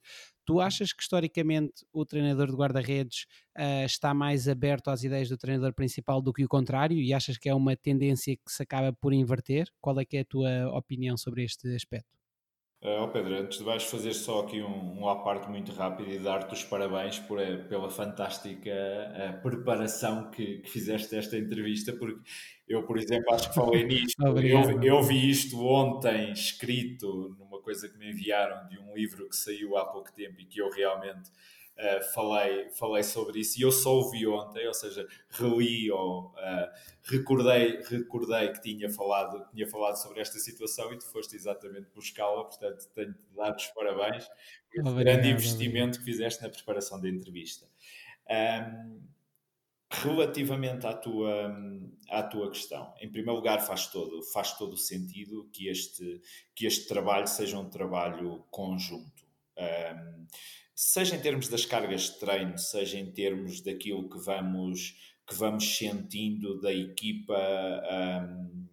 Tu 0.46 0.60
achas 0.60 0.92
que 0.92 1.02
historicamente 1.02 1.86
o 1.92 2.04
treinador 2.04 2.48
de 2.48 2.56
guarda-redes 2.56 3.26
uh, 3.58 3.84
está 3.86 4.12
mais 4.12 4.46
aberto 4.46 4.88
às 4.88 5.02
ideias 5.02 5.28
do 5.28 5.38
treinador 5.38 5.72
principal 5.74 6.20
do 6.20 6.32
que 6.32 6.44
o 6.44 6.48
contrário 6.48 6.98
e 6.98 7.14
achas 7.14 7.38
que 7.38 7.48
é 7.48 7.54
uma 7.54 7.74
tendência 7.74 8.36
que 8.36 8.52
se 8.52 8.62
acaba 8.62 8.92
por 8.92 9.12
inverter? 9.12 9.68
Qual 9.80 9.98
é 9.98 10.04
que 10.04 10.18
é 10.18 10.20
a 10.20 10.24
tua 10.24 10.68
opinião 10.76 11.16
sobre 11.16 11.44
este 11.44 11.74
aspecto? 11.74 12.23
Oh 12.86 13.08
Pedro, 13.08 13.34
antes 13.36 13.56
de 13.56 13.64
vais 13.64 13.82
fazer 13.82 14.12
só 14.12 14.40
aqui 14.40 14.60
um, 14.60 15.00
um 15.00 15.08
à 15.08 15.16
parte 15.16 15.48
muito 15.48 15.72
rápido 15.72 16.10
e 16.10 16.18
dar-te 16.18 16.52
os 16.52 16.62
parabéns 16.64 17.18
por, 17.18 17.40
eh, 17.40 17.56
pela 17.56 17.88
fantástica 17.88 18.70
uh, 18.70 19.40
preparação 19.40 20.30
que, 20.30 20.58
que 20.58 20.68
fizeste 20.68 21.16
esta 21.16 21.38
entrevista, 21.38 21.94
porque 21.94 22.20
eu, 22.68 22.82
por 22.82 22.98
exemplo, 22.98 23.32
acho 23.32 23.48
que 23.48 23.54
falei 23.54 23.84
nisto. 23.84 24.22
eu, 24.22 24.82
eu 24.82 25.02
vi 25.02 25.30
isto 25.30 25.64
ontem 25.64 26.30
escrito 26.32 27.34
numa 27.38 27.58
coisa 27.62 27.88
que 27.88 27.96
me 27.96 28.10
enviaram 28.10 28.68
de 28.68 28.78
um 28.78 28.94
livro 28.94 29.30
que 29.30 29.36
saiu 29.36 29.78
há 29.78 29.86
pouco 29.86 30.12
tempo 30.12 30.38
e 30.42 30.44
que 30.44 30.60
eu 30.60 30.68
realmente 30.68 31.30
uh, 31.78 32.12
falei, 32.12 32.68
falei 32.70 33.02
sobre 33.02 33.40
isso 33.40 33.58
e 33.58 33.62
eu 33.62 33.72
só 33.72 33.94
ouvi 33.94 34.26
ontem, 34.26 34.66
ou 34.66 34.74
seja, 34.74 35.06
reli 35.30 35.90
ou 35.90 36.26
uh, 36.28 36.68
recordei, 37.02 37.80
recordei 37.82 38.52
que 38.52 38.60
tinha 38.60 38.90
falado, 38.90 39.46
tinha 39.50 39.66
falado 39.68 39.96
sobre 39.96 40.20
esta 40.20 40.38
situação 40.38 40.92
e 40.92 40.98
tu 40.98 41.06
foste 41.10 41.36
exatamente 41.36 41.88
buscá-la, 41.94 42.44
portanto 42.44 42.88
tenho 42.94 43.12
de 43.12 43.34
dar 43.34 43.54
os 43.54 43.66
parabéns 43.68 44.26
por 44.72 44.80
esse 44.80 44.94
grande 44.94 45.28
investimento 45.28 45.98
que 45.98 46.04
fizeste 46.04 46.42
na 46.42 46.48
preparação 46.48 47.00
da 47.00 47.08
entrevista. 47.08 47.66
Um, 48.28 49.14
relativamente 49.90 50.86
à 50.86 50.92
tua, 50.92 51.54
à 52.08 52.22
tua 52.22 52.50
questão, 52.50 52.92
em 53.00 53.08
primeiro 53.08 53.36
lugar 53.36 53.60
faz 53.60 53.86
todo, 53.86 54.22
faz 54.32 54.56
todo 54.56 54.72
o 54.72 54.76
sentido 54.76 55.48
que 55.52 55.68
este, 55.68 56.20
que 56.54 56.66
este 56.66 56.88
trabalho 56.88 57.26
seja 57.26 57.58
um 57.58 57.68
trabalho 57.68 58.44
conjunto. 58.50 59.24
Um, 59.56 60.26
seja 60.74 61.14
em 61.14 61.20
termos 61.20 61.48
das 61.48 61.64
cargas 61.64 62.02
de 62.02 62.18
treino, 62.18 62.58
seja 62.58 62.98
em 62.98 63.10
termos 63.12 63.60
daquilo 63.60 64.08
que 64.08 64.18
vamos, 64.18 64.96
que 65.26 65.34
vamos 65.34 65.76
sentindo 65.76 66.60
da 66.60 66.72
equipa 66.72 67.38
um, 68.26 68.66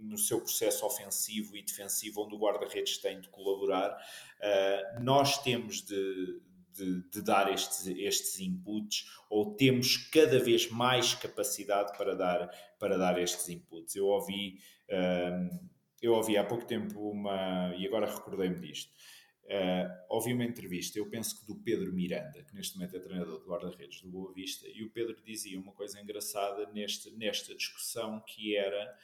no 0.00 0.18
seu 0.18 0.40
processo 0.40 0.84
ofensivo 0.84 1.56
e 1.56 1.62
defensivo, 1.62 2.24
onde 2.24 2.34
o 2.34 2.38
guarda-redes 2.38 2.98
tem 2.98 3.20
de 3.20 3.28
colaborar, 3.28 3.90
uh, 3.92 5.02
nós 5.02 5.38
temos 5.42 5.82
de, 5.82 6.40
de, 6.74 7.08
de, 7.10 7.22
dar 7.22 7.52
estes, 7.52 7.86
estes 7.86 8.40
inputs 8.40 9.06
ou 9.30 9.54
temos 9.54 9.96
cada 9.96 10.38
vez 10.38 10.68
mais 10.70 11.14
capacidade 11.14 11.96
para 11.96 12.14
dar, 12.14 12.50
para 12.78 12.96
dar 12.96 13.18
estes 13.18 13.48
inputs. 13.48 13.94
Eu 13.94 14.06
ouvi, 14.06 14.58
um, 14.90 15.68
eu 16.02 16.14
ouvi 16.14 16.36
há 16.36 16.44
pouco 16.44 16.64
tempo 16.64 17.10
uma, 17.10 17.74
e 17.76 17.86
agora 17.86 18.12
recordei-me 18.12 18.58
disto, 18.58 18.92
Uh, 19.48 19.88
ouvi 20.10 20.34
uma 20.34 20.44
entrevista, 20.44 20.98
eu 20.98 21.08
penso 21.08 21.40
que 21.40 21.46
do 21.46 21.56
Pedro 21.56 21.90
Miranda, 21.90 22.42
que 22.42 22.54
neste 22.54 22.76
momento 22.76 22.94
é 22.96 23.00
treinador 23.00 23.40
de 23.40 23.46
guarda-redes 23.46 24.02
do 24.02 24.10
Boa 24.10 24.30
Vista, 24.30 24.68
e 24.68 24.84
o 24.84 24.90
Pedro 24.90 25.16
dizia 25.24 25.58
uma 25.58 25.72
coisa 25.72 25.98
engraçada 25.98 26.66
neste, 26.70 27.10
nesta 27.12 27.54
discussão 27.54 28.22
que 28.26 28.54
era 28.54 28.94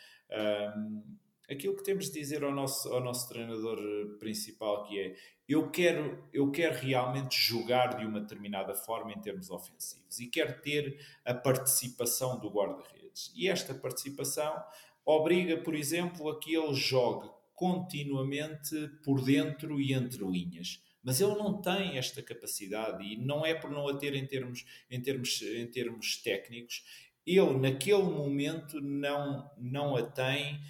um, 0.77 1.17
aquilo 1.49 1.75
que 1.75 1.83
temos 1.83 2.11
de 2.11 2.21
dizer 2.21 2.45
ao 2.45 2.53
nosso, 2.53 2.93
ao 2.93 3.01
nosso 3.01 3.27
treinador 3.29 4.19
principal, 4.19 4.85
que 4.85 5.01
é 5.01 5.17
eu 5.49 5.71
quero, 5.71 6.27
eu 6.33 6.51
quero 6.51 6.75
realmente 6.75 7.37
jogar 7.39 7.97
de 7.97 8.05
uma 8.05 8.21
determinada 8.21 8.75
forma 8.75 9.13
em 9.13 9.21
termos 9.21 9.51
ofensivos 9.51 10.19
e 10.19 10.27
quero 10.27 10.61
ter 10.61 10.99
a 11.25 11.35
participação 11.35 12.39
do 12.39 12.51
guarda-redes. 12.51 13.33
E 13.37 13.49
esta 13.49 13.75
participação 13.75 14.63
obriga, 15.05 15.59
por 15.59 15.75
exemplo, 15.75 16.31
a 16.31 16.39
que 16.39 16.55
ele 16.55 16.75
jogue 16.75 17.31
continuamente 17.55 18.89
por 19.03 19.23
dentro 19.23 19.81
e 19.81 19.93
entre 19.93 20.25
linhas. 20.25 20.83
Mas 21.03 21.21
ele 21.21 21.35
não 21.35 21.61
tem 21.61 21.99
esta 21.99 22.23
capacidade 22.23 23.05
e 23.05 23.17
não 23.17 23.45
é 23.45 23.55
por 23.55 23.71
não 23.71 23.89
a 23.89 23.97
ter 23.97 24.15
em 24.15 24.27
termos, 24.27 24.65
em 24.91 25.01
termos, 25.01 25.43
em 25.43 25.67
termos 25.67 26.17
técnicos. 26.23 26.83
Ele, 27.27 27.59
naquele 27.59 28.03
momento, 28.03 28.81
não, 28.81 29.51
não 29.59 29.97
a 29.97 30.03
tem. 30.03 30.61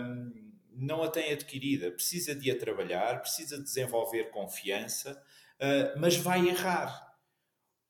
Hum, 0.00 0.50
não 0.72 1.02
a 1.02 1.10
tem 1.10 1.32
adquirida, 1.32 1.90
precisa 1.90 2.34
de 2.34 2.50
a 2.50 2.58
trabalhar, 2.58 3.20
precisa 3.20 3.58
de 3.58 3.64
desenvolver 3.64 4.30
confiança, 4.30 5.22
uh, 5.56 6.00
mas 6.00 6.16
vai 6.16 6.48
errar. 6.48 7.14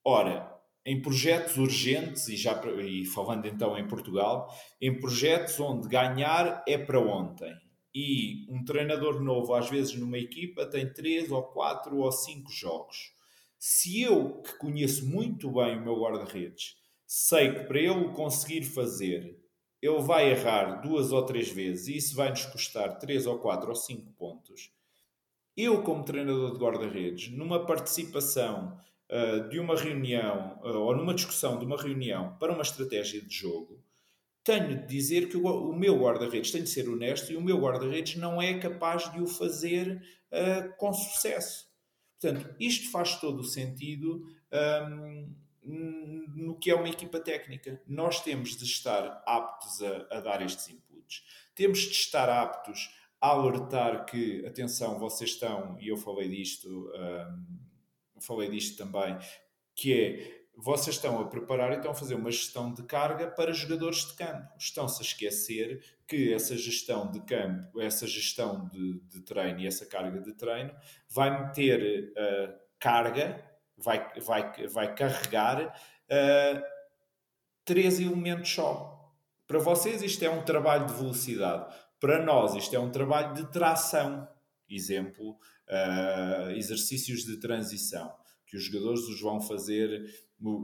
Ora, 0.05 0.61
em 0.85 1.01
projetos 1.01 1.57
urgentes, 1.57 2.28
e, 2.28 2.37
já, 2.37 2.61
e 2.83 3.05
falando 3.05 3.47
então 3.47 3.78
em 3.78 3.87
Portugal, 3.87 4.53
em 4.81 4.99
projetos 4.99 5.61
onde 5.61 5.89
ganhar 5.89 6.64
é 6.66 6.78
para 6.78 6.99
ontem, 6.99 7.55
e 7.95 8.47
um 8.49 8.64
treinador 8.64 9.20
novo, 9.20 9.55
às 9.55 9.68
vezes 9.68 9.95
numa 9.95 10.18
equipa, 10.18 10.66
tem 10.66 10.93
três 10.93 11.30
ou 11.30 11.43
quatro 11.43 11.97
ou 11.99 12.12
cinco 12.12 12.51
jogos. 12.51 13.12
Se 13.59 14.01
eu, 14.01 14.41
que 14.43 14.57
conheço 14.59 15.07
muito 15.07 15.51
bem 15.51 15.78
o 15.78 15.82
meu 15.82 16.01
guarda-redes, 16.01 16.76
sei 17.07 17.53
que 17.53 17.64
para 17.64 17.78
ele 17.78 18.09
conseguir 18.12 18.62
fazer, 18.62 19.38
ele 19.82 20.01
vai 20.01 20.30
errar 20.30 20.80
duas 20.80 21.11
ou 21.12 21.24
três 21.24 21.51
vezes 21.51 21.88
e 21.88 21.97
isso 21.97 22.14
vai 22.14 22.30
nos 22.30 22.47
custar 22.47 22.99
três 22.99 23.26
ou 23.26 23.38
quatro 23.38 23.68
ou 23.68 23.74
cinco 23.74 24.12
pontos. 24.12 24.72
Eu, 25.57 25.82
como 25.82 26.05
treinador 26.05 26.53
de 26.53 26.59
guarda-redes, 26.59 27.30
numa 27.32 27.66
participação 27.66 28.78
uh, 29.11 29.49
de 29.49 29.59
uma 29.59 29.76
reunião 29.76 30.59
uh, 30.62 30.78
ou 30.78 30.97
numa 30.97 31.14
discussão 31.14 31.59
de 31.59 31.64
uma 31.64 31.76
reunião 31.76 32.36
para 32.38 32.53
uma 32.53 32.62
estratégia 32.62 33.20
de 33.20 33.34
jogo, 33.34 33.82
tenho 34.45 34.80
de 34.80 34.86
dizer 34.86 35.28
que 35.28 35.36
o, 35.36 35.70
o 35.70 35.76
meu 35.76 35.99
guarda-redes 35.99 36.51
tem 36.51 36.62
de 36.62 36.70
ser 36.70 36.88
honesto 36.88 37.32
e 37.32 37.36
o 37.36 37.43
meu 37.43 37.59
guarda-redes 37.59 38.16
não 38.16 38.41
é 38.41 38.59
capaz 38.59 39.11
de 39.12 39.20
o 39.20 39.26
fazer 39.26 40.03
uh, 40.32 40.76
com 40.76 40.93
sucesso. 40.93 41.68
Portanto, 42.20 42.55
isto 42.59 42.91
faz 42.91 43.18
todo 43.18 43.41
o 43.41 43.45
sentido 43.45 44.26
um, 44.53 45.34
no 46.34 46.59
que 46.59 46.70
é 46.70 46.74
uma 46.74 46.88
equipa 46.88 47.20
técnica. 47.20 47.80
Nós 47.86 48.22
temos 48.22 48.57
de 48.57 48.64
estar 48.64 49.22
aptos 49.26 49.82
a, 49.82 50.07
a 50.11 50.20
dar 50.20 50.43
estes 50.43 50.68
inputs. 50.68 51.22
Temos 51.55 51.78
de 51.78 51.93
estar 51.93 52.28
aptos 52.28 52.91
a 53.20 53.28
alertar 53.28 54.07
que, 54.07 54.45
atenção, 54.47 54.99
vocês 54.99 55.30
estão, 55.30 55.78
e 55.78 55.88
eu 55.88 55.97
falei 55.97 56.28
disto, 56.28 56.91
um, 56.95 58.20
falei 58.20 58.49
disto 58.49 58.78
também, 58.78 59.18
que 59.74 59.93
é 59.93 60.39
vocês 60.62 60.96
estão 60.96 61.18
a 61.20 61.26
preparar 61.26 61.72
e 61.72 61.76
estão 61.76 61.92
a 61.92 61.94
fazer 61.94 62.14
uma 62.14 62.30
gestão 62.30 62.72
de 62.72 62.82
carga 62.82 63.26
para 63.26 63.52
jogadores 63.52 64.06
de 64.06 64.14
campo. 64.14 64.52
Estão-se 64.58 65.00
a 65.00 65.04
esquecer 65.04 65.82
que 66.06 66.34
essa 66.34 66.56
gestão 66.56 67.11
de 67.11 67.20
campo, 67.20 67.80
essa 67.80 68.06
gestão 68.06 68.68
de, 68.68 69.00
de 69.08 69.20
treino 69.22 69.61
e 69.61 69.66
essa 69.66 69.86
carga 69.86 70.20
de 70.20 70.34
treino 70.34 70.74
vai 71.08 71.46
meter 71.46 72.12
uh, 72.12 72.54
carga, 72.78 73.42
vai, 73.76 74.12
vai, 74.20 74.66
vai 74.66 74.94
carregar 74.94 75.66
uh, 75.66 76.62
três 77.64 77.98
elementos 77.98 78.52
só. 78.52 79.14
Para 79.46 79.58
vocês 79.58 80.02
isto 80.02 80.22
é 80.22 80.30
um 80.30 80.44
trabalho 80.44 80.86
de 80.86 80.92
velocidade. 80.92 81.74
Para 81.98 82.22
nós 82.22 82.54
isto 82.54 82.76
é 82.76 82.78
um 82.78 82.90
trabalho 82.90 83.34
de 83.34 83.50
tração. 83.50 84.28
Exemplo, 84.68 85.38
uh, 85.68 86.50
exercícios 86.50 87.24
de 87.24 87.38
transição 87.38 88.19
que 88.51 88.57
os 88.57 88.64
jogadores 88.64 89.03
os 89.03 89.20
vão 89.20 89.40
fazer 89.40 90.05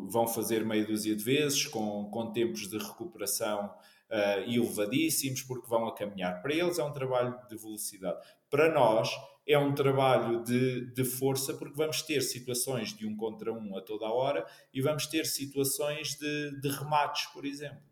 vão 0.09 0.26
fazer 0.26 0.64
meia 0.64 0.87
dúzia 0.87 1.14
de 1.14 1.22
vezes, 1.22 1.66
com, 1.66 2.09
com 2.11 2.32
tempos 2.32 2.68
de 2.68 2.78
recuperação 2.78 3.66
uh, 4.11 4.51
elevadíssimos, 4.51 5.43
porque 5.43 5.68
vão 5.68 5.87
a 5.87 5.95
caminhar. 5.95 6.41
Para 6.41 6.55
eles 6.55 6.78
é 6.78 6.84
um 6.84 6.93
trabalho 6.93 7.39
de 7.49 7.57
velocidade. 7.57 8.18
Para 8.49 8.72
nós 8.72 9.11
é 9.47 9.59
um 9.59 9.74
trabalho 9.74 10.43
de, 10.43 10.93
de 10.95 11.05
força, 11.05 11.53
porque 11.55 11.76
vamos 11.76 12.01
ter 12.03 12.22
situações 12.22 12.97
de 12.97 13.07
um 13.07 13.14
contra 13.14 13.53
um 13.53 13.76
a 13.76 13.82
toda 13.82 14.07
a 14.07 14.12
hora 14.12 14.47
e 14.72 14.80
vamos 14.80 15.07
ter 15.07 15.26
situações 15.26 16.14
de, 16.14 16.61
de 16.61 16.68
remates, 16.68 17.26
por 17.26 17.45
exemplo. 17.45 17.82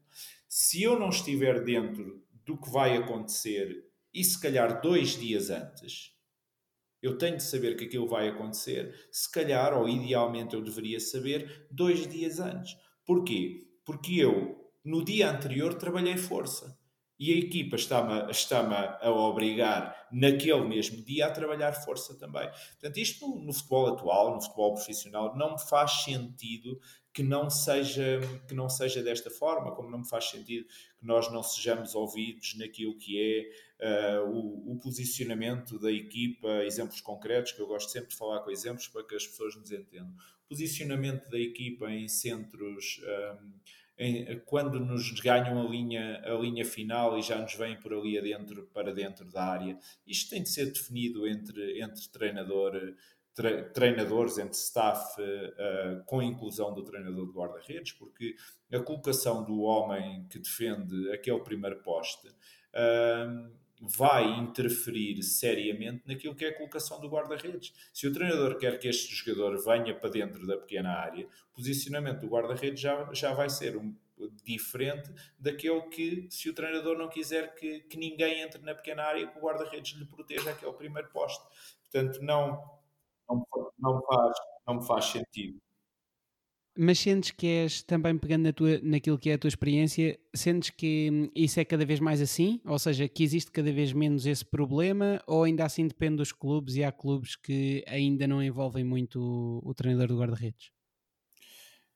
Se 0.48 0.82
eu 0.82 0.98
não 0.98 1.10
estiver 1.10 1.62
dentro 1.62 2.24
do 2.46 2.56
que 2.56 2.70
vai 2.70 2.96
acontecer 2.96 3.84
e 4.12 4.24
se 4.24 4.40
calhar 4.40 4.80
dois 4.80 5.18
dias 5.18 5.50
antes, 5.50 6.13
eu 7.04 7.18
tenho 7.18 7.36
de 7.36 7.42
saber 7.42 7.76
que 7.76 7.84
aquilo 7.84 8.08
vai 8.08 8.28
acontecer, 8.28 8.94
se 9.12 9.30
calhar, 9.30 9.76
ou 9.78 9.86
idealmente 9.86 10.54
eu 10.54 10.62
deveria 10.62 10.98
saber, 10.98 11.66
dois 11.70 12.06
dias 12.08 12.40
antes. 12.40 12.78
Porquê? 13.04 13.66
Porque 13.84 14.14
eu, 14.14 14.72
no 14.82 15.04
dia 15.04 15.30
anterior, 15.30 15.74
trabalhei 15.74 16.16
força 16.16 16.78
e 17.18 17.30
a 17.30 17.36
equipa 17.36 17.76
está-me 17.76 18.30
está 18.30 18.98
a 19.02 19.10
obrigar 19.10 20.08
naquele 20.10 20.64
mesmo 20.64 21.04
dia 21.04 21.26
a 21.26 21.30
trabalhar 21.30 21.74
força 21.74 22.18
também. 22.18 22.48
Portanto, 22.72 22.96
isto 22.96 23.28
no, 23.28 23.44
no, 23.44 23.52
futebol 23.52 23.86
atual, 23.88 24.34
no 24.34 24.40
futebol 24.40 24.72
profissional, 24.72 25.36
não 25.36 25.52
me 25.52 25.60
faz 25.60 26.04
sentido 26.04 26.80
que 27.14 27.22
não 27.22 27.48
seja 27.48 28.20
que 28.48 28.54
não 28.54 28.68
seja 28.68 29.00
desta 29.00 29.30
forma, 29.30 29.72
como 29.72 29.88
não 29.88 30.00
me 30.00 30.08
faz 30.08 30.30
sentido 30.30 30.66
que 30.98 31.06
nós 31.06 31.32
não 31.32 31.44
sejamos 31.44 31.94
ouvidos 31.94 32.56
naquilo 32.56 32.98
que 32.98 33.52
é 33.80 34.18
uh, 34.18 34.28
o, 34.28 34.72
o, 34.72 34.80
posicionamento 34.80 35.78
da 35.78 35.92
equipa, 35.92 36.64
exemplos 36.64 37.00
concretos, 37.00 37.52
que 37.52 37.60
eu 37.60 37.68
gosto 37.68 37.92
sempre 37.92 38.10
de 38.10 38.16
falar 38.16 38.40
com 38.40 38.50
exemplos 38.50 38.88
para 38.88 39.04
que 39.04 39.14
as 39.14 39.24
pessoas 39.24 39.54
nos 39.54 39.70
entendam. 39.70 40.12
Posicionamento 40.48 41.30
da 41.30 41.38
equipa 41.38 41.88
em 41.88 42.08
centros 42.08 43.00
um, 43.00 43.04
eh, 43.06 43.38
em, 43.96 44.40
quando 44.40 44.80
nos 44.80 45.12
ganham 45.20 45.64
a 45.64 45.70
linha, 45.70 46.20
a 46.24 46.34
linha 46.34 46.64
final 46.64 47.16
e 47.18 47.22
já 47.22 47.40
nos 47.40 47.54
vêm 47.54 47.78
por 47.78 47.94
ali 47.94 48.18
adentro, 48.18 48.68
para 48.72 48.92
dentro 48.92 49.30
da 49.30 49.44
área. 49.44 49.78
Isto 50.06 50.30
tem 50.30 50.42
de 50.42 50.48
ser 50.48 50.66
definido 50.66 51.26
entre, 51.26 51.80
entre 51.80 52.08
treinador, 52.08 52.72
tre, 52.72 52.94
treinadores, 53.72 54.38
entre 54.38 54.56
staff, 54.56 55.20
uh, 55.20 56.04
com 56.04 56.22
inclusão 56.22 56.72
do 56.72 56.84
treinador 56.84 57.26
de 57.26 57.32
guarda-redes, 57.32 57.92
porque 57.92 58.36
a 58.72 58.80
colocação 58.80 59.44
do 59.44 59.62
homem 59.62 60.26
que 60.28 60.38
defende 60.38 61.12
aquele 61.12 61.40
primeiro 61.40 61.82
poste. 61.82 62.28
Uh, 62.28 63.64
vai 63.80 64.24
interferir 64.38 65.22
seriamente 65.22 66.02
naquilo 66.06 66.34
que 66.34 66.44
é 66.44 66.48
a 66.48 66.56
colocação 66.56 67.00
do 67.00 67.08
guarda-redes. 67.08 67.72
Se 67.92 68.06
o 68.06 68.12
treinador 68.12 68.56
quer 68.56 68.78
que 68.78 68.88
este 68.88 69.14
jogador 69.14 69.62
venha 69.62 69.94
para 69.94 70.10
dentro 70.10 70.46
da 70.46 70.56
pequena 70.56 70.90
área, 70.90 71.26
o 71.52 71.56
posicionamento 71.56 72.20
do 72.20 72.28
guarda-redes 72.28 72.80
já, 72.80 73.12
já 73.12 73.34
vai 73.34 73.50
ser 73.50 73.76
um, 73.76 73.94
diferente 74.44 75.10
daquele 75.38 75.82
que, 75.82 76.26
se 76.30 76.48
o 76.48 76.54
treinador 76.54 76.96
não 76.96 77.08
quiser 77.08 77.54
que, 77.54 77.80
que 77.80 77.96
ninguém 77.96 78.40
entre 78.40 78.62
na 78.62 78.74
pequena 78.74 79.02
área, 79.02 79.26
que 79.26 79.38
o 79.38 79.42
guarda-redes 79.42 79.98
lhe 79.98 80.06
proteja 80.06 80.50
aquele 80.50 80.72
primeiro 80.72 81.08
poste. 81.08 81.44
Portanto, 81.82 82.22
não, 82.22 82.73
não, 83.28 83.44
não, 83.78 84.02
faz, 84.02 84.32
não 84.66 84.74
me 84.76 84.86
faz 84.86 85.04
sentido. 85.06 85.58
Mas 86.76 86.98
sentes 86.98 87.30
que 87.30 87.46
és, 87.46 87.82
também 87.84 88.18
pegando 88.18 88.42
na 88.42 88.52
tua, 88.52 88.80
naquilo 88.82 89.16
que 89.16 89.30
é 89.30 89.34
a 89.34 89.38
tua 89.38 89.46
experiência, 89.46 90.18
sentes 90.34 90.70
que 90.70 91.08
hum, 91.12 91.30
isso 91.34 91.60
é 91.60 91.64
cada 91.64 91.86
vez 91.86 92.00
mais 92.00 92.20
assim? 92.20 92.60
Ou 92.64 92.78
seja, 92.80 93.08
que 93.08 93.22
existe 93.22 93.52
cada 93.52 93.72
vez 93.72 93.92
menos 93.92 94.26
esse 94.26 94.44
problema? 94.44 95.22
Ou 95.26 95.44
ainda 95.44 95.64
assim 95.64 95.86
depende 95.86 96.16
dos 96.16 96.32
clubes 96.32 96.74
e 96.74 96.82
há 96.82 96.90
clubes 96.90 97.36
que 97.36 97.84
ainda 97.86 98.26
não 98.26 98.42
envolvem 98.42 98.82
muito 98.82 99.20
o, 99.20 99.70
o 99.70 99.72
treinador 99.72 100.08
do 100.08 100.18
guarda-redes? 100.18 100.72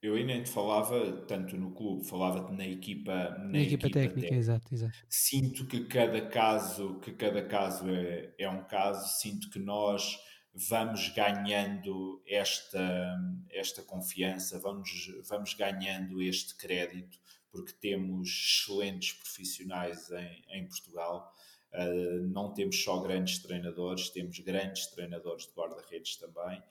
Eu 0.01 0.14
ainda 0.14 0.41
te 0.41 0.49
falava, 0.49 1.24
tanto 1.26 1.57
no 1.57 1.72
clube, 1.72 2.07
falava-te 2.07 2.53
na 2.53 2.64
equipa, 2.64 3.12
na, 3.12 3.47
na 3.47 3.59
equipa, 3.59 3.87
equipa 3.87 3.91
técnica, 3.91 4.14
técnica, 4.14 4.35
exato, 4.37 4.72
exato. 4.72 4.97
Sinto 5.09 5.66
que 5.66 5.87
cada 5.87 6.20
caso, 6.29 7.01
que 7.01 7.11
cada 7.11 7.43
caso 7.43 7.91
é, 7.91 8.33
é 8.39 8.49
um 8.49 8.62
caso, 8.62 9.18
sinto 9.18 9.51
que 9.51 9.59
nós 9.59 10.16
vamos 10.55 11.09
ganhando 11.11 12.22
esta, 12.26 13.16
esta 13.51 13.82
confiança, 13.82 14.59
vamos, 14.59 14.90
vamos 15.28 15.55
ganhando 15.55 16.20
este 16.20 16.57
crédito, 16.57 17.18
porque 17.51 17.72
temos 17.72 18.28
excelentes 18.28 19.12
profissionais 19.12 20.11
em, 20.11 20.44
em 20.51 20.68
Portugal. 20.68 21.32
Uh, 21.72 22.26
não 22.28 22.53
temos 22.55 22.82
só 22.82 23.01
grandes 23.01 23.38
treinadores, 23.40 24.09
temos 24.11 24.38
grandes 24.40 24.86
treinadores 24.86 25.46
de 25.46 25.53
guarda-redes 25.53 26.16
também, 26.16 26.62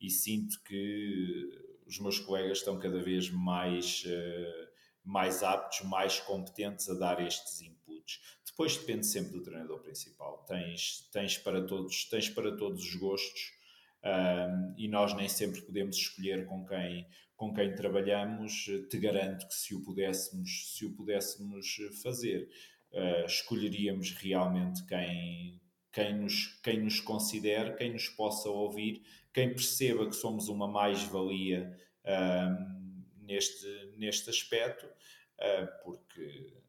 e 0.00 0.10
sinto 0.10 0.62
que 0.62 1.50
os 1.86 1.98
meus 1.98 2.18
colegas 2.18 2.58
estão 2.58 2.78
cada 2.78 3.02
vez 3.02 3.30
mais, 3.30 4.04
uh, 4.04 4.68
mais 5.04 5.42
aptos, 5.42 5.82
mais 5.82 6.20
competentes 6.20 6.88
a 6.88 6.94
dar 6.94 7.24
estes 7.24 7.60
inputs. 7.60 8.33
Depois 8.54 8.76
depende 8.76 9.04
sempre 9.04 9.32
do 9.32 9.42
treinador 9.42 9.80
principal. 9.80 10.44
Tens, 10.46 11.08
tens, 11.12 11.36
para, 11.36 11.60
todos, 11.66 12.04
tens 12.04 12.28
para 12.28 12.56
todos 12.56 12.84
os 12.84 12.94
gostos 12.94 13.52
um, 14.04 14.74
e 14.78 14.86
nós 14.86 15.12
nem 15.12 15.28
sempre 15.28 15.60
podemos 15.60 15.96
escolher 15.96 16.46
com 16.46 16.64
quem, 16.64 17.04
com 17.34 17.52
quem 17.52 17.74
trabalhamos. 17.74 18.66
Te 18.88 18.96
garanto 18.98 19.48
que 19.48 19.54
se 19.54 19.74
o 19.74 19.82
pudéssemos, 19.82 20.72
se 20.72 20.86
o 20.86 20.94
pudéssemos 20.94 21.78
fazer, 22.00 22.48
uh, 22.92 23.26
escolheríamos 23.26 24.12
realmente 24.12 24.86
quem, 24.86 25.60
quem, 25.90 26.14
nos, 26.14 26.60
quem 26.62 26.80
nos 26.80 27.00
considere, 27.00 27.74
quem 27.74 27.92
nos 27.92 28.08
possa 28.08 28.48
ouvir, 28.48 29.02
quem 29.32 29.48
perceba 29.48 30.06
que 30.06 30.14
somos 30.14 30.46
uma 30.46 30.68
mais-valia 30.68 31.76
um, 32.04 33.04
neste, 33.24 33.66
neste 33.96 34.30
aspecto, 34.30 34.86
uh, 34.86 35.82
porque 35.82 36.62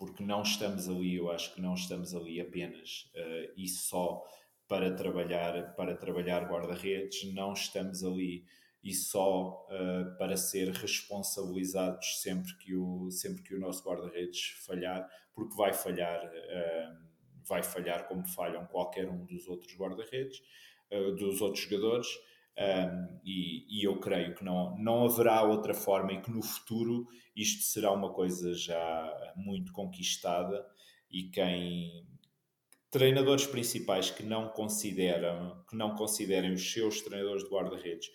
porque 0.00 0.24
não 0.24 0.40
estamos 0.40 0.88
ali, 0.88 1.16
eu 1.16 1.30
acho 1.30 1.54
que 1.54 1.60
não 1.60 1.74
estamos 1.74 2.14
ali 2.14 2.40
apenas 2.40 3.12
uh, 3.14 3.52
e 3.54 3.68
só 3.68 4.24
para 4.66 4.96
trabalhar 4.96 5.76
para 5.76 5.94
trabalhar 5.94 6.48
guarda-redes, 6.48 7.30
não 7.34 7.52
estamos 7.52 8.02
ali 8.02 8.46
e 8.82 8.94
só 8.94 9.66
uh, 9.68 10.16
para 10.16 10.38
ser 10.38 10.70
responsabilizados 10.70 12.22
sempre 12.22 12.56
que 12.56 12.74
o 12.74 13.10
sempre 13.10 13.42
que 13.42 13.54
o 13.54 13.60
nosso 13.60 13.86
guarda-redes 13.86 14.56
falhar, 14.66 15.06
porque 15.34 15.54
vai 15.54 15.74
falhar 15.74 16.24
uh, 16.24 17.10
vai 17.46 17.62
falhar 17.62 18.08
como 18.08 18.26
falham 18.26 18.64
qualquer 18.68 19.06
um 19.06 19.26
dos 19.26 19.46
outros 19.48 19.76
guarda-redes, 19.76 20.40
dos 21.18 21.40
outros 21.40 21.64
jogadores 21.64 22.08
um, 22.60 23.20
e, 23.24 23.80
e, 23.80 23.84
eu 23.86 23.98
creio 23.98 24.34
que 24.34 24.44
não, 24.44 24.76
não 24.78 25.04
haverá 25.06 25.42
outra 25.42 25.72
forma 25.72 26.12
e 26.12 26.20
que 26.20 26.30
no 26.30 26.42
futuro 26.42 27.06
isto 27.34 27.62
será 27.62 27.90
uma 27.90 28.12
coisa 28.12 28.52
já 28.52 29.32
muito 29.34 29.72
conquistada 29.72 30.66
e 31.10 31.24
quem 31.30 32.06
treinadores 32.90 33.46
principais 33.46 34.10
que 34.10 34.22
não 34.22 34.48
consideram 34.50 35.64
que 35.70 35.76
não 35.76 35.94
considerem 35.94 36.52
os 36.52 36.70
seus 36.72 37.00
treinadores 37.00 37.44
de 37.44 37.48
guarda-redes 37.48 38.08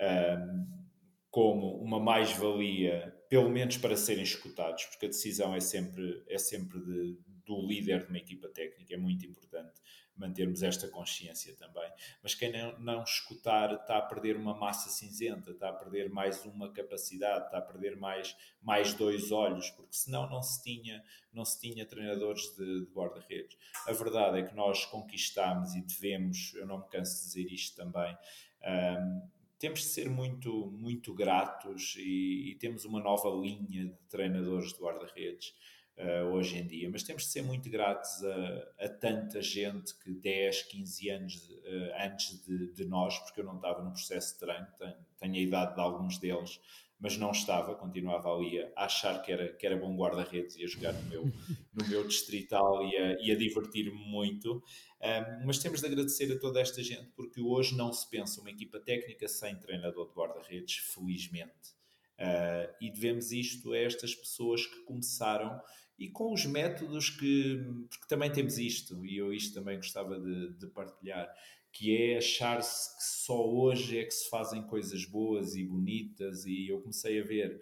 um, 0.00 0.88
como 1.30 1.76
uma 1.82 2.00
mais-valia, 2.00 3.14
pelo 3.28 3.50
menos 3.50 3.76
para 3.76 3.96
serem 3.96 4.22
escutados, 4.22 4.84
porque 4.86 5.06
a 5.06 5.08
decisão 5.08 5.54
é 5.54 5.60
sempre, 5.60 6.24
é 6.28 6.38
sempre 6.38 6.80
de, 6.80 7.18
do 7.44 7.66
líder 7.66 8.04
de 8.04 8.08
uma 8.08 8.18
equipa 8.18 8.48
técnica, 8.48 8.94
é 8.94 8.96
muito 8.96 9.26
importante 9.26 9.80
mantermos 10.18 10.62
esta 10.62 10.88
consciência 10.88 11.54
também. 11.56 11.90
Mas 12.22 12.34
quem 12.34 12.52
não, 12.52 12.78
não, 12.78 13.02
escutar 13.02 13.72
está 13.74 13.98
a 13.98 14.02
perder 14.02 14.36
uma 14.36 14.54
massa 14.54 14.90
cinzenta, 14.90 15.52
está 15.52 15.70
a 15.70 15.72
perder 15.72 16.10
mais 16.10 16.44
uma 16.44 16.70
capacidade, 16.72 17.46
está 17.46 17.58
a 17.58 17.62
perder 17.62 17.96
mais, 17.96 18.36
mais 18.60 18.92
dois 18.94 19.30
olhos, 19.30 19.70
porque 19.70 19.94
senão 19.94 20.28
não 20.28 20.42
se 20.42 20.62
tinha, 20.62 21.02
não 21.32 21.44
se 21.44 21.60
tinha 21.60 21.86
treinadores 21.86 22.42
de, 22.56 22.86
de 22.86 22.92
guarda-redes. 22.92 23.56
A 23.86 23.92
verdade 23.92 24.40
é 24.40 24.42
que 24.42 24.54
nós 24.54 24.84
conquistamos 24.84 25.74
e 25.74 25.82
devemos, 25.82 26.52
eu 26.54 26.66
não 26.66 26.78
me 26.78 26.88
canso 26.88 27.16
de 27.16 27.24
dizer 27.26 27.52
isto 27.52 27.76
também, 27.76 28.16
um, 28.62 29.28
temos 29.58 29.80
de 29.80 29.86
ser 29.86 30.08
muito, 30.08 30.70
muito 30.70 31.12
gratos 31.12 31.96
e, 31.98 32.50
e, 32.50 32.54
temos 32.56 32.84
uma 32.84 33.00
nova 33.00 33.28
linha 33.28 33.86
de 33.86 34.08
treinadores 34.08 34.72
de 34.72 34.80
guarda-redes 34.80 35.52
uh, 35.98 36.26
hoje 36.32 36.56
em 36.56 36.66
dia. 36.66 36.88
Mas 36.90 37.02
temos 37.02 37.24
de 37.24 37.30
ser 37.30 37.42
muito 37.42 37.68
gratos 37.68 38.22
a, 38.24 38.84
a 38.84 38.88
tanta 38.88 39.42
gente 39.42 39.94
que 39.98 40.10
10, 40.10 40.62
15 40.62 41.10
anos 41.10 41.34
uh, 41.34 42.04
antes 42.04 42.44
de, 42.44 42.72
de, 42.72 42.84
nós, 42.84 43.18
porque 43.18 43.40
eu 43.40 43.44
não 43.44 43.56
estava 43.56 43.82
no 43.82 43.90
processo 43.90 44.34
de 44.34 44.40
treino, 44.40 44.66
tenho, 44.78 44.96
tenho 45.18 45.34
a 45.34 45.38
idade 45.38 45.74
de 45.74 45.80
alguns 45.80 46.18
deles, 46.18 46.60
mas 47.00 47.16
não 47.16 47.30
estava, 47.30 47.76
continuava 47.76 48.28
ali 48.34 48.60
a 48.60 48.84
achar 48.84 49.22
que 49.22 49.30
era, 49.30 49.52
que 49.52 49.64
era 49.64 49.76
bom 49.76 49.96
guarda-redes 49.96 50.56
e 50.56 50.64
a 50.64 50.66
jogar 50.66 50.92
no 50.92 51.02
meu, 51.08 51.24
no 51.72 51.88
meu 51.88 52.06
distrital 52.06 52.84
e 52.84 52.96
a, 52.96 53.20
e 53.20 53.30
a 53.30 53.36
divertir-me 53.36 53.92
muito. 54.10 54.62
Um, 55.00 55.46
mas 55.46 55.58
temos 55.58 55.80
de 55.80 55.86
agradecer 55.86 56.32
a 56.32 56.38
toda 56.38 56.60
esta 56.60 56.82
gente, 56.82 57.08
porque 57.14 57.40
hoje 57.40 57.76
não 57.76 57.92
se 57.92 58.08
pensa 58.10 58.40
uma 58.40 58.50
equipa 58.50 58.80
técnica 58.80 59.28
sem 59.28 59.56
treinador 59.56 60.08
de 60.08 60.14
guarda-redes, 60.14 60.76
felizmente. 60.92 61.77
Uh, 62.18 62.74
e 62.80 62.90
devemos 62.90 63.30
isto 63.30 63.72
a 63.72 63.78
estas 63.78 64.14
pessoas 64.14 64.66
que 64.66 64.82
começaram 64.82 65.60
e 65.98 66.08
com 66.08 66.32
os 66.32 66.44
métodos 66.46 67.10
que. 67.10 67.60
Porque 67.88 68.06
também 68.08 68.30
temos 68.30 68.58
isto, 68.58 69.04
e 69.04 69.16
eu 69.16 69.32
isto 69.32 69.54
também 69.54 69.76
gostava 69.76 70.18
de, 70.18 70.52
de 70.54 70.66
partilhar, 70.68 71.28
que 71.72 71.96
é 71.96 72.18
achar-se 72.18 72.96
que 72.96 73.04
só 73.04 73.48
hoje 73.48 73.98
é 73.98 74.04
que 74.04 74.14
se 74.14 74.28
fazem 74.30 74.62
coisas 74.62 75.04
boas 75.04 75.54
e 75.56 75.64
bonitas, 75.64 76.44
e 76.46 76.68
eu 76.68 76.80
comecei 76.80 77.20
a 77.20 77.24
ver 77.24 77.60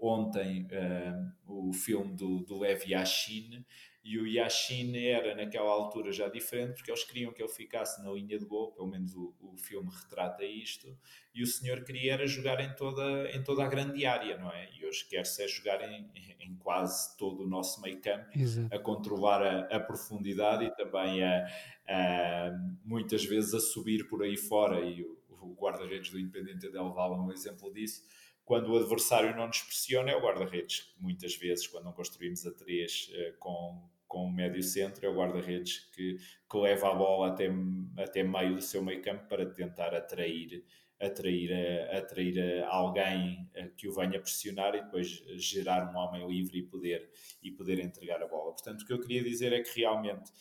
ontem 0.00 0.66
uh, 0.66 1.68
o 1.68 1.72
filme 1.72 2.14
do, 2.16 2.40
do 2.40 2.58
Lev 2.58 2.82
Yashin 2.86 3.64
E 4.02 4.18
o 4.18 4.26
Yashin 4.26 4.96
era, 4.96 5.34
naquela 5.34 5.70
altura, 5.70 6.10
já 6.10 6.26
diferente, 6.26 6.76
porque 6.76 6.90
eles 6.90 7.04
queriam 7.04 7.32
que 7.32 7.42
ele 7.42 7.52
ficasse 7.52 8.02
na 8.02 8.10
linha 8.10 8.38
de 8.38 8.46
gol, 8.46 8.72
pelo 8.72 8.88
menos 8.88 9.14
o, 9.14 9.34
o 9.40 9.56
filme 9.58 9.90
retrata 9.90 10.42
isto, 10.42 10.96
e 11.34 11.42
o 11.42 11.46
senhor 11.46 11.84
queria 11.84 12.14
era 12.14 12.26
jogar 12.26 12.60
em 12.60 12.74
toda, 12.74 13.30
em 13.30 13.42
toda 13.44 13.62
a 13.62 13.68
grande 13.68 14.06
área, 14.06 14.38
não 14.38 14.50
é? 14.50 14.70
E 14.72 14.86
hoje 14.86 15.06
quer-se 15.06 15.42
é 15.42 15.48
jogar 15.48 15.82
em, 15.82 16.10
em 16.40 16.56
quase 16.56 17.14
todo 17.18 17.44
o 17.44 17.46
nosso 17.46 17.82
meio 17.82 18.00
campo, 18.00 18.26
Exato. 18.34 18.74
a 18.74 18.78
controlar 18.78 19.42
a, 19.42 19.76
a, 19.76 19.80
profundidade 19.80 20.64
e 20.64 20.74
também 20.74 21.22
a, 21.22 21.46
a, 21.86 22.50
muitas 22.82 23.22
vezes 23.24 23.52
a 23.52 23.60
subir 23.60 24.08
por 24.08 24.22
aí 24.22 24.38
fora, 24.38 24.80
e 24.80 25.02
o, 25.02 25.18
o 25.28 25.54
guarda-redes 25.54 26.10
do 26.10 26.18
Independente 26.18 26.70
Del 26.70 26.90
Valle 26.92 27.16
é 27.16 27.18
um 27.18 27.32
exemplo 27.32 27.70
disso, 27.70 28.02
quando 28.50 28.72
o 28.72 28.78
adversário 28.78 29.36
não 29.36 29.46
nos 29.46 29.62
pressiona, 29.62 30.10
é 30.10 30.16
o 30.16 30.20
guarda-redes. 30.20 30.92
Muitas 30.98 31.36
vezes, 31.36 31.68
quando 31.68 31.84
não 31.84 31.92
construímos 31.92 32.44
a 32.44 32.50
três 32.50 33.08
uh, 33.10 33.38
com, 33.38 33.88
com 34.10 34.24
o 34.24 34.32
médio 34.32 34.60
centro, 34.60 35.06
é 35.06 35.08
o 35.08 35.14
guarda-redes 35.14 35.88
que, 35.94 36.16
que 36.50 36.58
leva 36.58 36.90
a 36.90 36.94
bola 36.96 37.28
até, 37.28 37.48
até 37.96 38.24
meio 38.24 38.56
do 38.56 38.60
seu 38.60 38.82
meio 38.82 39.00
campo 39.00 39.28
para 39.28 39.46
tentar 39.46 39.94
atrair, 39.94 40.64
atrair, 41.00 41.52
eh, 41.52 41.96
atrair 41.96 42.36
eh, 42.36 42.64
alguém 42.68 43.48
que 43.76 43.86
o 43.86 43.94
venha 43.94 44.20
pressionar 44.20 44.74
e 44.74 44.82
depois 44.82 45.06
gerar 45.36 45.94
um 45.94 45.96
homem 45.96 46.26
livre 46.26 46.58
e 46.58 46.62
poder, 46.64 47.08
e 47.40 47.52
poder 47.52 47.78
entregar 47.78 48.20
a 48.20 48.26
bola. 48.26 48.50
Portanto, 48.50 48.82
o 48.82 48.84
que 48.84 48.92
eu 48.92 49.00
queria 49.00 49.22
dizer 49.22 49.52
é 49.52 49.62
que 49.62 49.78
realmente 49.78 50.32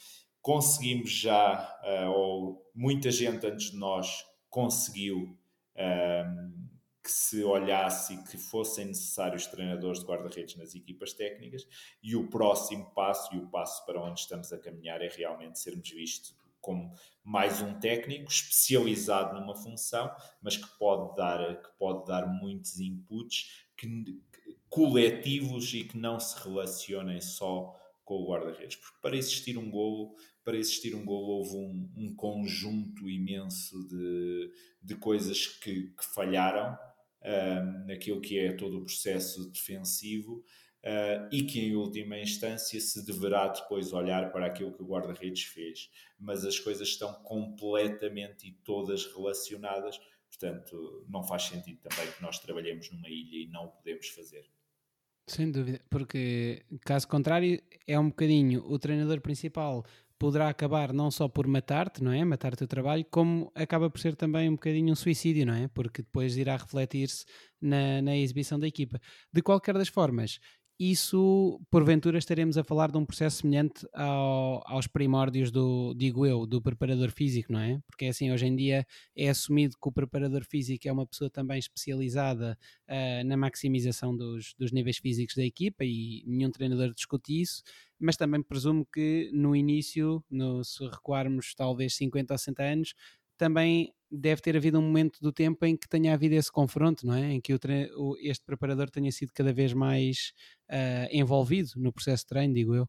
conseguimos 0.42 1.12
já, 1.12 1.80
uh, 1.84 2.10
ou 2.10 2.72
muita 2.74 3.12
gente 3.12 3.46
antes 3.46 3.70
de 3.70 3.78
nós 3.78 4.26
conseguiu. 4.50 5.38
Que 7.10 7.16
se 7.16 7.44
olhasse 7.44 8.24
que 8.26 8.38
fossem 8.38 8.86
necessários 8.86 9.48
treinadores 9.48 10.02
de 10.02 10.06
guarda-redes 10.06 10.56
nas 10.58 10.76
equipas 10.76 11.12
técnicas 11.12 11.68
e 12.04 12.16
o 12.16 12.30
próximo 12.30 12.86
passo 12.94 13.34
e 13.34 13.40
o 13.40 13.48
passo 13.48 13.84
para 13.84 14.00
onde 14.00 14.20
estamos 14.20 14.54
a 14.54 14.60
caminhar 14.60 15.02
é 15.02 15.08
realmente 15.08 15.58
sermos 15.58 15.90
vistos 15.90 16.36
como 16.62 16.94
mais 17.24 17.64
um 17.64 17.80
técnico 17.80 18.30
especializado 18.30 19.40
numa 19.40 19.56
função, 19.56 20.16
mas 20.40 20.56
que 20.56 20.68
pode 20.78 21.16
dar, 21.16 21.60
que 21.64 21.70
pode 21.80 22.06
dar 22.06 22.28
muitos 22.28 22.80
inputs 22.80 23.66
que, 23.76 24.22
coletivos 24.70 25.74
e 25.74 25.86
que 25.86 25.98
não 25.98 26.20
se 26.20 26.38
relacionem 26.44 27.22
só 27.22 27.76
com 28.06 28.18
o 28.18 28.28
guarda-redes. 28.28 28.76
Porque 28.76 29.00
para 29.02 29.18
existir 29.18 29.58
um 29.58 29.72
golo, 29.72 30.14
para 30.44 30.58
existir 30.58 30.94
um 30.94 31.04
golo 31.04 31.40
houve 31.40 31.56
um, 31.56 31.92
um 31.98 32.16
conjunto 32.16 33.10
imenso 33.10 33.84
de, 33.88 34.52
de 34.84 34.96
coisas 34.96 35.48
que, 35.48 35.88
que 35.90 36.06
falharam 36.14 36.78
naquilo 37.86 38.22
que 38.22 38.40
é 38.40 38.54
todo 38.54 38.78
o 38.78 38.86
processo 38.86 39.50
defensivo 39.52 40.44
uh, 40.84 41.30
e 41.32 41.44
que, 41.44 41.60
em 41.60 41.76
última 41.76 42.18
instância, 42.20 42.80
se 42.80 43.06
deverá 43.06 43.48
depois 43.48 43.94
olhar 43.94 44.32
para 44.32 44.46
aquilo 44.46 44.74
que 44.74 44.84
o 44.84 44.88
guarda-redes 44.88 45.44
fez. 45.44 45.90
Mas 46.20 46.46
as 46.46 46.60
coisas 46.60 46.88
estão 46.88 47.14
completamente 47.24 48.48
e 48.48 48.52
todas 48.64 49.06
relacionadas, 49.14 50.00
portanto, 50.28 51.06
não 51.10 51.24
faz 51.24 51.44
sentido 51.44 51.80
também 51.82 52.12
que 52.12 52.22
nós 52.22 52.40
trabalhemos 52.40 52.92
numa 52.92 53.10
ilha 53.10 53.46
e 53.46 53.48
não 53.48 53.66
o 53.66 53.72
podemos 53.72 54.08
fazer. 54.10 54.50
Sem 55.28 55.52
dúvida, 55.52 55.80
porque 55.92 56.66
caso 56.84 57.08
contrário, 57.08 57.62
é 57.86 58.00
um 58.00 58.10
bocadinho 58.10 58.66
o 58.66 58.80
treinador 58.80 59.22
principal 59.22 59.86
poderá 60.20 60.50
acabar 60.50 60.92
não 60.92 61.10
só 61.10 61.28
por 61.30 61.48
matar-te, 61.48 62.04
não 62.04 62.12
é? 62.12 62.24
Matar 62.26 62.54
o 62.54 62.58
teu 62.58 62.68
trabalho, 62.68 63.06
como 63.10 63.50
acaba 63.56 63.90
por 63.90 64.00
ser 64.00 64.16
também 64.16 64.50
um 64.50 64.54
bocadinho 64.54 64.92
um 64.92 64.96
suicídio, 64.96 65.46
não 65.46 65.54
é? 65.54 65.70
Porque 65.70 66.02
depois 66.02 66.36
irá 66.38 66.58
refletir-se 66.58 67.26
na, 67.62 68.02
na 68.02 68.18
exibição 68.18 68.60
da 68.60 68.68
equipa. 68.68 69.00
De 69.34 69.42
qualquer 69.42 69.76
das 69.76 69.88
formas, 69.88 70.40
isso 70.80 71.60
porventura 71.70 72.18
estaremos 72.18 72.58
a 72.58 72.64
falar 72.64 72.90
de 72.90 72.98
um 72.98 73.06
processo 73.06 73.42
semelhante 73.42 73.86
ao, 73.94 74.64
aos 74.66 74.88
primórdios 74.88 75.52
do, 75.52 75.94
digo 75.94 76.26
eu, 76.26 76.46
do 76.46 76.62
preparador 76.62 77.12
físico, 77.12 77.52
não 77.52 77.60
é? 77.60 77.82
Porque 77.86 78.06
assim, 78.06 78.32
hoje 78.32 78.46
em 78.46 78.56
dia 78.56 78.86
é 79.14 79.28
assumido 79.28 79.76
que 79.76 79.90
o 79.90 79.92
preparador 79.92 80.46
físico 80.46 80.88
é 80.88 80.92
uma 80.92 81.06
pessoa 81.06 81.30
também 81.30 81.60
especializada 81.60 82.58
uh, 82.88 83.28
na 83.28 83.36
maximização 83.36 84.16
dos, 84.16 84.54
dos 84.58 84.72
níveis 84.72 84.98
físicos 84.98 85.36
da 85.36 85.44
equipa 85.44 85.84
e 85.84 86.24
nenhum 86.26 86.50
treinador 86.50 86.94
discute 86.94 87.42
isso, 87.42 87.62
mas 88.00 88.16
também 88.16 88.42
presumo 88.42 88.86
que 88.86 89.30
no 89.34 89.54
início, 89.54 90.24
no, 90.32 90.64
se 90.64 90.82
recuarmos 90.86 91.54
talvez 91.54 91.94
50 91.96 92.34
ou 92.34 92.38
60 92.38 92.64
anos, 92.64 92.94
também 93.38 93.94
deve 94.12 94.42
ter 94.42 94.56
havido 94.56 94.80
um 94.80 94.82
momento 94.82 95.20
do 95.22 95.32
tempo 95.32 95.66
em 95.66 95.78
que 95.78 95.88
tenha 95.88 96.14
havido 96.14 96.36
esse 96.36 96.52
confronto, 96.52 97.06
não 97.06 97.14
é? 97.14 97.34
Em 97.34 97.42
que 97.42 97.54
o, 97.54 97.60
o 97.98 98.18
este 98.20 98.44
preparador 98.46 98.90
tenha 98.90 99.12
sido 99.12 99.32
cada 99.34 99.54
vez 99.54 99.74
mais 99.74 100.34
uh, 100.70 101.08
envolvido 101.12 101.72
no 101.78 101.94
processo 101.94 102.24
de 102.24 102.30
treino, 102.30 102.54
digo 102.54 102.76
eu. 102.76 102.88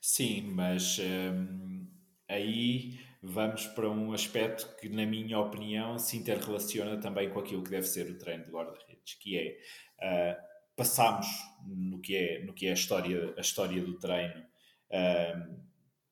Sim, 0.00 0.42
mas 0.42 0.98
um, 0.98 1.86
aí 2.28 2.98
vamos 3.22 3.66
para 3.66 3.90
um 3.90 4.12
aspecto 4.12 4.74
que, 4.76 4.88
na 4.88 5.04
minha 5.04 5.38
opinião, 5.38 5.98
se 5.98 6.16
interrelaciona 6.16 6.98
também 6.98 7.30
com 7.30 7.40
aquilo 7.40 7.62
que 7.62 7.70
deve 7.70 7.86
ser 7.86 8.10
o 8.10 8.18
treino 8.18 8.44
de 8.44 8.50
guarda-redes, 8.50 9.14
que 9.14 9.36
é 9.36 10.36
uh, 10.36 10.48
passamos 10.76 11.26
no 11.66 12.00
que 12.00 12.14
é, 12.14 12.44
no 12.44 12.54
que 12.54 12.66
é 12.66 12.70
a, 12.70 12.74
história, 12.74 13.34
a 13.36 13.40
história 13.40 13.82
do 13.82 13.98
treino 13.98 14.40
uh, 14.40 15.60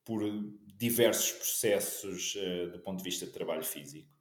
por 0.03 0.21
diversos 0.77 1.31
processos 1.31 2.35
uh, 2.35 2.71
do 2.71 2.79
ponto 2.79 2.99
de 2.99 3.03
vista 3.03 3.25
de 3.25 3.31
trabalho 3.31 3.63
físico. 3.63 4.15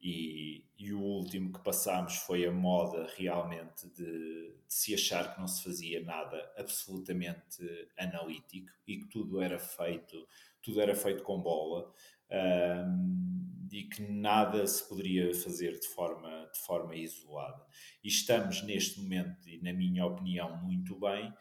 E, 0.00 0.64
e, 0.78 0.92
o 0.92 1.00
último 1.00 1.52
que 1.52 1.62
passámos 1.64 2.18
foi 2.18 2.46
a 2.46 2.52
moda 2.52 3.08
realmente 3.16 3.88
de, 3.88 4.04
de, 4.04 4.54
se 4.68 4.94
achar 4.94 5.34
que 5.34 5.40
não 5.40 5.48
se 5.48 5.64
fazia 5.64 6.00
nada 6.04 6.52
absolutamente 6.56 7.58
analítico 7.98 8.70
e 8.86 8.98
que 8.98 9.08
tudo 9.08 9.40
era 9.40 9.58
feito 9.58 10.24
tudo 10.62 10.80
era 10.80 10.94
feito 10.94 11.22
com 11.22 11.40
bola 11.40 11.92
um, 12.30 13.68
e 13.72 13.84
que 13.84 14.02
nada 14.02 14.66
se 14.66 14.86
poderia 14.88 15.34
fazer 15.34 15.78
de 15.78 15.88
forma, 15.88 16.50
de 16.52 16.58
forma 16.60 16.94
isolada. 16.96 17.64
E 18.02 18.08
estamos 18.08 18.62
neste 18.62 19.00
momento, 19.00 19.48
e 19.48 19.60
na 19.62 19.72
minha 19.72 20.04
opinião, 20.06 20.56
muito 20.62 20.98
bem, 20.98 21.32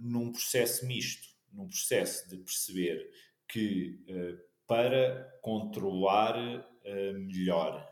num 0.00 0.32
processo 0.32 0.86
misto, 0.86 1.28
num 1.52 1.68
processo 1.68 2.28
de 2.28 2.38
perceber 2.38 3.08
que 3.52 4.02
uh, 4.08 4.38
para 4.66 5.38
controlar 5.42 6.38
uh, 6.38 7.18
melhor, 7.18 7.86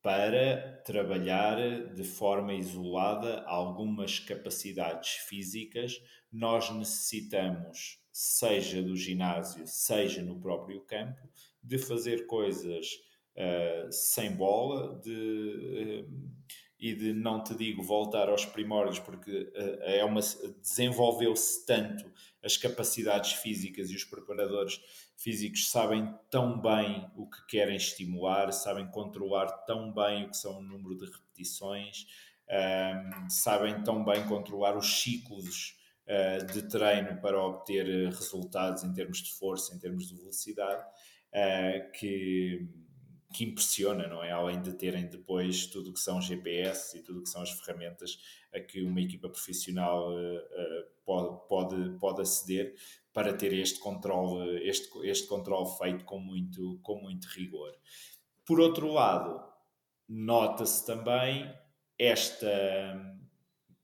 para 0.00 0.82
trabalhar 0.86 1.92
de 1.92 2.02
forma 2.02 2.54
isolada 2.54 3.42
algumas 3.42 4.18
capacidades 4.18 5.10
físicas, 5.28 6.00
nós 6.32 6.70
necessitamos, 6.70 8.00
seja 8.10 8.82
do 8.82 8.96
ginásio, 8.96 9.66
seja 9.66 10.22
no 10.22 10.40
próprio 10.40 10.80
campo, 10.80 11.28
de 11.62 11.76
fazer 11.76 12.26
coisas 12.26 12.86
uh, 13.36 13.92
sem 13.92 14.34
bola, 14.34 14.98
de 15.00 16.06
e 16.84 16.94
de 16.94 17.14
não 17.14 17.42
te 17.42 17.54
digo 17.54 17.82
voltar 17.82 18.28
aos 18.28 18.44
primórdios 18.44 18.98
porque 18.98 19.30
uh, 19.30 19.82
é 19.84 20.04
uma 20.04 20.20
desenvolveu-se 20.60 21.64
tanto 21.64 22.12
as 22.42 22.58
capacidades 22.58 23.32
físicas 23.32 23.90
e 23.90 23.96
os 23.96 24.04
preparadores 24.04 24.78
físicos 25.16 25.70
sabem 25.70 26.14
tão 26.30 26.60
bem 26.60 27.10
o 27.16 27.26
que 27.26 27.46
querem 27.46 27.76
estimular, 27.76 28.52
sabem 28.52 28.86
controlar 28.88 29.46
tão 29.64 29.94
bem 29.94 30.26
o 30.26 30.30
que 30.30 30.36
são 30.36 30.58
o 30.58 30.62
número 30.62 30.94
de 30.94 31.06
repetições, 31.06 32.04
um, 32.50 32.54
ehm, 32.54 33.30
sabem 33.30 33.82
tão 33.82 34.04
bem 34.04 34.26
controlar 34.26 34.76
os 34.76 35.00
ciclos 35.00 35.78
uh, 36.06 36.44
de 36.52 36.68
treino 36.68 37.18
para 37.18 37.42
obter 37.42 37.86
resultados 38.10 38.84
em 38.84 38.92
termos 38.92 39.22
de 39.22 39.32
força, 39.32 39.74
em 39.74 39.78
termos 39.78 40.06
de 40.06 40.16
velocidade, 40.16 40.82
uh, 40.82 41.92
que 41.92 42.68
que 43.34 43.44
impressiona, 43.44 44.06
não 44.06 44.22
é? 44.22 44.30
Além 44.30 44.62
de 44.62 44.72
terem 44.72 45.08
depois 45.08 45.66
tudo 45.66 45.90
o 45.90 45.92
que 45.92 45.98
são 45.98 46.22
GPS 46.22 46.96
e 46.96 47.02
tudo 47.02 47.18
o 47.18 47.22
que 47.24 47.28
são 47.28 47.42
as 47.42 47.50
ferramentas 47.50 48.16
a 48.54 48.60
que 48.60 48.80
uma 48.82 49.00
equipa 49.00 49.28
profissional 49.28 50.12
uh, 50.12 50.36
uh, 50.36 50.86
pode, 51.04 51.48
pode, 51.48 51.98
pode 51.98 52.22
aceder 52.22 52.74
para 53.12 53.34
ter 53.34 53.52
este 53.52 53.80
controle, 53.80 54.64
este, 54.68 54.88
este 55.02 55.26
controle 55.26 55.68
feito 55.76 56.04
com 56.04 56.20
muito, 56.20 56.78
com 56.80 57.00
muito 57.00 57.26
rigor. 57.26 57.74
Por 58.46 58.60
outro 58.60 58.92
lado, 58.92 59.42
nota-se 60.08 60.86
também 60.86 61.52
esta 61.98 62.46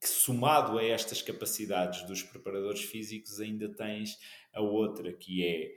que 0.01 0.09
somado 0.09 0.79
a 0.79 0.85
estas 0.85 1.21
capacidades 1.21 2.07
dos 2.07 2.23
preparadores 2.23 2.83
físicos 2.83 3.39
ainda 3.41 3.69
tens 3.69 4.17
a 4.55 4.63
outra 4.63 5.13
que 5.13 5.45
é 5.45 5.71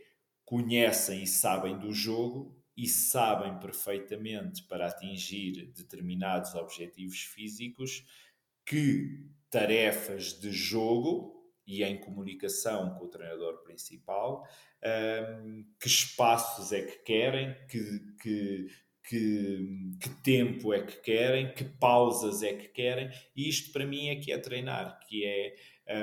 conhecem 0.45 1.23
e 1.23 1.27
sabem 1.27 1.77
do 1.77 1.91
jogo 1.91 2.62
e 2.75 2.87
sabem 2.87 3.59
perfeitamente 3.59 4.63
para 4.63 4.87
atingir 4.87 5.71
determinados 5.73 6.55
objetivos 6.55 7.19
físicos 7.19 8.03
que 8.65 9.29
tarefas 9.49 10.39
de 10.39 10.51
jogo 10.51 11.43
e 11.65 11.83
em 11.83 11.99
comunicação 11.99 12.95
com 12.95 13.05
o 13.05 13.09
treinador 13.09 13.63
principal, 13.63 14.43
um, 15.39 15.65
que 15.79 15.87
espaços 15.87 16.71
é 16.71 16.81
que 16.81 17.03
querem, 17.03 17.55
que, 17.67 17.99
que 18.21 18.67
que, 19.05 19.91
que, 19.99 20.09
tempo 20.23 20.73
é 20.73 20.81
que 20.81 21.01
querem, 21.01 21.53
que 21.53 21.65
pausas 21.65 22.41
é 22.41 22.53
que 22.53 22.69
querem, 22.69 23.09
e 23.35 23.49
isto 23.49 23.73
para 23.73 23.85
mim 23.85 24.07
é 24.07 24.15
que 24.15 24.31
é 24.31 24.37
treinar, 24.37 24.97
que 25.05 25.25
é 25.25 25.55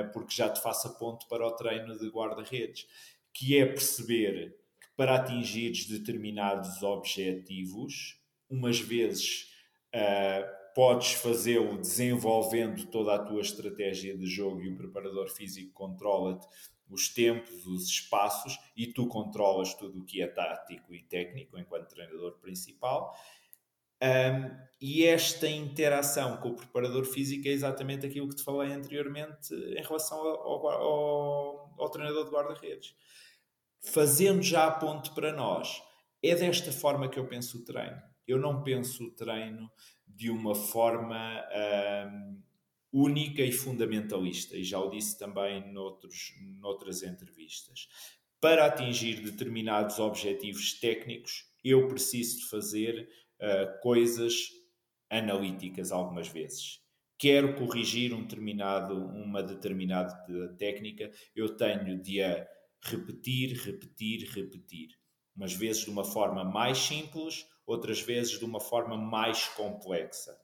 uh, 0.02 0.12
porque 0.12 0.34
já 0.34 0.50
te 0.50 0.60
faço 0.60 0.88
a 0.88 0.92
ponto 0.92 1.26
para 1.26 1.46
o 1.46 1.56
treino 1.56 1.98
de 1.98 2.08
guarda-redes, 2.10 2.86
que 3.32 3.56
é 3.56 3.64
perceber 3.64 4.54
para 5.00 5.14
atingires 5.14 5.86
determinados 5.86 6.82
objetivos, 6.82 8.20
umas 8.50 8.78
vezes 8.78 9.50
uh, 9.94 10.74
podes 10.74 11.12
fazê-lo 11.12 11.78
desenvolvendo 11.78 12.84
toda 12.84 13.14
a 13.14 13.18
tua 13.18 13.40
estratégia 13.40 14.14
de 14.14 14.26
jogo 14.26 14.60
e 14.60 14.68
o 14.68 14.76
preparador 14.76 15.30
físico 15.30 15.72
controla-te 15.72 16.46
os 16.90 17.08
tempos, 17.08 17.64
os 17.64 17.88
espaços 17.88 18.58
e 18.76 18.88
tu 18.88 19.06
controlas 19.06 19.72
tudo 19.72 20.00
o 20.00 20.04
que 20.04 20.20
é 20.20 20.26
tático 20.26 20.94
e 20.94 21.02
técnico 21.02 21.58
enquanto 21.58 21.88
treinador 21.88 22.38
principal. 22.38 23.18
Um, 24.02 24.54
e 24.82 25.06
esta 25.06 25.48
interação 25.48 26.36
com 26.36 26.50
o 26.50 26.56
preparador 26.56 27.06
físico 27.06 27.48
é 27.48 27.52
exatamente 27.52 28.04
aquilo 28.04 28.28
que 28.28 28.36
te 28.36 28.44
falei 28.44 28.70
anteriormente 28.70 29.54
em 29.54 29.82
relação 29.82 30.18
ao, 30.18 30.68
ao, 30.68 31.74
ao 31.78 31.88
treinador 31.88 32.26
de 32.26 32.30
guarda-redes. 32.30 32.94
Fazendo 33.82 34.42
já 34.42 34.66
a 34.66 34.70
ponte 34.70 35.10
para 35.14 35.32
nós, 35.32 35.82
é 36.22 36.34
desta 36.34 36.70
forma 36.70 37.08
que 37.08 37.18
eu 37.18 37.26
penso 37.26 37.58
o 37.58 37.64
treino. 37.64 38.00
Eu 38.26 38.38
não 38.38 38.62
penso 38.62 39.04
o 39.04 39.10
treino 39.10 39.70
de 40.06 40.30
uma 40.30 40.54
forma 40.54 41.42
um, 42.12 42.42
única 42.92 43.42
e 43.42 43.52
fundamentalista, 43.52 44.56
e 44.56 44.62
já 44.62 44.78
o 44.78 44.90
disse 44.90 45.18
também 45.18 45.72
noutros, 45.72 46.34
noutras 46.58 47.02
entrevistas. 47.02 47.88
Para 48.40 48.66
atingir 48.66 49.22
determinados 49.22 49.98
objetivos 49.98 50.78
técnicos, 50.78 51.46
eu 51.64 51.88
preciso 51.88 52.40
de 52.40 52.48
fazer 52.48 53.08
uh, 53.38 53.80
coisas 53.80 54.48
analíticas 55.08 55.90
algumas 55.90 56.28
vezes. 56.28 56.80
Quero 57.18 57.54
corrigir 57.54 58.14
um 58.14 58.22
determinado, 58.22 58.94
uma 58.94 59.42
determinada 59.42 60.14
técnica, 60.56 61.10
eu 61.34 61.54
tenho 61.56 62.00
de 62.00 62.22
a 62.22 62.46
repetir, 62.82 63.56
repetir, 63.62 64.28
repetir. 64.30 64.88
Umas 65.36 65.52
vezes 65.52 65.84
de 65.84 65.90
uma 65.90 66.04
forma 66.04 66.44
mais 66.44 66.78
simples, 66.78 67.46
outras 67.66 68.00
vezes 68.00 68.38
de 68.38 68.44
uma 68.44 68.60
forma 68.60 68.96
mais 68.96 69.48
complexa. 69.48 70.39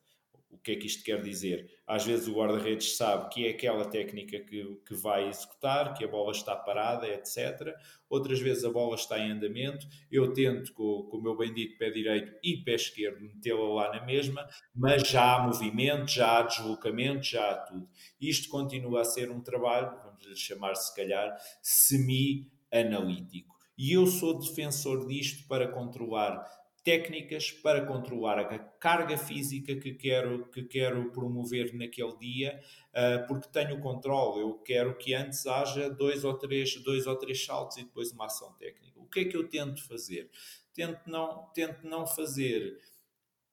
O 0.57 0.63
que 0.63 0.73
é 0.73 0.77
que 0.77 0.87
isto 0.87 1.05
quer 1.05 1.23
dizer? 1.23 1.71
Às 1.87 2.05
vezes 2.05 2.27
o 2.27 2.35
guarda-redes 2.35 2.97
sabe 2.97 3.29
que 3.33 3.47
é 3.47 3.51
aquela 3.51 3.85
técnica 3.85 4.41
que, 4.41 4.81
que 4.87 4.95
vai 4.95 5.29
executar, 5.29 5.95
que 5.95 6.05
a 6.05 6.09
bola 6.09 6.33
está 6.33 6.57
parada, 6.57 7.07
etc. 7.07 7.77
Outras 8.09 8.41
vezes 8.41 8.65
a 8.65 8.71
bola 8.71 8.95
está 8.95 9.19
em 9.19 9.31
andamento. 9.31 9.87
Eu 10.11 10.33
tento, 10.33 10.73
com, 10.73 11.05
com 11.05 11.19
o 11.19 11.23
meu 11.23 11.37
bendito 11.37 11.79
pé 11.79 11.91
direito 11.91 12.33
e 12.43 12.57
pé 12.57 12.75
esquerdo, 12.75 13.21
metê-la 13.21 13.69
lá 13.69 13.93
na 13.93 14.05
mesma, 14.05 14.49
mas 14.75 15.07
já 15.09 15.37
há 15.37 15.43
movimento, 15.47 16.11
já 16.11 16.39
há 16.39 16.43
deslocamento, 16.43 17.25
já 17.25 17.51
há 17.51 17.55
tudo. 17.59 17.89
Isto 18.21 18.49
continua 18.49 19.03
a 19.03 19.05
ser 19.05 19.31
um 19.31 19.41
trabalho, 19.41 19.97
vamos 20.03 20.39
chamar 20.41 20.75
se 20.75 20.95
calhar, 20.97 21.37
semi-analítico. 21.63 23.55
E 23.79 23.93
eu 23.93 24.07
sou 24.07 24.39
defensor 24.39 25.07
disto 25.07 25.47
para 25.47 25.69
controlar 25.69 26.43
técnicas 26.87 27.51
para 27.51 27.85
controlar 27.85 28.39
a 28.39 28.59
carga 28.61 29.19
física 29.19 29.75
que 29.75 29.93
quero, 29.93 30.49
que 30.53 30.63
quero 30.63 31.11
promover 31.11 31.75
naquele 31.75 32.17
dia, 32.17 32.61
uh, 32.93 33.27
porque 33.27 33.49
tenho 33.49 33.81
controle. 33.81 34.43
Eu 34.43 34.55
quero 34.59 34.97
que 34.97 35.13
antes 35.13 35.45
haja 35.49 35.91
dois 35.91 36.25
ou, 36.25 36.35
três, 36.35 36.77
dois 36.85 37.09
ou 37.09 37.17
três 37.17 37.45
saltos 37.45 37.77
e 37.79 37.83
depois 37.83 38.13
uma 38.13 38.27
ação 38.27 38.53
técnica. 38.53 39.01
O 39.01 39.07
que 39.07 39.19
é 39.19 39.25
que 39.25 39.37
eu 39.37 39.49
tento 39.49 39.83
fazer? 39.83 40.31
Tento 40.73 41.11
não, 41.11 41.51
tento 41.53 41.85
não 41.85 42.07
fazer 42.07 42.79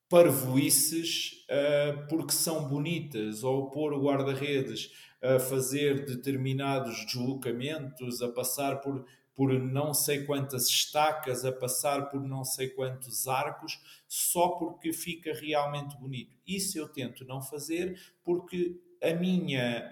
parvoices 0.07 1.43
uh, 1.49 2.07
porque 2.07 2.34
são 2.34 2.69
bonitas 2.69 3.43
ou 3.43 3.71
pôr 3.71 3.93
o 3.93 4.03
guarda-redes 4.03 4.91
a 5.19 5.39
fazer 5.39 6.05
determinados 6.05 7.03
deslocamentos, 7.07 8.21
a 8.21 8.29
passar 8.29 8.79
por 8.79 9.03
por 9.36 9.51
não 9.53 9.93
sei 9.93 10.25
quantas 10.25 10.67
estacas, 10.67 11.43
a 11.43 11.51
passar 11.51 12.09
por 12.09 12.21
não 12.21 12.43
sei 12.43 12.69
quantos 12.69 13.27
arcos, 13.27 13.79
só 14.07 14.49
porque 14.49 14.93
fica 14.93 15.34
realmente 15.34 15.97
bonito. 15.97 16.38
Isso 16.45 16.77
eu 16.77 16.88
tento 16.88 17.25
não 17.25 17.41
fazer 17.41 17.99
porque 18.23 18.79
a 19.01 19.13
minha, 19.13 19.89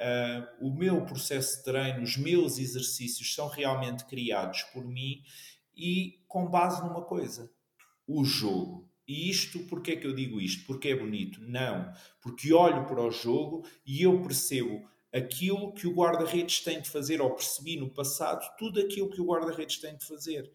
uh, 0.62 0.68
o 0.68 0.74
meu 0.74 1.06
processo 1.06 1.58
de 1.58 1.64
treino, 1.66 2.02
os 2.02 2.16
meus 2.16 2.58
exercícios 2.58 3.34
são 3.36 3.48
realmente 3.48 4.06
criados 4.06 4.64
por 4.64 4.86
mim 4.86 5.22
e 5.76 6.24
com 6.28 6.50
base 6.50 6.82
numa 6.82 7.04
coisa: 7.04 7.52
o 8.08 8.24
jogo. 8.24 8.90
E 9.08 9.30
isto, 9.30 9.60
porque 9.66 9.92
é 9.92 9.96
que 9.98 10.08
eu 10.08 10.16
digo 10.16 10.40
isto? 10.40 10.66
Porque 10.66 10.90
é 10.90 10.96
bonito? 10.96 11.42
Não. 11.42 11.92
Porque 12.22 12.54
olho 12.54 12.86
para 12.86 13.02
o 13.02 13.12
jogo 13.12 13.68
e 13.86 14.04
eu 14.04 14.22
percebo 14.22 14.88
aquilo 15.14 15.74
que 15.74 15.88
o 15.88 15.94
guarda-redes 15.94 16.62
tem 16.62 16.82
de 16.82 16.90
fazer, 16.90 17.22
ou 17.22 17.36
percebi 17.36 17.78
no 17.78 17.90
passado 17.90 18.48
tudo 18.58 18.80
aquilo 18.80 19.10
que 19.10 19.22
o 19.22 19.26
guarda-redes 19.26 19.78
tem 19.78 19.96
de 19.96 20.06
fazer. 20.06 20.52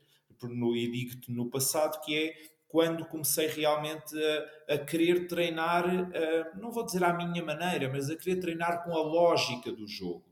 E 0.75 0.91
digo-te 0.91 1.33
no 1.33 1.51
passado 1.51 2.01
que 2.05 2.17
é 2.17 2.37
quando 2.69 3.07
comecei 3.07 3.47
realmente 3.47 4.15
a, 4.69 4.75
a 4.75 4.79
querer 4.79 5.29
treinar, 5.29 5.85
a, 5.89 6.59
não 6.59 6.71
vou 6.71 6.85
dizer 6.85 7.05
à 7.05 7.13
minha 7.13 7.43
maneira, 7.43 7.91
mas 7.91 8.11
a 8.11 8.17
querer 8.17 8.41
treinar 8.41 8.85
com 8.85 8.93
a 8.93 9.03
lógica 9.03 9.73
do 9.73 9.87
jogo. 9.87 10.25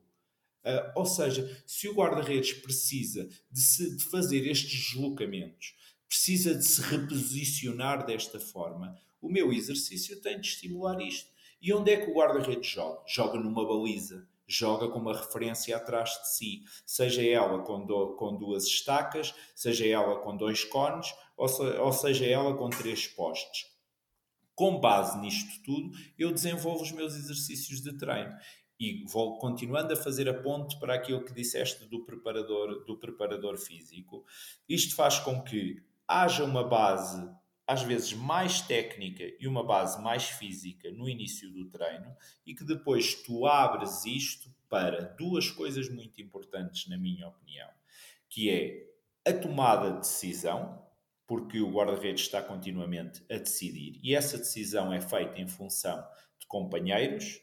Ou 0.94 1.04
seja, 1.04 1.62
se 1.66 1.88
o 1.88 1.94
guarda-redes 1.94 2.54
precisa 2.54 3.28
de, 3.50 3.60
se, 3.60 3.96
de 3.96 4.04
fazer 4.04 4.46
estes 4.46 4.92
deslocamentos, 4.92 5.74
precisa 6.08 6.54
de 6.54 6.64
se 6.64 6.80
reposicionar 6.80 8.06
desta 8.06 8.40
forma, 8.40 8.96
o 9.20 9.28
meu 9.28 9.52
exercício 9.52 10.20
tem 10.20 10.40
de 10.40 10.48
estimular 10.48 11.00
isto. 11.00 11.30
E 11.64 11.72
onde 11.72 11.92
é 11.92 11.96
que 11.96 12.10
o 12.10 12.14
guarda-redes 12.14 12.68
joga? 12.68 13.00
Joga 13.06 13.40
numa 13.40 13.66
baliza, 13.66 14.28
joga 14.46 14.86
com 14.86 14.98
uma 14.98 15.16
referência 15.16 15.74
atrás 15.74 16.10
de 16.10 16.28
si, 16.36 16.62
seja 16.84 17.26
ela 17.26 17.62
com, 17.62 17.86
do, 17.86 18.16
com 18.16 18.36
duas 18.36 18.66
estacas, 18.66 19.34
seja 19.54 19.86
ela 19.86 20.18
com 20.18 20.36
dois 20.36 20.62
cones, 20.62 21.14
ou, 21.34 21.48
se, 21.48 21.62
ou 21.62 21.90
seja 21.90 22.26
ela 22.26 22.54
com 22.54 22.68
três 22.68 23.06
postes. 23.06 23.72
Com 24.54 24.78
base 24.78 25.18
nisto 25.20 25.62
tudo, 25.64 25.90
eu 26.18 26.30
desenvolvo 26.30 26.82
os 26.82 26.92
meus 26.92 27.14
exercícios 27.14 27.80
de 27.80 27.96
treino 27.96 28.36
e 28.78 29.02
vou 29.06 29.38
continuando 29.38 29.94
a 29.94 29.96
fazer 29.96 30.28
a 30.28 30.34
ponte 30.34 30.78
para 30.78 30.92
aquilo 30.92 31.24
que 31.24 31.32
disseste 31.32 31.86
do 31.86 32.04
preparador, 32.04 32.84
do 32.84 32.98
preparador 32.98 33.56
físico. 33.56 34.22
Isto 34.68 34.94
faz 34.94 35.18
com 35.18 35.42
que 35.42 35.82
haja 36.06 36.44
uma 36.44 36.62
base 36.62 37.26
às 37.66 37.82
vezes 37.82 38.12
mais 38.12 38.60
técnica 38.60 39.24
e 39.40 39.48
uma 39.48 39.64
base 39.64 40.00
mais 40.02 40.24
física 40.24 40.90
no 40.90 41.08
início 41.08 41.50
do 41.50 41.70
treino 41.70 42.14
e 42.46 42.54
que 42.54 42.64
depois 42.64 43.14
tu 43.14 43.46
abres 43.46 44.04
isto 44.04 44.54
para 44.68 45.02
duas 45.02 45.50
coisas 45.50 45.88
muito 45.88 46.20
importantes, 46.20 46.88
na 46.88 46.98
minha 46.98 47.28
opinião, 47.28 47.68
que 48.28 48.50
é 48.50 48.84
a 49.26 49.32
tomada 49.32 49.92
de 49.92 50.00
decisão, 50.00 50.84
porque 51.26 51.60
o 51.60 51.70
guarda-redes 51.70 52.22
está 52.22 52.42
continuamente 52.42 53.22
a 53.30 53.38
decidir 53.38 53.98
e 54.02 54.14
essa 54.14 54.36
decisão 54.36 54.92
é 54.92 55.00
feita 55.00 55.40
em 55.40 55.46
função 55.46 56.06
de 56.38 56.46
companheiros, 56.46 57.40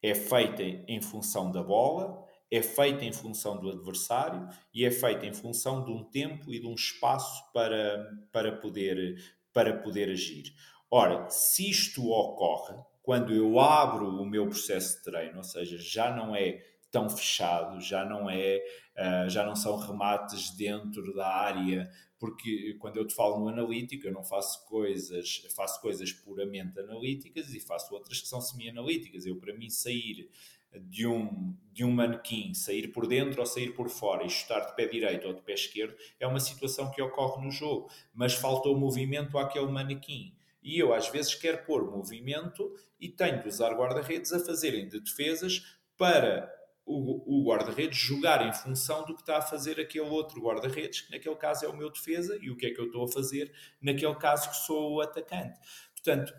é 0.00 0.14
feita 0.14 0.62
em 0.62 1.00
função 1.00 1.50
da 1.50 1.62
bola 1.62 2.27
é 2.50 2.62
feita 2.62 3.04
em 3.04 3.12
função 3.12 3.60
do 3.60 3.70
adversário 3.70 4.48
e 4.72 4.84
é 4.84 4.90
feita 4.90 5.26
em 5.26 5.34
função 5.34 5.84
de 5.84 5.90
um 5.90 6.04
tempo 6.04 6.52
e 6.52 6.60
de 6.60 6.66
um 6.66 6.74
espaço 6.74 7.52
para, 7.52 8.10
para, 8.32 8.52
poder, 8.52 9.16
para 9.52 9.76
poder 9.78 10.10
agir. 10.10 10.54
Ora, 10.90 11.28
se 11.28 11.68
isto 11.68 12.08
ocorre, 12.10 12.76
quando 13.02 13.32
eu 13.32 13.58
abro 13.60 14.06
o 14.06 14.24
meu 14.24 14.48
processo 14.48 14.98
de 14.98 15.04
treino, 15.04 15.38
ou 15.38 15.44
seja, 15.44 15.76
já 15.78 16.14
não 16.14 16.34
é 16.34 16.62
tão 16.90 17.08
fechado, 17.08 17.80
já 17.80 18.04
não 18.04 18.30
é, 18.30 18.62
uh, 18.96 19.28
já 19.28 19.44
não 19.44 19.54
são 19.54 19.76
remates 19.76 20.50
dentro 20.56 21.14
da 21.14 21.26
área, 21.26 21.90
porque 22.18 22.74
quando 22.80 22.96
eu 22.96 23.06
te 23.06 23.14
falo 23.14 23.38
no 23.38 23.48
analítico, 23.48 24.06
eu 24.06 24.12
não 24.12 24.24
faço 24.24 24.66
coisas, 24.66 25.42
faço 25.54 25.80
coisas 25.80 26.12
puramente 26.12 26.78
analíticas 26.80 27.54
e 27.54 27.60
faço 27.60 27.94
outras 27.94 28.20
que 28.20 28.26
são 28.26 28.40
semi-analíticas. 28.40 29.24
Eu, 29.24 29.36
para 29.38 29.54
mim, 29.54 29.70
sair 29.70 30.28
de 30.74 31.06
um, 31.06 31.56
de 31.72 31.84
um 31.84 31.90
manequim 31.90 32.52
sair 32.54 32.88
por 32.88 33.06
dentro 33.06 33.40
ou 33.40 33.46
sair 33.46 33.74
por 33.74 33.88
fora 33.88 34.24
e 34.24 34.30
chutar 34.30 34.66
de 34.66 34.76
pé 34.76 34.86
direito 34.86 35.26
ou 35.26 35.34
de 35.34 35.42
pé 35.42 35.54
esquerdo 35.54 35.96
é 36.20 36.26
uma 36.26 36.40
situação 36.40 36.90
que 36.90 37.00
ocorre 37.00 37.44
no 37.44 37.50
jogo, 37.50 37.90
mas 38.12 38.34
faltou 38.34 38.78
movimento 38.78 39.38
àquele 39.38 39.68
manequim. 39.68 40.34
E 40.62 40.78
eu 40.78 40.92
às 40.92 41.08
vezes 41.08 41.34
quero 41.34 41.64
pôr 41.64 41.90
movimento 41.90 42.74
e 43.00 43.08
tenho 43.08 43.40
de 43.40 43.48
usar 43.48 43.72
guarda-redes 43.74 44.32
a 44.32 44.40
fazerem 44.40 44.88
de 44.88 45.00
defesas 45.00 45.78
para 45.96 46.52
o, 46.84 47.40
o 47.40 47.44
guarda-redes 47.44 47.98
jogar 47.98 48.46
em 48.46 48.52
função 48.52 49.04
do 49.04 49.14
que 49.14 49.20
está 49.20 49.38
a 49.38 49.42
fazer 49.42 49.78
aquele 49.78 50.08
outro 50.08 50.40
guarda-redes, 50.40 51.02
que 51.02 51.12
naquele 51.12 51.36
caso 51.36 51.66
é 51.66 51.68
o 51.68 51.76
meu 51.76 51.90
defesa, 51.90 52.38
e 52.40 52.50
o 52.50 52.56
que 52.56 52.66
é 52.66 52.70
que 52.70 52.80
eu 52.80 52.86
estou 52.86 53.04
a 53.04 53.08
fazer 53.08 53.52
naquele 53.80 54.14
caso 54.14 54.48
que 54.48 54.56
sou 54.56 54.94
o 54.94 55.00
atacante. 55.00 55.60
Portanto, 55.94 56.32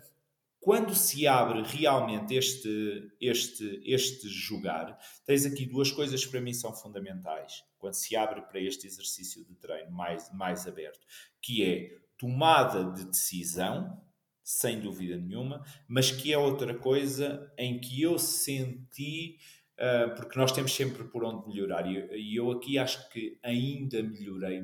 quando 0.60 0.94
se 0.94 1.26
abre 1.26 1.62
realmente 1.62 2.34
este, 2.34 3.10
este, 3.18 3.80
este 3.82 4.28
jogar, 4.28 4.98
tens 5.24 5.46
aqui 5.46 5.64
duas 5.64 5.90
coisas 5.90 6.22
que 6.22 6.30
para 6.30 6.40
mim 6.42 6.52
são 6.52 6.74
fundamentais. 6.74 7.64
Quando 7.78 7.94
se 7.94 8.14
abre 8.14 8.42
para 8.42 8.60
este 8.60 8.86
exercício 8.86 9.42
de 9.42 9.54
treino 9.54 9.90
mais, 9.90 10.30
mais 10.34 10.66
aberto, 10.66 11.00
que 11.40 11.64
é 11.64 11.98
tomada 12.18 12.92
de 12.92 13.06
decisão, 13.06 13.98
sem 14.44 14.80
dúvida 14.80 15.16
nenhuma, 15.16 15.64
mas 15.88 16.10
que 16.10 16.30
é 16.30 16.36
outra 16.36 16.74
coisa 16.74 17.50
em 17.56 17.80
que 17.80 18.02
eu 18.02 18.18
senti, 18.18 19.38
uh, 19.78 20.14
porque 20.14 20.38
nós 20.38 20.52
temos 20.52 20.74
sempre 20.74 21.04
por 21.04 21.24
onde 21.24 21.48
melhorar, 21.48 21.86
e 21.90 22.36
eu 22.36 22.50
aqui 22.50 22.76
acho 22.76 23.08
que 23.08 23.38
ainda 23.42 24.02
melhorei, 24.02 24.62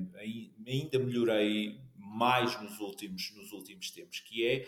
ainda 0.66 0.98
melhorei 0.98 1.80
mais 1.96 2.60
nos 2.60 2.78
últimos, 2.80 3.32
nos 3.34 3.52
últimos 3.52 3.90
tempos, 3.90 4.20
que 4.20 4.46
é 4.46 4.66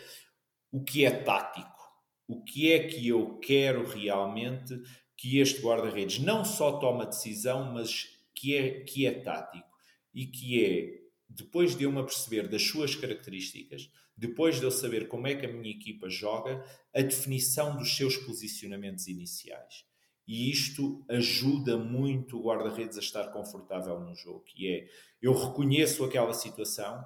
o 0.71 0.83
que 0.83 1.05
é 1.05 1.11
tático. 1.11 1.79
O 2.27 2.43
que 2.43 2.71
é 2.71 2.87
que 2.87 3.07
eu 3.07 3.39
quero 3.39 3.87
realmente 3.87 4.79
que 5.17 5.39
este 5.39 5.61
guarda-redes 5.61 6.19
não 6.19 6.45
só 6.45 6.79
toma 6.79 7.05
decisão, 7.05 7.73
mas 7.73 8.07
que 8.35 8.55
é, 8.55 8.81
que 8.81 9.05
é 9.05 9.11
tático 9.11 9.67
e 10.13 10.25
que 10.25 10.63
é, 10.63 11.01
depois 11.27 11.75
de 11.75 11.83
eu 11.83 11.91
me 11.91 11.99
aperceber 11.99 12.47
das 12.47 12.63
suas 12.63 12.95
características, 12.95 13.91
depois 14.15 14.59
de 14.59 14.65
eu 14.65 14.71
saber 14.71 15.07
como 15.07 15.27
é 15.27 15.35
que 15.35 15.45
a 15.45 15.51
minha 15.51 15.71
equipa 15.71 16.09
joga, 16.09 16.63
a 16.93 17.01
definição 17.01 17.77
dos 17.77 17.95
seus 17.95 18.17
posicionamentos 18.17 19.07
iniciais. 19.07 19.85
E 20.27 20.51
isto 20.51 21.03
ajuda 21.09 21.77
muito 21.77 22.37
o 22.37 22.43
guarda-redes 22.43 22.97
a 22.97 23.01
estar 23.01 23.29
confortável 23.29 23.99
no 23.99 24.13
jogo, 24.13 24.43
que 24.43 24.71
é, 24.71 24.87
eu 25.21 25.33
reconheço 25.33 26.03
aquela 26.03 26.33
situação 26.33 27.03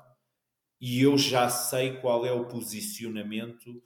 e 0.80 1.02
eu 1.02 1.18
já 1.18 1.50
sei 1.50 1.98
qual 1.98 2.26
é 2.26 2.32
o 2.32 2.46
posicionamento 2.46 3.82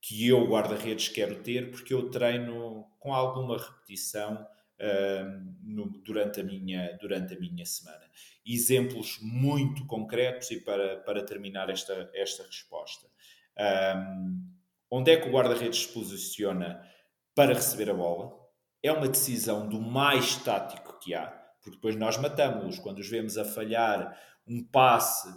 que 0.00 0.26
eu, 0.26 0.44
guarda-redes, 0.48 1.08
quero 1.08 1.42
ter, 1.42 1.70
porque 1.70 1.94
eu 1.94 2.10
treino 2.10 2.84
com 2.98 3.14
alguma 3.14 3.56
repetição 3.56 4.46
uh, 4.80 5.54
no, 5.62 5.88
durante, 6.04 6.40
a 6.40 6.44
minha, 6.44 6.98
durante 7.00 7.34
a 7.34 7.38
minha 7.38 7.64
semana. 7.64 8.04
Exemplos 8.44 9.18
muito 9.22 9.86
concretos 9.86 10.50
e 10.50 10.60
para, 10.60 10.96
para 10.98 11.24
terminar 11.24 11.70
esta, 11.70 12.10
esta 12.12 12.42
resposta. 12.42 13.06
Um, 13.96 14.50
onde 14.90 15.12
é 15.12 15.16
que 15.16 15.28
o 15.28 15.32
guarda-redes 15.32 15.82
se 15.84 15.88
posiciona 15.88 16.84
para 17.34 17.54
receber 17.54 17.88
a 17.88 17.94
bola? 17.94 18.32
É 18.82 18.90
uma 18.90 19.08
decisão 19.08 19.68
do 19.68 19.80
mais 19.80 20.34
tático 20.36 20.98
que 20.98 21.14
há, 21.14 21.26
porque 21.62 21.76
depois 21.76 21.94
nós 21.94 22.16
matamos-los 22.16 22.80
quando 22.80 22.98
os 22.98 23.08
vemos 23.08 23.38
a 23.38 23.44
falhar 23.44 24.18
um 24.46 24.64
passe, 24.64 25.32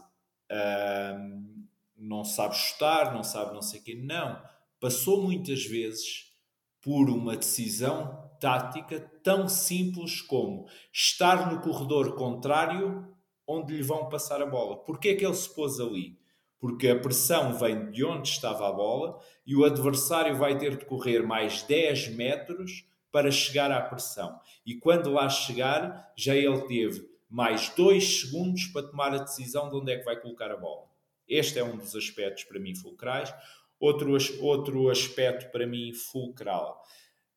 não 1.97 2.23
sabe 2.23 2.55
chutar, 2.55 3.13
não 3.13 3.23
sabe 3.23 3.53
não 3.53 3.61
sei 3.61 3.79
o 3.79 3.83
quê. 3.83 3.95
Não 3.95 4.55
passou 4.79 5.21
muitas 5.21 5.65
vezes 5.65 6.31
por 6.79 7.09
uma 7.09 7.35
decisão 7.35 8.29
tática 8.39 8.99
tão 9.23 9.47
simples 9.49 10.21
como 10.21 10.67
estar 10.93 11.51
no 11.51 11.59
corredor 11.61 12.15
contrário 12.15 13.11
onde 13.47 13.75
lhe 13.75 13.81
vão 13.81 14.07
passar 14.09 14.41
a 14.41 14.45
bola. 14.45 14.77
Porquê 14.77 15.09
é 15.09 15.15
que 15.15 15.25
ele 15.25 15.33
se 15.33 15.49
pôs 15.53 15.79
ali? 15.79 16.19
Porque 16.59 16.87
a 16.87 16.99
pressão 16.99 17.53
vem 17.53 17.89
de 17.91 18.05
onde 18.05 18.29
estava 18.29 18.67
a 18.67 18.71
bola 18.71 19.19
e 19.45 19.55
o 19.55 19.65
adversário 19.65 20.35
vai 20.35 20.57
ter 20.57 20.77
de 20.77 20.85
correr 20.85 21.21
mais 21.21 21.63
10 21.63 22.15
metros 22.15 22.85
para 23.11 23.31
chegar 23.31 23.71
à 23.71 23.81
pressão. 23.81 24.39
E 24.65 24.75
quando 24.75 25.11
lá 25.11 25.27
chegar, 25.29 26.11
já 26.15 26.35
ele 26.35 26.61
teve 26.67 27.09
mais 27.29 27.69
2 27.69 28.21
segundos 28.21 28.67
para 28.67 28.87
tomar 28.87 29.13
a 29.13 29.19
decisão 29.19 29.69
de 29.69 29.75
onde 29.75 29.91
é 29.91 29.97
que 29.97 30.05
vai 30.05 30.19
colocar 30.19 30.51
a 30.51 30.57
bola. 30.57 30.87
Este 31.27 31.59
é 31.59 31.63
um 31.63 31.77
dos 31.77 31.95
aspectos 31.95 32.43
para 32.43 32.59
mim 32.59 32.75
fulcrais. 32.75 33.33
Outro, 33.79 34.15
outro 34.41 34.89
aspecto 34.89 35.51
para 35.51 35.67
mim 35.67 35.93
fulcral, 35.93 36.81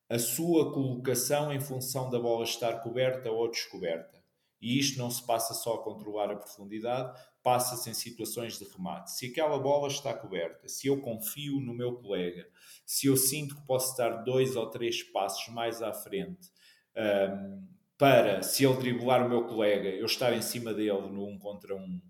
a 0.09 0.19
sua 0.19 0.73
colocação 0.73 1.53
em 1.53 1.61
função 1.61 2.09
da 2.09 2.19
bola 2.19 2.45
estar 2.45 2.81
coberta 2.81 3.31
ou 3.31 3.51
descoberta. 3.51 4.19
E 4.61 4.79
isto 4.79 4.99
não 4.99 5.11
se 5.11 5.25
passa 5.25 5.55
só 5.55 5.75
a 5.75 5.83
controlar 5.83 6.31
a 6.31 6.37
profundidade, 6.37 7.19
passa-se 7.43 7.89
em 7.89 7.95
situações 7.95 8.59
de 8.59 8.65
remate. 8.65 9.13
Se 9.13 9.27
aquela 9.27 9.59
bola 9.59 9.89
está 9.89 10.13
coberta, 10.13 10.69
se 10.69 10.89
eu 10.89 11.01
confio 11.01 11.61
no 11.61 11.73
meu 11.73 11.95
colega, 11.95 12.47
se 12.85 13.07
eu 13.07 13.17
sinto 13.17 13.55
que 13.57 13.67
posso 13.67 13.97
dar 13.97 14.25
dois 14.25 14.57
ou 14.57 14.69
três 14.69 15.03
passos 15.03 15.53
mais 15.55 15.81
à 15.81 15.93
frente 15.93 16.51
um, 16.97 17.69
para, 17.99 18.43
se 18.43 18.65
ele 18.65 18.77
driblar 18.77 19.27
o 19.27 19.29
meu 19.29 19.45
colega, 19.45 19.89
eu 19.89 20.07
estar 20.07 20.33
em 20.33 20.41
cima 20.41 20.73
dele 20.73 21.09
no 21.09 21.27
um 21.27 21.37
contra 21.37 21.75
um, 21.75 22.01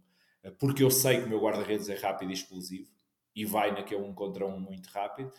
porque 0.58 0.82
eu 0.82 0.90
sei 0.90 1.18
que 1.18 1.24
o 1.24 1.28
meu 1.28 1.40
guarda-redes 1.40 1.88
é 1.88 1.94
rápido 1.94 2.30
e 2.30 2.34
explosivo, 2.34 2.90
e 3.34 3.44
vai 3.44 3.72
naquele 3.72 4.02
um 4.02 4.14
contra 4.14 4.46
um 4.46 4.60
muito 4.60 4.88
rápido. 4.88 5.32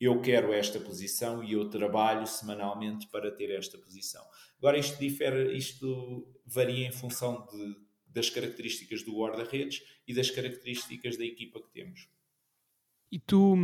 Eu 0.00 0.20
quero 0.20 0.52
esta 0.52 0.80
posição 0.80 1.44
e 1.44 1.52
eu 1.52 1.70
trabalho 1.70 2.26
semanalmente 2.26 3.06
para 3.06 3.30
ter 3.30 3.50
esta 3.50 3.78
posição. 3.78 4.24
Agora, 4.58 4.76
isto 4.76 4.98
difere, 4.98 5.56
isto 5.56 6.26
varia 6.44 6.86
em 6.86 6.92
função 6.92 7.46
de, 7.46 7.76
das 8.06 8.28
características 8.28 9.02
do 9.02 9.16
guarda-redes 9.16 9.82
e 10.06 10.12
das 10.12 10.30
características 10.30 11.16
da 11.16 11.24
equipa 11.24 11.60
que 11.62 11.70
temos. 11.70 12.08
E 13.12 13.18
tu, 13.20 13.56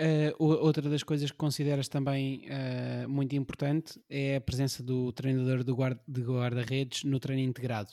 Uh, 0.00 0.34
outra 0.38 0.90
das 0.90 1.04
coisas 1.04 1.30
que 1.30 1.36
consideras 1.36 1.86
também 1.86 2.48
uh, 2.48 3.08
muito 3.08 3.36
importante 3.36 4.00
é 4.10 4.34
a 4.34 4.40
presença 4.40 4.82
do 4.82 5.12
treinador 5.12 5.62
do 5.62 5.76
guarda, 5.76 6.02
de 6.08 6.20
guarda-redes 6.20 7.04
no 7.04 7.20
treino 7.20 7.42
integrado, 7.42 7.92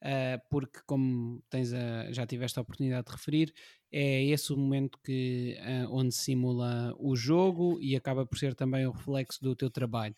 uh, 0.00 0.40
porque, 0.48 0.78
como 0.86 1.42
tens 1.50 1.72
a, 1.72 2.12
já 2.12 2.24
tiveste 2.24 2.56
a 2.56 2.62
oportunidade 2.62 3.06
de 3.06 3.12
referir, 3.12 3.52
é 3.90 4.22
esse 4.26 4.52
o 4.52 4.56
momento 4.56 4.96
que, 5.02 5.58
onde 5.90 6.14
simula 6.14 6.94
o 6.96 7.16
jogo 7.16 7.80
e 7.80 7.96
acaba 7.96 8.24
por 8.24 8.38
ser 8.38 8.54
também 8.54 8.86
o 8.86 8.92
reflexo 8.92 9.42
do 9.42 9.56
teu 9.56 9.68
trabalho 9.68 10.14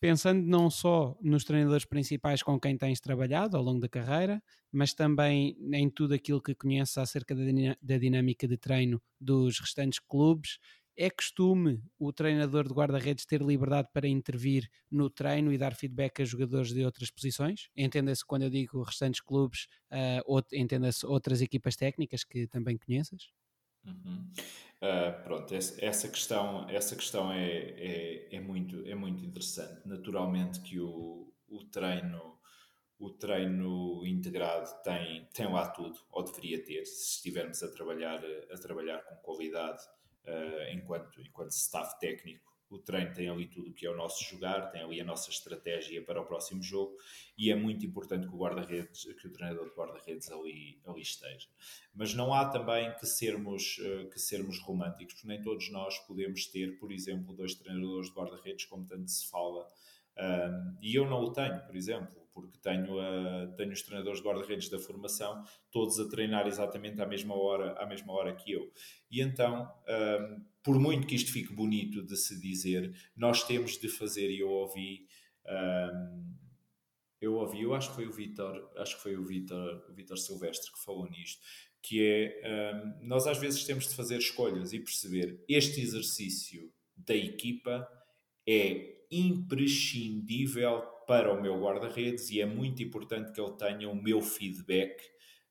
pensando 0.00 0.42
não 0.46 0.70
só 0.70 1.16
nos 1.22 1.44
treinadores 1.44 1.84
principais 1.84 2.42
com 2.42 2.58
quem 2.60 2.76
tens 2.76 3.00
trabalhado 3.00 3.56
ao 3.56 3.62
longo 3.62 3.80
da 3.80 3.88
carreira, 3.88 4.42
mas 4.72 4.92
também 4.94 5.56
em 5.72 5.88
tudo 5.90 6.14
aquilo 6.14 6.42
que 6.42 6.54
conheces 6.54 6.98
acerca 6.98 7.34
da, 7.34 7.98
dinâmica 7.98 8.46
de 8.46 8.56
treino 8.56 9.00
dos 9.20 9.58
restantes 9.58 9.98
clubes. 9.98 10.58
É 10.98 11.10
costume 11.10 11.82
o 11.98 12.10
treinador 12.12 12.66
de 12.66 12.72
guarda-redes 12.72 13.26
ter 13.26 13.42
liberdade 13.42 13.88
para 13.92 14.08
intervir 14.08 14.66
no 14.90 15.10
treino 15.10 15.52
e 15.52 15.58
dar 15.58 15.74
feedback 15.74 16.22
a 16.22 16.24
jogadores 16.24 16.72
de 16.72 16.84
outras 16.84 17.10
posições? 17.10 17.68
Entenda-se 17.76 18.24
quando 18.24 18.42
eu 18.44 18.50
digo 18.50 18.82
restantes 18.82 19.20
clubes, 19.20 19.66
uh, 19.92 20.42
entenda-se 20.54 21.04
outras 21.04 21.42
equipas 21.42 21.76
técnicas 21.76 22.24
que 22.24 22.46
também 22.46 22.78
conheças? 22.78 23.28
Uh, 23.88 25.22
pronto, 25.24 25.54
essa 25.54 26.08
questão, 26.08 26.68
essa 26.68 26.94
questão 26.94 27.32
é, 27.32 27.48
é, 27.48 28.36
é, 28.36 28.40
muito, 28.40 28.86
é 28.86 28.94
muito 28.94 29.24
interessante. 29.24 29.86
Naturalmente 29.86 30.60
que 30.60 30.78
o, 30.78 31.32
o 31.48 31.64
treino 31.64 32.36
o 32.98 33.10
treino 33.10 34.06
integrado 34.06 34.70
tem, 34.82 35.28
tem 35.34 35.52
lá 35.52 35.68
tudo, 35.68 35.98
ou 36.10 36.24
deveria 36.24 36.64
ter, 36.64 36.86
se 36.86 37.16
estivermos 37.16 37.62
a 37.62 37.70
trabalhar, 37.70 38.22
a 38.50 38.58
trabalhar 38.58 39.00
com 39.04 39.16
qualidade 39.16 39.82
uh, 40.24 40.72
enquanto, 40.72 41.20
enquanto 41.20 41.50
staff 41.50 41.98
técnico 42.00 42.55
o 42.68 42.78
treino 42.78 43.12
tem 43.14 43.28
ali 43.28 43.46
tudo 43.46 43.70
o 43.70 43.72
que 43.72 43.86
é 43.86 43.90
o 43.90 43.96
nosso 43.96 44.24
jogar, 44.24 44.70
tem 44.70 44.82
ali 44.82 45.00
a 45.00 45.04
nossa 45.04 45.30
estratégia 45.30 46.02
para 46.02 46.20
o 46.20 46.26
próximo 46.26 46.62
jogo 46.62 46.96
e 47.38 47.50
é 47.50 47.54
muito 47.54 47.86
importante 47.86 48.26
que 48.26 48.34
o 48.34 48.38
guarda-redes, 48.38 49.04
que 49.20 49.28
o 49.28 49.32
treinador 49.32 49.68
de 49.68 49.74
guarda-redes 49.74 50.30
ali, 50.30 50.80
ali 50.86 51.02
esteja. 51.02 51.48
Mas 51.94 52.14
não 52.14 52.34
há 52.34 52.48
também 52.48 52.92
que 52.96 53.06
sermos, 53.06 53.78
eh, 53.80 54.04
que 54.06 54.18
sermos 54.18 54.60
românticos, 54.60 55.14
porque 55.14 55.28
nem 55.28 55.40
todos 55.40 55.70
nós 55.70 55.98
podemos 56.00 56.46
ter, 56.46 56.78
por 56.78 56.90
exemplo, 56.92 57.34
dois 57.34 57.54
treinadores 57.54 58.08
de 58.08 58.14
guarda-redes, 58.14 58.64
como 58.64 58.84
tanto 58.84 59.10
se 59.10 59.28
fala, 59.30 59.66
um, 60.18 60.76
e 60.80 60.94
eu 60.94 61.06
não 61.06 61.20
o 61.20 61.32
tenho, 61.32 61.60
por 61.66 61.76
exemplo 61.76 62.25
porque 62.36 62.58
tenho, 62.58 63.00
a, 63.00 63.46
tenho 63.56 63.72
os 63.72 63.80
treinadores 63.80 64.20
de 64.20 64.26
guarda-redes 64.26 64.68
da 64.68 64.78
formação 64.78 65.42
todos 65.70 65.98
a 65.98 66.06
treinar 66.06 66.46
exatamente 66.46 67.00
à 67.00 67.06
mesma 67.06 67.34
hora, 67.34 67.72
à 67.78 67.86
mesma 67.86 68.12
hora 68.12 68.36
que 68.36 68.52
eu. 68.52 68.70
E 69.10 69.22
então, 69.22 69.66
um, 69.88 70.44
por 70.62 70.78
muito 70.78 71.06
que 71.06 71.14
isto 71.14 71.32
fique 71.32 71.54
bonito 71.54 72.02
de 72.02 72.14
se 72.14 72.38
dizer, 72.38 72.94
nós 73.16 73.42
temos 73.44 73.78
de 73.78 73.88
fazer, 73.88 74.30
e 74.30 74.40
eu 74.40 74.50
ouvi. 74.50 75.06
Um, 75.46 76.36
eu 77.22 77.36
ouvi, 77.36 77.62
eu 77.62 77.74
acho 77.74 77.88
que 77.88 77.94
foi 77.94 78.06
o 78.06 78.12
Vitor, 78.12 78.70
acho 78.76 78.96
que 78.96 79.02
foi 79.02 79.16
o 79.16 79.24
Vitor, 79.24 79.86
o 79.88 79.94
Vitor 79.94 80.18
Silvestre 80.18 80.70
que 80.70 80.84
falou 80.84 81.08
nisto, 81.08 81.40
que 81.80 82.02
é 82.02 82.74
um, 82.74 83.06
nós 83.06 83.26
às 83.26 83.38
vezes 83.38 83.64
temos 83.64 83.88
de 83.88 83.94
fazer 83.94 84.18
escolhas 84.18 84.74
e 84.74 84.78
perceber 84.78 85.42
este 85.48 85.80
exercício 85.80 86.70
da 86.94 87.16
equipa 87.16 87.88
é 88.46 89.06
imprescindível 89.10 90.82
para 91.06 91.32
o 91.32 91.40
meu 91.40 91.60
guarda-redes 91.60 92.30
e 92.30 92.40
é 92.40 92.46
muito 92.46 92.82
importante 92.82 93.32
que 93.32 93.40
ele 93.40 93.52
tenha 93.52 93.88
o 93.88 93.94
meu 93.94 94.20
feedback 94.20 95.00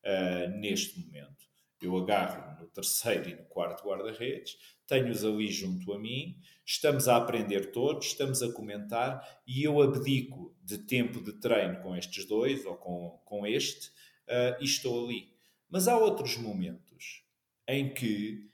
uh, 0.03 0.49
neste 0.59 0.99
momento. 0.99 1.45
Eu 1.81 1.97
agarro 1.97 2.59
no 2.59 2.67
terceiro 2.67 3.29
e 3.29 3.35
no 3.35 3.43
quarto 3.43 3.87
guarda-redes, 3.87 4.57
tenho-os 4.87 5.23
ali 5.23 5.51
junto 5.51 5.93
a 5.93 5.99
mim, 5.99 6.39
estamos 6.65 7.07
a 7.07 7.17
aprender 7.17 7.71
todos, 7.71 8.07
estamos 8.07 8.41
a 8.41 8.51
comentar 8.51 9.21
e 9.45 9.63
eu 9.63 9.81
abdico 9.81 10.55
de 10.63 10.79
tempo 10.79 11.21
de 11.23 11.33
treino 11.33 11.81
com 11.81 11.95
estes 11.95 12.25
dois 12.25 12.65
ou 12.65 12.75
com, 12.75 13.21
com 13.23 13.45
este 13.45 13.89
uh, 14.27 14.59
e 14.59 14.65
estou 14.65 15.05
ali. 15.05 15.33
Mas 15.69 15.87
há 15.87 15.97
outros 15.97 16.37
momentos 16.37 17.23
em 17.67 17.93
que 17.93 18.49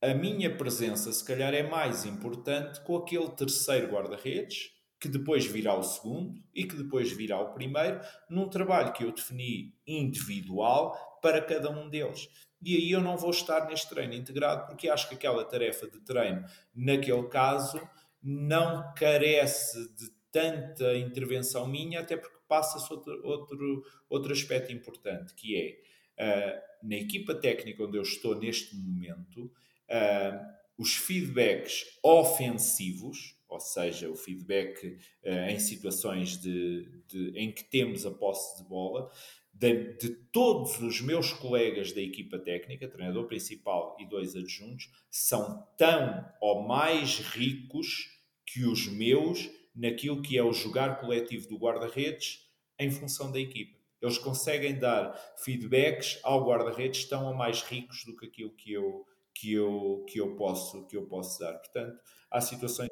a 0.00 0.14
minha 0.14 0.56
presença, 0.56 1.12
se 1.12 1.24
calhar, 1.24 1.52
é 1.52 1.62
mais 1.62 2.04
importante 2.04 2.80
com 2.82 2.96
aquele 2.96 3.28
terceiro 3.30 3.88
guarda-redes 3.88 4.77
que 5.00 5.08
depois 5.08 5.46
virá 5.46 5.74
o 5.74 5.82
segundo 5.82 6.34
e 6.54 6.64
que 6.64 6.76
depois 6.76 7.12
virá 7.12 7.40
o 7.40 7.52
primeiro, 7.52 8.00
num 8.28 8.48
trabalho 8.48 8.92
que 8.92 9.04
eu 9.04 9.12
defini 9.12 9.74
individual 9.86 11.18
para 11.22 11.40
cada 11.40 11.70
um 11.70 11.88
deles. 11.88 12.28
E 12.60 12.76
aí 12.76 12.90
eu 12.90 13.00
não 13.00 13.16
vou 13.16 13.30
estar 13.30 13.66
neste 13.66 13.88
treino 13.88 14.14
integrado 14.14 14.66
porque 14.66 14.88
acho 14.88 15.08
que 15.08 15.14
aquela 15.14 15.44
tarefa 15.44 15.88
de 15.88 16.00
treino, 16.00 16.44
naquele 16.74 17.28
caso, 17.28 17.80
não 18.20 18.92
carece 18.94 19.78
de 19.94 20.10
tanta 20.32 20.96
intervenção 20.96 21.68
minha, 21.68 22.00
até 22.00 22.16
porque 22.16 22.36
passa-se 22.48 22.92
outro, 22.92 23.20
outro, 23.24 23.84
outro 24.08 24.32
aspecto 24.32 24.72
importante, 24.72 25.34
que 25.34 25.56
é 25.56 25.78
uh, 26.18 26.86
na 26.88 26.96
equipa 26.96 27.34
técnica 27.34 27.84
onde 27.84 27.96
eu 27.96 28.02
estou 28.02 28.34
neste 28.34 28.74
momento, 28.76 29.44
uh, 29.44 30.58
os 30.76 30.96
feedbacks 30.96 31.84
ofensivos, 32.02 33.37
ou 33.48 33.60
seja, 33.60 34.10
o 34.10 34.16
feedback 34.16 34.98
uh, 35.24 35.50
em 35.50 35.58
situações 35.58 36.36
de, 36.36 36.88
de, 37.08 37.30
em 37.36 37.50
que 37.50 37.64
temos 37.64 38.04
a 38.04 38.10
posse 38.10 38.62
de 38.62 38.68
bola, 38.68 39.10
de, 39.52 39.94
de, 39.94 40.10
todos 40.30 40.78
os 40.80 41.00
meus 41.00 41.32
colegas 41.32 41.92
da 41.92 42.00
equipa 42.00 42.38
técnica, 42.38 42.88
treinador 42.88 43.26
principal 43.26 43.96
e 43.98 44.06
dois 44.06 44.36
adjuntos, 44.36 44.90
são 45.10 45.66
tão 45.76 46.24
ou 46.40 46.62
mais 46.62 47.18
ricos 47.18 48.16
que 48.46 48.64
os 48.64 48.86
meus 48.86 49.50
naquilo 49.74 50.22
que 50.22 50.36
é 50.36 50.42
o 50.42 50.52
jogar 50.52 51.00
coletivo 51.00 51.48
do 51.48 51.56
guarda-redes 51.56 52.48
em 52.78 52.90
função 52.90 53.32
da 53.32 53.40
equipa. 53.40 53.78
Eles 54.00 54.18
conseguem 54.18 54.78
dar 54.78 55.12
feedbacks 55.38 56.20
ao 56.22 56.46
guarda-redes 56.46 57.04
tão 57.06 57.26
ou 57.26 57.34
mais 57.34 57.62
ricos 57.62 58.04
do 58.04 58.16
que 58.16 58.26
aquilo 58.26 58.50
que 58.50 58.72
eu, 58.72 59.06
que 59.34 59.52
eu, 59.52 60.04
que 60.08 60.20
eu, 60.20 60.36
posso, 60.36 60.86
que 60.86 60.96
eu 60.96 61.06
posso 61.06 61.40
dar. 61.40 61.54
Portanto, 61.54 61.98
há 62.30 62.40
situações 62.40 62.90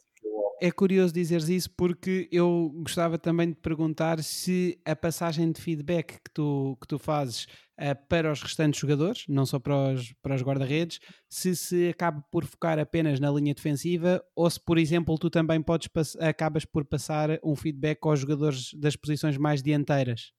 é 0.60 0.70
curioso 0.70 1.12
dizeres 1.12 1.48
isso 1.48 1.70
porque 1.76 2.28
eu 2.32 2.70
gostava 2.76 3.18
também 3.18 3.50
de 3.50 3.56
perguntar 3.56 4.22
se 4.22 4.78
a 4.84 4.96
passagem 4.96 5.52
de 5.52 5.60
feedback 5.60 6.14
que 6.14 6.30
tu, 6.32 6.76
que 6.80 6.86
tu 6.86 6.98
fazes 6.98 7.44
uh, 7.78 7.96
para 8.08 8.32
os 8.32 8.42
restantes 8.42 8.80
jogadores, 8.80 9.24
não 9.28 9.44
só 9.44 9.58
para 9.58 9.92
os, 9.92 10.12
para 10.22 10.34
os 10.34 10.42
guarda-redes, 10.42 10.98
se 11.28 11.54
se 11.54 11.88
acaba 11.88 12.22
por 12.30 12.44
focar 12.44 12.78
apenas 12.78 13.20
na 13.20 13.30
linha 13.30 13.54
defensiva 13.54 14.22
ou 14.34 14.48
se, 14.48 14.58
por 14.58 14.78
exemplo, 14.78 15.18
tu 15.18 15.28
também 15.30 15.60
podes 15.62 15.88
acabas 16.20 16.64
por 16.64 16.84
passar 16.84 17.38
um 17.44 17.54
feedback 17.54 17.98
aos 18.02 18.20
jogadores 18.20 18.72
das 18.74 18.96
posições 18.96 19.36
mais 19.36 19.62
dianteiras. 19.62 20.32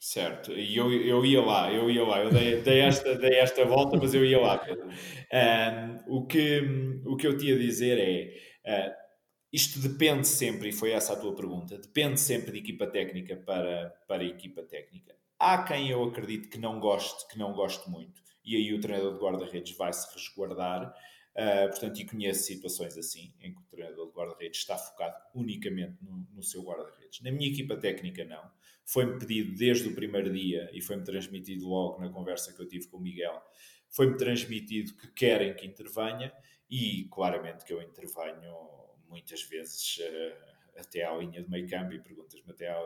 Certo, 0.00 0.52
e 0.52 0.76
eu, 0.76 0.92
eu 0.92 1.26
ia 1.26 1.40
lá, 1.40 1.72
eu 1.72 1.90
ia 1.90 2.04
lá, 2.04 2.20
eu 2.20 2.30
dei, 2.30 2.60
dei, 2.60 2.80
esta, 2.82 3.16
dei 3.16 3.34
esta 3.34 3.64
volta, 3.64 3.96
mas 3.96 4.14
eu 4.14 4.24
ia 4.24 4.40
lá, 4.40 4.56
Pedro. 4.56 4.86
Um, 4.86 6.18
o, 6.18 6.24
que, 6.24 7.00
o 7.04 7.16
que 7.16 7.26
eu 7.26 7.36
tinha 7.36 7.56
a 7.56 7.58
dizer 7.58 7.98
é, 7.98 8.86
uh, 8.88 9.07
isto 9.52 9.80
depende 9.80 10.26
sempre, 10.26 10.68
e 10.68 10.72
foi 10.72 10.90
essa 10.90 11.14
a 11.14 11.16
tua 11.16 11.34
pergunta, 11.34 11.78
depende 11.78 12.20
sempre 12.20 12.52
de 12.52 12.58
equipa 12.58 12.86
técnica 12.86 13.36
para, 13.36 13.90
para 14.06 14.24
equipa 14.24 14.62
técnica. 14.62 15.16
Há 15.38 15.62
quem 15.62 15.88
eu 15.90 16.02
acredito 16.04 16.48
que 16.48 16.58
não 16.58 16.80
goste, 16.80 17.26
que 17.28 17.38
não 17.38 17.52
goste 17.52 17.88
muito, 17.88 18.20
e 18.44 18.56
aí 18.56 18.74
o 18.74 18.80
treinador 18.80 19.14
de 19.14 19.20
guarda-redes 19.20 19.76
vai 19.76 19.92
se 19.92 20.12
resguardar. 20.14 20.94
Uh, 21.36 21.68
portanto, 21.68 22.00
e 22.00 22.04
conheço 22.04 22.42
situações 22.42 22.98
assim, 22.98 23.32
em 23.40 23.54
que 23.54 23.60
o 23.60 23.64
treinador 23.70 24.08
de 24.08 24.12
guarda-redes 24.12 24.58
está 24.58 24.76
focado 24.76 25.14
unicamente 25.32 25.96
no, 26.02 26.26
no 26.32 26.42
seu 26.42 26.62
guarda-redes. 26.64 27.20
Na 27.22 27.30
minha 27.30 27.48
equipa 27.48 27.76
técnica, 27.76 28.24
não. 28.24 28.42
Foi-me 28.84 29.20
pedido 29.20 29.56
desde 29.56 29.86
o 29.88 29.94
primeiro 29.94 30.32
dia 30.32 30.68
e 30.72 30.80
foi-me 30.80 31.04
transmitido 31.04 31.68
logo 31.68 32.00
na 32.00 32.08
conversa 32.08 32.52
que 32.52 32.60
eu 32.60 32.66
tive 32.66 32.88
com 32.88 32.96
o 32.96 33.00
Miguel. 33.00 33.40
Foi-me 33.88 34.16
transmitido 34.16 34.94
que 34.94 35.12
querem 35.12 35.54
que 35.54 35.64
intervenha 35.64 36.32
e, 36.68 37.04
claramente, 37.04 37.64
que 37.64 37.72
eu 37.72 37.80
intervenho 37.82 38.87
muitas 39.08 39.42
vezes 39.42 39.98
uh, 39.98 40.78
até 40.78 41.04
à 41.04 41.14
linha 41.16 41.42
de 41.42 41.50
meio 41.50 41.68
campo 41.68 41.92
e 41.92 42.00
perguntas-me 42.00 42.50
até 42.50 42.68
à, 42.68 42.78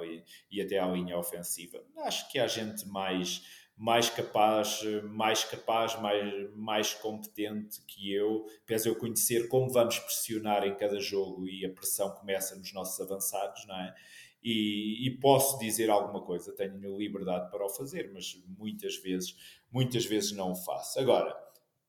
e 0.51 0.61
até 0.61 0.79
à 0.79 0.87
linha 0.87 1.19
ofensiva. 1.19 1.85
Acho 1.99 2.31
que 2.31 2.39
há 2.39 2.47
gente 2.47 2.87
mais, 2.89 3.43
mais 3.77 4.09
capaz, 4.09 4.83
mais 5.05 5.45
capaz, 5.45 6.01
mais, 6.01 6.55
mais 6.55 6.95
competente 6.95 7.81
que 7.87 8.13
eu, 8.13 8.47
pese 8.67 8.89
eu 8.89 8.97
conhecer 8.97 9.49
como 9.49 9.71
vamos 9.71 9.99
pressionar 9.99 10.67
em 10.67 10.77
cada 10.77 10.99
jogo 10.99 11.47
e 11.47 11.65
a 11.65 11.71
pressão 11.71 12.11
começa 12.15 12.57
nos 12.57 12.73
nossos 12.73 13.01
avançados, 13.01 13.67
não 13.67 13.77
é? 13.77 13.95
E, 14.45 15.07
e, 15.07 15.19
posso 15.21 15.57
dizer 15.61 15.89
alguma 15.89 16.21
coisa, 16.21 16.53
tenho 16.53 16.99
liberdade 16.99 17.49
para 17.49 17.65
o 17.65 17.69
fazer, 17.69 18.11
mas 18.13 18.43
muitas 18.59 18.97
vezes, 18.97 19.37
muitas 19.71 20.05
vezes 20.05 20.33
não 20.33 20.51
o 20.51 20.57
faço. 20.57 20.99
Agora, 20.99 21.33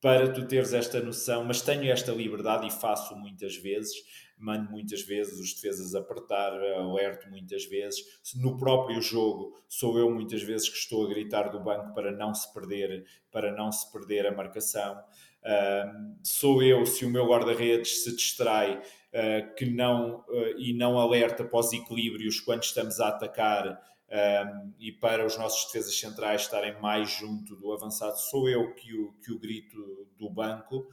para 0.03 0.33
tu 0.33 0.45
teres 0.45 0.73
esta 0.73 0.99
noção, 0.99 1.45
mas 1.45 1.61
tenho 1.61 1.89
esta 1.89 2.11
liberdade 2.11 2.67
e 2.67 2.69
faço 2.69 3.15
muitas 3.15 3.55
vezes, 3.55 3.95
mando 4.37 4.69
muitas 4.69 5.01
vezes 5.01 5.39
os 5.39 5.53
defesas 5.53 5.95
apertar, 5.95 6.51
alerto 6.51 7.29
muitas 7.29 7.63
vezes. 7.63 8.03
No 8.35 8.57
próprio 8.57 9.01
jogo, 9.01 9.57
sou 9.69 9.97
eu 9.97 10.11
muitas 10.11 10.43
vezes 10.43 10.67
que 10.67 10.75
estou 10.75 11.05
a 11.05 11.07
gritar 11.07 11.43
do 11.43 11.61
banco 11.61 11.93
para 11.93 12.11
não 12.11 12.33
se 12.33 12.53
perder, 12.53 13.05
para 13.31 13.53
não 13.53 13.71
se 13.71 13.89
perder 13.93 14.27
a 14.27 14.35
marcação. 14.35 14.93
Uh, 15.41 16.17
sou 16.21 16.61
eu, 16.61 16.85
se 16.85 17.05
o 17.05 17.09
meu 17.09 17.25
guarda-redes 17.25 18.03
se 18.03 18.13
distrai, 18.13 18.75
uh, 18.79 19.55
que 19.55 19.65
não, 19.65 20.17
uh, 20.27 20.57
e 20.57 20.73
não 20.73 20.99
alerta 20.99 21.45
para 21.45 21.59
os 21.59 21.71
equilíbrios 21.71 22.41
quando 22.41 22.63
estamos 22.63 22.99
a 22.99 23.07
atacar. 23.07 23.81
E 24.79 24.91
para 24.91 25.25
os 25.25 25.37
nossos 25.37 25.65
defesas 25.65 25.99
centrais 25.99 26.41
estarem 26.41 26.79
mais 26.79 27.09
junto 27.09 27.55
do 27.55 27.73
avançado, 27.73 28.17
sou 28.17 28.47
eu 28.47 28.73
que 28.75 28.93
o, 28.93 29.13
que 29.23 29.31
o 29.31 29.39
grito 29.39 30.07
do 30.17 30.29
banco. 30.29 30.87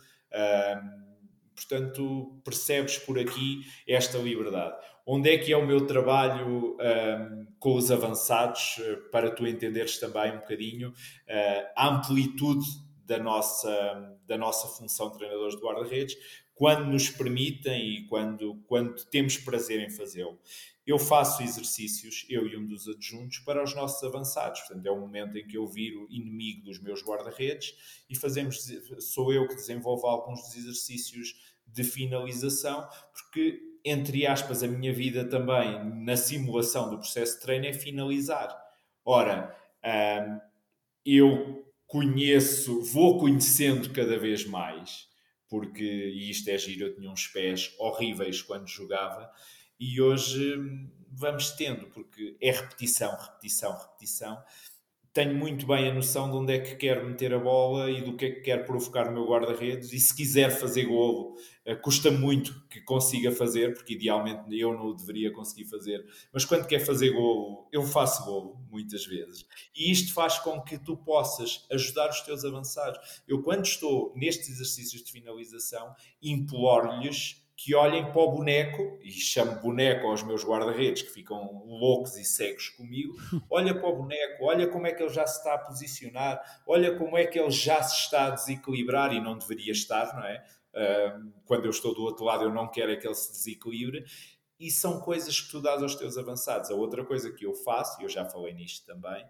Portanto, 1.54 2.40
percebes 2.42 2.98
por 2.98 3.18
aqui 3.18 3.60
esta 3.86 4.16
liberdade. 4.16 4.76
Onde 5.06 5.30
é 5.30 5.38
que 5.38 5.52
é 5.52 5.56
o 5.56 5.66
meu 5.66 5.86
trabalho 5.86 6.76
um, 6.78 7.46
com 7.58 7.74
os 7.74 7.90
avançados, 7.90 8.78
eh, 8.80 8.96
para 9.12 9.30
tu 9.30 9.46
entenderes 9.46 9.98
também 9.98 10.32
um 10.32 10.38
bocadinho 10.38 10.90
uh, 10.90 11.66
a 11.76 11.88
amplitude 11.88 12.64
da 13.04 13.18
nossa, 13.18 14.16
da 14.26 14.38
nossa 14.38 14.66
função 14.68 15.10
de 15.10 15.18
treinadores 15.18 15.56
de 15.56 15.62
guarda-redes, 15.62 16.16
quando 16.54 16.86
nos 16.86 17.10
permitem 17.10 17.96
e 17.96 18.06
quando, 18.06 18.62
quando 18.66 19.04
temos 19.06 19.36
prazer 19.36 19.80
em 19.80 19.90
fazê-lo. 19.90 20.38
Eu 20.90 20.98
faço 20.98 21.40
exercícios, 21.40 22.26
eu 22.28 22.48
e 22.48 22.56
um 22.56 22.66
dos 22.66 22.88
adjuntos, 22.88 23.38
para 23.38 23.62
os 23.62 23.76
nossos 23.76 24.02
avançados. 24.02 24.58
Portanto, 24.62 24.84
é 24.84 24.90
o 24.90 24.98
momento 24.98 25.38
em 25.38 25.46
que 25.46 25.56
eu 25.56 25.64
viro 25.64 26.04
inimigo 26.10 26.64
dos 26.64 26.82
meus 26.82 27.00
guarda-redes 27.00 28.02
e 28.10 28.16
fazemos, 28.16 28.68
sou 28.98 29.32
eu 29.32 29.46
que 29.46 29.54
desenvolvo 29.54 30.08
alguns 30.08 30.42
dos 30.42 30.56
exercícios 30.56 31.36
de 31.64 31.84
finalização, 31.84 32.88
porque, 33.12 33.60
entre 33.84 34.26
aspas, 34.26 34.64
a 34.64 34.66
minha 34.66 34.92
vida 34.92 35.24
também 35.24 35.78
na 36.02 36.16
simulação 36.16 36.90
do 36.90 36.98
processo 36.98 37.36
de 37.36 37.42
treino 37.42 37.66
é 37.66 37.72
finalizar. 37.72 38.60
Ora, 39.04 39.56
hum, 39.84 40.40
eu 41.06 41.72
conheço, 41.86 42.82
vou 42.82 43.16
conhecendo 43.20 43.92
cada 43.92 44.18
vez 44.18 44.44
mais, 44.44 45.08
porque, 45.48 45.84
e 45.84 46.30
isto 46.30 46.50
é 46.50 46.58
giro, 46.58 46.86
eu 46.86 46.94
tinha 46.96 47.08
uns 47.08 47.28
pés 47.28 47.76
horríveis 47.78 48.42
quando 48.42 48.66
jogava, 48.66 49.30
e 49.80 50.00
hoje 50.00 50.58
hum, 50.58 50.90
vamos 51.10 51.52
tendo, 51.52 51.86
porque 51.86 52.36
é 52.40 52.52
repetição, 52.52 53.16
repetição, 53.16 53.72
repetição, 53.72 54.38
tenho 55.12 55.34
muito 55.34 55.66
bem 55.66 55.88
a 55.88 55.94
noção 55.94 56.30
de 56.30 56.36
onde 56.36 56.52
é 56.52 56.60
que 56.60 56.76
quero 56.76 57.04
meter 57.04 57.34
a 57.34 57.38
bola 57.38 57.90
e 57.90 58.00
do 58.00 58.16
que 58.16 58.26
é 58.26 58.30
que 58.30 58.40
quero 58.42 58.64
provocar 58.64 59.06
no 59.06 59.12
meu 59.12 59.26
guarda-redes. 59.26 59.92
E 59.92 59.98
se 59.98 60.14
quiser 60.14 60.50
fazer 60.50 60.84
golo, 60.84 61.34
eh, 61.64 61.74
custa 61.74 62.12
muito 62.12 62.64
que 62.68 62.80
consiga 62.80 63.32
fazer, 63.32 63.74
porque 63.74 63.94
idealmente 63.94 64.56
eu 64.56 64.72
não 64.72 64.86
o 64.86 64.94
deveria 64.94 65.32
conseguir 65.32 65.64
fazer. 65.64 66.06
Mas 66.32 66.44
quando 66.44 66.64
quer 66.64 66.78
fazer 66.78 67.10
golo, 67.10 67.68
eu 67.72 67.82
faço 67.82 68.24
golo, 68.24 68.64
muitas 68.70 69.04
vezes. 69.04 69.44
E 69.74 69.90
isto 69.90 70.14
faz 70.14 70.38
com 70.38 70.60
que 70.60 70.78
tu 70.78 70.96
possas 70.96 71.66
ajudar 71.72 72.08
os 72.10 72.20
teus 72.20 72.44
avançados. 72.44 73.00
Eu, 73.26 73.42
quando 73.42 73.64
estou 73.64 74.12
nestes 74.14 74.48
exercícios 74.48 75.02
de 75.02 75.10
finalização, 75.10 75.92
imploro-lhes 76.22 77.42
que 77.62 77.74
olhem 77.74 78.10
para 78.10 78.22
o 78.22 78.32
boneco, 78.32 78.98
e 79.02 79.10
chamo 79.10 79.60
boneco 79.60 80.06
aos 80.06 80.22
meus 80.22 80.42
guarda-redes 80.42 81.02
que 81.02 81.10
ficam 81.10 81.62
loucos 81.66 82.16
e 82.16 82.24
cegos 82.24 82.70
comigo, 82.70 83.14
olha 83.50 83.78
para 83.78 83.86
o 83.86 83.96
boneco, 83.96 84.46
olha 84.46 84.66
como 84.66 84.86
é 84.86 84.92
que 84.92 85.02
ele 85.02 85.12
já 85.12 85.26
se 85.26 85.36
está 85.38 85.54
a 85.56 85.58
posicionar, 85.58 86.40
olha 86.66 86.96
como 86.96 87.18
é 87.18 87.26
que 87.26 87.38
ele 87.38 87.50
já 87.50 87.82
se 87.82 88.04
está 88.04 88.28
a 88.28 88.30
desequilibrar 88.30 89.12
e 89.12 89.20
não 89.20 89.36
deveria 89.36 89.72
estar, 89.72 90.14
não 90.14 90.24
é? 90.24 90.42
Quando 91.44 91.66
eu 91.66 91.70
estou 91.70 91.94
do 91.94 92.02
outro 92.02 92.24
lado, 92.24 92.44
eu 92.44 92.50
não 92.50 92.66
quero 92.66 92.92
é 92.92 92.96
que 92.96 93.06
ele 93.06 93.14
se 93.14 93.30
desequilibre. 93.30 94.04
E 94.58 94.70
são 94.70 95.00
coisas 95.00 95.38
que 95.38 95.50
tu 95.50 95.60
dás 95.60 95.82
aos 95.82 95.94
teus 95.94 96.16
avançados. 96.16 96.70
A 96.70 96.74
outra 96.74 97.04
coisa 97.04 97.30
que 97.32 97.44
eu 97.44 97.54
faço, 97.54 98.00
e 98.00 98.04
eu 98.04 98.08
já 98.08 98.24
falei 98.24 98.54
nisto 98.54 98.86
também, 98.86 99.22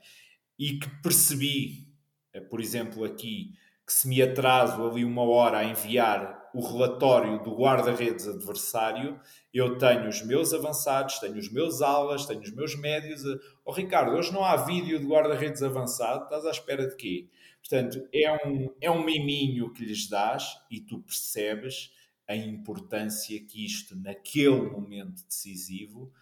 e 0.58 0.78
que 0.78 0.88
percebi, 1.02 1.88
eh, 2.32 2.40
por 2.40 2.60
exemplo, 2.60 3.04
aqui, 3.04 3.54
que 3.86 3.92
se 3.92 4.06
me 4.06 4.20
atraso 4.22 4.86
ali 4.86 5.04
uma 5.04 5.22
hora 5.22 5.58
a 5.58 5.64
enviar 5.64 6.39
o 6.54 6.60
relatório 6.60 7.42
do 7.42 7.54
guarda-redes 7.54 8.26
adversário, 8.26 9.20
eu 9.52 9.78
tenho 9.78 10.08
os 10.08 10.22
meus 10.22 10.52
avançados, 10.52 11.18
tenho 11.18 11.36
os 11.36 11.50
meus 11.50 11.80
alas, 11.82 12.26
tenho 12.26 12.40
os 12.40 12.52
meus 12.52 12.74
médios. 12.74 13.22
Oh, 13.64 13.72
Ricardo, 13.72 14.16
hoje 14.16 14.32
não 14.32 14.44
há 14.44 14.56
vídeo 14.56 14.98
de 14.98 15.06
guarda-redes 15.06 15.62
avançado, 15.62 16.24
estás 16.24 16.44
à 16.44 16.50
espera 16.50 16.86
de 16.86 16.96
quê? 16.96 17.28
Portanto, 17.60 18.08
é 18.12 18.32
um, 18.46 18.74
é 18.80 18.90
um 18.90 19.04
miminho 19.04 19.72
que 19.72 19.84
lhes 19.84 20.08
dás 20.08 20.58
e 20.70 20.80
tu 20.80 21.00
percebes 21.00 21.92
a 22.26 22.34
importância 22.34 23.40
que 23.44 23.64
isto, 23.64 23.96
naquele 23.96 24.62
momento 24.70 25.24
decisivo, 25.26 26.12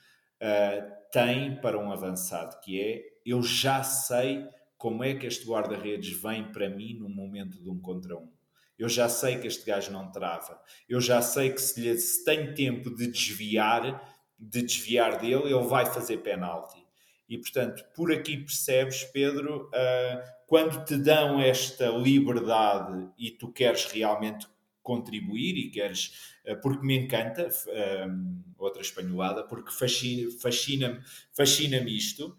uh, 0.42 0.98
tem 1.12 1.60
para 1.60 1.78
um 1.78 1.92
avançado, 1.92 2.58
que 2.60 2.80
é 2.80 3.02
eu 3.24 3.42
já 3.42 3.82
sei 3.82 4.46
como 4.78 5.04
é 5.04 5.14
que 5.14 5.26
este 5.26 5.46
guarda-redes 5.46 6.10
vem 6.20 6.50
para 6.50 6.70
mim 6.70 6.94
num 6.94 7.08
momento 7.08 7.60
de 7.60 7.68
um 7.68 7.78
contra 7.78 8.16
um. 8.16 8.37
Eu 8.78 8.88
já 8.88 9.08
sei 9.08 9.38
que 9.38 9.46
este 9.46 9.64
gajo 9.66 9.90
não 9.90 10.10
trava. 10.10 10.60
Eu 10.88 11.00
já 11.00 11.20
sei 11.20 11.50
que 11.50 11.60
se, 11.60 11.80
lhe, 11.80 11.98
se 11.98 12.24
tem 12.24 12.54
tempo 12.54 12.94
de 12.94 13.08
desviar, 13.08 14.16
de 14.38 14.62
desviar 14.62 15.18
dele, 15.18 15.52
ele 15.52 15.66
vai 15.66 15.84
fazer 15.86 16.18
penalti. 16.18 16.86
E, 17.28 17.36
portanto, 17.36 17.84
por 17.94 18.10
aqui 18.12 18.38
percebes, 18.38 19.04
Pedro, 19.04 19.68
uh, 19.68 20.22
quando 20.46 20.84
te 20.84 20.96
dão 20.96 21.40
esta 21.40 21.88
liberdade 21.88 23.10
e 23.18 23.30
tu 23.30 23.52
queres 23.52 23.84
realmente 23.86 24.46
contribuir 24.82 25.58
e 25.58 25.70
queres, 25.70 26.34
uh, 26.46 26.58
porque 26.62 26.86
me 26.86 26.96
encanta, 26.96 27.48
uh, 27.48 28.54
outra 28.56 28.80
espanholada, 28.80 29.44
porque 29.44 29.70
fascina-me 29.70 30.30
fascina 30.40 31.02
fascina 31.36 31.76
isto, 31.90 32.34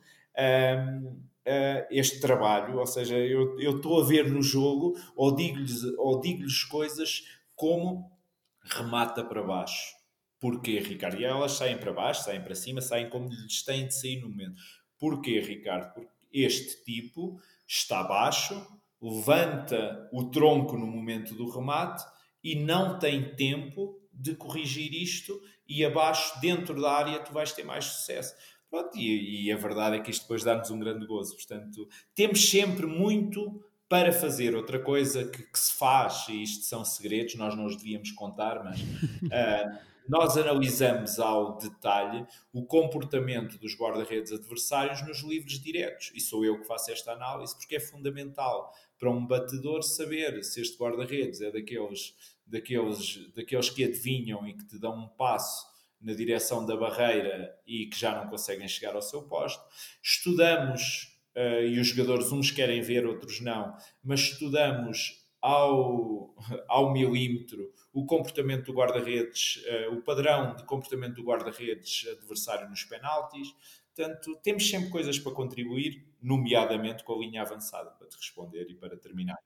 este 1.89 2.19
trabalho, 2.19 2.77
ou 2.77 2.85
seja, 2.85 3.17
eu 3.17 3.77
estou 3.77 4.01
a 4.01 4.05
ver 4.05 4.29
no 4.29 4.41
jogo 4.41 4.95
ou 5.15 5.35
digo-lhes 5.35 5.81
digo 6.21 6.45
coisas 6.69 7.23
como 7.55 8.11
remata 8.63 9.23
para 9.23 9.43
baixo. 9.43 9.97
Porquê, 10.39 10.79
Ricardo? 10.79 11.19
E 11.19 11.25
elas 11.25 11.53
saem 11.53 11.77
para 11.77 11.91
baixo, 11.91 12.23
saem 12.23 12.41
para 12.41 12.55
cima, 12.55 12.79
saem 12.79 13.09
como 13.09 13.29
lhes 13.29 13.63
têm 13.63 13.87
de 13.87 13.93
sair 13.93 14.21
no 14.21 14.29
momento. 14.29 14.61
Porquê, 14.97 15.39
Ricardo? 15.41 15.93
Porque 15.93 16.09
este 16.31 16.83
tipo 16.83 17.39
está 17.67 18.03
baixo, 18.03 18.65
levanta 19.01 20.09
o 20.13 20.29
tronco 20.29 20.77
no 20.77 20.87
momento 20.87 21.35
do 21.35 21.49
remate 21.49 22.03
e 22.43 22.55
não 22.55 22.97
tem 22.97 23.35
tempo 23.35 23.99
de 24.13 24.35
corrigir 24.35 24.93
isto 24.93 25.39
e 25.67 25.85
abaixo, 25.85 26.39
dentro 26.41 26.81
da 26.81 26.91
área, 26.91 27.19
tu 27.19 27.31
vais 27.31 27.53
ter 27.53 27.63
mais 27.63 27.85
sucesso. 27.85 28.33
Pronto, 28.69 28.95
e, 28.97 29.45
e 29.45 29.51
a 29.51 29.57
verdade 29.57 29.97
é 29.97 29.99
que 29.99 30.11
isto 30.11 30.21
depois 30.23 30.43
dá-nos 30.43 30.69
um 30.69 30.79
grande 30.79 31.05
gozo. 31.07 31.35
Portanto, 31.35 31.87
temos 32.13 32.49
sempre 32.49 32.85
muito 32.85 33.63
para 33.89 34.11
fazer. 34.11 34.55
Outra 34.55 34.79
coisa 34.79 35.25
que, 35.25 35.41
que, 35.41 35.59
se 35.59 35.73
faz, 35.73 36.27
e 36.29 36.43
isto 36.43 36.65
são 36.65 36.85
segredos, 36.85 37.35
nós 37.35 37.55
não 37.55 37.65
os 37.65 37.75
devíamos 37.75 38.11
contar, 38.11 38.63
mas 38.63 38.79
uh, 38.79 39.79
nós 40.07 40.37
analisamos 40.37 41.19
ao 41.19 41.57
detalhe 41.57 42.25
o 42.53 42.63
comportamento 42.63 43.57
dos 43.57 43.75
guarda-redes 43.75 44.31
adversários 44.31 45.05
nos 45.05 45.23
livros 45.23 45.59
diretos. 45.59 46.11
E 46.13 46.21
sou 46.21 46.45
eu 46.45 46.59
que 46.59 46.67
faço 46.67 46.91
esta 46.91 47.13
análise 47.13 47.57
porque 47.57 47.77
é 47.77 47.79
fundamental 47.79 48.71
para 48.99 49.09
um 49.09 49.25
batedor 49.25 49.81
saber 49.81 50.43
se 50.43 50.61
este 50.61 50.77
guarda-redes 50.77 51.41
é 51.41 51.51
daqueles, 51.51 52.15
daqueles, 52.45 53.31
daqueles 53.33 53.69
que 53.71 53.83
adivinham 53.83 54.47
e 54.47 54.53
que 54.53 54.65
te 54.65 54.77
dão 54.77 54.95
um 54.95 55.07
passo 55.07 55.67
na 56.01 56.13
direção 56.13 56.65
da 56.65 56.75
barreira 56.75 57.55
e 57.65 57.87
que 57.87 57.99
já 57.99 58.15
não 58.15 58.29
conseguem 58.29 58.67
chegar 58.67 58.95
ao 58.95 59.01
seu 59.01 59.23
posto. 59.23 59.63
Estudamos, 60.01 61.17
uh, 61.35 61.63
e 61.63 61.79
os 61.79 61.87
jogadores 61.87 62.31
uns 62.31 62.51
querem 62.51 62.81
ver, 62.81 63.05
outros 63.05 63.41
não, 63.41 63.75
mas 64.03 64.21
estudamos 64.21 65.25
ao, 65.41 66.35
ao 66.67 66.91
milímetro 66.93 67.71
o 67.91 68.05
comportamento 68.05 68.67
do 68.67 68.73
guarda-redes, 68.73 69.63
uh, 69.65 69.93
o 69.93 70.01
padrão 70.01 70.55
de 70.55 70.63
comportamento 70.63 71.15
do 71.15 71.23
guarda-redes 71.23 72.07
adversário 72.07 72.69
nos 72.69 72.83
penaltis. 72.83 73.49
Portanto, 73.95 74.39
temos 74.41 74.69
sempre 74.69 74.89
coisas 74.89 75.19
para 75.19 75.33
contribuir, 75.33 76.07
nomeadamente 76.21 77.03
com 77.03 77.13
a 77.13 77.17
linha 77.17 77.41
avançada, 77.41 77.89
para 77.91 78.07
te 78.07 78.15
responder 78.15 78.69
e 78.69 78.75
para 78.75 78.95
terminar. 78.95 79.37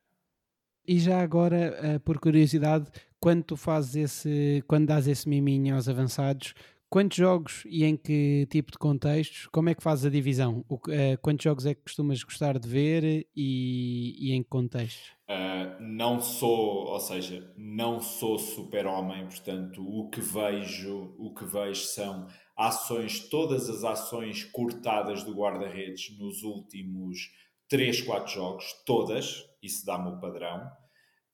E 0.86 1.00
já 1.00 1.22
agora, 1.22 1.96
uh, 1.96 2.00
por 2.02 2.20
curiosidade, 2.20 2.88
quando 3.20 3.44
tu 3.44 3.56
fazes 3.56 3.96
esse, 3.96 4.64
quando 4.68 4.88
dás 4.88 5.08
esse 5.08 5.28
miminho 5.30 5.76
aos 5.76 5.88
avançados, 5.88 6.54
quantos 6.90 7.18
jogos 7.18 7.64
e 7.66 7.86
em 7.86 7.98
que 7.98 8.46
tipo 8.52 8.72
de 8.72 8.78
contextos, 8.78 9.48
como 9.48 9.70
é 9.70 9.74
que 9.74 9.82
fazes 9.82 10.06
a 10.06 10.10
divisão? 10.10 10.64
O, 10.70 10.76
uh, 10.76 11.18
quantos 11.22 11.44
jogos 11.44 11.66
é 11.66 11.74
que 11.74 11.82
costumas 11.82 12.22
gostar 12.22 12.60
de 12.60 12.68
ver 12.68 13.26
e, 13.36 14.16
e 14.20 14.34
em 14.34 14.44
que 14.44 14.50
contextos? 14.50 15.14
Uh, 15.28 15.82
não 15.82 16.22
sou, 16.22 16.86
ou 16.86 17.00
seja, 17.00 17.52
não 17.58 18.00
sou 18.00 18.38
super-homem, 18.38 19.26
portanto, 19.26 19.82
o 19.82 20.10
que 20.10 20.22
vejo, 20.22 21.16
o 21.18 21.34
que 21.34 21.46
vejo 21.46 21.82
são 21.82 22.28
ações, 22.56 23.28
todas 23.30 23.70
as 23.70 23.84
ações 23.84 24.44
cortadas 24.44 25.24
do 25.24 25.34
guarda-redes 25.34 26.16
nos 26.20 26.44
últimos 26.44 27.32
3, 27.70 28.02
4 28.02 28.34
jogos, 28.34 28.66
todas, 28.86 29.50
isso 29.62 29.86
dá-me 29.86 30.10
o 30.10 30.20
padrão. 30.20 30.70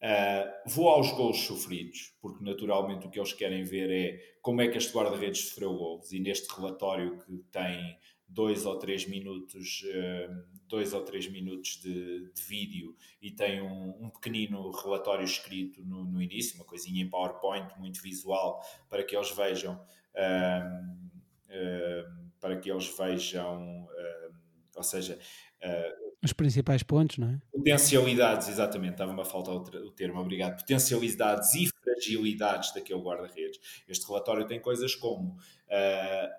Uh, 0.02 0.48
vou 0.66 0.88
aos 0.88 1.12
gols 1.12 1.42
sofridos, 1.42 2.14
porque 2.22 2.42
naturalmente 2.42 3.06
o 3.06 3.10
que 3.10 3.20
eles 3.20 3.34
querem 3.34 3.66
ver 3.66 3.92
é 3.92 4.38
como 4.42 4.62
é 4.62 4.70
que 4.70 4.78
este 4.78 4.94
guarda-redes 4.94 5.50
sofreu 5.50 5.74
gols. 5.74 6.14
E 6.14 6.20
neste 6.20 6.48
relatório 6.56 7.18
que 7.20 7.38
tem 7.52 8.00
dois 8.26 8.66
ou 8.66 8.80
três 8.80 9.06
minutos, 9.06 9.84
uh, 9.84 10.60
dois 10.70 10.94
ou 10.94 11.04
três 11.04 11.28
minutos 11.28 11.82
de, 11.82 12.32
de 12.32 12.42
vídeo 12.44 12.96
e 13.22 13.32
tem 13.32 13.62
um, 13.62 14.06
um 14.06 14.10
pequenino 14.10 14.72
relatório 14.72 15.26
escrito 15.26 15.84
no, 15.84 16.06
no, 16.06 16.22
início, 16.22 16.56
uma 16.56 16.66
coisinha 16.66 17.04
em 17.04 17.10
PowerPoint 17.10 17.78
muito 17.78 18.02
visual 18.02 18.64
para 18.88 19.04
que 19.04 19.18
eles 19.18 19.32
vejam, 19.32 19.76
uh, 19.76 21.00
para 22.40 22.58
que 22.58 22.72
eles 22.72 22.88
vejam, 22.98 23.86
ou 24.78 24.84
seja, 24.84 25.20
os 26.24 26.34
principais 26.34 26.84
pontos, 26.84 27.18
não 27.18 27.30
é? 27.30 27.40
Potencialidades, 27.52 28.50
exatamente, 28.50 28.94
estava-me 28.94 29.22
a 29.22 29.26
faltar 29.26 29.56
o 29.56 29.92
termo, 29.92 30.20
obrigado. 30.20 30.60
Potencialidades 30.60 31.54
e 31.56 31.68
fragilidades 31.68 32.74
daquele 32.74 33.02
guarda-redes. 33.02 33.60
Este 33.88 34.06
relatório 34.08 34.46
tem 34.46 34.60
coisas 34.60 34.96
como 34.96 35.32
uh, 35.32 36.30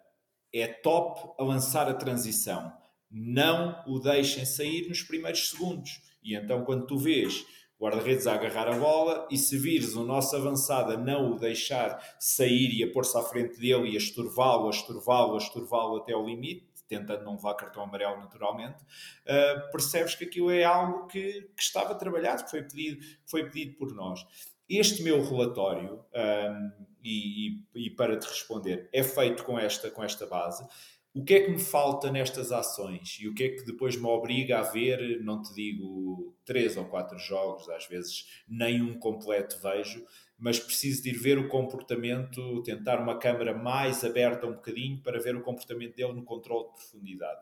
é 0.52 0.66
top 0.66 1.31
a 1.39 1.44
lançar 1.44 1.89
a 1.89 1.94
transição, 1.94 2.73
não 3.11 3.82
o 3.86 3.98
deixem 3.98 4.44
sair 4.44 4.89
nos 4.89 5.02
primeiros 5.02 5.51
segundos. 5.51 6.01
E 6.23 6.35
então, 6.35 6.65
quando 6.65 6.86
tu 6.86 6.98
vês 6.98 7.44
guarda-redes 7.81 8.27
a 8.27 8.35
agarrar 8.35 8.69
a 8.69 8.78
bola 8.78 9.27
e 9.31 9.39
se 9.39 9.57
vires 9.57 9.94
o 9.94 10.05
nosso 10.05 10.36
avançada 10.36 10.98
não 10.98 11.32
o 11.32 11.36
deixar 11.39 11.98
sair 12.20 12.74
e 12.74 12.85
a 12.85 12.93
pôr-se 12.93 13.16
à 13.16 13.23
frente 13.23 13.59
dele 13.59 13.90
e 13.90 13.94
a 13.94 13.98
estorvá-lo, 13.98 14.66
a 14.66 14.70
estorvá-lo, 14.70 15.35
a 15.35 15.39
estorvá-lo 15.39 15.97
até 15.97 16.12
ao 16.12 16.27
limite, 16.27 16.69
tentando 16.90 17.24
não 17.24 17.36
levar 17.36 17.54
cartão 17.54 17.84
amarelo 17.84 18.18
naturalmente, 18.18 18.82
uh, 18.82 19.70
percebes 19.70 20.16
que 20.16 20.24
aquilo 20.24 20.50
é 20.50 20.64
algo 20.64 21.06
que, 21.06 21.48
que, 21.56 21.62
estava 21.62 21.94
trabalhado, 21.94 22.44
que 22.44 22.50
foi 22.50 22.64
pedido, 22.64 23.06
foi 23.26 23.44
pedido 23.44 23.76
por 23.76 23.94
nós. 23.94 24.26
Este 24.68 25.02
meu 25.02 25.22
relatório, 25.22 25.94
um, 25.94 26.00
ah, 26.14 26.72
e, 27.02 27.64
e, 27.74 27.86
e, 27.86 27.90
para 27.90 28.16
te 28.16 28.26
responder, 28.28 28.88
é 28.92 29.02
feito 29.02 29.44
com 29.44 29.58
esta, 29.58 29.90
com 29.90 30.02
esta 30.02 30.26
base. 30.26 30.64
O 31.12 31.24
que 31.24 31.34
é 31.34 31.40
que 31.40 31.50
me 31.50 31.58
falta 31.58 32.10
nestas 32.10 32.52
ações 32.52 33.18
e 33.20 33.26
o 33.26 33.34
que 33.34 33.42
é 33.42 33.48
que 33.48 33.64
depois 33.64 33.96
me 33.96 34.06
obriga 34.06 34.60
a 34.60 34.62
ver, 34.62 35.20
não 35.22 35.42
te 35.42 35.52
digo 35.54 36.36
três 36.44 36.76
ou 36.76 36.84
quatro 36.84 37.18
jogos, 37.18 37.68
às 37.68 37.86
vezes 37.86 38.44
nenhum 38.48 38.96
completo 38.96 39.58
vejo, 39.60 40.04
mas 40.40 40.58
preciso 40.58 41.02
de 41.02 41.10
ir 41.10 41.18
ver 41.18 41.38
o 41.38 41.48
comportamento, 41.48 42.62
tentar 42.62 43.00
uma 43.00 43.18
câmera 43.18 43.54
mais 43.54 44.02
aberta 44.02 44.46
um 44.46 44.54
bocadinho 44.54 45.02
para 45.02 45.20
ver 45.20 45.36
o 45.36 45.42
comportamento 45.42 45.94
dele 45.94 46.14
no 46.14 46.24
controle 46.24 46.68
de 46.68 46.74
profundidade. 46.74 47.40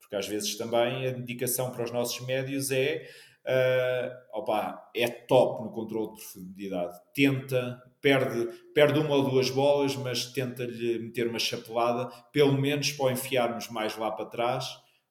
Porque 0.00 0.16
às 0.16 0.26
vezes 0.26 0.56
também 0.56 1.06
a 1.06 1.10
indicação 1.10 1.70
para 1.70 1.84
os 1.84 1.92
nossos 1.92 2.24
médios 2.26 2.70
é 2.70 3.06
uh, 3.48 4.38
opa, 4.38 4.90
é 4.94 5.08
top 5.08 5.64
no 5.64 5.70
controle 5.70 6.08
de 6.08 6.14
profundidade. 6.14 6.98
Tenta, 7.14 7.82
perde, 8.00 8.46
perde 8.74 8.98
uma 8.98 9.16
ou 9.16 9.30
duas 9.30 9.50
bolas, 9.50 9.96
mas 9.96 10.26
tenta-lhe 10.26 10.98
meter 10.98 11.28
uma 11.28 11.38
chapelada, 11.38 12.06
pelo 12.32 12.58
menos 12.58 12.92
para 12.92 13.12
enfiarmos 13.12 13.68
mais 13.68 13.96
lá 13.96 14.10
para 14.10 14.26
trás. 14.26 14.66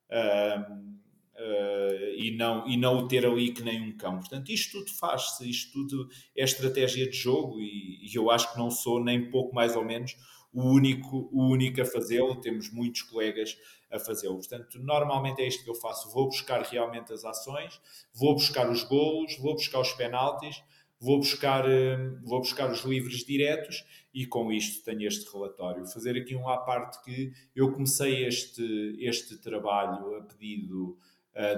Uh, 0.09 0.97
Uh, 1.38 2.15
e, 2.18 2.35
não, 2.35 2.68
e 2.68 2.76
não 2.76 2.97
o 2.97 3.07
ter 3.07 3.23
ali 3.23 3.51
que 3.51 3.61
nem 3.61 3.80
um 3.80 3.95
cão. 3.95 4.18
Portanto, 4.18 4.51
isto 4.51 4.80
tudo 4.80 4.91
faz-se, 4.91 5.47
isto 5.47 5.72
tudo 5.72 6.09
é 6.35 6.43
estratégia 6.43 7.07
de 7.07 7.15
jogo 7.15 7.61
e, 7.61 7.99
e, 8.03 8.15
eu 8.15 8.31
acho 8.31 8.51
que 8.51 8.57
não 8.57 8.72
sou 8.72 9.03
nem 9.03 9.30
pouco 9.30 9.53
mais 9.53 9.76
ou 9.76 9.85
menos 9.85 10.15
o 10.51 10.64
único, 10.64 11.30
o 11.31 11.47
único 11.51 11.80
a 11.80 11.85
fazê-lo, 11.85 12.41
temos 12.41 12.72
muitos 12.72 13.03
colegas 13.03 13.55
a 13.91 13.99
fazê-lo. 13.99 14.38
Portanto, 14.38 14.80
normalmente 14.80 15.39
é 15.39 15.47
isto 15.47 15.64
que 15.64 15.69
eu 15.69 15.76
faço, 15.76 16.11
vou 16.11 16.26
buscar 16.26 16.64
realmente 16.64 17.14
as 17.14 17.23
ações, 17.23 17.80
vou 18.11 18.34
buscar 18.34 18.68
os 18.69 18.84
golos, 18.84 19.38
vou 19.38 19.53
buscar 19.53 19.80
os 19.80 19.93
penaltis, 19.93 20.64
vou 20.99 21.19
buscar, 21.19 21.65
uh, 21.65 22.19
vou 22.23 22.39
buscar 22.39 22.72
os 22.72 22.81
livres 22.81 23.23
diretos 23.23 23.85
e 24.14 24.26
com 24.26 24.51
isto 24.51 24.84
tenho 24.84 25.07
este 25.07 25.31
relatório. 25.31 25.85
Fazer 25.85 26.18
aqui 26.18 26.35
um 26.35 26.49
à 26.49 26.57
parte 26.57 27.01
que 27.03 27.31
eu 27.55 27.72
comecei 27.72 28.26
este, 28.26 28.95
este 28.99 29.38
trabalho 29.38 30.15
a 30.15 30.22
pedido 30.23 30.97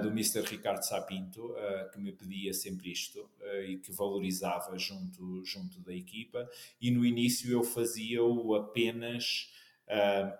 do 0.02 0.08
Mr. 0.08 0.42
Ricardo 0.42 0.82
Sapinto, 0.82 1.46
uh, 1.46 1.90
que 1.90 1.98
me 1.98 2.12
pedia 2.12 2.52
sempre 2.52 2.92
isto 2.92 3.20
uh, 3.40 3.62
e 3.62 3.78
que 3.78 3.90
valorizava 3.92 4.76
junto, 4.76 5.42
junto 5.44 5.80
da 5.80 5.94
equipa. 5.94 6.48
E 6.80 6.90
no 6.90 7.04
início 7.04 7.50
eu 7.50 7.62
fazia-o 7.62 8.54
apenas 8.54 9.50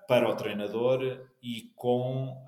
para 0.06 0.30
o 0.30 0.36
treinador 0.36 1.26
e, 1.42 1.72
com, 1.74 2.40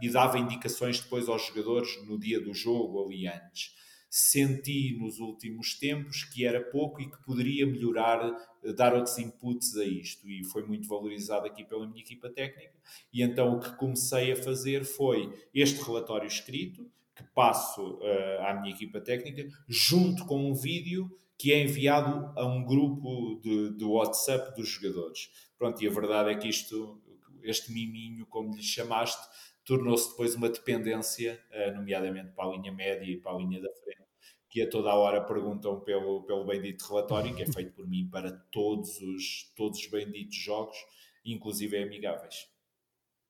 e 0.00 0.08
dava 0.08 0.38
indicações 0.38 0.98
depois 0.98 1.28
aos 1.28 1.48
jogadores 1.48 2.02
no 2.06 2.18
dia 2.18 2.40
do 2.40 2.54
jogo 2.54 3.04
ali 3.04 3.28
antes 3.28 3.74
senti 4.08 4.96
nos 4.98 5.18
últimos 5.18 5.74
tempos 5.78 6.24
que 6.24 6.44
era 6.44 6.60
pouco 6.60 7.00
e 7.00 7.10
que 7.10 7.22
poderia 7.24 7.66
melhorar, 7.66 8.24
eh, 8.64 8.72
dar 8.72 8.94
outros 8.94 9.18
inputs 9.18 9.76
a 9.76 9.84
isto. 9.84 10.28
E 10.28 10.44
foi 10.44 10.64
muito 10.64 10.88
valorizado 10.88 11.46
aqui 11.46 11.64
pela 11.64 11.86
minha 11.86 12.00
equipa 12.00 12.30
técnica. 12.30 12.74
E 13.12 13.22
então 13.22 13.56
o 13.56 13.60
que 13.60 13.76
comecei 13.76 14.32
a 14.32 14.36
fazer 14.36 14.84
foi 14.84 15.32
este 15.52 15.82
relatório 15.82 16.26
escrito, 16.26 16.90
que 17.14 17.24
passo 17.34 17.94
uh, 17.94 18.42
à 18.42 18.54
minha 18.60 18.74
equipa 18.74 19.00
técnica, 19.00 19.48
junto 19.66 20.26
com 20.26 20.50
um 20.50 20.54
vídeo 20.54 21.10
que 21.38 21.52
é 21.52 21.62
enviado 21.62 22.32
a 22.38 22.46
um 22.46 22.64
grupo 22.64 23.40
de, 23.42 23.76
de 23.76 23.84
WhatsApp 23.84 24.54
dos 24.54 24.68
jogadores. 24.68 25.30
Pronto, 25.58 25.82
e 25.82 25.88
a 25.88 25.90
verdade 25.90 26.30
é 26.30 26.34
que 26.34 26.48
isto, 26.48 27.00
este 27.42 27.72
miminho, 27.72 28.26
como 28.26 28.54
lhe 28.54 28.62
chamaste, 28.62 29.22
tornou-se 29.66 30.10
depois 30.10 30.34
uma 30.34 30.48
dependência, 30.48 31.38
uh, 31.50 31.74
nomeadamente 31.74 32.30
para 32.32 32.48
a 32.48 32.52
linha 32.52 32.72
média 32.72 33.04
e 33.04 33.18
para 33.18 33.32
a 33.32 33.38
linha 33.38 33.60
da 33.60 33.68
frente, 33.82 34.06
que 34.48 34.62
a 34.62 34.70
toda 34.70 34.90
a 34.90 34.94
hora 34.94 35.20
perguntam 35.20 35.80
pelo, 35.80 36.22
pelo 36.22 36.46
bendito 36.46 36.86
relatório, 36.88 37.34
que 37.34 37.42
é 37.42 37.46
feito 37.46 37.72
por 37.72 37.86
mim 37.86 38.08
para 38.10 38.30
todos 38.50 39.00
os, 39.02 39.52
todos 39.56 39.78
os 39.80 39.86
benditos 39.88 40.36
jogos, 40.36 40.76
inclusive 41.24 41.82
amigáveis. 41.82 42.48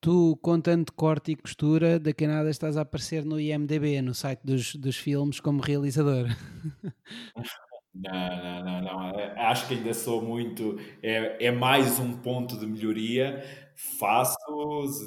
Tu, 0.00 0.38
com 0.42 0.60
tanto 0.60 0.92
corte 0.92 1.32
e 1.32 1.36
costura, 1.36 1.98
daqui 1.98 2.26
a 2.26 2.28
nada 2.28 2.50
estás 2.50 2.76
a 2.76 2.82
aparecer 2.82 3.24
no 3.24 3.40
IMDB, 3.40 4.02
no 4.02 4.14
site 4.14 4.40
dos, 4.44 4.76
dos 4.76 4.96
filmes, 4.96 5.40
como 5.40 5.60
realizador. 5.60 6.26
Não, 7.98 8.12
não, 8.12 8.62
não, 8.62 8.82
não. 8.82 9.18
É, 9.18 9.40
acho 9.46 9.66
que 9.66 9.72
ainda 9.72 9.94
sou 9.94 10.20
muito. 10.20 10.78
É, 11.02 11.46
é 11.46 11.50
mais 11.50 11.98
um 11.98 12.12
ponto 12.18 12.58
de 12.58 12.66
melhoria. 12.66 13.42
Faço, 13.76 14.34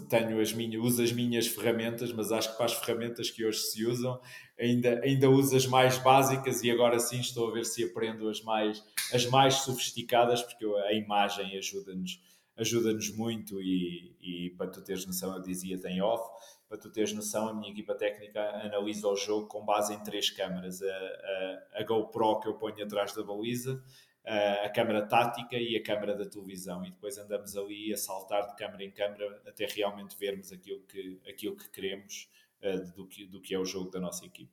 tenho 0.08 0.40
as 0.40 0.54
minhas, 0.54 0.84
uso 0.84 1.02
as 1.02 1.12
minhas 1.12 1.48
ferramentas, 1.48 2.14
mas 2.14 2.32
acho 2.32 2.52
que 2.52 2.58
para 2.58 2.68
as 2.68 2.74
ferramentas 2.74 3.32
que 3.32 3.44
hoje 3.44 3.60
se 3.60 3.84
usam, 3.84 4.22
ainda, 4.60 5.02
ainda 5.04 5.28
uso 5.28 5.56
as 5.56 5.66
mais 5.66 5.98
básicas 5.98 6.64
e 6.64 6.70
agora 6.70 7.00
sim 7.00 7.20
estou 7.20 7.50
a 7.50 7.52
ver 7.52 7.66
se 7.66 7.84
aprendo 7.84 8.30
as 8.30 8.41
mais, 8.44 8.84
as 9.12 9.26
mais 9.26 9.56
sofisticadas, 9.56 10.44
porque 10.44 10.66
a 10.66 10.94
imagem 10.94 11.58
ajuda-nos 11.58 12.22
ajuda-nos 12.60 13.16
muito 13.16 13.62
e, 13.62 14.16
e, 14.20 14.50
para 14.58 14.68
tu 14.68 14.82
teres 14.84 15.06
noção, 15.06 15.34
eu 15.34 15.41
dizia 15.41 15.80
tem 15.80 16.02
off, 16.02 16.30
para 16.68 16.78
tu 16.78 16.91
teres 16.91 17.14
noção, 17.14 17.48
a 17.48 17.54
minha 17.54 17.72
equipa 17.72 17.96
técnica 17.96 18.41
analisa 18.64 19.08
o 19.08 19.16
jogo 19.16 19.48
com 19.48 19.64
base 19.66 19.94
em 19.94 20.04
três 20.04 20.30
câmaras, 20.30 20.82
a, 20.82 20.86
a, 20.86 21.80
a 21.80 21.84
GoPro 21.84 22.41
que 22.41 22.48
eu 22.48 22.56
ponho 22.56 22.84
atrás 22.84 23.14
da 23.14 23.24
baliza, 23.24 23.82
a, 24.26 24.70
câmara 24.70 25.06
tática 25.08 25.58
e 25.58 25.76
a 25.76 25.84
câmara 25.84 26.16
da 26.16 26.26
televisão 26.26 26.86
e 26.86 26.91
depois 26.91 27.18
andamos 27.18 27.56
ali 27.56 27.94
a 27.94 27.98
saltar 27.98 28.48
de 28.48 28.56
câmara 28.56 28.84
em 28.84 28.91
câmara 28.91 29.41
até 29.48 29.66
realmente 29.66 30.18
vermos 30.18 30.52
aquilo 30.52 30.82
que, 30.82 31.20
aquilo 31.28 31.56
que 31.56 31.70
queremos 31.70 32.30
uh, 32.62 32.96
do, 32.96 33.08
que, 33.08 33.26
do 33.26 33.41
que 33.41 33.54
é 33.54 33.60
o 33.60 33.66
jogo 33.66 33.90
da 33.90 34.00
nossa 34.00 34.26
equipa. 34.26 34.52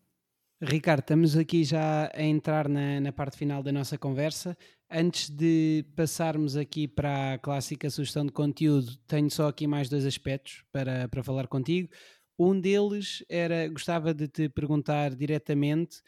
Ricardo, 0.63 1.01
estamos 1.01 1.37
aqui 1.37 1.65
já 1.65 2.11
a 2.15 2.23
entrar 2.23 2.67
na, 2.67 2.99
na, 2.99 3.13
parte 3.13 3.37
final 3.37 3.63
da 3.63 3.71
nossa 3.71 3.99
conversa. 3.99 4.57
Antes 4.91 5.29
de 5.29 5.85
passarmos 5.95 6.57
aqui 6.57 6.89
para 6.89 7.35
a 7.35 7.39
clássica 7.39 7.91
sugestão 7.91 8.25
de 8.25 8.33
conteúdo, 8.33 8.97
tenho 9.07 9.31
só 9.31 9.49
aqui 9.49 9.67
mais 9.67 9.91
dois 9.91 10.07
aspectos 10.07 10.65
para, 10.73 11.09
para 11.09 11.23
falar 11.23 11.47
contigo. 11.47 11.91
Um 12.39 12.59
deles 12.59 13.23
era, 13.29 13.69
gostava 13.69 14.15
de 14.15 14.29
te 14.29 14.49
perguntar 14.49 15.15
diretamente 15.15 16.01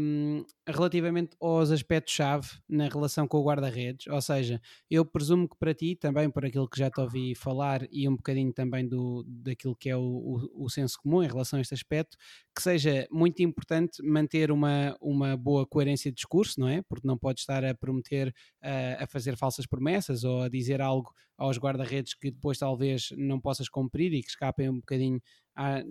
um, 0.00 0.44
relativamente 0.68 1.36
aos 1.40 1.70
aspectos-chave 1.70 2.48
na 2.68 2.88
relação 2.88 3.26
com 3.26 3.38
o 3.38 3.44
guarda-redes, 3.44 4.06
ou 4.06 4.20
seja, 4.20 4.60
eu 4.90 5.04
presumo 5.04 5.48
que 5.48 5.56
para 5.56 5.74
ti, 5.74 5.96
também 5.96 6.30
por 6.30 6.44
aquilo 6.44 6.68
que 6.68 6.78
já 6.78 6.90
te 6.90 7.00
ouvi 7.00 7.34
falar 7.34 7.86
e 7.90 8.08
um 8.08 8.16
bocadinho 8.16 8.52
também 8.52 8.86
do, 8.86 9.24
daquilo 9.26 9.74
que 9.74 9.90
é 9.90 9.96
o, 9.96 10.00
o, 10.00 10.64
o 10.64 10.70
senso 10.70 10.98
comum 11.02 11.22
em 11.22 11.28
relação 11.28 11.58
a 11.58 11.62
este 11.62 11.74
aspecto, 11.74 12.16
que 12.54 12.62
seja 12.62 13.06
muito 13.10 13.42
importante 13.42 14.02
manter 14.02 14.50
uma, 14.50 14.96
uma 15.00 15.36
boa 15.36 15.66
coerência 15.66 16.10
de 16.10 16.16
discurso, 16.16 16.60
não 16.60 16.68
é? 16.68 16.82
Porque 16.82 17.06
não 17.06 17.18
pode 17.18 17.40
estar 17.40 17.64
a 17.64 17.74
prometer 17.74 18.28
uh, 18.62 19.02
a 19.02 19.06
fazer 19.06 19.36
falsas 19.36 19.66
promessas 19.66 20.24
ou 20.24 20.42
a 20.42 20.48
dizer 20.48 20.80
algo 20.80 21.12
aos 21.36 21.58
guarda-redes 21.58 22.14
que 22.14 22.30
depois 22.30 22.58
talvez 22.58 23.10
não 23.16 23.40
possas 23.40 23.68
cumprir 23.68 24.12
e 24.14 24.22
que 24.22 24.30
escapem 24.30 24.70
um 24.70 24.76
bocadinho 24.76 25.20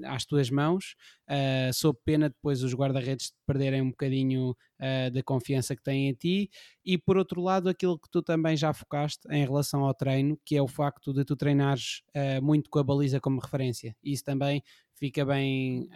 às 0.06 0.26
tuas 0.26 0.50
mãos, 0.50 0.96
uh, 1.30 1.74
sob 1.74 1.98
pena 2.06 2.30
depois 2.30 2.62
os 2.62 2.74
guarda-redes 2.74 3.34
perderem 3.46 3.82
um 3.82 3.90
bocadinho 3.90 4.52
uh, 4.52 5.12
da 5.12 5.24
confiança 5.24 5.76
que 5.76 5.82
têm 5.82 6.10
em 6.10 6.14
ti, 6.14 6.50
e 6.86 6.98
por 6.98 7.18
outro 7.18 7.42
lado, 7.42 7.68
aquilo 7.68 7.98
que 7.98 8.10
tu 8.10 8.22
também 8.22 8.56
já 8.56 8.72
focaste 8.74 9.28
em 9.32 9.44
relação 9.44 9.84
ao 9.84 9.94
treino, 9.94 10.40
que 10.46 10.56
é 10.56 10.62
o 10.62 10.68
facto 10.68 11.12
de 11.12 11.26
tu 11.26 11.36
treinares 11.36 12.02
uh, 12.16 12.44
muito 12.44 12.70
com 12.70 12.80
a 12.80 12.84
baliza 12.84 13.20
como 13.20 13.40
referência. 13.40 13.96
Isso 14.04 14.24
também 14.24 14.62
fica 14.98 15.26
bem, 15.26 15.90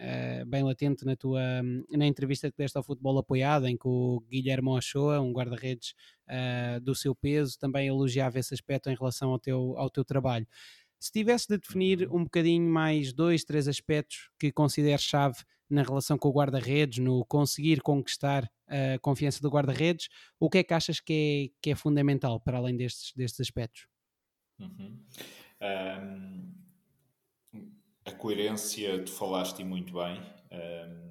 bem 0.46 0.62
latente 0.62 1.06
na 1.06 1.16
tua 1.16 1.40
na 1.90 2.06
entrevista 2.06 2.50
que 2.50 2.58
deste 2.58 2.76
ao 2.76 2.82
Futebol 2.82 3.16
Apoiado, 3.16 3.66
em 3.66 3.74
que 3.74 3.88
o 3.88 4.22
Guilherme 4.30 4.68
Ochoa, 4.68 5.18
um 5.22 5.32
guarda-redes 5.32 5.94
do 6.82 6.94
seu 6.94 7.14
peso, 7.14 7.58
também 7.58 7.86
elogiava 7.88 8.38
esse 8.38 8.52
aspecto 8.52 8.90
em 8.90 8.94
relação 8.94 9.30
ao 9.30 9.38
teu, 9.38 9.74
ao 9.78 9.88
teu 9.88 10.04
trabalho. 10.04 10.46
Se 11.00 11.10
tivesse 11.10 11.48
de 11.48 11.56
definir 11.56 12.06
uhum. 12.06 12.18
um 12.18 12.24
bocadinho 12.24 12.68
mais 12.70 13.12
dois, 13.12 13.42
três 13.42 13.66
aspectos 13.66 14.30
que 14.38 14.52
consideres 14.52 15.02
chave 15.02 15.38
na 15.68 15.82
relação 15.82 16.18
com 16.18 16.28
o 16.28 16.32
guarda-redes, 16.32 16.98
no 16.98 17.24
conseguir 17.24 17.80
conquistar 17.80 18.50
a 18.68 18.98
confiança 19.00 19.40
do 19.40 19.48
guarda-redes, 19.48 20.08
o 20.38 20.50
que 20.50 20.58
é 20.58 20.62
que 20.62 20.74
achas 20.74 21.00
que 21.00 21.50
é, 21.52 21.58
que 21.62 21.70
é 21.70 21.74
fundamental 21.74 22.40
para 22.40 22.58
além 22.58 22.76
destes, 22.76 23.12
destes 23.16 23.40
aspectos? 23.40 23.86
Uhum. 24.58 24.98
Um, 25.62 26.54
a 28.04 28.12
coerência, 28.12 29.02
tu 29.04 29.12
falaste 29.12 29.62
muito 29.64 29.94
bem. 29.94 30.20
Um, 30.52 31.10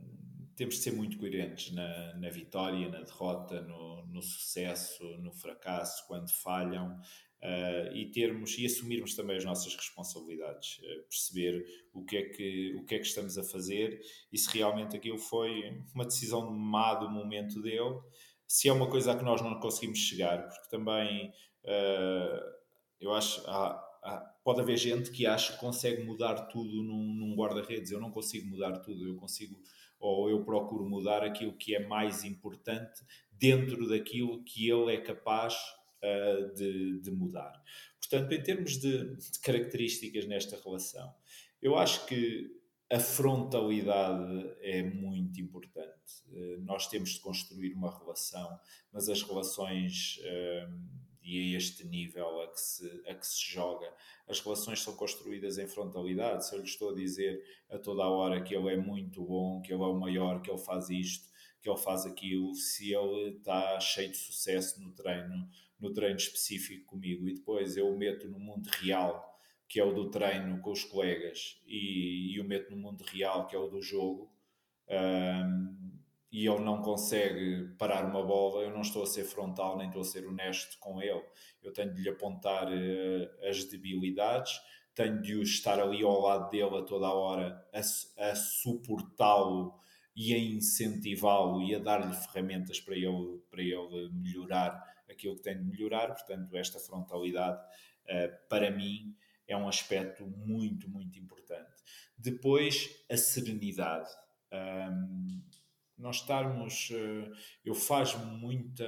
temos 0.56 0.76
de 0.76 0.82
ser 0.82 0.92
muito 0.92 1.18
coerentes 1.18 1.74
na, 1.74 2.14
na 2.16 2.30
vitória, 2.30 2.90
na 2.90 3.02
derrota, 3.02 3.62
no, 3.62 4.06
no, 4.08 4.22
sucesso, 4.22 5.04
no 5.20 5.32
fracasso, 5.32 6.06
quando 6.06 6.30
falham. 6.30 7.00
Uh, 7.42 7.96
e 7.96 8.12
termos 8.12 8.58
e 8.58 8.66
assumirmos 8.66 9.16
também 9.16 9.38
as 9.38 9.46
nossas 9.46 9.74
responsabilidades, 9.74 10.78
uh, 10.80 11.08
perceber 11.08 11.66
o 11.94 12.04
que, 12.04 12.18
é 12.18 12.24
que, 12.24 12.76
o 12.76 12.86
que 12.86 12.96
é 12.96 13.00
que 13.00 13.06
estamos 13.06 13.38
a 13.38 13.44
fazer 13.46 14.02
e 14.30 14.38
se 14.38 14.54
realmente 14.58 14.98
aquilo 14.98 15.18
foi 15.18 15.82
uma 15.96 16.04
decisão 16.04 16.52
má 16.52 16.96
do 16.96 17.10
momento 17.10 17.62
dele, 17.62 17.98
se 18.46 18.68
é 18.68 18.74
uma 18.74 18.90
coisa 18.90 19.14
a 19.14 19.18
que 19.18 19.24
nós 19.24 19.42
não 19.42 19.58
conseguimos 19.58 20.00
chegar, 20.00 20.50
porque 20.50 20.70
também 20.70 21.30
uh, 21.64 22.60
eu 23.00 23.14
acho 23.14 23.42
há, 23.48 23.70
há, 24.04 24.18
pode 24.44 24.60
haver 24.60 24.76
gente 24.76 25.12
que 25.12 25.26
acha 25.26 25.54
que 25.54 25.60
consegue 25.60 26.04
mudar 26.04 26.48
tudo 26.48 26.84
num, 26.84 27.14
num 27.14 27.36
guarda-redes. 27.36 27.92
Eu 27.92 28.02
não 28.02 28.12
consigo 28.12 28.50
mudar 28.50 28.80
tudo, 28.80 29.08
eu 29.08 29.16
consigo 29.16 29.62
ou 30.00 30.30
eu 30.30 30.44
procuro 30.44 30.86
mudar 30.90 31.24
aquilo 31.24 31.54
que 31.54 31.76
é 31.76 31.86
mais 31.86 32.24
importante 32.24 33.02
dentro 33.32 33.88
daquilo 33.88 34.44
que 34.44 34.70
ele 34.70 34.96
é 34.96 35.02
capaz 35.02 35.56
uh, 36.04 36.54
de, 36.54 37.00
de, 37.00 37.12
mudar. 37.12 37.62
Portanto, 38.00 38.32
em 38.32 38.42
termos 38.42 38.78
de, 38.78 39.16
de, 39.16 39.40
características 39.40 40.26
nesta 40.26 40.60
relação, 40.64 41.14
eu 41.62 41.78
acho 41.78 42.06
que 42.06 42.58
a 42.92 43.00
frontalidade 43.00 44.56
é 44.62 44.82
muito 44.84 45.40
importante. 45.40 46.24
Uh, 46.28 46.62
nós 46.62 46.88
temos 46.88 47.12
de 47.12 47.20
construir 47.20 47.74
uma 47.74 47.98
relação, 47.98 48.60
mas 48.92 49.10
as 49.10 49.22
relações. 49.22 50.20
Uh, 50.20 51.10
e 51.30 51.54
a 51.54 51.58
este 51.58 51.86
nível 51.86 52.42
a 52.42 52.48
que, 52.48 52.60
se, 52.60 53.04
a 53.08 53.14
que 53.14 53.28
se 53.28 53.54
joga. 53.54 53.94
As 54.28 54.40
relações 54.40 54.82
são 54.82 54.96
construídas 54.96 55.60
em 55.60 55.68
frontalidade. 55.68 56.48
Se 56.48 56.56
eu 56.56 56.60
lhe 56.60 56.66
estou 56.66 56.90
a 56.90 56.96
dizer 56.96 57.44
a 57.70 57.78
toda 57.78 58.04
a 58.04 58.10
hora 58.10 58.42
que 58.42 58.56
ele 58.56 58.74
é 58.74 58.78
muito 58.78 59.24
bom, 59.24 59.62
que 59.62 59.72
ele 59.72 59.84
é 59.84 59.86
o 59.86 60.00
maior, 60.00 60.42
que 60.42 60.50
ele 60.50 60.58
faz 60.58 60.90
isto, 60.90 61.30
que 61.62 61.70
ele 61.70 61.78
faz 61.78 62.06
aquilo, 62.06 62.56
se 62.56 62.94
ele 62.94 63.38
está 63.38 63.80
cheio 63.80 64.10
de 64.10 64.18
sucesso 64.18 64.82
no 64.82 64.92
treino, 64.92 65.48
no 65.80 65.94
treino 65.94 66.18
específico 66.18 66.86
comigo 66.86 67.28
e 67.28 67.34
depois 67.34 67.78
eu 67.78 67.90
o 67.90 67.98
meto 67.98 68.28
no 68.28 68.40
mundo 68.40 68.68
real, 68.68 69.40
que 69.68 69.80
é 69.80 69.84
o 69.84 69.94
do 69.94 70.10
treino 70.10 70.60
com 70.62 70.72
os 70.72 70.84
colegas, 70.84 71.62
e, 71.66 72.34
e 72.34 72.40
o 72.40 72.44
meto 72.44 72.72
no 72.72 72.78
mundo 72.78 73.04
real, 73.04 73.48
que 73.48 73.56
é 73.56 73.60
o 73.60 73.68
do 73.68 73.82
jogo, 73.82 74.32
um, 74.90 76.00
e 76.32 76.48
ele 76.48 76.64
não 76.64 76.82
consegue 76.82 77.70
parar 77.78 78.06
uma 78.06 78.24
bola, 78.24 78.64
eu 78.64 78.72
não 78.72 78.82
estou 78.82 79.04
a 79.04 79.08
ser 79.08 79.24
frontal 79.24 79.78
nem 79.78 79.88
estou 79.88 80.02
a 80.02 80.06
ser 80.06 80.28
honesto 80.28 80.78
com 80.80 81.02
ele. 81.02 81.24
Eu 81.62 81.74
tenho 81.74 81.94
de 81.94 82.02
lhe 82.02 82.10
apontar 82.10 82.68
uh, 82.68 83.48
as 83.48 83.64
debilidades, 83.66 84.60
tenho 84.94 85.22
de 85.22 85.42
estar 85.42 85.80
ali 85.80 86.04
ao 86.04 86.22
lado 86.22 86.50
dele 86.50 86.78
a 86.78 86.84
toda 86.84 87.08
a 87.08 87.14
hora, 87.14 87.68
a, 87.74 87.80
a 88.30 88.36
suportá-lo 88.36 89.80
e 90.16 90.34
a 90.34 90.38
incentivá-lo 90.38 91.62
e 91.62 91.74
a 91.74 91.80
dar-lhe 91.80 92.14
ferramentas 92.14 92.80
para 92.80 92.96
ele, 92.96 93.42
para 93.50 93.62
ele 93.62 94.10
melhorar 94.12 94.89
aquilo 95.10 95.36
que 95.36 95.44
tem 95.44 95.58
de 95.58 95.64
melhorar. 95.64 96.14
Portanto, 96.14 96.56
esta 96.56 96.80
frontalidade, 96.80 97.62
uh, 98.06 98.48
para 98.50 98.72
mim, 98.72 99.16
é 99.48 99.58
um 99.58 99.68
aspecto 99.68 100.26
muito, 100.26 100.90
muito 100.90 101.18
importante. 101.18 101.82
Depois, 102.18 103.04
a 103.10 103.18
serenidade. 103.18 104.10
Nós 105.98 106.18
estarmos. 106.18 106.90
Eh, 106.92 107.32
eu 107.66 107.74
faz 107.74 108.16
muita, 108.16 108.86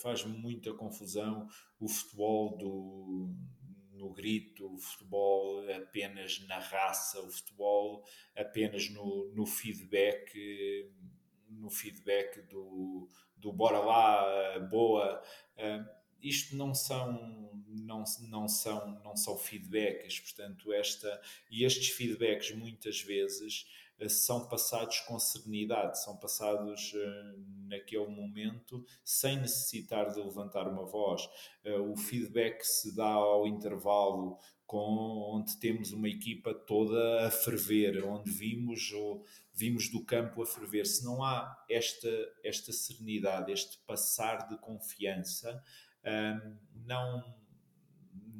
faz 0.00 0.24
muita 0.24 0.72
confusão 0.72 1.48
o 1.78 1.88
futebol 1.88 2.56
do, 2.56 3.34
no 3.92 4.12
grito, 4.12 4.72
o 4.72 4.78
futebol 4.78 5.68
apenas 5.70 6.40
na 6.46 6.58
raça, 6.58 7.20
o 7.20 7.30
futebol 7.30 8.04
apenas 8.34 8.88
no, 8.90 9.30
no 9.34 9.44
feedback, 9.44 10.90
no 11.48 11.68
feedback 11.68 12.40
do, 12.42 13.08
do 13.36 13.52
bora 13.52 13.78
lá, 13.78 14.58
boa. 14.70 15.22
Eh, 15.56 15.84
isto 16.22 16.56
não 16.56 16.74
são, 16.74 17.52
não, 17.68 18.04
não, 18.28 18.48
são, 18.48 19.00
não 19.04 19.16
são 19.16 19.36
feedbacks, 19.36 20.18
portanto, 20.20 20.72
esta, 20.72 21.20
e 21.50 21.64
estes 21.64 21.90
feedbacks 21.90 22.54
muitas 22.54 23.00
vezes 23.00 23.66
uh, 24.00 24.08
são 24.08 24.48
passados 24.48 25.00
com 25.00 25.18
serenidade, 25.18 26.02
são 26.02 26.16
passados 26.16 26.92
uh, 26.94 27.68
naquele 27.68 28.08
momento 28.08 28.84
sem 29.04 29.38
necessitar 29.38 30.12
de 30.12 30.20
levantar 30.20 30.66
uma 30.68 30.84
voz. 30.84 31.28
o 31.64 31.96
feedback 31.96 32.64
se 32.64 32.94
dá 32.94 33.06
ao 33.06 33.46
intervalo 33.46 34.38
com, 34.66 35.36
onde 35.36 35.56
temos 35.58 35.92
uma 35.92 36.08
equipa 36.08 36.52
toda 36.52 37.26
a 37.26 37.30
ferver, 37.30 38.04
onde 38.04 38.30
vimos, 38.30 38.92
ou, 38.92 39.24
vimos 39.54 39.88
do 39.88 40.04
campo 40.04 40.42
a 40.42 40.46
ferver. 40.46 40.84
Se 40.86 41.04
não 41.04 41.22
há 41.22 41.56
esta, 41.70 42.10
esta 42.44 42.72
serenidade, 42.72 43.52
este 43.52 43.78
passar 43.86 44.48
de 44.48 44.58
confiança, 44.58 45.62
hum, 46.04 46.56
não, 46.84 47.34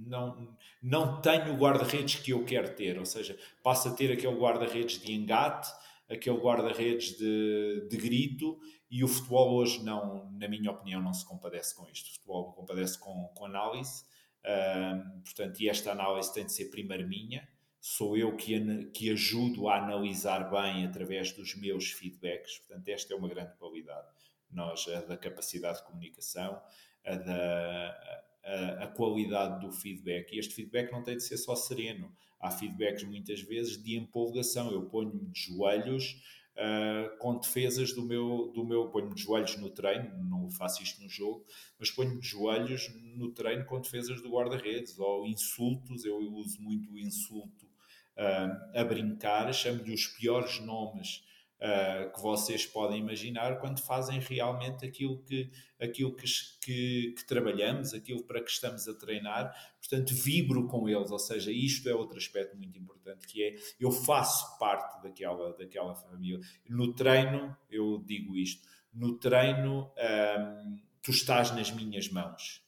não, 0.07 0.57
não 0.83 1.21
tenho 1.21 1.55
o 1.55 1.57
guarda-redes 1.57 2.17
que 2.17 2.33
eu 2.33 2.45
quero 2.45 2.75
ter, 2.75 2.99
ou 2.99 3.07
seja, 3.07 3.39
passa 3.63 3.91
a 3.91 3.95
ter 3.95 4.13
aquele 4.13 4.37
guarda-redes 4.37 5.01
de 5.01 5.13
engate, 5.13 5.69
aquele 6.09 6.39
guarda-redes 6.39 7.17
de, 7.17 7.87
de 7.89 7.97
grito, 7.97 8.59
e 8.91 9.03
o 9.03 9.09
futebol 9.09 9.55
hoje 9.55 9.83
não, 9.83 10.31
na 10.33 10.49
minha 10.49 10.71
opinião, 10.71 11.03
não 11.03 11.13
se 11.13 11.25
compadece 11.25 11.75
com 11.75 11.89
isto. 11.89 12.09
O 12.09 12.15
futebol 12.15 12.53
compadece 12.53 12.99
com, 12.99 13.29
com 13.35 13.45
análise, 13.45 14.05
um, 14.47 15.21
portanto, 15.21 15.61
e 15.61 15.69
esta 15.69 15.93
análise 15.93 16.33
tem 16.33 16.47
de 16.47 16.53
ser 16.53 16.67
primeiro 16.67 17.07
minha. 17.09 17.49
Sou 17.81 18.17
eu 18.17 18.37
que, 18.37 18.87
que 18.87 19.11
ajudo 19.11 19.69
a 19.69 19.77
analisar 19.77 20.51
bem 20.51 20.85
através 20.85 21.33
dos 21.33 21.55
meus 21.55 21.91
feedbacks. 21.93 22.59
Portanto, 22.59 22.89
esta 22.89 23.15
é 23.15 23.17
uma 23.17 23.29
grande 23.29 23.55
qualidade. 23.57 24.09
Nós, 24.51 24.87
a 24.89 25.03
da 25.03 25.17
capacidade 25.17 25.79
de 25.79 25.85
comunicação, 25.85 26.61
a 27.05 27.15
da 27.15 28.25
a, 28.47 28.85
a 28.85 28.87
qualidade 28.87 29.61
do 29.61 29.73
feedback. 29.73 30.33
E 30.33 30.39
este 30.39 30.55
feedback 30.55 30.93
não 30.93 31.03
tem 31.03 31.17
de 31.17 31.25
ser 31.25 31.37
só 31.37 31.55
sereno. 31.57 32.15
Há 32.41 32.51
feedbacks 32.51 33.03
muitas 33.03 33.41
vezes 33.41 33.83
de 33.83 33.97
empolgação. 33.97 34.71
Eu 34.71 34.87
ponho-me 34.87 35.27
de 35.27 35.41
joelhos 35.41 36.23
uh, 36.57 37.17
com 37.19 37.39
defesas 37.39 37.93
do 37.93 38.03
meu, 38.03 38.51
do 38.55 38.65
meu 38.65 38.89
ponho-me 38.89 39.15
de 39.15 39.23
joelhos 39.23 39.57
no 39.57 39.71
treino, 39.71 40.11
não 40.25 40.51
faço 40.51 40.83
isto 40.83 41.03
no 41.03 41.09
jogo, 41.09 41.45
mas 41.79 41.91
ponho-me 41.91 42.21
de 42.21 42.27
joelhos 42.27 42.91
no 43.15 43.31
treino 43.33 43.65
com 43.65 43.81
defesas 43.81 44.21
do 44.23 44.31
guarda-redes, 44.31 44.99
ou 44.99 45.27
insultos, 45.27 46.05
eu 46.05 46.17
uso 46.17 46.61
muito 46.61 46.93
o 46.93 46.99
insulto 46.99 47.67
uh, 47.67 48.79
a 48.79 48.85
brincar, 48.85 49.53
chamo-lhe 49.53 49.93
os 49.93 50.07
piores 50.07 50.61
nomes 50.61 51.25
uh, 51.61 52.13
que 52.13 52.21
vocês 52.21 52.67
podem 52.67 53.01
imaginar 53.01 53.59
quando 53.59 53.81
fazem 53.81 54.19
realmente 54.21 54.85
aquilo 54.85 55.23
que, 55.23 55.51
aquilo 55.81 56.15
que, 56.15 56.27
que, 56.61 57.15
que, 57.17 57.27
trabalhamos, 57.27 57.95
aquilo 57.95 58.23
para 58.25 58.43
que 58.43 58.51
estamos 58.51 58.87
a 58.89 58.95
treinar. 58.95 59.55
Portanto, 59.79 60.15
vibro 60.15 60.67
com 60.67 60.89
eles, 60.89 61.11
ou 61.11 61.19
seja, 61.19 61.51
isto 61.51 61.89
é 61.89 61.95
outro 61.95 62.19
aspecto 62.19 62.57
muito 62.57 62.79
importante, 62.79 63.27
que 63.27 63.43
é 63.43 63.55
eu 63.79 63.91
faço 63.91 64.59
parte 64.59 65.03
daquela, 65.03 65.57
daquela 65.57 65.95
família. 65.95 66.41
No 66.69 66.93
treino, 66.95 67.57
eu 67.71 68.03
digo 68.05 68.37
isto, 68.37 68.67
no 68.93 69.19
treino 69.19 69.93
um, 69.97 70.81
tu 71.03 71.11
estás 71.11 71.55
nas 71.55 71.71
minhas 71.71 72.09
mãos. 72.09 72.65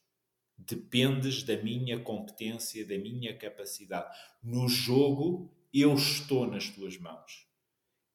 Dependes 0.56 1.42
da 1.42 1.56
minha 1.56 2.00
competência, 2.00 2.86
da 2.86 2.98
minha 2.98 3.36
capacidade. 3.36 4.14
No 4.42 4.68
jogo, 4.68 5.52
eu 5.72 5.94
estou 5.94 6.46
nas 6.46 6.68
tuas 6.68 6.98
mãos. 6.98 7.47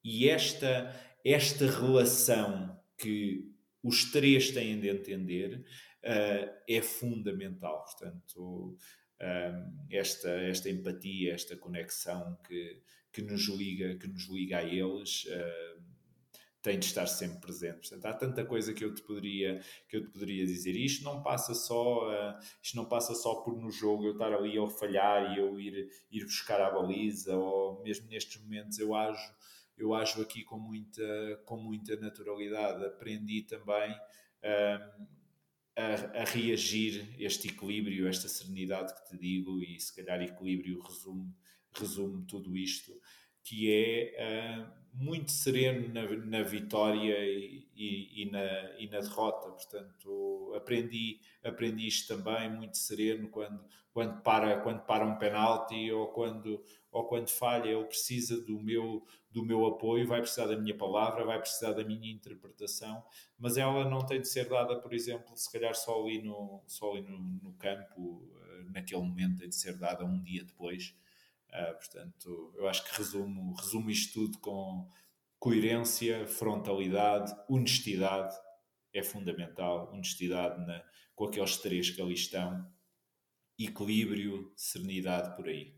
E 0.04 0.28
esta, 0.28 0.94
esta 1.24 1.66
relação 1.66 2.78
que 2.98 3.50
os 3.82 4.10
três 4.10 4.50
têm 4.50 4.78
de 4.78 4.88
entender 4.88 5.64
uh, 6.02 6.54
é 6.68 6.82
fundamental. 6.82 7.84
Portanto, 7.84 8.76
uh, 9.20 9.86
esta, 9.90 10.28
esta 10.28 10.68
empatia, 10.68 11.32
esta 11.32 11.56
conexão 11.56 12.38
que, 12.46 12.82
que, 13.10 13.22
nos, 13.22 13.48
liga, 13.48 13.96
que 13.96 14.06
nos 14.06 14.28
liga 14.28 14.58
a 14.58 14.64
eles. 14.64 15.24
Uh, 15.24 15.94
tem 16.64 16.78
de 16.78 16.86
estar 16.86 17.06
sempre 17.06 17.40
presente. 17.40 17.90
Portanto, 17.90 18.06
há 18.06 18.14
tanta 18.14 18.42
coisa 18.42 18.72
que 18.72 18.82
eu 18.82 18.94
te 18.94 19.02
poderia 19.02 19.60
que 19.86 19.98
eu 19.98 20.02
te 20.02 20.10
poderia 20.10 20.46
dizer. 20.46 20.74
E 20.74 20.86
isto 20.86 21.04
não 21.04 21.22
passa 21.22 21.52
só 21.54 22.08
uh, 22.08 22.38
isto 22.62 22.74
não 22.74 22.86
passa 22.86 23.14
só 23.14 23.34
por 23.42 23.54
no 23.60 23.70
jogo 23.70 24.06
eu 24.06 24.12
estar 24.12 24.32
ali 24.32 24.58
a 24.58 24.66
falhar 24.70 25.34
e 25.34 25.40
eu 25.40 25.60
ir 25.60 25.90
ir 26.10 26.24
buscar 26.24 26.62
a 26.62 26.70
baliza 26.70 27.36
ou 27.36 27.82
mesmo 27.82 28.08
nestes 28.08 28.40
momentos 28.40 28.78
eu 28.78 28.94
ajo 28.94 29.34
eu 29.76 29.94
ajo 29.94 30.22
aqui 30.22 30.44
com 30.44 30.58
muita, 30.58 31.02
com 31.44 31.56
muita 31.56 31.96
naturalidade. 31.96 32.84
Aprendi 32.84 33.42
também 33.42 33.90
um, 33.92 35.06
a, 35.76 36.20
a, 36.20 36.24
reagir 36.24 37.14
este 37.18 37.48
equilíbrio, 37.48 38.06
esta 38.06 38.28
serenidade 38.28 38.94
que 38.94 39.08
te 39.10 39.18
digo, 39.18 39.60
e 39.62 39.78
se 39.80 39.94
calhar 39.94 40.22
equilíbrio 40.22 40.80
resume, 40.80 41.34
resume 41.72 42.24
tudo 42.26 42.56
isto, 42.56 42.98
que 43.44 43.70
é 43.70 44.66
uh, 44.66 44.84
muito 44.94 45.30
sereno 45.30 45.92
na, 45.92 46.08
na 46.16 46.42
vitória 46.42 47.18
e, 47.26 47.68
e, 47.74 48.22
e, 48.22 48.30
na, 48.30 48.78
e 48.78 48.88
na 48.88 49.00
derrota. 49.00 49.50
Portanto, 49.50 50.52
aprendi, 50.56 51.20
aprendi 51.42 51.86
isto 51.86 52.16
também, 52.16 52.50
muito 52.50 52.78
sereno, 52.78 53.28
quando, 53.28 53.62
quando, 53.92 54.22
para, 54.22 54.60
quando 54.60 54.80
para 54.80 55.04
um 55.04 55.18
penalti 55.18 55.92
ou 55.92 56.08
quando, 56.08 56.62
ou 56.90 57.04
quando 57.04 57.28
falha, 57.28 57.68
ele 57.68 57.84
precisa 57.84 58.40
do 58.40 58.58
meu, 58.60 59.04
do 59.30 59.44
meu 59.44 59.66
apoio, 59.66 60.06
vai 60.06 60.20
precisar 60.20 60.46
da 60.46 60.56
minha 60.56 60.76
palavra, 60.76 61.24
vai 61.24 61.38
precisar 61.38 61.72
da 61.72 61.84
minha 61.84 62.10
interpretação, 62.10 63.04
mas 63.38 63.56
ela 63.56 63.88
não 63.88 64.06
tem 64.06 64.20
de 64.20 64.28
ser 64.28 64.48
dada, 64.48 64.80
por 64.80 64.94
exemplo, 64.94 65.36
se 65.36 65.52
calhar 65.52 65.74
só 65.74 66.00
ali 66.02 66.22
no, 66.22 66.62
só 66.66 66.92
ali 66.92 67.02
no, 67.02 67.18
no 67.18 67.52
campo, 67.54 68.26
eh, 68.42 68.64
naquele 68.72 69.02
momento, 69.02 69.38
tem 69.38 69.48
de 69.48 69.56
ser 69.56 69.76
dada 69.76 70.04
um 70.04 70.22
dia 70.22 70.44
depois. 70.44 70.94
Uh, 71.54 71.72
portanto, 71.74 72.52
eu 72.56 72.66
acho 72.66 72.84
que 72.84 72.96
resumo, 72.96 73.54
resumo 73.54 73.88
isto 73.88 74.12
tudo 74.12 74.38
com 74.40 74.90
coerência, 75.38 76.26
frontalidade, 76.26 77.32
honestidade, 77.48 78.34
é 78.92 79.02
fundamental, 79.02 79.92
honestidade 79.92 80.58
na, 80.66 80.82
com 81.14 81.26
aqueles 81.26 81.56
três 81.58 81.90
que 81.90 82.02
ali 82.02 82.14
estão, 82.14 82.66
equilíbrio, 83.58 84.52
serenidade 84.56 85.36
por 85.36 85.48
aí. 85.48 85.76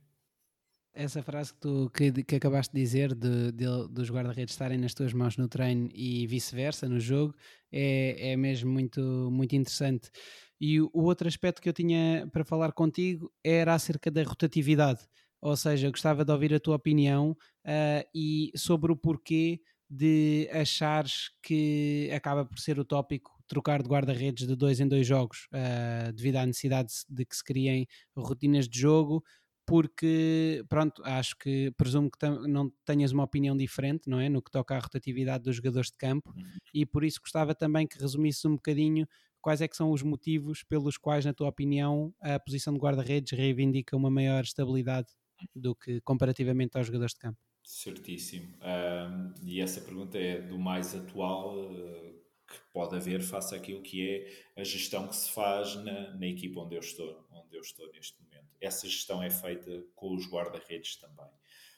Essa 0.94 1.22
frase 1.22 1.52
que 1.52 1.60
tu 1.60 1.90
que, 1.90 2.24
que 2.24 2.36
acabaste 2.36 2.72
de 2.72 2.80
dizer 2.80 3.14
de, 3.14 3.52
de, 3.52 3.66
dos 3.90 4.10
guarda-redes 4.10 4.54
estarem 4.54 4.78
nas 4.78 4.94
tuas 4.94 5.12
mãos 5.12 5.36
no 5.36 5.46
treino 5.46 5.90
e 5.92 6.26
vice-versa 6.26 6.88
no 6.88 6.98
jogo 6.98 7.34
é, 7.70 8.32
é 8.32 8.36
mesmo 8.36 8.70
muito, 8.70 9.02
muito 9.30 9.54
interessante. 9.54 10.10
E 10.58 10.80
o 10.80 10.90
outro 10.94 11.28
aspecto 11.28 11.60
que 11.60 11.68
eu 11.68 11.72
tinha 11.74 12.26
para 12.32 12.46
falar 12.46 12.72
contigo 12.72 13.30
era 13.44 13.74
acerca 13.74 14.10
da 14.10 14.22
rotatividade, 14.22 15.06
ou 15.47 15.56
seja, 15.56 15.89
gostava 15.90 16.24
de 16.24 16.32
ouvir 16.32 16.52
a 16.52 16.59
tua 16.59 16.74
opinião 16.74 17.31
uh, 17.31 18.09
e 18.12 18.51
sobre 18.56 18.90
o 18.90 18.97
porquê 18.97 19.60
de 19.89 20.51
achares 20.52 21.31
que 21.40 22.10
acaba 22.12 22.44
por 22.44 22.59
ser 22.59 22.81
utópico 22.81 23.31
trocar 23.47 23.81
de 23.81 23.89
guarda-redes 23.89 24.44
de 24.44 24.56
dois 24.56 24.81
em 24.81 24.89
dois 24.89 25.06
jogos, 25.06 25.47
uh, 25.52 26.12
devido 26.12 26.36
à 26.36 26.47
necessidade 26.47 26.93
de 27.09 27.24
que 27.24 27.36
se 27.36 27.44
criem 27.44 27.86
rotinas 28.16 28.68
de 28.68 28.77
jogo, 28.81 29.23
porque, 29.64 30.64
pronto, 30.68 31.01
acho 31.05 31.36
que 31.39 31.73
presumo 31.77 32.10
que 32.10 32.27
não 32.48 32.73
tenhas 32.85 33.12
uma 33.12 33.23
opinião 33.23 33.56
diferente, 33.56 34.10
não 34.10 34.18
é? 34.18 34.28
No 34.28 34.43
que 34.43 34.51
toca 34.51 34.74
à 34.74 34.81
rotatividade 34.81 35.44
dos 35.44 35.56
jogadores 35.56 35.93
de 35.93 35.97
campo, 35.97 36.32
uhum. 36.36 36.43
e 36.74 36.85
por 36.85 37.05
isso 37.05 37.20
gostava 37.20 37.55
também 37.55 37.86
que 37.86 38.01
resumisses 38.01 38.44
um 38.44 38.56
bocadinho 38.56 39.06
quais 39.40 39.60
é 39.60 39.68
que 39.68 39.77
são 39.77 39.93
os 39.93 40.02
motivos 40.02 40.64
pelos 40.64 40.98
quais, 40.98 41.24
na 41.24 41.32
tua 41.32 41.48
opinião, 41.48 42.12
a 42.20 42.36
posição 42.40 42.74
de 42.74 42.81
guarda-redes 42.81 43.31
reivindica 43.31 43.97
uma 43.97 44.10
maior 44.10 44.43
estabilidade 44.43 45.06
do 45.54 45.74
que 45.74 46.00
comparativamente 46.00 46.76
aos 46.76 46.86
jogadores 46.86 47.14
de 47.14 47.20
campo. 47.20 47.38
Certíssimo. 47.62 48.56
Um, 48.62 49.34
e 49.44 49.60
essa 49.60 49.80
pergunta 49.80 50.18
é 50.18 50.40
do 50.40 50.58
mais 50.58 50.94
atual 50.94 51.72
uh, 51.72 52.14
que 52.46 52.60
pode 52.72 52.94
haver 52.94 53.22
face 53.22 53.54
àquilo 53.54 53.82
que 53.82 54.08
é 54.08 54.60
a 54.60 54.64
gestão 54.64 55.08
que 55.08 55.16
se 55.16 55.30
faz 55.30 55.74
na, 55.76 56.14
na 56.16 56.26
equipa 56.26 56.60
onde 56.60 56.76
eu 56.76 56.80
estou, 56.80 57.26
onde 57.32 57.56
eu 57.56 57.60
estou 57.60 57.90
neste 57.92 58.22
momento 58.22 58.36
essa 58.60 58.88
gestão 58.88 59.22
é 59.22 59.30
feita 59.30 59.84
com 59.94 60.14
os 60.14 60.26
guarda-redes 60.28 60.96
também. 60.96 61.30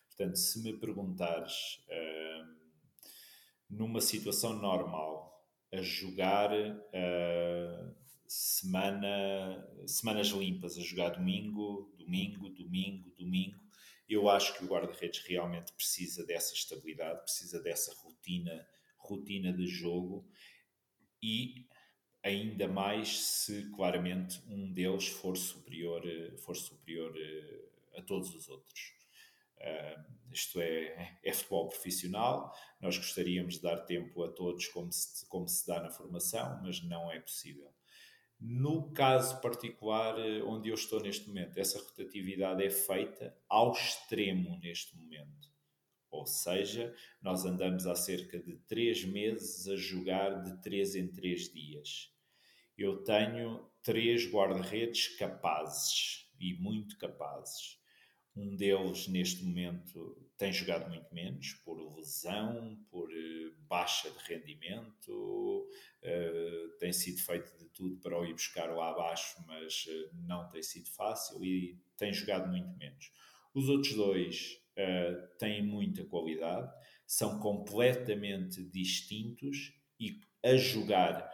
Portanto, 0.09 0.37
se 0.37 0.63
me 0.63 0.73
perguntares 0.73 1.81
numa 3.69 4.01
situação 4.01 4.55
normal 4.55 5.47
a 5.73 5.83
jogar 5.83 6.51
uh, 6.51 7.95
semana, 8.29 9.67
semanas 9.87 10.29
limpas, 10.29 10.77
a 10.77 10.83
jogar 10.83 11.11
domingo, 11.11 11.91
domingo, 11.99 12.51
domingo, 12.51 13.11
domingo, 13.17 13.59
eu 14.09 14.29
acho 14.29 14.57
que 14.57 14.65
o 14.65 14.69
guarda-redes 14.69 15.21
realmente 15.21 15.73
precisa 15.73 16.25
dessa 16.25 16.55
estabilidade, 16.55 17.23
precisa 17.23 17.61
dessa 17.61 17.95
rotina, 18.03 18.67
rotina 18.97 19.53
de 19.53 19.67
jogo 19.67 20.27
e 21.23 21.67
ainda 22.23 22.69
mais 22.69 23.19
se 23.19 23.71
claramente 23.71 24.43
um 24.47 24.73
deles 24.73 25.09
for 25.09 25.37
superior, 25.37 26.03
for 26.39 26.55
superior 26.55 27.13
eh, 27.17 27.99
a 27.99 28.03
todos 28.03 28.35
os 28.35 28.49
outros. 28.49 28.97
Uh, 29.59 30.33
isto 30.33 30.61
é, 30.61 31.19
é 31.25 31.33
futebol 31.33 31.69
profissional, 31.69 32.55
nós 32.81 32.97
gostaríamos 32.97 33.55
de 33.55 33.63
dar 33.63 33.79
tempo 33.79 34.23
a 34.23 34.31
todos 34.31 34.69
como 34.69 34.93
se, 34.93 35.27
como 35.27 35.49
se 35.49 35.67
dá 35.67 35.83
na 35.83 35.91
formação, 35.91 36.61
mas 36.63 36.81
não 36.85 37.11
é 37.11 37.19
possível. 37.19 37.73
No 38.41 38.93
caso 38.93 39.41
particular 39.41 40.17
eh, 40.19 40.43
onde 40.43 40.69
eu 40.69 40.75
estou 40.75 41.01
neste 41.01 41.27
momento, 41.27 41.59
essa 41.59 41.79
rotatividade 41.79 42.63
é 42.63 42.71
feita 42.71 43.37
ao 43.49 43.73
extremo 43.73 44.59
neste 44.61 44.97
momento. 44.97 45.49
Ou 46.11 46.25
seja, 46.25 46.95
nós 47.21 47.45
andamos 47.45 47.87
há 47.87 47.95
cerca 47.95 48.39
de 48.39 48.57
três 48.67 49.05
meses 49.05 49.67
a 49.69 49.77
jogar 49.77 50.43
de 50.43 50.63
três 50.63 50.95
em 50.95 51.09
três 51.09 51.53
dias. 51.53 52.15
Eu 52.77 53.03
tenho 53.03 53.69
três 53.83 54.31
guarda-redes 54.31 55.17
capazes 55.17 56.31
e 56.39 56.55
muito 56.55 56.97
capazes. 56.97 57.79
Um 58.39 58.55
deles, 58.55 59.09
neste 59.09 59.45
momento, 59.45 60.17
tem 60.37 60.53
jogado 60.53 60.89
muito 60.89 61.13
menos 61.13 61.55
por 61.65 61.77
lesão, 61.97 62.79
por 62.89 63.11
eh, 63.11 63.51
baixa 63.69 64.09
de 64.09 64.19
rendimento, 64.33 65.69
uh, 66.05 66.79
tem 66.79 66.93
sido 66.93 67.21
feito 67.21 67.51
de 67.59 67.69
tudo 67.71 67.99
para 67.99 68.17
o 68.17 68.25
ir 68.25 68.35
buscar 68.35 68.67
lá 68.67 68.91
abaixo, 68.91 69.45
mas 69.45 69.87
uh, 69.87 70.17
não 70.29 70.49
tem 70.49 70.63
sido 70.63 70.89
fácil 70.91 71.45
e 71.45 71.77
tem 71.97 72.13
jogado 72.13 72.49
muito 72.49 72.71
menos. 72.79 73.11
Os 73.53 73.69
outros 73.69 73.95
dois 73.95 74.57
têm 75.41 75.61
muita 75.67 76.05
qualidade, 76.05 76.73
são 77.05 77.41
completamente 77.41 78.63
distintos 78.63 79.75
e 79.99 80.21
a 80.45 80.55
jogar 80.55 81.29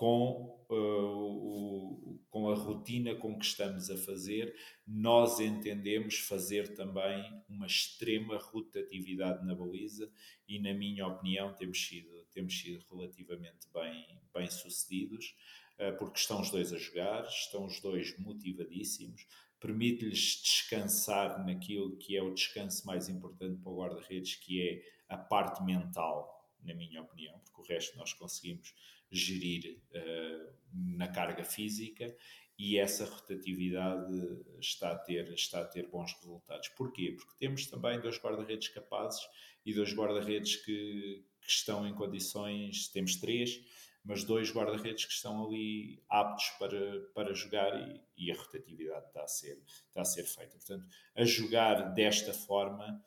com, 0.00 0.58
uh, 0.70 0.74
o, 0.74 2.18
com 2.30 2.48
a 2.48 2.54
rotina 2.54 3.14
com 3.14 3.38
que 3.38 3.44
estamos 3.44 3.90
a 3.90 3.98
fazer, 3.98 4.56
nós 4.86 5.38
entendemos 5.40 6.20
fazer 6.20 6.74
também 6.74 7.22
uma 7.46 7.66
extrema 7.66 8.38
rotatividade 8.38 9.44
na 9.44 9.54
baliza 9.54 10.10
e, 10.48 10.58
na 10.58 10.72
minha 10.72 11.06
opinião, 11.06 11.52
temos 11.52 11.86
sido, 11.86 12.24
temos 12.32 12.58
sido 12.58 12.82
relativamente 12.90 13.68
bem, 13.74 14.18
bem 14.32 14.50
sucedidos, 14.50 15.36
uh, 15.78 15.94
porque 15.98 16.18
estão 16.18 16.40
os 16.40 16.50
dois 16.50 16.72
a 16.72 16.78
jogar, 16.78 17.24
estão 17.24 17.66
os 17.66 17.78
dois 17.78 18.18
motivadíssimos, 18.18 19.26
permite-lhes 19.60 20.40
descansar 20.42 21.44
naquilo 21.44 21.98
que 21.98 22.16
é 22.16 22.22
o 22.22 22.32
descanso 22.32 22.86
mais 22.86 23.10
importante 23.10 23.60
para 23.60 23.70
o 23.70 23.76
guarda-redes, 23.76 24.36
que 24.36 24.66
é 24.66 24.82
a 25.10 25.18
parte 25.18 25.62
mental, 25.62 26.50
na 26.62 26.72
minha 26.72 27.02
opinião, 27.02 27.38
porque 27.40 27.60
o 27.60 27.64
resto 27.64 27.98
nós 27.98 28.14
conseguimos 28.14 28.74
gerir 29.10 29.80
uh, 29.94 30.52
na 30.72 31.08
carga 31.08 31.44
física 31.44 32.14
e 32.58 32.78
essa 32.78 33.06
rotatividade 33.06 34.12
está 34.60 34.92
a 34.92 34.98
ter, 34.98 35.32
está 35.32 35.62
a 35.62 35.64
ter 35.64 35.88
bons 35.88 36.12
resultados. 36.12 36.68
Porquê? 36.68 37.16
Porque 37.16 37.32
temos 37.38 37.64
também 37.64 37.98
dois 37.98 38.18
guarda-redes 38.18 38.68
capazes 38.68 39.26
e 39.64 39.72
dois 39.72 39.94
guarda-redes 39.94 40.56
que, 40.56 41.24
que, 41.40 41.50
estão 41.50 41.86
em 41.86 41.94
condições, 41.94 42.88
temos 42.88 43.16
três, 43.16 43.64
mas 44.04 44.24
dois 44.24 44.52
guarda-redes 44.52 45.06
que 45.06 45.12
estão 45.12 45.46
ali 45.46 46.02
aptos 46.06 46.50
para, 46.58 47.00
para 47.14 47.32
jogar 47.32 47.74
e, 47.80 48.26
e, 48.26 48.30
a 48.30 48.36
rotatividade 48.36 49.06
está 49.06 49.22
a, 49.22 49.28
ser, 49.28 49.62
está 49.88 50.02
a 50.02 50.04
ser 50.04 50.24
feita. 50.24 50.58
Portanto, 50.58 50.86
a 51.16 51.24
jogar 51.24 51.94
desta 51.94 52.34
forma 52.34 53.02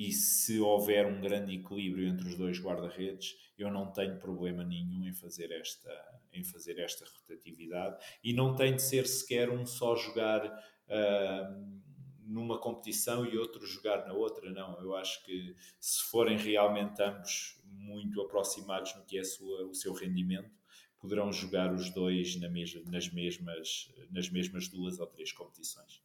e 0.00 0.12
se 0.12 0.58
houver 0.58 1.06
um 1.06 1.20
grande 1.20 1.54
equilíbrio 1.54 2.08
entre 2.08 2.26
os 2.26 2.34
dois 2.34 2.58
guarda-redes, 2.58 3.36
eu 3.58 3.70
não 3.70 3.92
tenho 3.92 4.18
problema 4.18 4.64
nenhum 4.64 5.04
em 5.06 5.12
fazer 5.12 5.52
esta, 5.52 5.92
em 6.32 6.42
fazer 6.42 6.78
esta 6.78 7.04
rotatividade 7.04 8.02
e 8.24 8.32
não 8.32 8.56
tem 8.56 8.74
de 8.74 8.80
ser 8.80 9.06
sequer 9.06 9.50
um 9.50 9.66
só 9.66 9.94
jogar 9.94 10.46
uh, 10.46 11.80
numa 12.22 12.58
competição 12.58 13.26
e 13.26 13.36
outro 13.36 13.66
jogar 13.66 14.06
na 14.06 14.14
outra, 14.14 14.50
não. 14.50 14.80
Eu 14.80 14.96
acho 14.96 15.22
que 15.22 15.54
se 15.78 16.02
forem 16.04 16.38
realmente 16.38 17.02
ambos 17.02 17.60
muito 17.66 18.22
aproximados 18.22 18.96
no 18.96 19.04
que 19.04 19.18
é 19.18 19.22
sua, 19.22 19.66
o 19.66 19.74
seu 19.74 19.92
rendimento, 19.92 20.50
poderão 20.98 21.30
jogar 21.30 21.74
os 21.74 21.90
dois 21.90 22.40
na 22.40 22.48
mes 22.48 22.74
nas, 22.86 23.12
mesmas, 23.12 23.92
nas 24.10 24.30
mesmas 24.30 24.66
duas 24.66 24.98
ou 24.98 25.06
três 25.06 25.30
competições. 25.30 26.02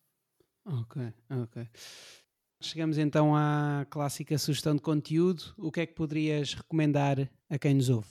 Ok, 0.66 1.14
ok. 1.30 1.70
Chegamos 2.66 2.98
então 2.98 3.36
à 3.36 3.86
clássica 3.92 4.36
sugestão 4.40 4.76
de 4.76 4.82
conteúdo. 4.82 5.54
O 5.56 5.72
que 5.72 5.82
é 5.82 5.86
que 5.86 5.94
poderias 5.94 6.56
recomendar 6.56 7.30
a 7.48 7.60
quem 7.60 7.76
nos 7.76 7.90
ouve? 7.90 8.10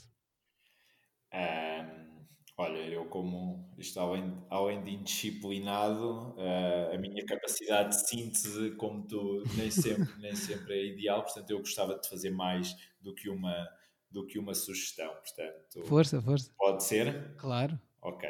Um, 1.32 2.24
olha, 2.56 2.78
eu 2.78 3.04
como 3.06 3.68
isto 3.76 3.98
além, 3.98 4.32
além 4.48 4.84
de 4.84 4.92
indisciplinado, 4.92 6.36
uh, 6.36 6.94
a 6.94 6.98
minha 6.98 7.26
capacidade 7.26 7.96
de 7.96 8.08
síntese, 8.08 8.70
como 8.76 9.04
tu, 9.08 9.42
nem 9.56 9.72
sempre, 9.72 10.08
nem 10.22 10.36
sempre 10.36 10.74
é 10.74 10.86
ideal, 10.86 11.24
portanto 11.24 11.50
eu 11.50 11.58
gostava 11.58 11.98
de 11.98 12.08
fazer 12.08 12.30
mais 12.30 12.76
do 13.00 13.12
que 13.12 13.28
uma, 13.28 13.68
do 14.08 14.24
que 14.24 14.38
uma 14.38 14.54
sugestão. 14.54 15.12
Portanto, 15.14 15.84
força, 15.84 16.22
força. 16.22 16.52
Pode 16.56 16.84
ser? 16.84 17.34
Claro. 17.38 17.76
Ok. 18.00 18.28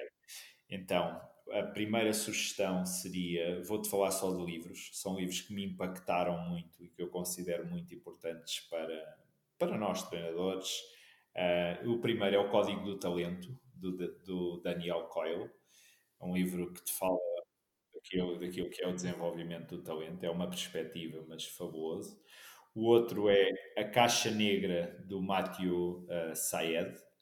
Então, 0.70 1.20
a 1.50 1.62
primeira 1.62 2.12
sugestão 2.12 2.84
seria: 2.86 3.62
vou-te 3.62 3.88
falar 3.88 4.10
só 4.10 4.34
de 4.34 4.44
livros, 4.44 4.90
são 4.92 5.18
livros 5.18 5.40
que 5.40 5.54
me 5.54 5.64
impactaram 5.64 6.38
muito 6.48 6.82
e 6.82 6.88
que 6.88 7.02
eu 7.02 7.08
considero 7.08 7.66
muito 7.66 7.94
importantes 7.94 8.60
para, 8.68 9.18
para 9.58 9.76
nós 9.76 10.08
treinadores. 10.08 10.80
Uh, 11.34 11.90
o 11.90 12.00
primeiro 12.00 12.36
é 12.36 12.38
O 12.38 12.48
Código 12.48 12.82
do 12.84 12.98
Talento, 12.98 13.58
do, 13.74 13.92
do 14.22 14.60
Daniel 14.60 15.04
Coyle, 15.04 15.50
é 16.20 16.24
um 16.24 16.34
livro 16.34 16.72
que 16.72 16.82
te 16.82 16.92
fala 16.92 17.18
daquilo, 17.92 18.38
daquilo 18.38 18.70
que 18.70 18.82
é 18.82 18.88
o 18.88 18.94
desenvolvimento 18.94 19.76
do 19.76 19.82
talento, 19.82 20.22
é 20.24 20.30
uma 20.30 20.48
perspectiva, 20.48 21.24
mas 21.28 21.44
fabuloso. 21.44 22.20
O 22.74 22.86
outro 22.86 23.28
é 23.28 23.50
A 23.76 23.84
Caixa 23.84 24.30
Negra, 24.30 24.96
do 25.06 25.20
Matthew 25.20 26.06
uh, 26.08 26.32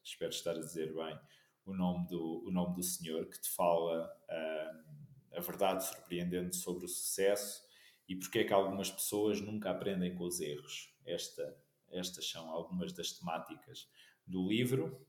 espero 0.02 0.30
estar 0.30 0.52
a 0.52 0.60
dizer 0.60 0.92
bem 0.94 1.18
o 1.64 1.74
nome 1.74 2.06
do, 2.08 2.44
o 2.46 2.50
nome 2.50 2.74
do 2.74 2.82
Senhor, 2.82 3.26
que 3.26 3.40
te 3.40 3.50
fala 3.50 4.06
uh, 4.06 5.36
a 5.36 5.40
verdade 5.40 5.84
surpreendente 5.84 6.56
sobre 6.56 6.84
o 6.84 6.88
sucesso 6.88 7.62
e 8.08 8.16
porque 8.16 8.40
é 8.40 8.44
que 8.44 8.52
algumas 8.52 8.90
pessoas 8.90 9.40
nunca 9.40 9.70
aprendem 9.70 10.14
com 10.14 10.24
os 10.24 10.40
erros. 10.40 10.92
Esta, 11.06 11.56
estas 11.90 12.28
são 12.28 12.50
algumas 12.50 12.92
das 12.92 13.12
temáticas 13.12 13.88
do 14.26 14.46
livro. 14.46 15.06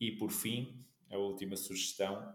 E 0.00 0.12
por 0.12 0.30
fim, 0.30 0.84
a 1.10 1.18
última 1.18 1.56
sugestão 1.56 2.34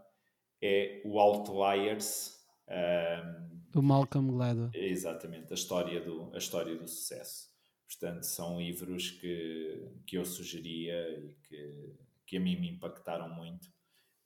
é 0.62 1.02
o 1.06 1.20
Outliers. 1.20 2.38
Um, 2.68 3.60
do 3.72 3.82
Malcolm 3.82 4.32
Gladwell. 4.32 4.72
Exatamente, 4.74 5.52
a 5.52 5.56
história 5.56 6.02
do, 6.02 6.34
a 6.34 6.38
história 6.38 6.76
do 6.76 6.88
sucesso. 6.88 7.50
Portanto, 7.86 8.24
são 8.24 8.60
livros 8.60 9.12
que, 9.12 9.92
que 10.06 10.18
eu 10.18 10.24
sugeria 10.24 11.10
e 11.20 11.34
que 11.48 11.96
que 12.30 12.38
a 12.38 12.40
mim 12.40 12.56
me 12.56 12.70
impactaram 12.70 13.28
muito 13.28 13.68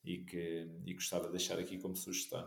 e 0.03 0.25
que 0.25 0.69
e 0.85 0.93
gostava 0.93 1.25
de 1.27 1.31
deixar 1.31 1.57
aqui 1.57 1.77
como 1.77 1.95
sugestão. 1.95 2.45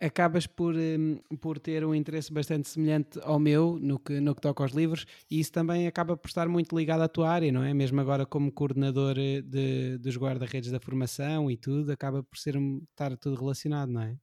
Acabas 0.00 0.46
por, 0.46 0.74
um, 0.74 1.16
por 1.40 1.58
ter 1.58 1.82
um 1.84 1.94
interesse 1.94 2.30
bastante 2.30 2.68
semelhante 2.68 3.18
ao 3.22 3.38
meu 3.38 3.78
no 3.80 3.98
que, 3.98 4.20
no 4.20 4.34
que 4.34 4.40
toca 4.42 4.62
aos 4.62 4.72
livros, 4.72 5.06
e 5.30 5.40
isso 5.40 5.52
também 5.52 5.86
acaba 5.86 6.16
por 6.16 6.28
estar 6.28 6.46
muito 6.48 6.76
ligado 6.76 7.00
à 7.02 7.08
tua 7.08 7.30
área, 7.30 7.50
não 7.50 7.62
é? 7.62 7.72
Mesmo 7.72 8.00
agora, 8.00 8.26
como 8.26 8.52
coordenador 8.52 9.16
eh, 9.18 9.40
de, 9.40 9.96
dos 9.98 10.16
guarda-redes 10.18 10.70
da 10.70 10.80
formação 10.80 11.50
e 11.50 11.56
tudo, 11.56 11.90
acaba 11.92 12.22
por 12.22 12.36
ser, 12.36 12.56
estar 12.90 13.16
tudo 13.16 13.36
relacionado, 13.40 13.90
não 13.92 14.02
é? 14.02 14.18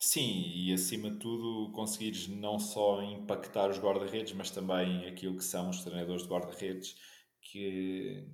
Sim, 0.00 0.52
e 0.54 0.72
acima 0.72 1.10
de 1.10 1.18
tudo 1.18 1.72
conseguires 1.72 2.28
não 2.28 2.58
só 2.58 3.02
impactar 3.02 3.68
os 3.68 3.78
guarda-redes, 3.78 4.32
mas 4.32 4.50
também 4.50 5.06
aquilo 5.06 5.36
que 5.36 5.44
são 5.44 5.70
os 5.70 5.82
treinadores 5.82 6.22
de 6.22 6.28
guarda-redes, 6.28 6.94
que, 7.42 8.24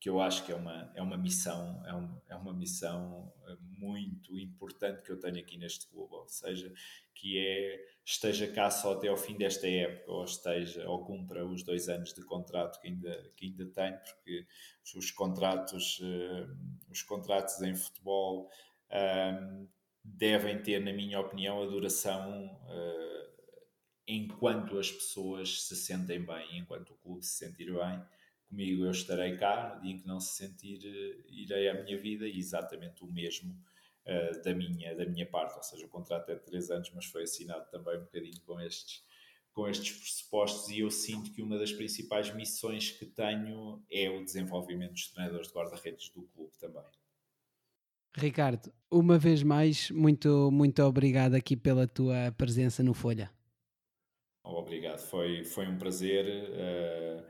que 0.00 0.08
eu 0.08 0.18
acho 0.18 0.46
que 0.46 0.50
é 0.50 0.54
uma, 0.54 0.90
é 0.94 1.02
uma 1.02 1.18
missão, 1.18 1.82
é, 1.86 1.94
um, 1.94 2.20
é 2.26 2.34
uma 2.34 2.54
missão 2.54 3.30
eh, 3.46 3.56
muito 3.60 4.38
importante 4.38 5.02
que 5.02 5.12
eu 5.12 5.20
tenho 5.20 5.38
aqui 5.38 5.58
neste 5.58 5.86
clube, 5.86 6.14
ou 6.14 6.26
seja, 6.26 6.72
que 7.14 7.38
é 7.38 7.78
esteja 8.02 8.50
cá 8.50 8.70
só 8.70 8.94
até 8.94 9.08
ao 9.08 9.16
fim 9.18 9.36
desta 9.36 9.68
época, 9.68 10.10
ou 10.10 10.24
esteja, 10.24 10.88
ou 10.88 11.04
cumpra 11.04 11.46
os 11.46 11.62
dois 11.62 11.90
anos 11.90 12.14
de 12.14 12.24
contrato 12.24 12.80
que 12.80 12.88
ainda, 12.88 13.30
que 13.36 13.46
ainda 13.46 13.66
tenho, 13.66 13.98
porque 13.98 14.46
os 14.96 15.10
contratos, 15.10 16.00
uh, 16.00 16.90
os 16.90 17.02
contratos 17.02 17.60
em 17.60 17.74
futebol 17.74 18.50
uh, 18.90 19.68
devem 20.02 20.62
ter, 20.62 20.80
na 20.80 20.94
minha 20.94 21.20
opinião, 21.20 21.62
a 21.62 21.66
duração 21.66 22.46
uh, 22.46 23.30
enquanto 24.08 24.78
as 24.78 24.90
pessoas 24.90 25.62
se 25.64 25.76
sentem 25.76 26.24
bem, 26.24 26.56
enquanto 26.56 26.94
o 26.94 26.96
clube 26.96 27.22
se 27.22 27.46
sentir 27.46 27.70
bem 27.70 28.02
comigo 28.50 28.84
eu 28.84 28.90
estarei 28.90 29.36
cá, 29.36 29.74
no 29.74 29.82
dia 29.82 29.92
em 29.92 29.98
que 29.98 30.06
não 30.06 30.20
se 30.20 30.36
sentir, 30.36 30.80
eh, 30.84 31.24
irei 31.28 31.68
à 31.68 31.82
minha 31.82 31.96
vida 31.96 32.26
e 32.26 32.36
exatamente 32.36 33.02
o 33.04 33.06
mesmo 33.06 33.56
uh, 34.06 34.42
da, 34.42 34.52
minha, 34.52 34.94
da 34.94 35.06
minha 35.06 35.24
parte. 35.24 35.56
Ou 35.56 35.62
seja, 35.62 35.86
o 35.86 35.88
contrato 35.88 36.30
é 36.30 36.34
de 36.34 36.44
3 36.44 36.70
anos, 36.72 36.90
mas 36.94 37.06
foi 37.06 37.22
assinado 37.22 37.70
também 37.70 37.96
um 37.96 38.02
bocadinho 38.02 38.40
com 38.44 38.60
estes, 38.60 39.04
com 39.52 39.68
estes 39.68 39.96
pressupostos 39.96 40.68
e 40.68 40.80
eu 40.80 40.90
sinto 40.90 41.32
que 41.32 41.40
uma 41.40 41.58
das 41.58 41.72
principais 41.72 42.34
missões 42.34 42.90
que 42.90 43.06
tenho 43.06 43.82
é 43.90 44.10
o 44.10 44.24
desenvolvimento 44.24 44.92
dos 44.92 45.08
treinadores 45.08 45.48
de 45.48 45.54
guarda-redes 45.54 46.10
do 46.10 46.22
clube 46.22 46.52
também. 46.58 46.84
Ricardo, 48.16 48.72
uma 48.90 49.16
vez 49.16 49.44
mais, 49.44 49.88
muito, 49.92 50.50
muito 50.50 50.82
obrigado 50.82 51.34
aqui 51.34 51.56
pela 51.56 51.86
tua 51.86 52.32
presença 52.36 52.82
no 52.82 52.92
Folha. 52.92 53.30
Obrigado, 54.42 54.98
foi, 54.98 55.44
foi 55.44 55.68
um 55.68 55.78
prazer. 55.78 56.26
Uh, 56.26 57.24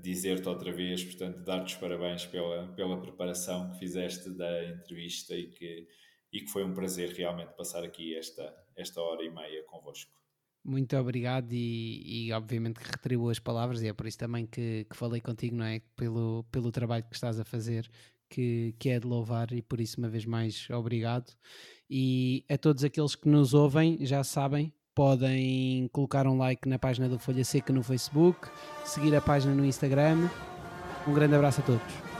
dizer-te 0.00 0.48
outra 0.48 0.72
vez, 0.72 1.04
portanto, 1.04 1.42
dar-te 1.44 1.74
os 1.74 1.80
parabéns 1.80 2.24
pela, 2.26 2.68
pela 2.74 3.00
preparação 3.00 3.70
que 3.70 3.78
fizeste 3.78 4.30
da 4.30 4.68
entrevista 4.68 5.34
e 5.34 5.48
que, 5.48 5.88
e 6.32 6.40
que 6.40 6.48
foi 6.48 6.64
um 6.64 6.72
prazer 6.72 7.10
realmente 7.10 7.54
passar 7.56 7.82
aqui 7.84 8.14
esta, 8.16 8.54
esta 8.76 9.00
hora 9.00 9.24
e 9.24 9.30
meia 9.30 9.64
convosco. 9.64 10.10
Muito 10.64 10.96
obrigado 10.96 11.52
e, 11.52 12.28
e, 12.28 12.32
obviamente 12.32 12.78
que 12.78 12.88
retribuo 12.88 13.30
as 13.30 13.40
palavras 13.40 13.82
e 13.82 13.88
é 13.88 13.92
por 13.92 14.06
isso 14.06 14.18
também 14.18 14.46
que, 14.46 14.86
que 14.88 14.96
falei 14.96 15.20
contigo, 15.20 15.56
não 15.56 15.64
é? 15.64 15.80
Pelo, 15.96 16.44
pelo 16.52 16.70
trabalho 16.70 17.04
que 17.04 17.16
estás 17.16 17.40
a 17.40 17.44
fazer, 17.44 17.90
que, 18.30 18.72
que 18.78 18.90
é 18.90 19.00
de 19.00 19.06
louvar 19.06 19.52
e 19.52 19.60
por 19.60 19.80
isso 19.80 19.98
uma 19.98 20.08
vez 20.08 20.24
mais 20.24 20.70
obrigado. 20.70 21.32
E 21.90 22.44
a 22.48 22.56
todos 22.56 22.84
aqueles 22.84 23.16
que 23.16 23.28
nos 23.28 23.54
ouvem, 23.54 23.98
já 24.06 24.22
sabem, 24.22 24.72
podem 24.94 25.88
colocar 25.92 26.26
um 26.26 26.38
like 26.38 26.68
na 26.68 26.78
página 26.78 27.08
do 27.08 27.18
Folha 27.18 27.44
Seca 27.44 27.72
no 27.72 27.82
Facebook, 27.82 28.48
seguir 28.84 29.14
a 29.14 29.20
página 29.20 29.54
no 29.54 29.64
Instagram. 29.64 30.28
Um 31.06 31.12
grande 31.12 31.34
abraço 31.34 31.60
a 31.60 31.64
todos. 31.64 32.11